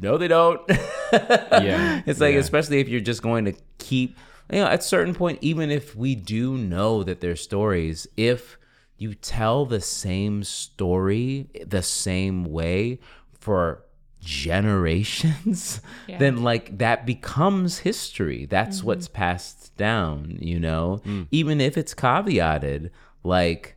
no, 0.00 0.18
they 0.18 0.28
don't. 0.28 0.60
Yeah, 1.10 2.02
it's 2.04 2.20
like 2.20 2.34
yeah. 2.34 2.40
especially 2.40 2.80
if 2.80 2.88
you're 2.88 3.00
just 3.00 3.22
going 3.22 3.46
to 3.46 3.54
keep 3.78 4.18
you 4.52 4.58
know 4.58 4.66
at 4.66 4.80
a 4.80 4.82
certain 4.82 5.14
point 5.14 5.38
even 5.40 5.70
if 5.70 5.94
we 5.94 6.14
do 6.14 6.56
know 6.56 7.02
that 7.02 7.20
they're 7.20 7.36
stories 7.36 8.06
if 8.16 8.58
you 8.96 9.14
tell 9.14 9.64
the 9.64 9.80
same 9.80 10.42
story 10.44 11.48
the 11.66 11.82
same 11.82 12.44
way 12.44 12.98
for 13.32 13.84
generations 14.20 15.80
Yeah. 16.06 16.18
then 16.18 16.42
like 16.42 16.78
that 16.78 17.06
becomes 17.06 17.78
history 17.78 18.46
that's 18.46 18.78
mm-hmm. 18.78 18.88
what's 18.88 19.08
passed 19.08 19.76
down 19.76 20.38
you 20.40 20.58
know 20.58 21.00
mm. 21.04 21.28
even 21.30 21.60
if 21.60 21.78
it's 21.78 21.94
caveated 21.94 22.90
like 23.22 23.76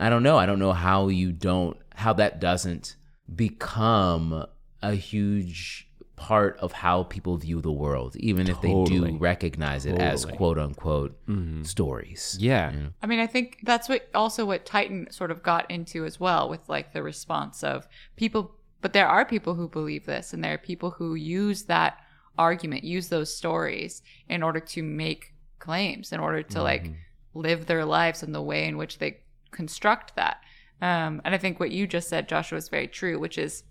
i 0.00 0.08
don't 0.08 0.22
know 0.22 0.38
i 0.38 0.46
don't 0.46 0.58
know 0.58 0.72
how 0.72 1.08
you 1.08 1.30
don't 1.32 1.76
how 1.94 2.14
that 2.14 2.40
doesn't 2.40 2.96
become 3.34 4.46
a 4.82 4.94
huge 4.94 5.88
part 6.16 6.56
of 6.58 6.72
how 6.72 7.02
people 7.04 7.36
view 7.36 7.60
the 7.60 7.72
world 7.72 8.14
even 8.16 8.48
if 8.48 8.60
they 8.60 8.72
do 8.84 9.16
recognize 9.16 9.86
it 9.86 9.98
as 9.98 10.24
quote 10.24 10.58
unquote 10.58 11.16
stories. 11.62 12.36
Yeah. 12.38 12.72
I 13.02 13.06
mean, 13.06 13.18
I 13.18 13.26
think 13.26 13.58
that's 13.64 13.88
what 13.88 14.08
also 14.14 14.44
what 14.44 14.64
Titan 14.64 15.08
sort 15.10 15.30
of 15.30 15.42
got 15.42 15.68
into 15.70 16.04
as 16.04 16.20
well 16.20 16.48
with 16.48 16.68
like 16.68 16.92
the 16.92 17.02
response 17.02 17.64
of 17.64 17.88
people. 18.16 18.54
But 18.80 18.92
there 18.92 19.08
are 19.08 19.24
people 19.24 19.54
who 19.54 19.68
believe 19.68 20.06
this, 20.06 20.32
and 20.32 20.42
there 20.42 20.54
are 20.54 20.58
people 20.58 20.90
who 20.90 21.14
use 21.14 21.64
that 21.64 21.98
argument, 22.36 22.82
use 22.82 23.08
those 23.08 23.34
stories 23.34 24.02
in 24.28 24.42
order 24.42 24.58
to 24.58 24.82
make 24.82 25.34
claims, 25.60 26.12
in 26.12 26.18
order 26.18 26.42
to 26.42 26.62
like 26.62 26.90
live 27.34 27.66
their 27.66 27.84
lives 27.84 28.22
in 28.22 28.32
the 28.32 28.42
way 28.42 28.66
in 28.66 28.76
which 28.76 28.98
they 28.98 29.18
construct 29.50 30.16
that. 30.16 30.38
Um, 30.80 31.22
and 31.24 31.34
I 31.34 31.38
think 31.38 31.60
what 31.60 31.70
you 31.70 31.86
just 31.86 32.08
said, 32.08 32.28
Joshua, 32.28 32.58
is 32.58 32.68
very 32.68 32.88
true, 32.88 33.18
which 33.18 33.38
is 33.38 33.62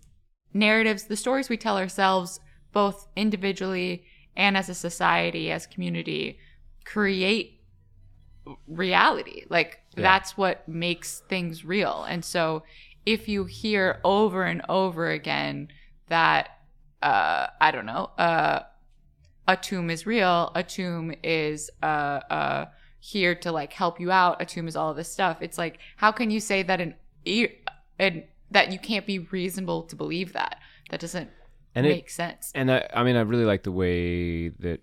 narratives, 0.54 1.04
the 1.04 1.16
stories 1.16 1.50
we 1.50 1.58
tell 1.58 1.78
ourselves, 1.78 2.40
both 2.72 3.08
individually 3.16 4.06
and 4.36 4.56
as 4.58 4.70
a 4.70 4.74
society, 4.76 5.52
as 5.52 5.68
community, 5.68 6.40
create 6.86 7.62
reality. 8.68 9.46
Like 9.50 9.82
that's 9.96 10.38
what 10.38 10.68
makes 10.68 11.20
things 11.28 11.64
real. 11.66 12.06
And 12.08 12.24
so 12.24 12.64
if 13.06 13.28
you 13.28 13.46
hear 13.46 14.00
over 14.04 14.44
and 14.44 14.62
over 14.70 15.10
again 15.10 15.70
that 16.08 16.50
uh 17.02 17.48
I 17.60 17.72
don't 17.72 17.86
know, 17.86 18.12
uh 18.18 18.62
Atum 19.48 19.92
is 19.92 20.06
real, 20.06 20.52
Atum 20.56 21.18
is 21.24 21.70
uh 21.84 21.86
uh 22.30 22.66
here 23.00 23.34
to 23.36 23.52
like 23.52 23.74
help 23.74 24.00
you 24.00 24.12
out, 24.12 24.40
Atum 24.40 24.68
is 24.68 24.76
all 24.76 24.92
of 24.92 24.98
this 24.98 25.12
stuff. 25.12 25.42
It's 25.42 25.58
like 25.58 25.80
how 25.98 26.12
can 26.12 26.32
you 26.32 26.40
say 26.40 26.64
that 26.64 26.80
an 26.80 26.96
and 28.00 28.24
that 28.52 28.72
you 28.72 28.80
can't 28.80 29.06
be 29.06 29.20
reasonable 29.20 29.84
to 29.84 29.96
believe 29.96 30.34
that? 30.34 30.60
That 30.90 31.00
doesn't 31.00 31.30
And 31.76 31.86
it- 31.86 31.90
make 31.90 32.10
sense. 32.10 32.52
And 32.54 32.72
I, 32.72 32.88
I 32.94 33.04
mean, 33.04 33.16
I 33.16 33.22
really 33.22 33.46
like 33.46 33.64
the 33.64 33.72
way 33.72 34.50
that 34.50 34.82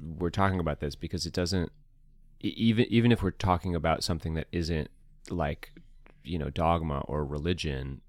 we're 0.00 0.30
talking 0.30 0.60
about 0.60 0.80
this 0.80 0.94
because 0.94 1.26
it 1.26 1.32
doesn't 1.32 1.72
even 2.40 2.86
even 2.88 3.10
if 3.10 3.20
we're 3.22 3.32
talking 3.32 3.74
about 3.74 4.04
something 4.04 4.34
that 4.34 4.46
isn't 4.52 4.88
like 5.28 5.72
you 6.22 6.38
know 6.38 6.50
dogma 6.50 7.00
or 7.08 7.24
religion 7.24 8.00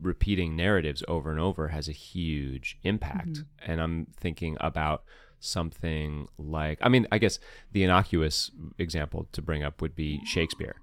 repeating 0.00 0.54
narratives 0.54 1.02
over 1.08 1.32
and 1.32 1.40
over 1.40 1.68
has 1.68 1.88
a 1.88 1.92
huge 1.92 2.78
impact 2.84 3.30
mm-hmm. 3.30 3.70
and 3.70 3.80
i'm 3.80 4.06
thinking 4.16 4.56
about 4.60 5.02
something 5.40 6.28
like 6.38 6.78
i 6.82 6.88
mean 6.88 7.04
i 7.10 7.18
guess 7.18 7.40
the 7.72 7.82
innocuous 7.82 8.52
example 8.78 9.26
to 9.32 9.42
bring 9.42 9.64
up 9.64 9.82
would 9.82 9.96
be 9.96 10.20
shakespeare 10.24 10.76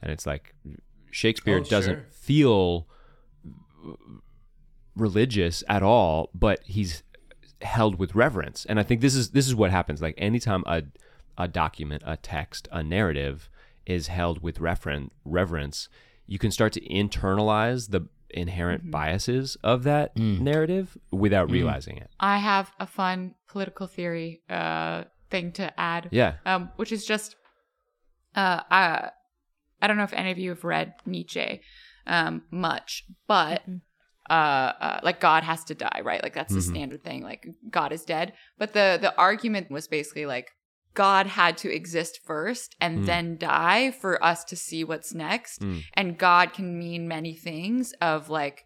and 0.00 0.12
it's 0.12 0.24
like 0.26 0.54
shakespeare 1.10 1.58
Oh, 1.58 1.64
doesn't 1.64 1.94
sure. 1.96 2.06
feel 2.12 2.86
religious 4.94 5.62
at 5.68 5.82
all, 5.82 6.30
but 6.34 6.60
he's 6.64 7.02
held 7.62 7.98
with 7.98 8.14
reverence. 8.14 8.66
And 8.66 8.78
I 8.78 8.82
think 8.82 9.00
this 9.00 9.14
is 9.14 9.30
this 9.30 9.46
is 9.46 9.54
what 9.54 9.70
happens. 9.70 10.02
Like 10.02 10.14
anytime 10.18 10.62
a 10.66 10.82
a 11.38 11.48
document, 11.48 12.02
a 12.06 12.16
text, 12.16 12.68
a 12.72 12.82
narrative 12.82 13.50
is 13.84 14.08
held 14.08 14.42
with 14.42 14.58
referen- 14.58 15.10
reverence, 15.24 15.88
you 16.26 16.38
can 16.38 16.50
start 16.50 16.72
to 16.72 16.80
internalize 16.88 17.90
the 17.90 18.08
inherent 18.30 18.90
biases 18.90 19.56
of 19.62 19.84
that 19.84 20.16
narrative 20.16 20.98
without 21.10 21.50
realizing 21.50 21.96
it. 21.96 22.10
I 22.18 22.38
have 22.38 22.72
a 22.80 22.86
fun 22.86 23.34
political 23.48 23.86
theory 23.86 24.42
uh, 24.50 25.04
thing 25.30 25.52
to 25.52 25.78
add. 25.78 26.08
Yeah. 26.10 26.34
Um, 26.44 26.70
which 26.76 26.90
is 26.90 27.04
just, 27.06 27.36
uh, 28.34 28.60
uh, 28.70 29.10
I 29.80 29.86
don't 29.86 29.96
know 29.96 30.02
if 30.02 30.12
any 30.12 30.32
of 30.32 30.38
you 30.38 30.50
have 30.50 30.64
read 30.64 30.94
Nietzsche, 31.06 31.60
um, 32.06 32.42
much, 32.50 33.04
but 33.26 33.62
uh, 34.28 34.32
uh, 34.32 35.00
like 35.02 35.20
God 35.20 35.44
has 35.44 35.62
to 35.64 35.74
die, 35.74 36.00
right? 36.04 36.22
Like 36.22 36.34
that's 36.34 36.52
the 36.52 36.60
Mhm. 36.60 36.70
standard 36.70 37.04
thing. 37.04 37.22
Like 37.22 37.46
God 37.70 37.92
is 37.92 38.04
dead. 38.04 38.32
But 38.58 38.72
the 38.72 38.98
the 39.00 39.14
argument 39.16 39.70
was 39.70 39.86
basically 39.86 40.26
like 40.26 40.50
God 40.94 41.26
had 41.26 41.56
to 41.58 41.72
exist 41.72 42.20
first 42.24 42.74
and 42.80 43.00
Mm. 43.00 43.06
then 43.06 43.36
die 43.36 43.90
for 43.90 44.22
us 44.24 44.42
to 44.44 44.56
see 44.56 44.82
what's 44.82 45.14
next. 45.14 45.60
Mm. 45.60 45.82
And 45.94 46.18
God 46.18 46.52
can 46.52 46.78
mean 46.78 47.06
many 47.06 47.34
things. 47.34 47.92
Of 48.00 48.28
like, 48.30 48.64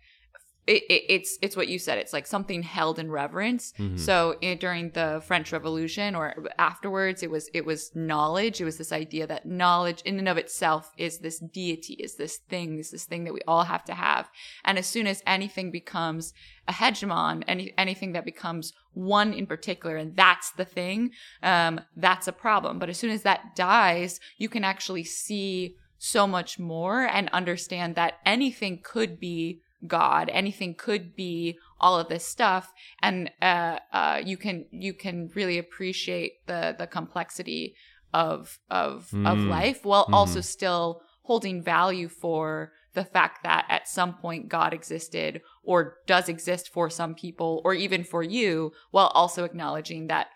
it, 0.70 0.84
it, 0.88 1.02
it's 1.08 1.38
it's 1.42 1.56
what 1.56 1.66
you 1.66 1.78
said. 1.80 1.98
It's 1.98 2.12
like 2.12 2.26
something 2.26 2.62
held 2.62 3.00
in 3.00 3.10
reverence. 3.10 3.72
Mhm. 3.76 3.98
So 3.98 4.36
in, 4.40 4.58
during 4.58 4.90
the 4.90 5.20
French 5.26 5.52
Revolution 5.52 6.14
or 6.14 6.34
afterwards, 6.58 7.24
it 7.24 7.30
was 7.30 7.50
it 7.52 7.64
was 7.66 7.90
knowledge. 7.94 8.60
It 8.60 8.64
was 8.64 8.78
this 8.78 8.92
idea 8.92 9.26
that 9.26 9.46
knowledge 9.46 10.00
in 10.02 10.18
and 10.20 10.28
of 10.28 10.38
itself 10.38 10.92
is 10.96 11.18
this 11.18 11.40
deity, 11.40 11.94
is 11.94 12.14
this 12.14 12.36
thing, 12.36 12.78
is 12.78 12.92
this 12.92 13.04
thing 13.04 13.24
that 13.24 13.34
we 13.34 13.40
all 13.48 13.64
have 13.64 13.84
to 13.86 13.94
have. 13.94 14.30
And 14.64 14.78
as 14.78 14.86
soon 14.86 15.08
as 15.08 15.24
anything 15.26 15.72
becomes 15.72 16.32
a 16.68 16.72
hegemon, 16.72 17.42
any 17.48 17.74
anything 17.76 18.12
that 18.12 18.24
becomes 18.24 18.72
one 18.92 19.32
in 19.32 19.46
particular, 19.46 19.96
and 19.96 20.14
that's 20.14 20.52
the 20.52 20.64
thing, 20.64 21.10
um, 21.42 21.80
that's 21.96 22.28
a 22.28 22.32
problem. 22.32 22.78
But 22.78 22.88
as 22.88 22.98
soon 22.98 23.10
as 23.10 23.22
that 23.22 23.56
dies, 23.56 24.20
you 24.38 24.48
can 24.48 24.62
actually 24.62 25.04
see 25.04 25.74
so 25.98 26.26
much 26.28 26.58
more 26.60 27.02
and 27.02 27.28
understand 27.30 27.96
that 27.96 28.14
anything 28.24 28.80
could 28.82 29.18
be 29.18 29.60
God, 29.86 30.28
anything 30.28 30.74
could 30.74 31.14
be 31.16 31.58
all 31.78 31.98
of 31.98 32.08
this 32.08 32.26
stuff, 32.26 32.72
and 33.00 33.30
uh, 33.40 33.78
uh, 33.92 34.20
you 34.24 34.36
can 34.36 34.66
you 34.70 34.92
can 34.94 35.30
really 35.34 35.58
appreciate 35.58 36.46
the 36.46 36.74
the 36.78 36.86
complexity 36.86 37.74
of 38.12 38.58
of 38.70 39.08
of 39.12 39.38
Mm. 39.38 39.48
life 39.48 39.84
while 39.84 40.06
also 40.12 40.40
Mhm. 40.40 40.44
still 40.44 41.02
holding 41.22 41.62
value 41.62 42.08
for 42.08 42.72
the 42.94 43.04
fact 43.04 43.44
that 43.44 43.64
at 43.68 43.86
some 43.88 44.14
point 44.14 44.48
God 44.48 44.74
existed 44.74 45.42
or 45.62 45.98
does 46.06 46.28
exist 46.28 46.68
for 46.72 46.90
some 46.90 47.14
people 47.14 47.62
or 47.64 47.72
even 47.72 48.02
for 48.02 48.22
you 48.22 48.72
while 48.90 49.06
also 49.08 49.44
acknowledging 49.44 50.08
that 50.08 50.26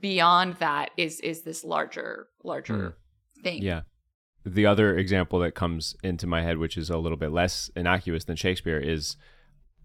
beyond 0.00 0.54
that 0.56 0.90
is 0.96 1.20
is 1.20 1.42
this 1.42 1.64
larger 1.64 2.28
larger 2.44 2.96
thing. 3.42 3.62
Yeah. 3.62 3.82
The 4.46 4.64
other 4.64 4.96
example 4.96 5.40
that 5.40 5.56
comes 5.56 5.96
into 6.04 6.28
my 6.28 6.42
head, 6.42 6.58
which 6.58 6.76
is 6.76 6.88
a 6.88 6.98
little 6.98 7.18
bit 7.18 7.32
less 7.32 7.68
innocuous 7.74 8.24
than 8.24 8.36
Shakespeare, 8.36 8.78
is 8.78 9.16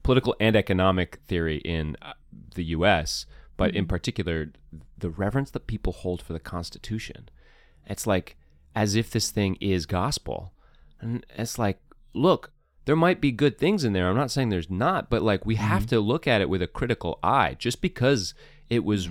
political 0.04 0.36
and 0.40 0.56
economic 0.56 1.20
theory 1.28 1.58
in 1.58 1.98
uh, 2.00 2.14
the 2.54 2.66
U.S., 2.66 3.26
but 3.58 3.76
in 3.76 3.88
particular, 3.88 4.52
the 4.96 5.10
reverence 5.10 5.50
that 5.52 5.66
people 5.66 5.94
hold 5.94 6.22
for 6.22 6.34
the 6.34 6.40
Constitution. 6.40 7.28
It's 7.88 8.06
like 8.06 8.38
as 8.76 8.94
if 8.96 9.10
this 9.10 9.32
thing 9.32 9.58
is 9.60 9.88
gospel. 9.88 10.54
And 11.00 11.26
it's 11.36 11.58
like, 11.58 11.80
look, 12.14 12.52
there 12.86 12.96
might 12.96 13.20
be 13.20 13.32
good 13.32 13.58
things 13.58 13.84
in 13.84 13.94
there. 13.94 14.10
I'm 14.10 14.16
not 14.16 14.32
saying 14.32 14.50
there's 14.50 14.70
not, 14.70 15.10
but 15.10 15.24
like 15.24 15.44
we 15.44 15.56
have 15.56 15.88
to 15.88 16.00
look 16.00 16.28
at 16.28 16.42
it 16.42 16.50
with 16.50 16.62
a 16.62 16.68
critical 16.68 17.18
eye. 17.24 17.56
Just 17.58 17.82
because 17.82 18.36
it 18.70 18.84
was 18.84 19.10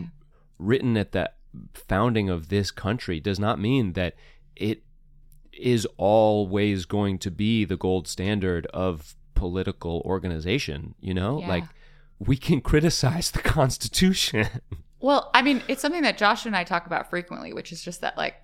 written 0.59 0.97
at 0.97 1.11
the 1.11 1.31
founding 1.75 2.31
of 2.31 2.51
this 2.51 2.71
country 2.71 3.19
does 3.19 3.41
not 3.41 3.61
mean 3.61 3.95
that 3.95 4.15
it 4.55 4.83
is 5.61 5.87
always 5.97 6.85
going 6.85 7.19
to 7.19 7.31
be 7.31 7.65
the 7.65 7.77
gold 7.77 8.09
standard 8.09 8.67
of 8.67 9.15
political 9.35 10.03
organization, 10.05 10.95
you 11.01 11.15
know? 11.15 11.41
Yeah. 11.41 11.49
Like 11.49 11.65
we 12.19 12.37
can 12.37 12.61
criticize 12.61 13.31
the 13.31 13.43
constitution. 13.43 14.49
Well, 15.03 15.31
I 15.33 15.41
mean, 15.41 15.63
it's 15.67 15.81
something 15.81 16.03
that 16.03 16.19
Josh 16.19 16.45
and 16.45 16.55
I 16.55 16.63
talk 16.63 16.85
about 16.85 17.09
frequently, 17.09 17.55
which 17.55 17.73
is 17.73 17.83
just 17.83 18.03
that 18.03 18.19
like 18.19 18.35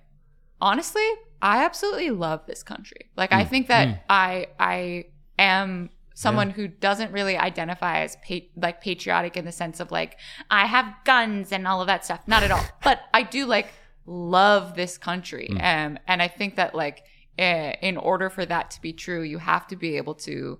honestly, 0.59 1.07
I 1.41 1.63
absolutely 1.63 2.09
love 2.09 2.45
this 2.47 2.63
country. 2.63 3.11
Like 3.15 3.31
I 3.31 3.43
mm, 3.43 3.49
think 3.49 3.67
that 3.67 3.87
mm. 3.87 3.99
I 4.09 4.47
I 4.59 5.05
am 5.37 5.91
someone 6.15 6.49
who 6.49 6.67
doesn't 6.67 7.11
really 7.11 7.37
identify 7.37 7.99
as 8.01 8.17
pa- 8.27 8.47
like 8.55 8.81
patriotic 8.81 9.37
in 9.37 9.45
the 9.45 9.51
sense 9.51 9.79
of 9.79 9.91
like 9.91 10.17
I 10.49 10.65
have 10.65 10.91
guns 11.05 11.51
and 11.51 11.67
all 11.67 11.79
of 11.79 11.87
that 11.87 12.03
stuff. 12.03 12.27
Not 12.27 12.41
at 12.41 12.49
all. 12.49 12.65
but 12.83 13.01
I 13.13 13.21
do 13.21 13.45
like 13.45 13.67
love 14.07 14.75
this 14.75 14.97
country. 14.97 15.49
Um 15.51 15.99
and 16.07 16.21
I 16.21 16.27
think 16.27 16.55
that 16.55 16.73
like 16.73 17.03
eh, 17.37 17.75
in 17.81 17.97
order 17.97 18.29
for 18.29 18.45
that 18.45 18.71
to 18.71 18.81
be 18.81 18.93
true, 18.93 19.21
you 19.21 19.37
have 19.37 19.67
to 19.67 19.75
be 19.75 19.97
able 19.97 20.15
to 20.15 20.59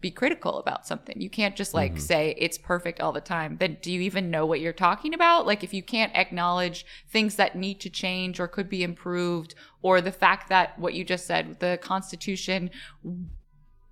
be 0.00 0.10
critical 0.12 0.58
about 0.58 0.86
something. 0.86 1.20
You 1.20 1.28
can't 1.28 1.56
just 1.56 1.74
like 1.74 1.98
say 1.98 2.34
it's 2.38 2.56
perfect 2.56 3.00
all 3.00 3.10
the 3.10 3.20
time. 3.20 3.56
Then 3.58 3.78
do 3.82 3.90
you 3.90 4.00
even 4.02 4.30
know 4.30 4.46
what 4.46 4.60
you're 4.60 4.72
talking 4.72 5.12
about? 5.12 5.44
Like 5.46 5.64
if 5.64 5.74
you 5.74 5.82
can't 5.82 6.14
acknowledge 6.14 6.86
things 7.08 7.34
that 7.36 7.56
need 7.56 7.80
to 7.80 7.90
change 7.90 8.38
or 8.38 8.46
could 8.46 8.68
be 8.68 8.84
improved 8.84 9.56
or 9.82 10.00
the 10.00 10.12
fact 10.12 10.50
that 10.50 10.78
what 10.78 10.94
you 10.94 11.04
just 11.04 11.26
said, 11.26 11.58
the 11.58 11.78
constitution 11.82 12.70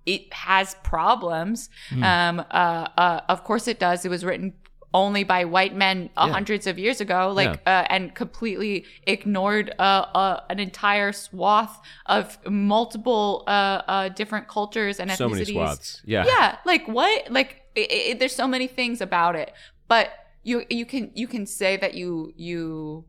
it 0.05 0.31
has 0.33 0.75
problems. 0.75 1.69
Um 2.03 2.39
uh, 2.39 2.87
uh 2.97 3.21
of 3.27 3.43
course 3.43 3.67
it 3.67 3.77
does. 3.77 4.05
It 4.05 4.09
was 4.09 4.23
written 4.23 4.53
only 4.93 5.23
by 5.23 5.43
white 5.45 5.75
men 5.75 6.09
uh, 6.17 6.23
Yeah. 6.27 6.33
hundreds 6.33 6.65
of 6.65 6.79
years 6.79 7.01
ago 7.01 7.31
like 7.35 7.59
uh, 7.65 7.85
and 7.89 8.15
completely 8.15 8.85
ignored 9.05 9.73
uh, 9.79 9.81
uh, 9.81 10.39
an 10.49 10.59
entire 10.59 11.11
swath 11.11 11.81
of 12.05 12.37
multiple 12.49 13.43
uh, 13.47 13.81
uh, 13.87 14.09
different 14.09 14.47
cultures 14.47 14.99
and 14.99 15.11
ethnicities 15.11 15.17
so 15.17 15.29
many 15.29 15.45
swaths. 15.45 16.01
Yeah. 16.05 16.25
yeah 16.25 16.57
like 16.65 16.87
what 16.87 17.29
like 17.31 17.63
it, 17.75 17.91
it, 17.91 18.19
there's 18.19 18.35
so 18.35 18.47
many 18.47 18.67
things 18.67 19.01
about 19.01 19.35
it 19.35 19.51
but 19.87 20.09
you 20.43 20.63
you 20.69 20.85
can 20.85 21.11
you 21.13 21.27
can 21.27 21.45
say 21.45 21.75
that 21.77 21.93
you 21.93 22.31
you 22.37 23.05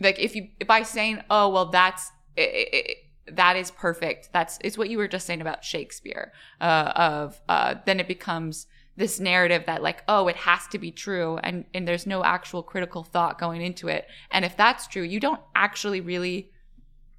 like 0.00 0.18
if 0.18 0.34
you 0.36 0.48
by 0.66 0.82
saying 0.82 1.20
oh 1.28 1.48
well 1.48 1.66
that's 1.66 2.10
i 2.38 2.66
i 2.72 2.94
that 3.32 3.56
is 3.56 3.70
perfect 3.72 4.30
that's 4.32 4.58
it's 4.62 4.76
what 4.78 4.88
you 4.90 4.98
were 4.98 5.08
just 5.08 5.26
saying 5.26 5.40
about 5.40 5.64
shakespeare 5.64 6.32
uh, 6.60 6.92
of 6.96 7.40
uh, 7.48 7.74
then 7.86 8.00
it 8.00 8.08
becomes 8.08 8.66
this 8.96 9.18
narrative 9.20 9.64
that 9.66 9.82
like 9.82 10.02
oh 10.08 10.28
it 10.28 10.36
has 10.36 10.66
to 10.68 10.78
be 10.78 10.90
true 10.90 11.38
and 11.42 11.64
and 11.72 11.86
there's 11.88 12.06
no 12.06 12.22
actual 12.24 12.62
critical 12.62 13.02
thought 13.02 13.38
going 13.38 13.62
into 13.62 13.88
it 13.88 14.06
and 14.30 14.44
if 14.44 14.56
that's 14.56 14.86
true 14.86 15.02
you 15.02 15.18
don't 15.20 15.40
actually 15.54 16.00
really 16.00 16.50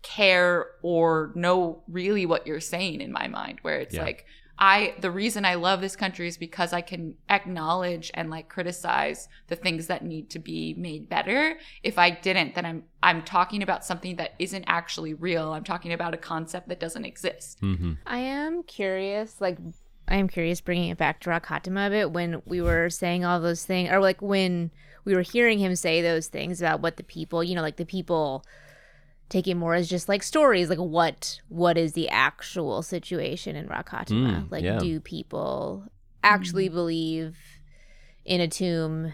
care 0.04 0.68
or 0.82 1.32
know 1.36 1.84
really 1.88 2.26
what 2.26 2.46
you're 2.48 2.60
saying 2.60 3.02
in 3.02 3.12
my 3.12 3.28
mind 3.28 3.60
where 3.62 3.80
it's 3.80 3.96
Yeah. 3.96 4.04
like 4.04 4.26
I 4.60 4.94
the 5.00 5.10
reason 5.10 5.44
I 5.44 5.56
love 5.56 5.82
this 5.82 5.96
country 5.96 6.28
is 6.28 6.38
because 6.38 6.72
I 6.72 6.82
can 6.82 7.16
acknowledge 7.30 8.12
and 8.14 8.30
like 8.30 8.48
criticize 8.48 9.28
the 9.48 9.56
things 9.56 9.88
that 9.88 10.04
need 10.06 10.30
to 10.32 10.40
be 10.40 10.76
made 10.78 11.10
better. 11.10 11.58
If 11.82 11.98
I 11.98 12.12
didn't, 12.12 12.54
then 12.54 12.66
I'm 12.66 12.84
I'm 13.02 13.24
talking 13.24 13.64
about 13.64 13.84
something 13.84 14.18
that 14.18 14.36
isn't 14.38 14.66
actually 14.68 15.16
real. 15.16 15.52
I'm 15.54 15.64
talking 15.64 15.94
about 15.94 16.14
a 16.14 16.18
concept 16.18 16.68
that 16.70 16.80
doesn't 16.80 17.06
exist. 17.06 17.60
Mm-hmm. 17.62 17.94
I 18.06 18.20
am 18.20 18.62
curious, 18.62 19.42
like 19.42 19.58
I 20.12 20.18
am 20.18 20.28
curious 20.28 20.60
bringing 20.60 20.90
it 20.90 20.98
back 20.98 21.22
to 21.22 21.30
Rakatima 21.30 21.88
a 21.88 21.90
bit 21.90 22.12
when 22.12 22.42
we 22.46 22.62
were 22.62 22.90
saying 22.90 23.24
all 23.24 23.40
those 23.40 23.66
things 23.66 23.90
or 23.90 24.02
like 24.02 24.22
when 24.22 24.70
we 25.06 25.16
were 25.16 25.22
hearing 25.22 25.58
him 25.58 25.74
say 25.76 26.02
those 26.02 26.28
things 26.28 26.62
about 26.62 26.82
what 26.82 26.98
the 26.98 27.04
people, 27.04 27.42
you 27.42 27.56
know, 27.56 27.62
like 27.62 27.78
the 27.78 27.86
people 27.86 28.44
take 29.30 29.48
it 29.48 29.56
more 29.56 29.74
as 29.74 29.90
just 29.90 30.10
like 30.10 30.22
stories, 30.22 30.70
like 30.70 30.80
what 30.80 31.40
what 31.48 31.78
is 31.78 31.94
the 31.94 32.10
actual 32.10 32.82
situation 32.82 33.56
in 33.56 33.70
Rakatima? 33.70 34.44
Mm, 34.44 34.52
like 34.52 34.66
yeah. 34.66 34.80
do 34.80 35.00
people 35.00 35.86
actually 36.26 36.68
believe 36.68 37.38
in 38.26 38.42
Atum 38.42 39.14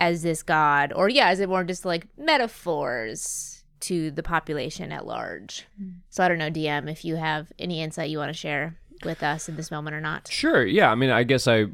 as 0.00 0.22
this 0.22 0.42
god 0.42 0.94
or 0.96 1.10
yeah, 1.10 1.30
is 1.30 1.40
it 1.40 1.48
more 1.50 1.62
just 1.62 1.84
like 1.84 2.06
metaphors 2.16 3.64
to 3.80 4.10
the 4.10 4.22
population 4.22 4.92
at 4.92 5.06
large? 5.06 5.66
So 6.08 6.24
I 6.24 6.28
don't 6.28 6.38
know, 6.38 6.50
DM, 6.50 6.90
if 6.90 7.04
you 7.04 7.16
have 7.16 7.52
any 7.58 7.82
insight 7.82 8.08
you 8.08 8.16
want 8.16 8.30
to 8.30 8.38
share 8.38 8.78
with 9.04 9.22
us 9.22 9.48
in 9.48 9.56
this 9.56 9.70
moment 9.70 9.94
or 9.96 10.00
not. 10.00 10.28
Sure. 10.30 10.64
Yeah. 10.64 10.90
I 10.90 10.94
mean, 10.94 11.10
I 11.10 11.22
guess 11.24 11.46
I 11.48 11.66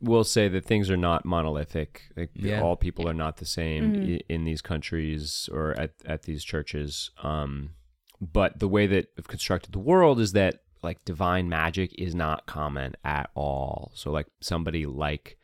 will 0.00 0.24
say 0.24 0.48
that 0.48 0.64
things 0.64 0.90
are 0.90 0.96
not 0.96 1.24
monolithic. 1.24 2.02
Like, 2.16 2.30
Yeah. 2.34 2.60
All 2.60 2.76
people 2.76 3.08
are 3.08 3.14
not 3.14 3.36
the 3.36 3.44
same 3.46 3.94
Mhm. 3.94 4.20
in 4.28 4.44
these 4.44 4.60
countries 4.60 5.48
or 5.52 5.72
at, 5.78 5.92
at 6.04 6.22
these 6.22 6.42
churches. 6.44 7.10
Um, 7.22 7.70
but 8.20 8.58
the 8.58 8.68
way 8.68 8.86
that 8.88 9.08
I've 9.18 9.28
constructed 9.28 9.72
the 9.72 9.78
world 9.78 10.18
is 10.20 10.32
that 10.32 10.60
like 10.82 11.04
divine 11.04 11.48
magic 11.48 11.94
is 11.96 12.14
not 12.14 12.46
common 12.46 12.94
at 13.04 13.30
all. 13.34 13.92
So 13.94 14.10
like 14.10 14.26
somebody 14.40 14.84
like 14.86 15.38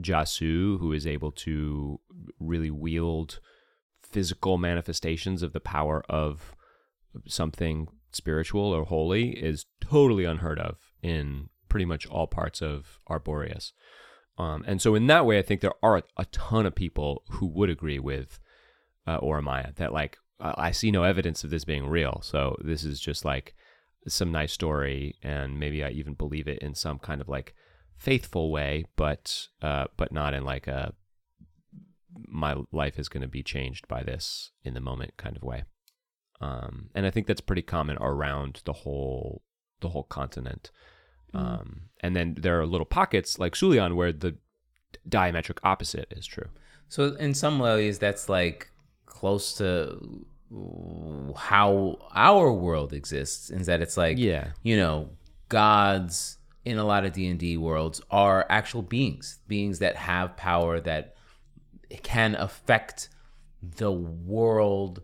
Jasoo, 0.00 0.78
who 0.78 0.92
is 0.92 1.06
able 1.06 1.32
to 1.32 1.98
really 2.38 2.70
wield 2.70 3.40
physical 4.02 4.58
manifestations 4.58 5.42
of 5.42 5.52
the 5.54 5.60
power 5.60 6.02
of 6.10 6.54
something 7.26 7.88
spiritual 8.12 8.72
or 8.72 8.84
holy 8.84 9.30
is 9.30 9.66
totally 9.80 10.24
unheard 10.24 10.58
of 10.58 10.76
in 11.02 11.48
pretty 11.68 11.84
much 11.84 12.06
all 12.06 12.26
parts 12.26 12.60
of 12.60 12.98
Arboreus. 13.08 13.72
Um, 14.38 14.64
and 14.66 14.80
so 14.80 14.94
in 14.94 15.06
that 15.08 15.26
way, 15.26 15.38
I 15.38 15.42
think 15.42 15.60
there 15.60 15.74
are 15.82 16.02
a, 16.16 16.24
ton 16.26 16.66
of 16.66 16.74
people 16.74 17.22
who 17.30 17.46
would 17.46 17.70
agree 17.70 17.98
with 17.98 18.38
uh, 19.06 19.20
Oramaya 19.20 19.74
that 19.76 19.92
like 19.92 20.16
I 20.40 20.72
see 20.72 20.90
no 20.90 21.04
evidence 21.04 21.44
of 21.44 21.50
this 21.50 21.64
being 21.64 21.86
real. 21.86 22.20
So 22.22 22.56
this 22.64 22.84
is 22.84 22.98
just 22.98 23.24
like 23.24 23.54
some 24.08 24.32
nice 24.32 24.52
story, 24.52 25.16
and 25.22 25.58
maybe 25.58 25.84
I 25.84 25.90
even 25.90 26.14
believe 26.14 26.48
it 26.48 26.58
in 26.58 26.74
some 26.74 26.98
kind 26.98 27.20
of 27.20 27.28
like 27.28 27.54
faithful 27.96 28.50
way, 28.50 28.86
but 28.96 29.46
uh, 29.60 29.86
but 29.96 30.12
not 30.12 30.34
in 30.34 30.44
like 30.44 30.66
a 30.66 30.94
my 32.26 32.56
life 32.72 32.98
is 32.98 33.08
going 33.08 33.22
to 33.22 33.28
be 33.28 33.42
changed 33.42 33.88
by 33.88 34.02
this 34.02 34.50
in 34.64 34.74
the 34.74 34.80
moment 34.80 35.16
kind 35.16 35.36
of 35.36 35.42
way. 35.42 35.64
Um, 36.42 36.88
and 36.94 37.06
I 37.06 37.10
think 37.10 37.26
that's 37.26 37.40
pretty 37.40 37.62
common 37.62 37.96
around 38.00 38.62
the 38.64 38.72
whole 38.72 39.42
the 39.80 39.88
whole 39.90 40.04
continent. 40.04 40.70
Um, 41.34 41.66
and 42.00 42.14
then 42.16 42.34
there 42.38 42.60
are 42.60 42.66
little 42.66 42.84
pockets 42.84 43.38
like 43.38 43.54
Sulian 43.54 43.94
where 43.96 44.12
the 44.12 44.36
diametric 45.08 45.58
opposite 45.62 46.08
is 46.18 46.26
true. 46.26 46.48
So 46.88 47.14
in 47.16 47.32
some 47.34 47.58
ways, 47.58 47.98
that's 47.98 48.28
like 48.28 48.70
close 49.06 49.54
to 49.54 49.66
how 51.36 51.96
our 52.12 52.52
world 52.52 52.92
exists. 52.92 53.50
Is 53.50 53.66
that 53.66 53.80
it's 53.80 53.96
like 53.96 54.18
Yeah. 54.18 54.48
you 54.62 54.76
know, 54.76 55.10
gods 55.48 56.38
in 56.64 56.78
a 56.78 56.84
lot 56.84 57.04
of 57.04 57.12
D 57.12 57.26
and 57.28 57.38
D 57.38 57.56
worlds 57.56 58.00
are 58.10 58.46
actual 58.48 58.82
beings, 58.82 59.38
beings 59.48 59.78
that 59.78 59.96
have 59.96 60.36
power 60.36 60.80
that 60.80 61.14
can 62.02 62.34
affect 62.34 63.08
the 63.62 63.92
world 63.92 65.02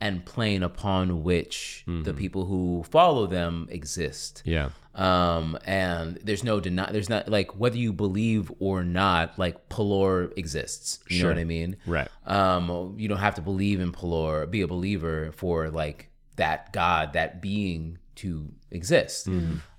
and 0.00 0.24
plane 0.24 0.62
upon 0.62 1.22
which 1.22 1.84
the 1.86 2.14
people 2.14 2.46
who 2.46 2.82
follow 2.88 3.26
them 3.26 3.66
exist. 3.70 4.42
Yeah. 4.44 4.70
um 4.94 5.56
and 5.66 6.18
there's 6.24 6.42
no 6.42 6.58
deny 6.58 6.90
there's 6.90 7.08
not 7.08 7.28
like 7.28 7.50
whether 7.62 7.76
you 7.76 7.92
believe 7.92 8.50
or 8.58 8.82
not 8.82 9.38
like 9.38 9.68
Pelor 9.68 10.32
exists. 10.36 10.98
You 11.08 11.22
know 11.22 11.28
what 11.28 11.38
i 11.38 11.44
mean? 11.44 11.76
Right. 11.86 12.08
um 12.26 12.94
you 12.98 13.08
don't 13.08 13.18
have 13.18 13.34
to 13.36 13.42
believe 13.42 13.78
in 13.80 13.92
Pelor. 13.92 14.50
Be 14.50 14.62
a 14.62 14.66
believer 14.66 15.30
for 15.32 15.70
like 15.70 16.08
that 16.36 16.72
god 16.72 17.12
that 17.12 17.40
being 17.42 17.98
to 18.16 18.48
exist. 18.70 19.28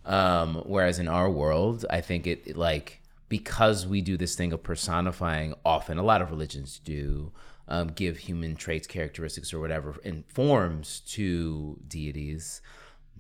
Um 0.06 0.56
whereas 0.66 0.98
in 1.00 1.08
our 1.08 1.30
world 1.30 1.86
i 1.90 2.02
think 2.02 2.26
it, 2.28 2.40
it 2.48 2.58
like 2.58 3.02
because 3.30 3.86
we 3.88 4.02
do 4.02 4.18
this 4.18 4.36
thing 4.36 4.52
of 4.54 4.62
personifying 4.64 5.54
often 5.64 5.98
a 5.98 6.04
lot 6.04 6.22
of 6.22 6.30
religions 6.32 6.80
do 6.84 7.32
um, 7.72 7.88
give 7.88 8.18
human 8.18 8.56
traits 8.56 8.86
characteristics 8.86 9.54
or 9.54 9.60
whatever 9.62 9.96
in 10.04 10.24
forms 10.28 11.00
to 11.08 11.80
deities 11.88 12.62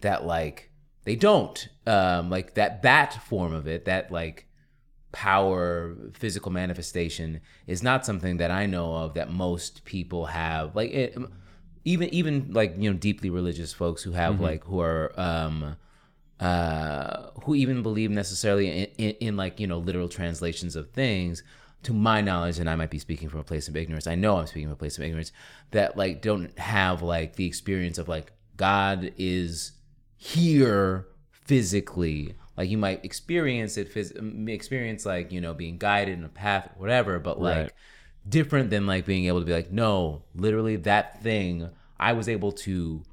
that 0.01 0.25
like 0.25 0.71
they 1.05 1.15
don't. 1.15 1.69
Um 1.87 2.29
like 2.29 2.55
that 2.55 2.81
that 2.81 3.13
form 3.23 3.53
of 3.53 3.65
it 3.65 3.85
that 3.85 4.11
like 4.11 4.47
power 5.13 5.95
physical 6.13 6.51
manifestation 6.51 7.41
is 7.67 7.83
not 7.83 8.05
something 8.05 8.37
that 8.37 8.49
i 8.49 8.65
know 8.65 8.93
of 8.95 9.13
that 9.13 9.31
most 9.31 9.85
people 9.85 10.25
have. 10.25 10.75
Like 10.75 10.91
it, 10.91 11.17
even 11.85 12.13
even 12.13 12.51
like 12.51 12.75
you 12.77 12.91
know 12.91 12.97
deeply 12.97 13.29
religious 13.29 13.71
folks 13.73 14.03
who 14.03 14.11
have 14.11 14.39
like 14.41 14.63
who 14.65 14.81
are 14.81 15.13
um 15.17 15.77
uh 16.41 17.29
who 17.43 17.55
even 17.55 17.81
believe 17.83 18.11
necessarily 18.11 18.67
in, 18.67 18.87
in, 18.97 19.15
in 19.27 19.37
like 19.37 19.59
you 19.61 19.67
know 19.67 19.79
literal 19.79 20.09
translations 20.09 20.75
of 20.75 20.89
things 20.91 21.41
to 21.83 21.93
my 21.93 22.21
knowledge 22.21 22.59
and 22.59 22.69
i 22.69 22.75
might 22.75 22.89
be 22.89 22.99
speaking 22.99 23.27
from 23.29 23.39
a 23.39 23.43
place 23.43 23.67
of 23.67 23.75
ignorance 23.75 24.07
i 24.07 24.15
know 24.15 24.37
i'm 24.37 24.47
speaking 24.47 24.67
from 24.67 24.73
a 24.73 24.75
place 24.75 24.97
of 24.97 25.03
ignorance 25.03 25.31
that 25.71 25.97
like 25.97 26.21
don't 26.21 26.57
have 26.59 27.01
like 27.01 27.35
the 27.35 27.45
experience 27.45 27.97
of 27.97 28.07
like 28.07 28.31
god 28.57 29.11
is 29.17 29.71
here 30.17 31.07
physically 31.31 32.35
like 32.57 32.69
you 32.69 32.77
might 32.77 33.03
experience 33.03 33.77
it 33.77 33.93
phys- 33.93 34.47
experience 34.49 35.05
like 35.05 35.31
you 35.31 35.41
know 35.41 35.53
being 35.53 35.77
guided 35.77 36.17
in 36.17 36.23
a 36.23 36.29
path 36.29 36.69
whatever 36.77 37.19
but 37.19 37.41
like 37.41 37.57
Right. 37.57 37.71
different 38.29 38.69
than 38.69 38.85
like 38.85 39.05
being 39.05 39.25
able 39.25 39.39
to 39.39 39.45
be 39.45 39.51
like 39.53 39.71
no 39.71 40.23
literally 40.35 40.75
that 40.77 41.21
thing 41.23 41.69
i 41.99 42.13
was 42.13 42.29
able 42.29 42.51
to 42.51 43.03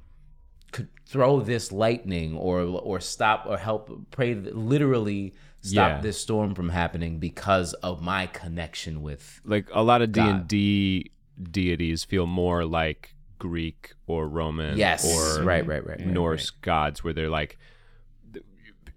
could 0.71 0.87
throw 1.05 1.39
this 1.39 1.71
lightning 1.71 2.37
or 2.37 2.61
or 2.61 2.99
stop 2.99 3.45
or 3.47 3.57
help 3.57 3.89
pray 4.11 4.35
literally 4.35 5.33
stop 5.61 5.89
Yeah. 5.89 6.01
this 6.01 6.19
storm 6.19 6.55
from 6.55 6.69
happening 6.69 7.19
because 7.19 7.73
of 7.75 8.01
my 8.01 8.27
connection 8.27 9.01
with 9.01 9.41
like 9.43 9.67
a 9.73 9.83
lot 9.83 10.01
of 10.01 10.11
D 10.11 10.21
and 10.21 10.47
D 10.47 11.11
deities 11.41 12.03
feel 12.03 12.25
more 12.25 12.65
like 12.65 13.15
Greek 13.37 13.93
or 14.07 14.27
Roman 14.27 14.77
yes 14.77 15.05
or 15.05 15.43
right 15.43 15.65
right 15.65 15.85
right, 15.85 15.99
right 15.99 16.07
Norse 16.07 16.49
gods, 16.49 17.03
where 17.03 17.13
they're 17.13 17.29
like, 17.29 17.57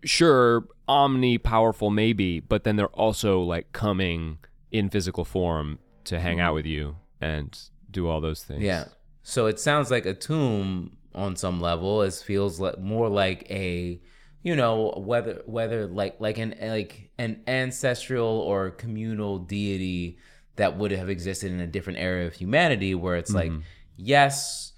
sure, 0.04 0.66
omni 0.88 1.38
powerful 1.38 1.90
maybe, 1.90 2.40
but 2.40 2.64
then 2.64 2.76
they're 2.76 2.86
also 2.88 3.40
like 3.40 3.72
coming 3.72 4.38
in 4.70 4.88
physical 4.90 5.24
form 5.24 5.78
to 6.04 6.18
hang 6.18 6.40
out 6.40 6.54
with 6.54 6.66
you 6.66 6.96
and 7.20 7.58
do 7.90 8.08
all 8.08 8.20
those 8.20 8.42
things. 8.42 8.58
Mm-hmm. 8.58 8.66
Yeah. 8.66 8.84
So 9.22 9.46
it 9.46 9.60
sounds 9.60 9.90
like 9.90 10.04
Atum 10.04 10.92
on 11.14 11.36
some 11.36 11.60
level. 11.60 12.02
It 12.02 12.14
feels 12.14 12.58
like 12.58 12.78
more 12.80 13.08
like 13.08 13.48
a, 13.50 14.00
you 14.42 14.56
know, 14.56 14.92
whether 14.96 15.42
whether 15.46 15.86
like 15.86 16.16
like 16.20 16.38
an 16.38 16.54
like 16.60 17.10
an 17.18 17.42
ancestral 17.46 18.26
or 18.26 18.70
communal 18.70 19.38
deity 19.38 20.18
that 20.56 20.76
would 20.76 20.90
have 20.90 21.08
existed 21.08 21.52
in 21.52 21.60
a 21.60 21.66
different 21.66 21.98
area 21.98 22.26
of 22.26 22.34
humanity, 22.34 22.94
where 22.94 23.16
it's 23.16 23.32
like, 23.32 23.52
yes, 23.96 24.72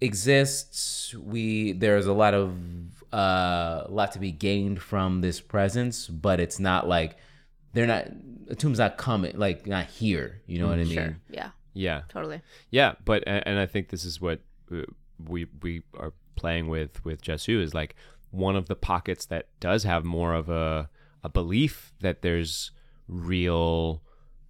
exists. 0.00 1.14
We 1.14 1.72
there's 1.72 2.06
a 2.06 2.12
lot 2.12 2.34
of 2.34 2.56
uh, 3.12 3.84
a 3.84 3.90
lot 3.90 4.12
to 4.12 4.18
be 4.18 4.32
gained 4.32 4.80
from 4.80 5.20
this 5.20 5.40
presence, 5.40 6.08
but 6.08 6.40
it's 6.40 6.58
not 6.58 6.88
like 6.88 7.16
they're 7.74 7.86
not. 7.86 8.08
Atum's 8.50 8.78
not 8.78 8.96
coming, 8.98 9.38
like 9.38 9.66
not 9.66 9.86
here. 9.86 10.42
You 10.46 10.58
know 10.58 10.68
what 10.68 10.78
I 10.78 10.84
mean? 10.84 11.16
Yeah. 11.30 11.50
Yeah. 11.74 12.02
Totally. 12.08 12.42
Yeah, 12.70 12.94
but 13.04 13.22
and, 13.26 13.46
and 13.46 13.58
I 13.58 13.66
think 13.66 13.88
this 13.88 14.04
is 14.04 14.20
what 14.20 14.40
uh, 14.70 14.82
we 15.26 15.46
we 15.62 15.82
are 15.98 16.12
playing 16.36 16.68
with 16.68 17.04
with 17.04 17.22
Jasoo 17.22 17.62
is 17.62 17.74
like 17.74 17.94
one 18.32 18.56
of 18.56 18.66
the 18.66 18.74
pockets 18.74 19.24
that 19.26 19.46
does 19.60 19.84
have 19.84 20.04
more 20.04 20.34
of 20.34 20.48
a 20.50 20.90
a 21.22 21.28
belief 21.28 21.92
that 22.00 22.22
there's 22.22 22.72
real 23.06 24.02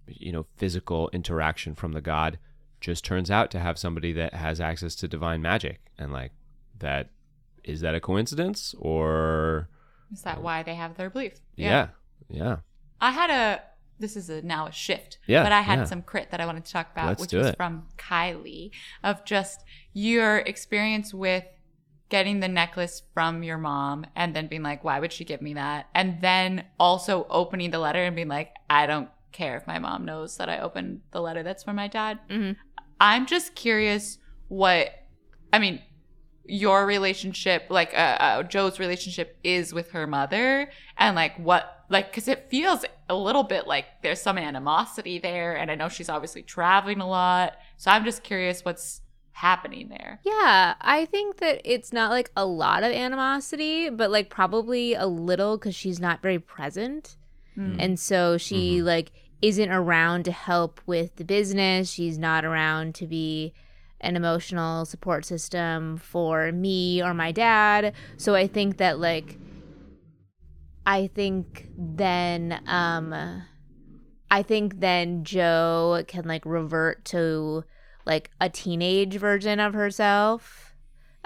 you 0.07 0.31
know 0.31 0.45
physical 0.57 1.09
interaction 1.13 1.75
from 1.75 1.91
the 1.93 2.01
god 2.01 2.39
just 2.81 3.05
turns 3.05 3.29
out 3.31 3.51
to 3.51 3.59
have 3.59 3.77
somebody 3.77 4.11
that 4.11 4.33
has 4.33 4.59
access 4.59 4.95
to 4.95 5.07
divine 5.07 5.41
magic 5.41 5.79
and 5.97 6.11
like 6.11 6.31
that 6.79 7.09
is 7.63 7.81
that 7.81 7.95
a 7.95 7.99
coincidence 8.01 8.73
or 8.79 9.69
Is 10.11 10.23
that 10.23 10.41
why 10.41 10.63
they 10.63 10.75
have 10.75 10.95
their 10.97 11.09
belief? 11.09 11.33
yeah 11.55 11.89
yeah, 12.29 12.57
I 12.99 13.11
had 13.11 13.29
a 13.29 13.61
this 13.99 14.15
is 14.17 14.29
a 14.29 14.41
now 14.41 14.67
a 14.67 14.71
shift. 14.71 15.19
Yeah, 15.27 15.43
But 15.43 15.51
I 15.51 15.61
had 15.61 15.79
yeah. 15.79 15.85
some 15.85 16.01
crit 16.01 16.31
that 16.31 16.41
I 16.41 16.45
wanted 16.47 16.65
to 16.65 16.71
talk 16.71 16.91
about, 16.91 17.07
Let's 17.09 17.21
which 17.21 17.33
was 17.33 17.47
it. 17.47 17.57
from 17.57 17.85
Kylie 17.97 18.71
of 19.03 19.23
just 19.23 19.63
your 19.93 20.37
experience 20.37 21.13
with 21.13 21.43
getting 22.13 22.41
the 22.41 22.47
necklace 22.47 23.01
from 23.15 23.41
your 23.41 23.57
mom 23.57 24.05
and 24.15 24.35
then 24.35 24.45
being 24.45 24.61
like, 24.61 24.83
why 24.83 24.99
would 24.99 25.11
she 25.11 25.25
give 25.25 25.41
me 25.41 25.55
that? 25.55 25.87
And 25.95 26.21
then 26.21 26.63
also 26.79 27.25
opening 27.27 27.71
the 27.71 27.79
letter 27.79 28.03
and 28.03 28.15
being 28.15 28.27
like, 28.27 28.53
I 28.69 28.85
don't 28.85 29.09
care 29.31 29.57
if 29.57 29.65
my 29.65 29.79
mom 29.79 30.05
knows 30.05 30.37
that 30.37 30.47
I 30.47 30.59
opened 30.59 31.01
the 31.09 31.19
letter 31.19 31.41
that's 31.41 31.63
for 31.63 31.73
my 31.73 31.87
dad. 31.87 32.19
Mhm. 32.29 32.55
I'm 32.99 33.25
just 33.25 33.55
curious 33.55 34.19
what 34.47 34.91
I 35.51 35.57
mean 35.57 35.81
your 36.45 36.85
relationship 36.85 37.63
like 37.69 37.93
uh, 37.95 38.17
uh, 38.19 38.43
Jo's 38.43 38.77
relationship 38.77 39.37
is 39.43 39.73
with 39.73 39.89
her 39.91 40.05
mother 40.05 40.69
and 40.97 41.15
like 41.15 41.35
what 41.37 41.85
like 41.89 42.11
because 42.11 42.27
it 42.27 42.47
feels 42.51 42.85
a 43.09 43.15
little 43.15 43.43
bit 43.43 43.65
like 43.65 43.85
there's 44.03 44.21
some 44.21 44.37
animosity 44.37 45.19
there 45.19 45.55
and 45.55 45.71
i 45.71 45.75
know 45.75 45.87
she's 45.87 46.09
obviously 46.09 46.41
traveling 46.41 46.99
a 46.99 47.07
lot 47.07 47.53
so 47.77 47.91
i'm 47.91 48.03
just 48.03 48.23
curious 48.23 48.65
what's 48.65 48.99
happening 49.33 49.89
there 49.89 50.19
Yeah, 50.23 50.75
I 50.79 51.05
think 51.05 51.37
that 51.37 51.61
it's 51.65 51.91
not 51.91 52.11
like 52.11 52.31
a 52.35 52.45
lot 52.45 52.83
of 52.83 52.91
animosity, 52.91 53.89
but 53.89 54.11
like 54.11 54.29
probably 54.29 54.93
a 54.93 55.05
little 55.05 55.57
because 55.57 55.75
she's 55.75 55.99
not 55.99 56.21
very 56.21 56.39
present. 56.39 57.17
And 57.55 57.99
so 57.99 58.37
she 58.37 58.81
like 58.81 59.11
isn't 59.41 59.69
around 59.69 60.23
to 60.25 60.31
help 60.31 60.81
with 60.85 61.17
the 61.17 61.25
business. 61.25 61.91
She's 61.91 62.17
not 62.17 62.45
around 62.45 62.95
to 62.95 63.07
be 63.07 63.53
an 64.01 64.15
emotional 64.15 64.85
support 64.85 65.25
system 65.25 65.97
for 65.97 66.51
me 66.51 67.01
or 67.01 67.13
my 67.13 67.31
dad. 67.31 67.93
So 68.17 68.35
I 68.35 68.47
think 68.47 68.77
that 68.77 68.99
like 68.99 69.37
I 70.85 71.07
think 71.07 71.69
then 71.77 72.59
um 72.67 73.43
I 74.31 74.43
think 74.43 74.79
then 74.79 75.23
Jo 75.23 76.03
can 76.07 76.25
like 76.25 76.45
revert 76.45 77.05
to 77.05 77.63
like 78.05 78.29
a 78.39 78.49
teenage 78.49 79.15
version 79.15 79.59
of 79.59 79.73
herself 79.73 80.75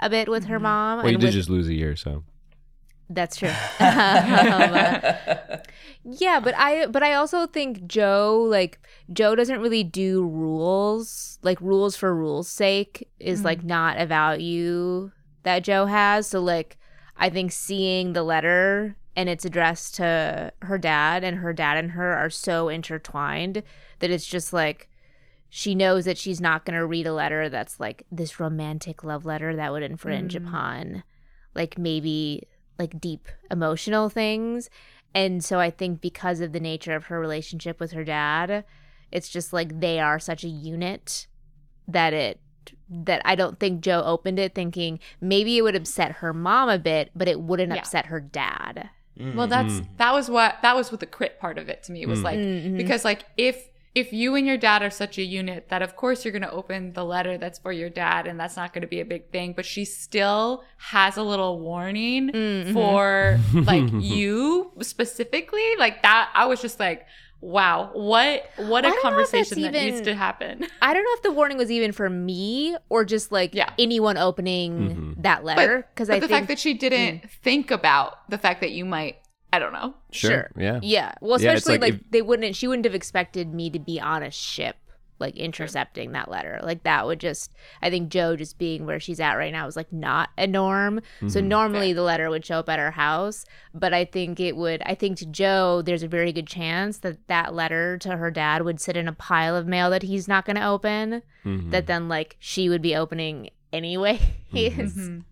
a 0.00 0.08
bit 0.08 0.28
with 0.28 0.44
her 0.44 0.56
mm-hmm. 0.56 0.64
mom. 0.64 0.98
well 0.98 1.10
you 1.10 1.18
did 1.18 1.26
with- 1.26 1.34
just 1.34 1.50
lose 1.50 1.68
a 1.68 1.74
year 1.74 1.96
so 1.96 2.24
that's 3.10 3.36
true. 3.36 3.50
Um, 3.80 4.74
uh, 4.74 5.58
yeah, 6.04 6.40
but 6.40 6.54
I 6.56 6.86
but 6.86 7.02
I 7.02 7.14
also 7.14 7.46
think 7.46 7.86
Jo 7.86 8.46
like 8.48 8.78
Jo 9.12 9.34
doesn't 9.34 9.60
really 9.60 9.84
do 9.84 10.26
rules. 10.26 11.38
Like 11.42 11.60
rules 11.60 11.96
for 11.96 12.14
rules 12.14 12.48
sake 12.48 13.08
is 13.18 13.44
like 13.44 13.62
mm. 13.62 13.66
not 13.66 13.98
a 13.98 14.06
value 14.06 15.10
that 15.42 15.64
Jo 15.64 15.86
has. 15.86 16.26
So 16.26 16.40
like 16.40 16.78
I 17.16 17.30
think 17.30 17.52
seeing 17.52 18.12
the 18.12 18.22
letter 18.22 18.96
and 19.16 19.28
it's 19.28 19.44
addressed 19.44 19.96
to 19.96 20.52
her 20.62 20.78
dad 20.78 21.24
and 21.24 21.38
her 21.38 21.52
dad 21.52 21.76
and 21.76 21.92
her 21.92 22.12
are 22.12 22.30
so 22.30 22.68
intertwined 22.68 23.62
that 23.98 24.10
it's 24.10 24.26
just 24.26 24.52
like 24.52 24.88
she 25.48 25.74
knows 25.74 26.04
that 26.04 26.18
she's 26.18 26.40
not 26.40 26.64
going 26.64 26.78
to 26.78 26.84
read 26.84 27.06
a 27.06 27.12
letter 27.12 27.48
that's 27.48 27.80
like 27.80 28.04
this 28.12 28.38
romantic 28.38 29.02
love 29.02 29.24
letter 29.24 29.56
that 29.56 29.72
would 29.72 29.82
infringe 29.82 30.34
mm. 30.34 30.46
upon 30.46 31.02
like 31.54 31.78
maybe 31.78 32.46
like 32.78 33.00
deep 33.00 33.28
emotional 33.50 34.08
things 34.08 34.68
and 35.14 35.42
so 35.44 35.58
i 35.58 35.70
think 35.70 36.00
because 36.00 36.40
of 36.40 36.52
the 36.52 36.60
nature 36.60 36.94
of 36.94 37.06
her 37.06 37.18
relationship 37.18 37.80
with 37.80 37.92
her 37.92 38.04
dad 38.04 38.64
It's 39.10 39.28
just 39.30 39.52
like 39.52 39.80
they 39.80 39.98
are 40.00 40.18
such 40.18 40.44
a 40.44 40.48
unit 40.48 41.26
that 41.86 42.12
it 42.12 42.40
that 42.90 43.22
I 43.24 43.34
don't 43.34 43.58
think 43.58 43.80
Jo 43.80 44.02
opened 44.02 44.38
it 44.38 44.54
thinking 44.54 44.98
maybe 45.20 45.56
it 45.56 45.62
would 45.62 45.74
upset 45.76 46.12
her 46.20 46.34
mom 46.34 46.68
a 46.68 46.78
bit, 46.78 47.10
but 47.14 47.28
it 47.28 47.40
wouldn't 47.40 47.72
Yeah. 47.72 47.78
upset 47.80 48.06
her 48.06 48.20
dad. 48.20 48.90
Well, 49.34 49.46
that's 49.46 49.72
mm-hmm. 49.72 49.96
that 49.96 50.12
was 50.12 50.30
what 50.30 50.56
that 50.62 50.76
was 50.76 50.92
what 50.92 51.00
the 51.00 51.06
crit 51.06 51.40
part 51.40 51.58
of 51.58 51.68
it 51.68 51.82
to 51.84 51.92
me 51.92 52.04
was 52.06 52.20
mm. 52.20 52.24
like 52.24 52.38
Mhm. 52.38 52.76
because 52.76 53.04
like 53.04 53.24
if 53.36 53.68
if 53.98 54.12
you 54.12 54.34
and 54.34 54.46
your 54.46 54.56
dad 54.56 54.82
are 54.82 54.90
such 54.90 55.18
a 55.18 55.22
unit 55.22 55.68
that 55.68 55.82
of 55.82 55.96
course 55.96 56.24
you're 56.24 56.32
going 56.32 56.42
to 56.42 56.50
open 56.50 56.92
the 56.92 57.04
letter 57.04 57.36
that's 57.38 57.58
for 57.58 57.72
your 57.72 57.90
dad 57.90 58.26
and 58.26 58.38
that's 58.40 58.56
not 58.56 58.72
going 58.72 58.82
to 58.82 58.88
be 58.88 59.00
a 59.00 59.04
big 59.04 59.30
thing 59.30 59.52
but 59.54 59.64
she 59.66 59.84
still 59.84 60.62
has 60.78 61.16
a 61.16 61.22
little 61.22 61.58
warning 61.60 62.30
Mhm. 62.30 62.72
for 62.72 63.38
like 63.72 63.88
you 64.00 64.70
specifically 64.80 65.64
like 65.78 66.02
that 66.02 66.30
I 66.34 66.46
was 66.46 66.60
just 66.60 66.78
like 66.80 67.06
wow 67.40 67.90
what 67.92 68.42
what 68.56 68.84
I 68.84 68.88
a 68.88 68.90
don't 68.90 68.94
know 68.94 69.20
if 69.20 69.30
conversation 69.30 69.62
that's 69.62 69.72
that 69.74 69.84
needs 69.84 70.00
to 70.02 70.14
happen 70.14 70.66
I 70.82 70.92
don't 70.92 71.04
know 71.04 71.12
if 71.14 71.22
the 71.22 71.30
warning 71.32 71.56
was 71.56 71.70
even 71.70 71.92
for 71.92 72.10
me 72.10 72.76
or 72.88 73.04
just 73.04 73.30
like 73.30 73.54
Yeah. 73.54 73.70
anyone 73.78 74.16
opening 74.16 75.14
that 75.20 75.44
letter 75.44 75.86
because 75.94 76.08
but 76.08 76.14
I 76.16 76.20
the 76.20 76.26
think 76.28 76.38
fact 76.40 76.48
that 76.48 76.58
she 76.58 76.74
didn't 76.74 77.30
think 77.30 77.70
about 77.70 78.28
the 78.28 78.38
fact 78.38 78.60
that 78.62 78.72
you 78.72 78.84
might 78.84 79.18
I 79.52 79.58
don't 79.58 79.72
know 79.72 79.94
Sure. 80.10 80.50
Yeah. 80.56 80.80
Yeah. 80.82 81.12
Well, 81.20 81.40
Yeah, 81.40 81.52
especially 81.52 81.78
like 81.78 81.92
like, 81.92 82.00
if- 82.02 82.10
they 82.10 82.22
wouldn't. 82.22 82.54
She 82.56 82.68
wouldn't 82.68 82.84
have 82.86 82.94
expected 82.94 83.52
me 83.54 83.70
to 83.70 83.78
be 83.78 83.98
on 84.00 84.22
a 84.22 84.30
ship, 84.30 84.76
like 85.18 85.36
intercepting 85.36 86.12
that 86.12 86.30
letter. 86.30 86.60
Like 86.62 86.82
that 86.84 87.06
would 87.06 87.18
just. 87.20 87.50
I 87.82 87.88
think 87.90 88.08
Jo 88.10 88.36
just 88.36 88.58
being 88.58 88.84
where 88.86 89.00
she's 89.00 89.20
at 89.20 89.34
right 89.34 89.52
now 89.52 89.66
is 89.66 89.74
like 89.76 89.90
not 89.92 90.28
a 90.36 90.46
norm. 90.46 91.00
So 91.20 91.26
Mm-hmm. 91.40 91.48
normally 91.48 91.92
the 91.94 92.02
letter 92.02 92.28
would 92.30 92.44
show 92.44 92.58
up 92.58 92.68
at 92.68 92.78
her 92.78 92.90
house, 92.90 93.44
but 93.74 93.92
I 93.94 94.04
think 94.04 94.38
it 94.38 94.54
would. 94.56 94.82
I 94.84 94.94
think 94.94 95.16
to 95.18 95.26
Jo, 95.26 95.80
there's 95.82 96.02
a 96.02 96.08
very 96.08 96.32
good 96.32 96.46
chance 96.46 96.98
that 96.98 97.26
that 97.28 97.54
letter 97.54 97.96
to 97.98 98.16
her 98.18 98.30
dad 98.30 98.62
would 98.62 98.80
sit 98.80 98.96
in 98.98 99.08
a 99.08 99.12
pile 99.14 99.56
of 99.56 99.66
mail 99.66 99.88
that 99.90 100.02
he's 100.02 100.28
not 100.28 100.44
going 100.44 100.56
to 100.56 100.66
open. 100.66 101.22
Mhm. 101.44 101.70
That 101.70 101.86
then 101.86 102.08
like 102.08 102.36
she 102.38 102.68
would 102.68 102.82
be 102.82 102.94
opening 102.94 103.50
anyway. 103.72 104.18
Mm-hmm. 104.52 105.20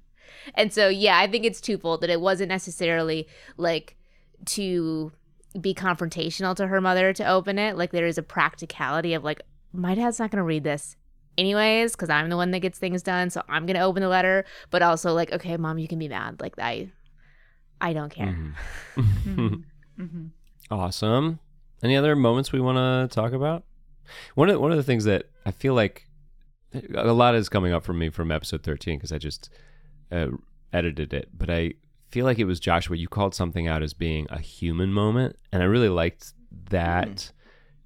And 0.54 0.72
so, 0.72 0.88
yeah, 0.88 1.18
I 1.18 1.26
think 1.26 1.44
it's 1.44 1.60
twofold 1.60 2.02
that 2.02 2.10
it 2.10 2.20
wasn't 2.20 2.50
necessarily 2.50 3.26
like 3.56 3.95
to 4.44 5.12
be 5.60 5.74
confrontational 5.74 6.54
to 6.56 6.66
her 6.66 6.80
mother 6.80 7.12
to 7.14 7.26
open 7.26 7.58
it. 7.58 7.76
Like, 7.76 7.90
there 7.92 8.06
is 8.06 8.18
a 8.18 8.22
practicality 8.22 9.14
of 9.14 9.24
like, 9.24 9.42
my 9.72 9.94
dad's 9.94 10.18
not 10.18 10.30
going 10.30 10.38
to 10.38 10.44
read 10.44 10.64
this 10.64 10.96
anyways 11.38 11.92
because 11.92 12.10
I'm 12.10 12.28
the 12.30 12.36
one 12.36 12.50
that 12.52 12.60
gets 12.60 12.78
things 12.78 13.02
done. 13.02 13.30
So 13.30 13.42
I'm 13.48 13.66
going 13.66 13.76
to 13.76 13.82
open 13.82 14.02
the 14.02 14.08
letter. 14.08 14.44
But 14.70 14.82
also, 14.82 15.12
like, 15.14 15.32
okay, 15.32 15.56
mom, 15.56 15.78
you 15.78 15.88
can 15.88 15.98
be 15.98 16.08
mad. 16.08 16.40
Like, 16.40 16.54
I, 16.58 16.90
I 17.80 17.92
don't 17.92 18.10
care. 18.10 18.54
Mhm. 18.96 19.62
Awesome. 20.70 21.38
Any 21.82 21.96
other 21.96 22.16
moments 22.16 22.52
we 22.52 22.60
want 22.60 22.76
to 22.76 23.14
talk 23.14 23.32
about? 23.32 23.64
One 24.34 24.50
of 24.50 24.60
one 24.60 24.72
of 24.72 24.76
the 24.76 24.82
things 24.82 25.04
that 25.04 25.26
I 25.44 25.50
feel 25.52 25.74
like 25.74 26.06
a 26.94 27.12
lot 27.12 27.34
is 27.34 27.48
coming 27.48 27.72
up 27.72 27.84
for 27.84 27.92
me 27.92 28.10
from 28.10 28.32
episode 28.32 28.62
thirteen 28.62 28.98
because 28.98 29.12
I 29.12 29.18
just 29.18 29.48
uh, 30.10 30.28
edited 30.72 31.12
it, 31.14 31.28
but 31.36 31.50
I 31.50 31.74
feel 32.10 32.24
like 32.24 32.38
it 32.38 32.44
was 32.44 32.60
Joshua. 32.60 32.96
You 32.96 33.08
called 33.08 33.34
something 33.34 33.66
out 33.66 33.82
as 33.82 33.94
being 33.94 34.26
a 34.30 34.38
human 34.38 34.92
moment, 34.92 35.36
and 35.52 35.62
I 35.62 35.66
really 35.66 35.88
liked 35.88 36.32
that 36.70 37.08
mm. 37.08 37.32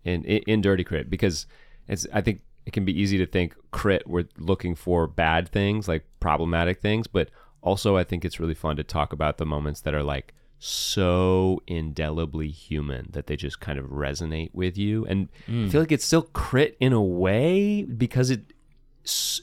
in, 0.05 0.25
in 0.25 0.43
in 0.47 0.61
Dirty 0.61 0.85
Crit 0.85 1.11
because 1.11 1.47
it's. 1.89 2.07
I 2.13 2.21
think 2.21 2.43
it 2.67 2.73
can 2.73 2.85
be 2.85 2.99
easy 2.99 3.19
to 3.19 3.27
think 3.27 3.57
crit 3.71 4.07
we're 4.07 4.29
looking 4.39 4.75
for 4.75 5.07
bad 5.07 5.49
things 5.49 5.89
like 5.89 6.05
problematic 6.21 6.81
things, 6.81 7.07
but 7.07 7.31
also 7.63 7.97
I 7.97 8.05
think 8.05 8.25
it's 8.25 8.41
really 8.41 8.55
fun 8.55 8.77
to 8.77 8.85
talk 8.85 9.13
about 9.13 9.39
the 9.39 9.47
moments 9.47 9.81
that 9.83 9.95
are 9.95 10.03
like 10.03 10.35
so 10.61 11.63
indelibly 11.67 12.51
human 12.51 13.09
that 13.13 13.27
they 13.27 13.35
just 13.35 13.61
kind 13.61 13.79
of 13.79 13.87
resonate 13.87 14.51
with 14.53 14.77
you 14.77 15.07
and 15.07 15.31
i 15.49 15.51
mm. 15.51 15.73
feel 15.73 15.81
like 15.81 15.91
it's 15.91 16.05
still 16.05 16.29
crit 16.35 16.77
in 16.81 16.93
a 16.93 17.03
way 17.03 17.83
because 17.85 18.29
it 18.29 18.53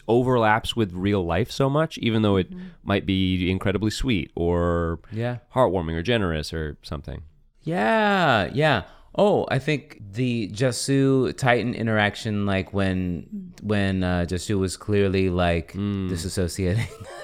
overlaps 0.07 0.75
with 0.75 0.93
real 0.93 1.23
life 1.25 1.49
so 1.51 1.69
much 1.69 1.97
even 1.99 2.21
though 2.21 2.35
it 2.37 2.47
might 2.83 3.05
be 3.05 3.49
incredibly 3.49 3.91
sweet 3.91 4.31
or 4.35 4.99
Yeah. 5.11 5.37
heartwarming 5.55 5.95
or 5.95 6.03
generous 6.03 6.53
or 6.53 6.77
something 6.81 7.21
Yeah, 7.63 8.49
yeah. 8.53 8.83
Oh, 9.19 9.47
I 9.49 9.57
think 9.57 9.99
the 10.13 10.47
Jasoo 10.53 11.35
Titan 11.35 11.73
interaction, 11.73 12.45
like 12.45 12.71
when 12.71 13.25
when 13.63 14.03
uh, 14.03 14.25
Jasoo 14.29 14.59
was 14.59 14.77
clearly 14.77 15.29
like 15.31 15.73
disassociating. 15.73 16.87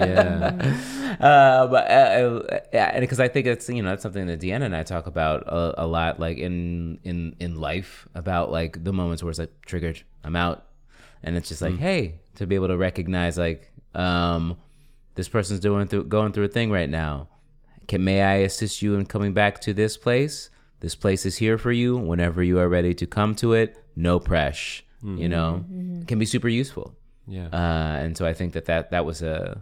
yeah 0.00 0.56
uh, 1.20 1.66
but 1.66 1.90
uh, 1.90 2.40
uh, 2.54 2.60
yeah, 2.72 3.00
because 3.00 3.20
I 3.20 3.28
think 3.28 3.46
it's 3.46 3.68
you 3.68 3.82
know 3.82 3.90
that's 3.90 4.02
something 4.02 4.26
that 4.26 4.40
Deanna 4.40 4.64
and 4.64 4.74
I 4.76 4.82
talk 4.82 5.06
about 5.06 5.42
a, 5.46 5.84
a 5.84 5.86
lot, 5.86 6.18
like 6.18 6.38
in 6.38 6.98
in 7.04 7.36
in 7.38 7.56
life 7.60 8.08
about 8.14 8.50
like 8.50 8.82
the 8.84 8.92
moments 8.92 9.22
where 9.22 9.30
it's 9.30 9.38
like 9.38 9.52
triggered, 9.66 10.02
I'm 10.24 10.36
out, 10.36 10.64
and 11.26 11.36
it's 11.36 11.48
just 11.48 11.60
like 11.60 11.76
hey, 11.78 12.20
to 12.36 12.46
be 12.46 12.54
able 12.54 12.68
to 12.68 12.76
recognize 12.76 13.36
like 13.36 13.70
um 13.94 14.56
this 15.16 15.28
person's 15.28 15.60
doing 15.60 15.88
through 15.88 16.04
going 16.04 16.32
through 16.32 16.44
a 16.44 16.48
thing 16.48 16.70
right 16.70 16.88
now. 16.88 17.28
Can 17.88 18.02
may 18.04 18.22
I 18.22 18.34
assist 18.36 18.80
you 18.82 18.94
in 18.94 19.06
coming 19.06 19.34
back 19.34 19.60
to 19.62 19.74
this 19.74 19.96
place? 19.96 20.50
This 20.80 20.94
place 20.94 21.26
is 21.26 21.36
here 21.36 21.58
for 21.58 21.72
you. 21.72 21.96
Whenever 21.96 22.42
you 22.42 22.58
are 22.58 22.68
ready 22.68 22.94
to 22.94 23.06
come 23.06 23.34
to 23.36 23.52
it. 23.52 23.76
No 23.94 24.18
pressure, 24.20 24.82
you 25.02 25.28
know, 25.28 25.64
can 26.06 26.18
be 26.18 26.26
super 26.26 26.48
useful. 26.48 26.94
Yeah. 27.26 27.46
Uh, 27.46 27.96
and 28.04 28.16
so 28.16 28.26
I 28.26 28.34
think 28.34 28.52
that, 28.52 28.66
that 28.66 28.90
that 28.90 29.04
was 29.04 29.22
a 29.22 29.60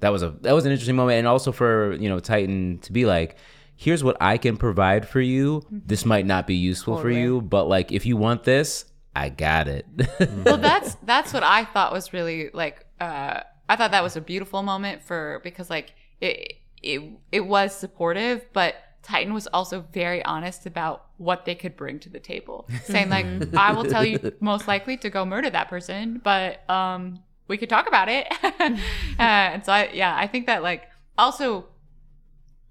that 0.00 0.10
was 0.10 0.22
a 0.22 0.30
that 0.40 0.52
was 0.52 0.64
an 0.66 0.72
interesting 0.72 0.96
moment, 0.96 1.18
and 1.18 1.28
also 1.28 1.52
for 1.52 1.92
you 1.94 2.08
know 2.08 2.18
Titan 2.18 2.78
to 2.80 2.92
be 2.92 3.04
like, 3.04 3.36
here's 3.76 4.02
what 4.02 4.16
I 4.20 4.38
can 4.38 4.56
provide 4.56 5.08
for 5.08 5.20
you. 5.20 5.64
This 5.70 6.04
might 6.04 6.26
not 6.26 6.46
be 6.46 6.56
useful 6.56 6.96
for 6.96 7.10
you, 7.10 7.40
but 7.42 7.68
like 7.68 7.92
if 7.92 8.06
you 8.06 8.16
want 8.16 8.44
this, 8.44 8.86
I 9.14 9.28
got 9.28 9.68
it. 9.68 9.86
well 10.44 10.56
that's 10.56 10.94
that's 11.02 11.32
what 11.32 11.42
i 11.42 11.64
thought 11.64 11.92
was 11.92 12.12
really 12.12 12.50
like 12.52 12.86
uh 13.00 13.40
i 13.68 13.76
thought 13.76 13.90
that 13.90 14.02
was 14.02 14.16
a 14.16 14.20
beautiful 14.20 14.62
moment 14.62 15.02
for 15.02 15.40
because 15.44 15.68
like 15.68 15.92
it 16.20 16.54
it 16.82 17.02
it 17.30 17.40
was 17.40 17.74
supportive 17.76 18.44
but 18.52 18.76
titan 19.02 19.34
was 19.34 19.46
also 19.48 19.84
very 19.92 20.24
honest 20.24 20.64
about 20.66 21.06
what 21.18 21.44
they 21.44 21.54
could 21.54 21.76
bring 21.76 21.98
to 21.98 22.08
the 22.08 22.20
table 22.20 22.68
saying 22.84 23.10
like 23.10 23.26
i 23.56 23.72
will 23.72 23.84
tell 23.84 24.04
you 24.04 24.32
most 24.40 24.66
likely 24.66 24.96
to 24.96 25.10
go 25.10 25.24
murder 25.24 25.50
that 25.50 25.68
person 25.68 26.20
but 26.24 26.68
um 26.70 27.20
we 27.48 27.56
could 27.56 27.68
talk 27.68 27.86
about 27.86 28.08
it 28.08 28.26
uh, 28.42 28.76
and 29.18 29.64
so 29.64 29.72
i 29.72 29.90
yeah 29.92 30.16
i 30.16 30.26
think 30.26 30.46
that 30.46 30.62
like 30.62 30.88
also 31.18 31.66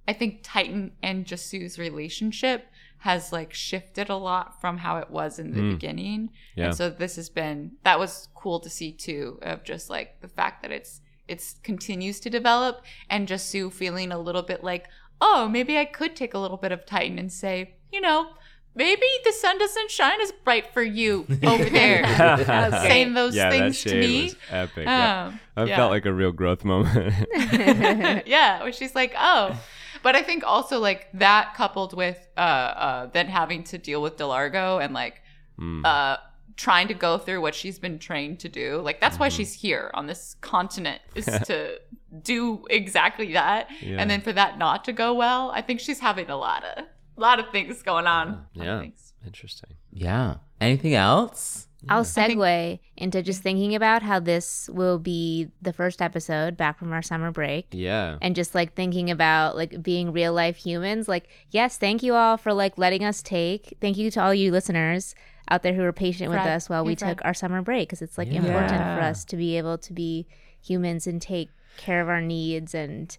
I 0.07 0.13
think 0.13 0.39
Titan 0.41 0.91
and 1.01 1.25
Jasoo's 1.25 1.77
relationship 1.77 2.65
has 3.01 3.31
like 3.31 3.51
shifted 3.51 4.09
a 4.09 4.15
lot 4.15 4.61
from 4.61 4.77
how 4.77 4.97
it 4.97 5.09
was 5.09 5.39
in 5.39 5.53
the 5.53 5.71
beginning. 5.73 6.29
Yeah. 6.55 6.65
And 6.65 6.75
so 6.75 6.87
this 6.87 7.15
has 7.15 7.29
been 7.29 7.71
that 7.83 7.97
was 7.97 8.27
cool 8.35 8.59
to 8.59 8.69
see 8.69 8.91
too 8.91 9.39
of 9.41 9.63
just 9.63 9.89
like 9.89 10.21
the 10.21 10.27
fact 10.27 10.61
that 10.61 10.71
it's 10.71 11.01
it's 11.27 11.55
continues 11.63 12.19
to 12.19 12.29
develop 12.29 12.83
and 13.09 13.27
Jasoo 13.27 13.73
feeling 13.73 14.11
a 14.11 14.19
little 14.19 14.43
bit 14.43 14.63
like, 14.63 14.87
"Oh, 15.19 15.49
maybe 15.49 15.79
I 15.79 15.85
could 15.85 16.15
take 16.15 16.35
a 16.35 16.37
little 16.37 16.57
bit 16.57 16.71
of 16.71 16.85
Titan 16.85 17.17
and 17.17 17.31
say, 17.31 17.73
you 17.91 18.01
know, 18.01 18.33
maybe 18.75 19.07
the 19.23 19.31
sun 19.31 19.57
doesn't 19.57 19.89
shine 19.89 20.21
as 20.21 20.31
bright 20.43 20.71
for 20.71 20.83
you 20.83 21.25
over 21.43 21.71
there." 21.71 22.05
Saying 22.83 23.15
those 23.15 23.35
yeah, 23.35 23.49
that 23.49 23.57
things 23.57 23.83
to 23.83 23.99
me. 23.99 24.23
was 24.25 24.35
epic. 24.51 24.85
yeah. 24.85 25.25
Um, 25.25 25.39
I 25.57 25.63
yeah. 25.63 25.75
felt 25.75 25.89
like 25.89 26.05
a 26.05 26.13
real 26.13 26.33
growth 26.33 26.63
moment. 26.63 27.15
yeah, 28.27 28.61
where 28.61 28.71
she's 28.71 28.93
like, 28.93 29.15
oh. 29.17 29.59
But 30.03 30.15
I 30.15 30.23
think 30.23 30.43
also 30.45 30.79
like 30.79 31.07
that 31.13 31.53
coupled 31.55 31.93
with 31.95 32.17
uh, 32.37 32.39
uh 32.39 33.05
then 33.07 33.27
having 33.27 33.63
to 33.65 33.77
deal 33.77 34.01
with 34.01 34.17
Delargo 34.17 34.83
and 34.83 34.93
like 34.93 35.21
Mm. 35.59 35.85
uh 35.85 36.17
trying 36.57 36.87
to 36.87 36.93
go 36.93 37.17
through 37.17 37.41
what 37.41 37.55
she's 37.55 37.79
been 37.79 37.97
trained 37.99 38.39
to 38.39 38.49
do. 38.49 38.81
Like 38.81 38.99
that's 39.01 39.17
why 39.19 39.27
Mm-hmm. 39.29 39.37
she's 39.37 39.53
here 39.53 39.91
on 39.93 40.07
this 40.07 40.35
continent 40.41 41.01
is 41.15 41.25
to 41.45 41.79
do 42.21 42.65
exactly 42.69 43.33
that. 43.33 43.69
Yeah. 43.81 43.97
And 43.99 44.09
then 44.09 44.21
for 44.21 44.33
that 44.33 44.57
not 44.57 44.83
to 44.85 44.91
go 44.93 45.13
well, 45.13 45.51
I 45.51 45.61
think 45.61 45.79
she's 45.79 45.99
having 45.99 46.29
a 46.29 46.37
lot 46.37 46.63
of 46.63 46.85
a 47.17 47.21
lot 47.21 47.39
of 47.39 47.49
things 47.51 47.81
going 47.83 48.07
on. 48.07 48.27
A 48.29 48.63
yeah, 48.63 48.83
interesting. 49.25 49.71
yeah. 49.91 50.35
Anything 50.59 50.93
else? 50.95 51.67
I'll 51.89 52.03
think- 52.03 52.37
segue 52.39 52.79
into 52.95 53.23
just 53.23 53.41
thinking 53.41 53.73
about 53.73 54.03
how 54.03 54.19
this 54.19 54.69
will 54.71 54.99
be 54.99 55.49
the 55.61 55.73
first 55.73 56.01
episode 56.01 56.55
back 56.55 56.77
from 56.77 56.93
our 56.93 57.01
summer 57.01 57.31
break. 57.31 57.67
Yeah, 57.71 58.17
and 58.21 58.35
just 58.35 58.53
like 58.53 58.75
thinking 58.75 59.09
about 59.09 59.55
like 59.55 59.81
being 59.81 60.11
real 60.11 60.33
life 60.33 60.57
humans 60.57 61.07
like 61.07 61.27
yes 61.49 61.77
thank 61.77 62.03
you 62.03 62.13
all 62.13 62.37
for 62.37 62.53
like 62.53 62.77
letting 62.77 63.03
us 63.03 63.21
take 63.23 63.75
thank 63.81 63.97
you 63.97 64.11
to 64.11 64.21
all 64.21 64.33
you 64.33 64.51
listeners 64.51 65.15
out 65.49 65.63
there 65.63 65.73
who 65.73 65.81
were 65.81 65.91
patient 65.91 66.29
with 66.29 66.39
us 66.39 66.69
while 66.69 66.85
we 66.85 66.95
Fred. 66.95 67.17
took 67.17 67.25
our 67.25 67.33
summer 67.33 67.61
break 67.61 67.89
because 67.89 68.01
it's 68.01 68.17
like 68.17 68.29
Yeah. 68.31 68.45
important 68.45 68.77
for 68.77 69.01
us 69.01 69.25
to 69.25 69.35
be 69.35 69.57
able 69.57 69.77
to 69.79 69.91
be 69.93 70.27
humans 70.61 71.07
and 71.07 71.21
take 71.21 71.49
care 71.77 71.99
of 72.01 72.07
our 72.09 72.21
needs 72.21 72.75
and 72.75 73.17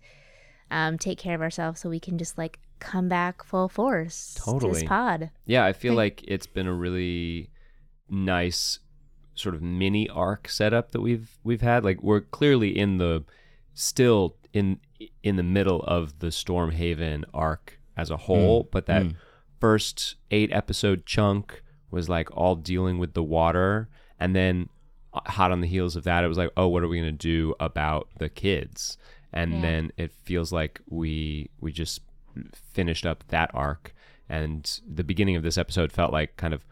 um, 0.70 0.96
take 0.98 1.18
care 1.18 1.34
of 1.34 1.40
ourselves 1.42 1.80
so 1.80 1.90
we 1.90 2.00
can 2.00 2.16
just 2.16 2.38
like 2.38 2.58
come 2.78 3.08
back 3.08 3.44
full 3.44 3.68
force 3.68 4.34
to 4.34 4.42
Totally. 4.42 4.72
this 4.74 4.82
pod 4.84 5.30
yeah. 5.46 5.64
I 5.64 5.72
feel 5.72 5.94
like 5.94 6.22
it's 6.26 6.46
been 6.46 6.66
a 6.66 6.72
really 6.72 7.50
nice 8.12 8.78
sort 9.34 9.54
of 9.54 9.62
mini 9.62 10.08
arc 10.10 10.48
setup 10.48 10.92
that 10.92 11.00
we've 11.00 11.38
we've 11.42 11.62
had. 11.62 11.82
Like 11.84 12.02
we're 12.02 12.20
clearly 12.20 12.76
in 12.78 12.98
the 12.98 13.24
still 13.74 14.36
in 14.52 14.78
in 15.22 15.36
the 15.36 15.42
middle 15.42 15.82
of 15.84 16.18
the 16.20 16.28
Stormhaven 16.28 17.24
arc 17.32 17.78
as 17.96 18.10
a 18.10 18.16
whole, 18.16 18.68
but 18.70 18.86
that 18.86 19.06
first 19.60 20.16
eight 20.30 20.52
episode 20.52 21.06
chunk 21.06 21.62
was 21.90 22.08
like 22.08 22.28
all 22.36 22.54
dealing 22.56 22.98
with 22.98 23.14
the 23.14 23.22
water, 23.22 23.88
and 24.20 24.34
then 24.36 24.68
uh, 25.14 25.20
hot 25.26 25.52
on 25.52 25.60
the 25.60 25.66
heels 25.66 25.94
of 25.96 26.04
that, 26.04 26.24
it 26.24 26.28
was 26.28 26.38
like, 26.38 26.50
oh, 26.56 26.68
what 26.68 26.82
are 26.82 26.88
we 26.88 26.98
gonna 26.98 27.12
do 27.12 27.54
about 27.60 28.08
the 28.18 28.28
kids? 28.28 28.96
And 29.32 29.54
Yeah. 29.54 29.60
then 29.62 29.92
it 29.96 30.12
feels 30.24 30.52
like 30.52 30.80
we 30.88 31.48
we 31.60 31.72
just 31.72 32.00
finished 32.72 33.06
up 33.06 33.24
that 33.28 33.50
arc, 33.54 33.94
and 34.28 34.80
the 34.86 35.04
beginning 35.04 35.36
of 35.36 35.42
this 35.42 35.58
episode 35.58 35.92
felt 35.92 36.12
like 36.12 36.36
kind 36.36 36.54
of 36.54 36.64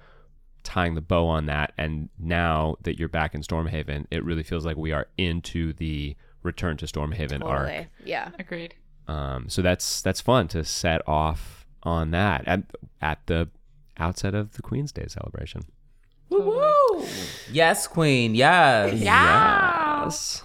tying 0.62 0.94
the 0.94 1.00
bow 1.00 1.26
on 1.26 1.46
that. 1.46 1.72
And 1.78 2.08
now 2.18 2.76
that 2.82 2.98
you're 2.98 3.08
back 3.08 3.34
in 3.34 3.42
Stormhaven, 3.42 4.06
it 4.10 4.24
really 4.24 4.42
feels 4.42 4.64
like 4.64 4.76
we 4.76 4.92
are 4.92 5.06
into 5.18 5.72
the 5.74 6.16
return 6.42 6.76
to 6.78 6.86
Stormhaven 6.86 7.44
arc. 7.44 7.86
Yeah. 8.04 8.30
Agreed. 8.38 8.74
Um, 9.08 9.48
so 9.48 9.60
that's 9.62 10.02
that's 10.02 10.20
fun 10.20 10.46
to 10.48 10.64
set 10.64 11.06
off 11.08 11.66
on 11.82 12.12
that 12.12 12.46
at 12.46 12.62
at 13.00 13.26
the 13.26 13.48
outset 13.98 14.34
of 14.34 14.52
the 14.52 14.62
Queen's 14.62 14.92
Day 14.92 15.06
celebration. 15.08 15.62
Woo! 16.28 17.04
Yes, 17.50 17.86
Queen. 17.88 18.34
Yes. 18.34 19.00
Yes. 19.00 20.42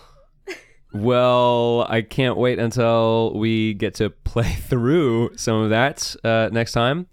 well, 0.94 1.86
I 1.88 2.02
can't 2.02 2.38
wait 2.38 2.58
until 2.58 3.34
we 3.36 3.76
get 3.76 3.94
to 3.96 4.10
play 4.10 4.52
through 4.68 5.38
some 5.38 5.62
of 5.62 5.70
that 5.70 6.16
uh, 6.24 6.50
next 6.52 6.72
time. 6.72 7.08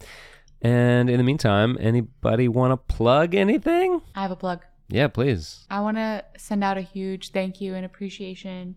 And 0.63 1.09
in 1.09 1.17
the 1.17 1.23
meantime, 1.23 1.77
anybody 1.79 2.47
want 2.47 2.71
to 2.71 2.95
plug 2.95 3.35
anything? 3.35 4.01
I 4.15 4.21
have 4.21 4.31
a 4.31 4.35
plug. 4.35 4.61
Yeah, 4.87 5.07
please. 5.07 5.65
I 5.69 5.81
want 5.81 5.97
to 5.97 6.23
send 6.37 6.63
out 6.63 6.77
a 6.77 6.81
huge 6.81 7.31
thank 7.31 7.59
you 7.59 7.75
and 7.75 7.85
appreciation 7.85 8.75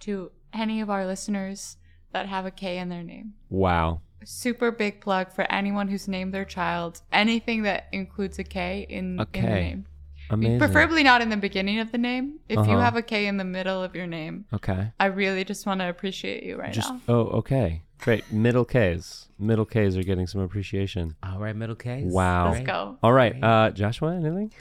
to 0.00 0.32
any 0.52 0.80
of 0.80 0.90
our 0.90 1.06
listeners 1.06 1.76
that 2.12 2.26
have 2.26 2.46
a 2.46 2.50
K 2.50 2.78
in 2.78 2.88
their 2.88 3.02
name. 3.02 3.34
Wow. 3.50 4.00
Super 4.24 4.70
big 4.72 5.00
plug 5.00 5.32
for 5.32 5.50
anyone 5.52 5.88
who's 5.88 6.08
named 6.08 6.34
their 6.34 6.44
child 6.44 7.02
anything 7.12 7.62
that 7.62 7.86
includes 7.92 8.38
a 8.38 8.44
K 8.44 8.86
in, 8.88 9.20
A 9.20 9.26
in 9.34 9.44
the 9.44 9.48
name. 9.48 9.86
Amazing. 10.30 10.58
Preferably 10.58 11.02
not 11.02 11.20
in 11.22 11.28
the 11.30 11.36
beginning 11.36 11.78
of 11.80 11.92
the 11.92 11.98
name. 11.98 12.38
If 12.48 12.56
you 12.56 12.62
Uh-huh. 12.74 12.80
have 12.80 12.96
a 12.96 13.02
K 13.02 13.26
in 13.26 13.36
the 13.36 13.44
middle 13.44 13.82
of 13.82 13.94
your 13.94 14.06
name, 14.06 14.44
Okay. 14.52 14.92
I 15.00 15.06
really 15.06 15.44
just 15.44 15.66
want 15.66 15.80
to 15.80 15.88
appreciate 15.88 16.42
you 16.42 16.56
right 16.56 16.72
Just 16.72 16.90
now. 16.92 17.00
oh, 17.08 17.20
okay. 17.38 17.82
Great. 18.00 18.30
Middle 18.32 18.64
K's. 18.64 19.28
Middle 19.38 19.64
K's 19.64 19.96
are 19.96 20.02
getting 20.02 20.26
some 20.26 20.40
appreciation. 20.40 21.16
All 21.22 21.38
right, 21.38 21.56
middle 21.56 21.74
K's. 21.74 22.12
Wow. 22.12 22.52
Let's 22.52 22.64
go. 22.66 22.96
All 23.02 23.12
right. 23.12 23.34
Uh, 23.42 23.70
Joshua, 23.70 24.14
anything? 24.14 24.52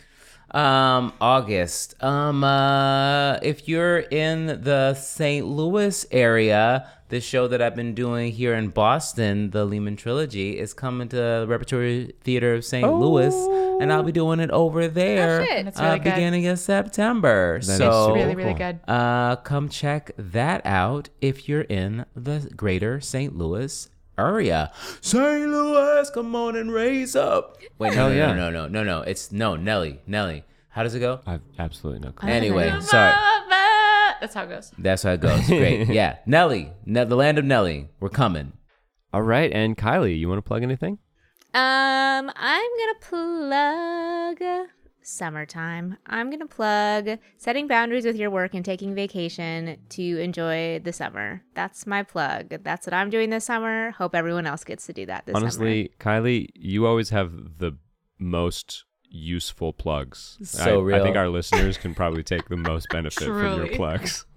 Um, 0.51 1.13
August. 1.19 2.01
Um, 2.01 2.43
uh, 2.43 3.33
if 3.43 3.67
you're 3.67 3.99
in 3.99 4.47
the 4.63 4.93
St. 4.95 5.45
Louis 5.45 6.05
area, 6.11 6.87
the 7.09 7.21
show 7.21 7.47
that 7.47 7.61
I've 7.61 7.75
been 7.75 7.93
doing 7.93 8.31
here 8.31 8.53
in 8.53 8.69
Boston, 8.69 9.51
the 9.51 9.65
Lehman 9.65 9.95
Trilogy, 9.95 10.59
is 10.59 10.73
coming 10.73 11.07
to 11.09 11.15
the 11.15 11.45
Repertory 11.47 12.13
Theater 12.21 12.53
of 12.53 12.65
St. 12.65 12.91
Louis, 12.91 13.33
and 13.81 13.93
I'll 13.93 14.03
be 14.03 14.11
doing 14.11 14.39
it 14.39 14.51
over 14.51 14.87
there. 14.87 15.41
Oh, 15.41 15.45
shit. 15.45 15.67
Uh, 15.67 15.81
really 15.81 15.99
good. 15.99 16.03
beginning 16.03 16.47
of 16.47 16.59
September. 16.59 17.59
That 17.59 17.71
is 17.71 17.77
so 17.77 18.13
really, 18.13 18.35
really 18.35 18.53
cool. 18.53 18.57
good. 18.57 18.79
uh, 18.87 19.37
come 19.37 19.69
check 19.69 20.11
that 20.17 20.65
out 20.65 21.09
if 21.21 21.47
you're 21.47 21.61
in 21.61 22.05
the 22.15 22.51
greater 22.55 22.99
St. 22.99 23.37
Louis 23.37 23.89
area. 24.17 24.71
St. 25.01 25.47
Louis, 25.47 26.09
come 26.09 26.35
on 26.35 26.55
and 26.55 26.71
raise 26.73 27.15
up. 27.15 27.57
Wait, 27.77 27.95
no, 27.95 28.09
no, 28.09 28.15
yeah. 28.15 28.33
no, 28.33 28.49
no, 28.49 28.49
no, 28.49 28.67
no, 28.67 28.83
no. 28.83 29.01
It's 29.01 29.31
no 29.31 29.55
Nelly, 29.55 30.01
Nelly. 30.05 30.43
How 30.69 30.83
does 30.83 30.93
it 30.93 30.99
go? 30.99 31.21
I've 31.25 31.41
absolutely 31.57 32.05
no 32.05 32.11
clue. 32.11 32.29
Anyway, 32.29 32.69
sorry. 32.81 33.13
That's 34.21 34.33
how 34.33 34.43
it 34.43 34.49
goes. 34.49 34.71
That's 34.77 35.03
how 35.03 35.13
it 35.13 35.21
goes. 35.21 35.45
Great. 35.47 35.87
Yeah. 35.89 36.17
Nelly, 36.25 36.71
ne- 36.85 37.05
the 37.05 37.15
land 37.15 37.37
of 37.37 37.45
Nelly. 37.45 37.89
We're 37.99 38.09
coming. 38.09 38.53
All 39.13 39.21
right. 39.21 39.51
And 39.51 39.77
Kylie, 39.77 40.17
you 40.17 40.27
want 40.29 40.39
to 40.39 40.47
plug 40.47 40.63
anything? 40.63 40.99
Um, 41.53 42.31
I'm 42.35 42.69
gonna 42.79 42.99
plug 43.01 44.67
summertime. 45.01 45.97
I'm 46.05 46.29
gonna 46.29 46.45
plug 46.45 47.17
setting 47.37 47.67
boundaries 47.67 48.05
with 48.05 48.17
your 48.17 48.29
work 48.29 48.53
and 48.53 48.63
taking 48.63 48.93
vacation 48.93 49.77
to 49.89 50.03
enjoy 50.19 50.79
the 50.83 50.93
summer. 50.93 51.41
That's 51.55 51.87
my 51.87 52.03
plug. 52.03 52.49
That's 52.63 52.85
what 52.85 52.93
I'm 52.93 53.09
doing 53.09 53.29
this 53.29 53.45
summer. 53.45 53.91
Hope 53.91 54.13
everyone 54.13 54.45
else 54.45 54.63
gets 54.63 54.85
to 54.87 54.93
do 54.93 55.05
that 55.05 55.25
this 55.25 55.35
Honestly, 55.35 55.91
Kylie, 55.99 56.49
you 56.53 56.85
always 56.85 57.09
have 57.09 57.31
the 57.57 57.77
most 58.19 58.83
useful 59.09 59.73
plugs. 59.73 60.37
So 60.43 60.89
I, 60.89 60.99
I 60.99 61.03
think 61.03 61.15
our 61.15 61.29
listeners 61.29 61.77
can 61.77 61.95
probably 61.95 62.23
take 62.23 62.47
the 62.49 62.57
most 62.57 62.87
benefit 62.89 63.25
from 63.25 63.57
your 63.57 63.67
plugs. 63.67 64.25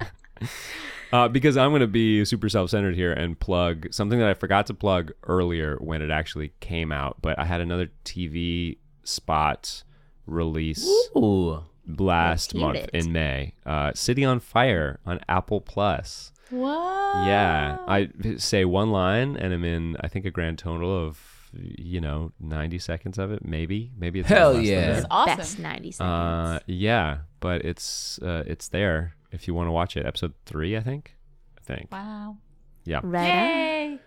Uh, 1.13 1.27
because 1.27 1.57
I'm 1.57 1.71
going 1.71 1.81
to 1.81 1.89
be 1.89 2.25
super 2.25 2.49
self 2.49 2.71
centered 2.71 2.95
here 2.95 3.13
and 3.13 3.39
plug 3.39 3.93
something 3.93 4.19
that 4.21 4.29
I 4.29 4.35
forgot 4.35 4.67
to 4.67 4.75
plug 4.75 5.13
earlier 5.25 5.77
when 5.81 6.03
it 6.03 6.11
actually 6.11 6.53
came 6.61 6.93
out. 6.93 7.17
But 7.21 7.39
I 7.39 7.45
had 7.45 7.61
another 7.61 7.89
TV 8.05 8.79
spot 9.03 9.83
release 10.27 10.87
Ooh. 11.17 11.65
last 11.99 12.55
month 12.55 12.79
it. 12.79 12.91
in 12.93 13.13
May. 13.13 13.55
Uh, 13.67 13.93
City 13.95 14.25
on 14.25 14.39
Fire 14.39 15.01
on 15.05 15.21
Apple 15.29 15.61
Plus. 15.61 16.33
What? 16.51 17.27
Yeah, 17.27 17.79
I 17.87 18.11
say 18.37 18.65
one 18.65 18.91
line 18.91 19.37
and 19.37 19.53
I'm 19.53 19.65
in. 19.65 19.97
I 20.01 20.09
think 20.09 20.25
a 20.27 20.31
grand 20.31 20.59
total 20.59 20.97
of 20.97 21.30
you 21.53 22.01
know 22.01 22.33
90 22.41 22.79
seconds 22.79 23.19
of 23.19 23.33
it, 23.33 23.45
maybe, 23.45 23.93
maybe 23.97 24.21
it's 24.21 24.29
Hell 24.29 24.53
less 24.53 24.57
than 24.57 24.65
yeah. 24.65 24.81
that. 24.81 24.93
That's 24.95 25.07
awesome. 25.11 25.37
Best 25.37 25.59
90 25.59 25.93
seconds. 25.93 26.11
Uh, 26.11 26.59
yeah, 26.67 27.19
but 27.41 27.65
it's 27.65 28.19
uh, 28.23 28.45
it's 28.47 28.69
there 28.69 29.15
if 29.33 29.47
you 29.47 29.55
want 29.55 29.69
to 29.69 29.73
watch 29.73 29.97
it. 29.97 30.07
Episode 30.07 30.35
three, 30.47 30.77
I 30.77 30.81
think. 30.81 31.17
I 31.59 31.63
think. 31.63 31.93
Wow. 31.93 32.37
Yeah. 32.85 33.01
right. 33.03 33.99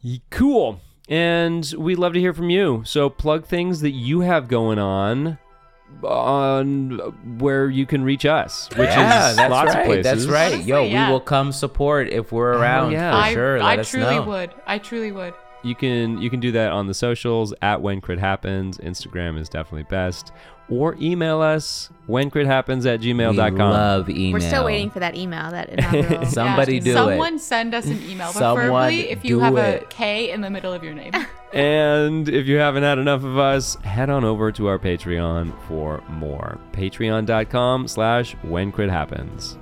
Yay. 0.00 0.22
Cool. 0.30 0.80
And 1.08 1.72
we'd 1.76 1.98
love 1.98 2.14
to 2.14 2.20
hear 2.20 2.32
from 2.32 2.50
you. 2.50 2.82
So 2.86 3.10
plug 3.10 3.46
things 3.46 3.80
that 3.80 3.90
you 3.90 4.20
have 4.20 4.48
going 4.48 4.78
on 4.78 5.38
on 6.02 7.38
where 7.38 7.68
you 7.68 7.86
can 7.86 8.02
reach 8.02 8.24
us, 8.24 8.68
which 8.70 8.88
yeah, 8.88 9.30
is 9.30 9.36
that's 9.36 9.50
lots 9.50 9.74
right. 9.74 9.80
of 9.80 9.86
places. 9.86 10.04
That's 10.04 10.26
right. 10.26 10.52
Honestly, 10.54 10.70
Yo, 10.70 10.84
yeah. 10.84 11.06
we 11.06 11.12
will 11.12 11.20
come 11.20 11.52
support 11.52 12.08
if 12.08 12.32
we're 12.32 12.52
around 12.54 12.92
yeah. 12.92 13.10
for 13.10 13.16
I, 13.16 13.32
sure. 13.32 13.58
Let 13.58 13.66
I 13.66 13.80
us 13.80 13.90
truly 13.90 14.16
know. 14.16 14.22
would. 14.22 14.50
I 14.66 14.78
truly 14.78 15.12
would. 15.12 15.34
You 15.64 15.74
can 15.74 16.20
you 16.20 16.28
can 16.30 16.40
do 16.40 16.52
that 16.52 16.70
on 16.72 16.86
the 16.86 16.94
socials 16.94 17.54
at 17.62 17.80
when 17.80 18.00
crit 18.00 18.18
happens. 18.18 18.78
Instagram 18.78 19.38
is 19.38 19.48
definitely 19.48 19.84
best. 19.84 20.32
Or 20.70 20.96
email 20.98 21.42
us 21.42 21.90
when 22.06 22.30
crit 22.30 22.46
happens 22.46 22.86
at 22.86 23.00
We 23.00 23.12
gmail.com. 23.12 23.58
love 23.58 24.08
email. 24.08 24.32
We're 24.32 24.40
still 24.40 24.64
waiting 24.64 24.88
for 24.90 24.98
that 25.00 25.14
email. 25.14 25.50
That 25.50 25.68
inaugural. 25.70 26.24
Somebody 26.30 26.76
Yeah, 26.76 26.80
do 26.80 26.90
it. 26.90 26.94
Someone 26.94 27.38
send 27.38 27.74
us 27.74 27.84
an 27.86 28.02
email, 28.08 28.28
Someone 28.32 28.68
preferably 28.70 29.10
if 29.10 29.24
you 29.26 29.40
have 29.40 29.56
a 29.56 29.76
it. 29.82 29.90
K 29.90 30.30
in 30.30 30.40
the 30.40 30.48
middle 30.50 30.72
of 30.72 30.82
your 30.84 30.94
name. 30.94 31.12
And 31.54 32.28
if 32.28 32.48
you 32.48 32.56
haven't 32.56 32.82
had 32.82 32.98
enough 32.98 33.22
of 33.22 33.38
us, 33.38 33.76
head 33.76 34.10
on 34.10 34.24
over 34.24 34.50
to 34.50 34.66
our 34.66 34.76
Patreon 34.76 35.54
for 35.68 36.02
more. 36.08 36.58
Patreon.com 36.72 37.86
slash 37.86 38.32
when 38.42 38.72
crit 38.72 38.90
happens. 38.90 39.56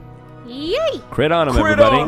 Yay! 0.47 0.79
Crit 1.11 1.33
on 1.33 1.51
'em, 1.51 1.59
everybody. 1.59 1.99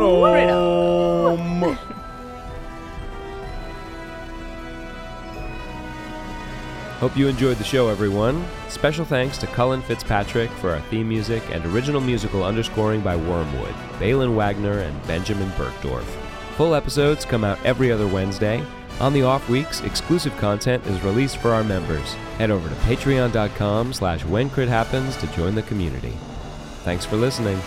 Hope 7.01 7.17
you 7.17 7.29
enjoyed 7.29 7.59
the 7.59 7.65
show, 7.65 7.89
everyone. 7.89 8.45
Special 8.69 9.05
thanks 9.05 9.37
to 9.39 9.47
Cullen 9.49 9.83
Fitzpatrick 9.83 10.51
for 10.53 10.71
our 10.71 10.81
theme 10.83 11.09
music 11.09 11.43
and 11.51 11.65
original 11.67 12.01
musical 12.01 12.45
underscoring 12.45 13.01
by 13.01 13.17
Wormwood, 13.17 13.75
Baylen 13.99 14.35
Wagner, 14.35 14.79
and 14.79 15.07
Benjamin 15.07 15.51
Burgdorf. 15.51 16.05
Full 16.57 16.75
episodes 16.75 17.25
come 17.25 17.43
out 17.43 17.59
every 17.65 17.91
other 17.91 18.07
Wednesday. 18.07 18.65
On 19.01 19.13
the 19.13 19.25
off 19.25 19.49
weeks, 19.49 19.81
exclusive 19.81 20.37
content 20.37 20.87
is 20.87 21.03
released 21.03 21.39
for 21.39 21.51
our 21.51 21.65
members. 21.65 22.13
Head 22.39 22.53
over 22.53 22.69
to 22.69 22.75
patreon.com 22.77 23.93
slash 23.93 24.25
when 24.25 24.49
crit 24.49 24.69
happens 24.69 25.17
to 25.17 25.27
join 25.29 25.57
the 25.57 25.63
community. 25.63 26.13
Thanks 26.85 27.05
for 27.05 27.17
listening. 27.17 27.59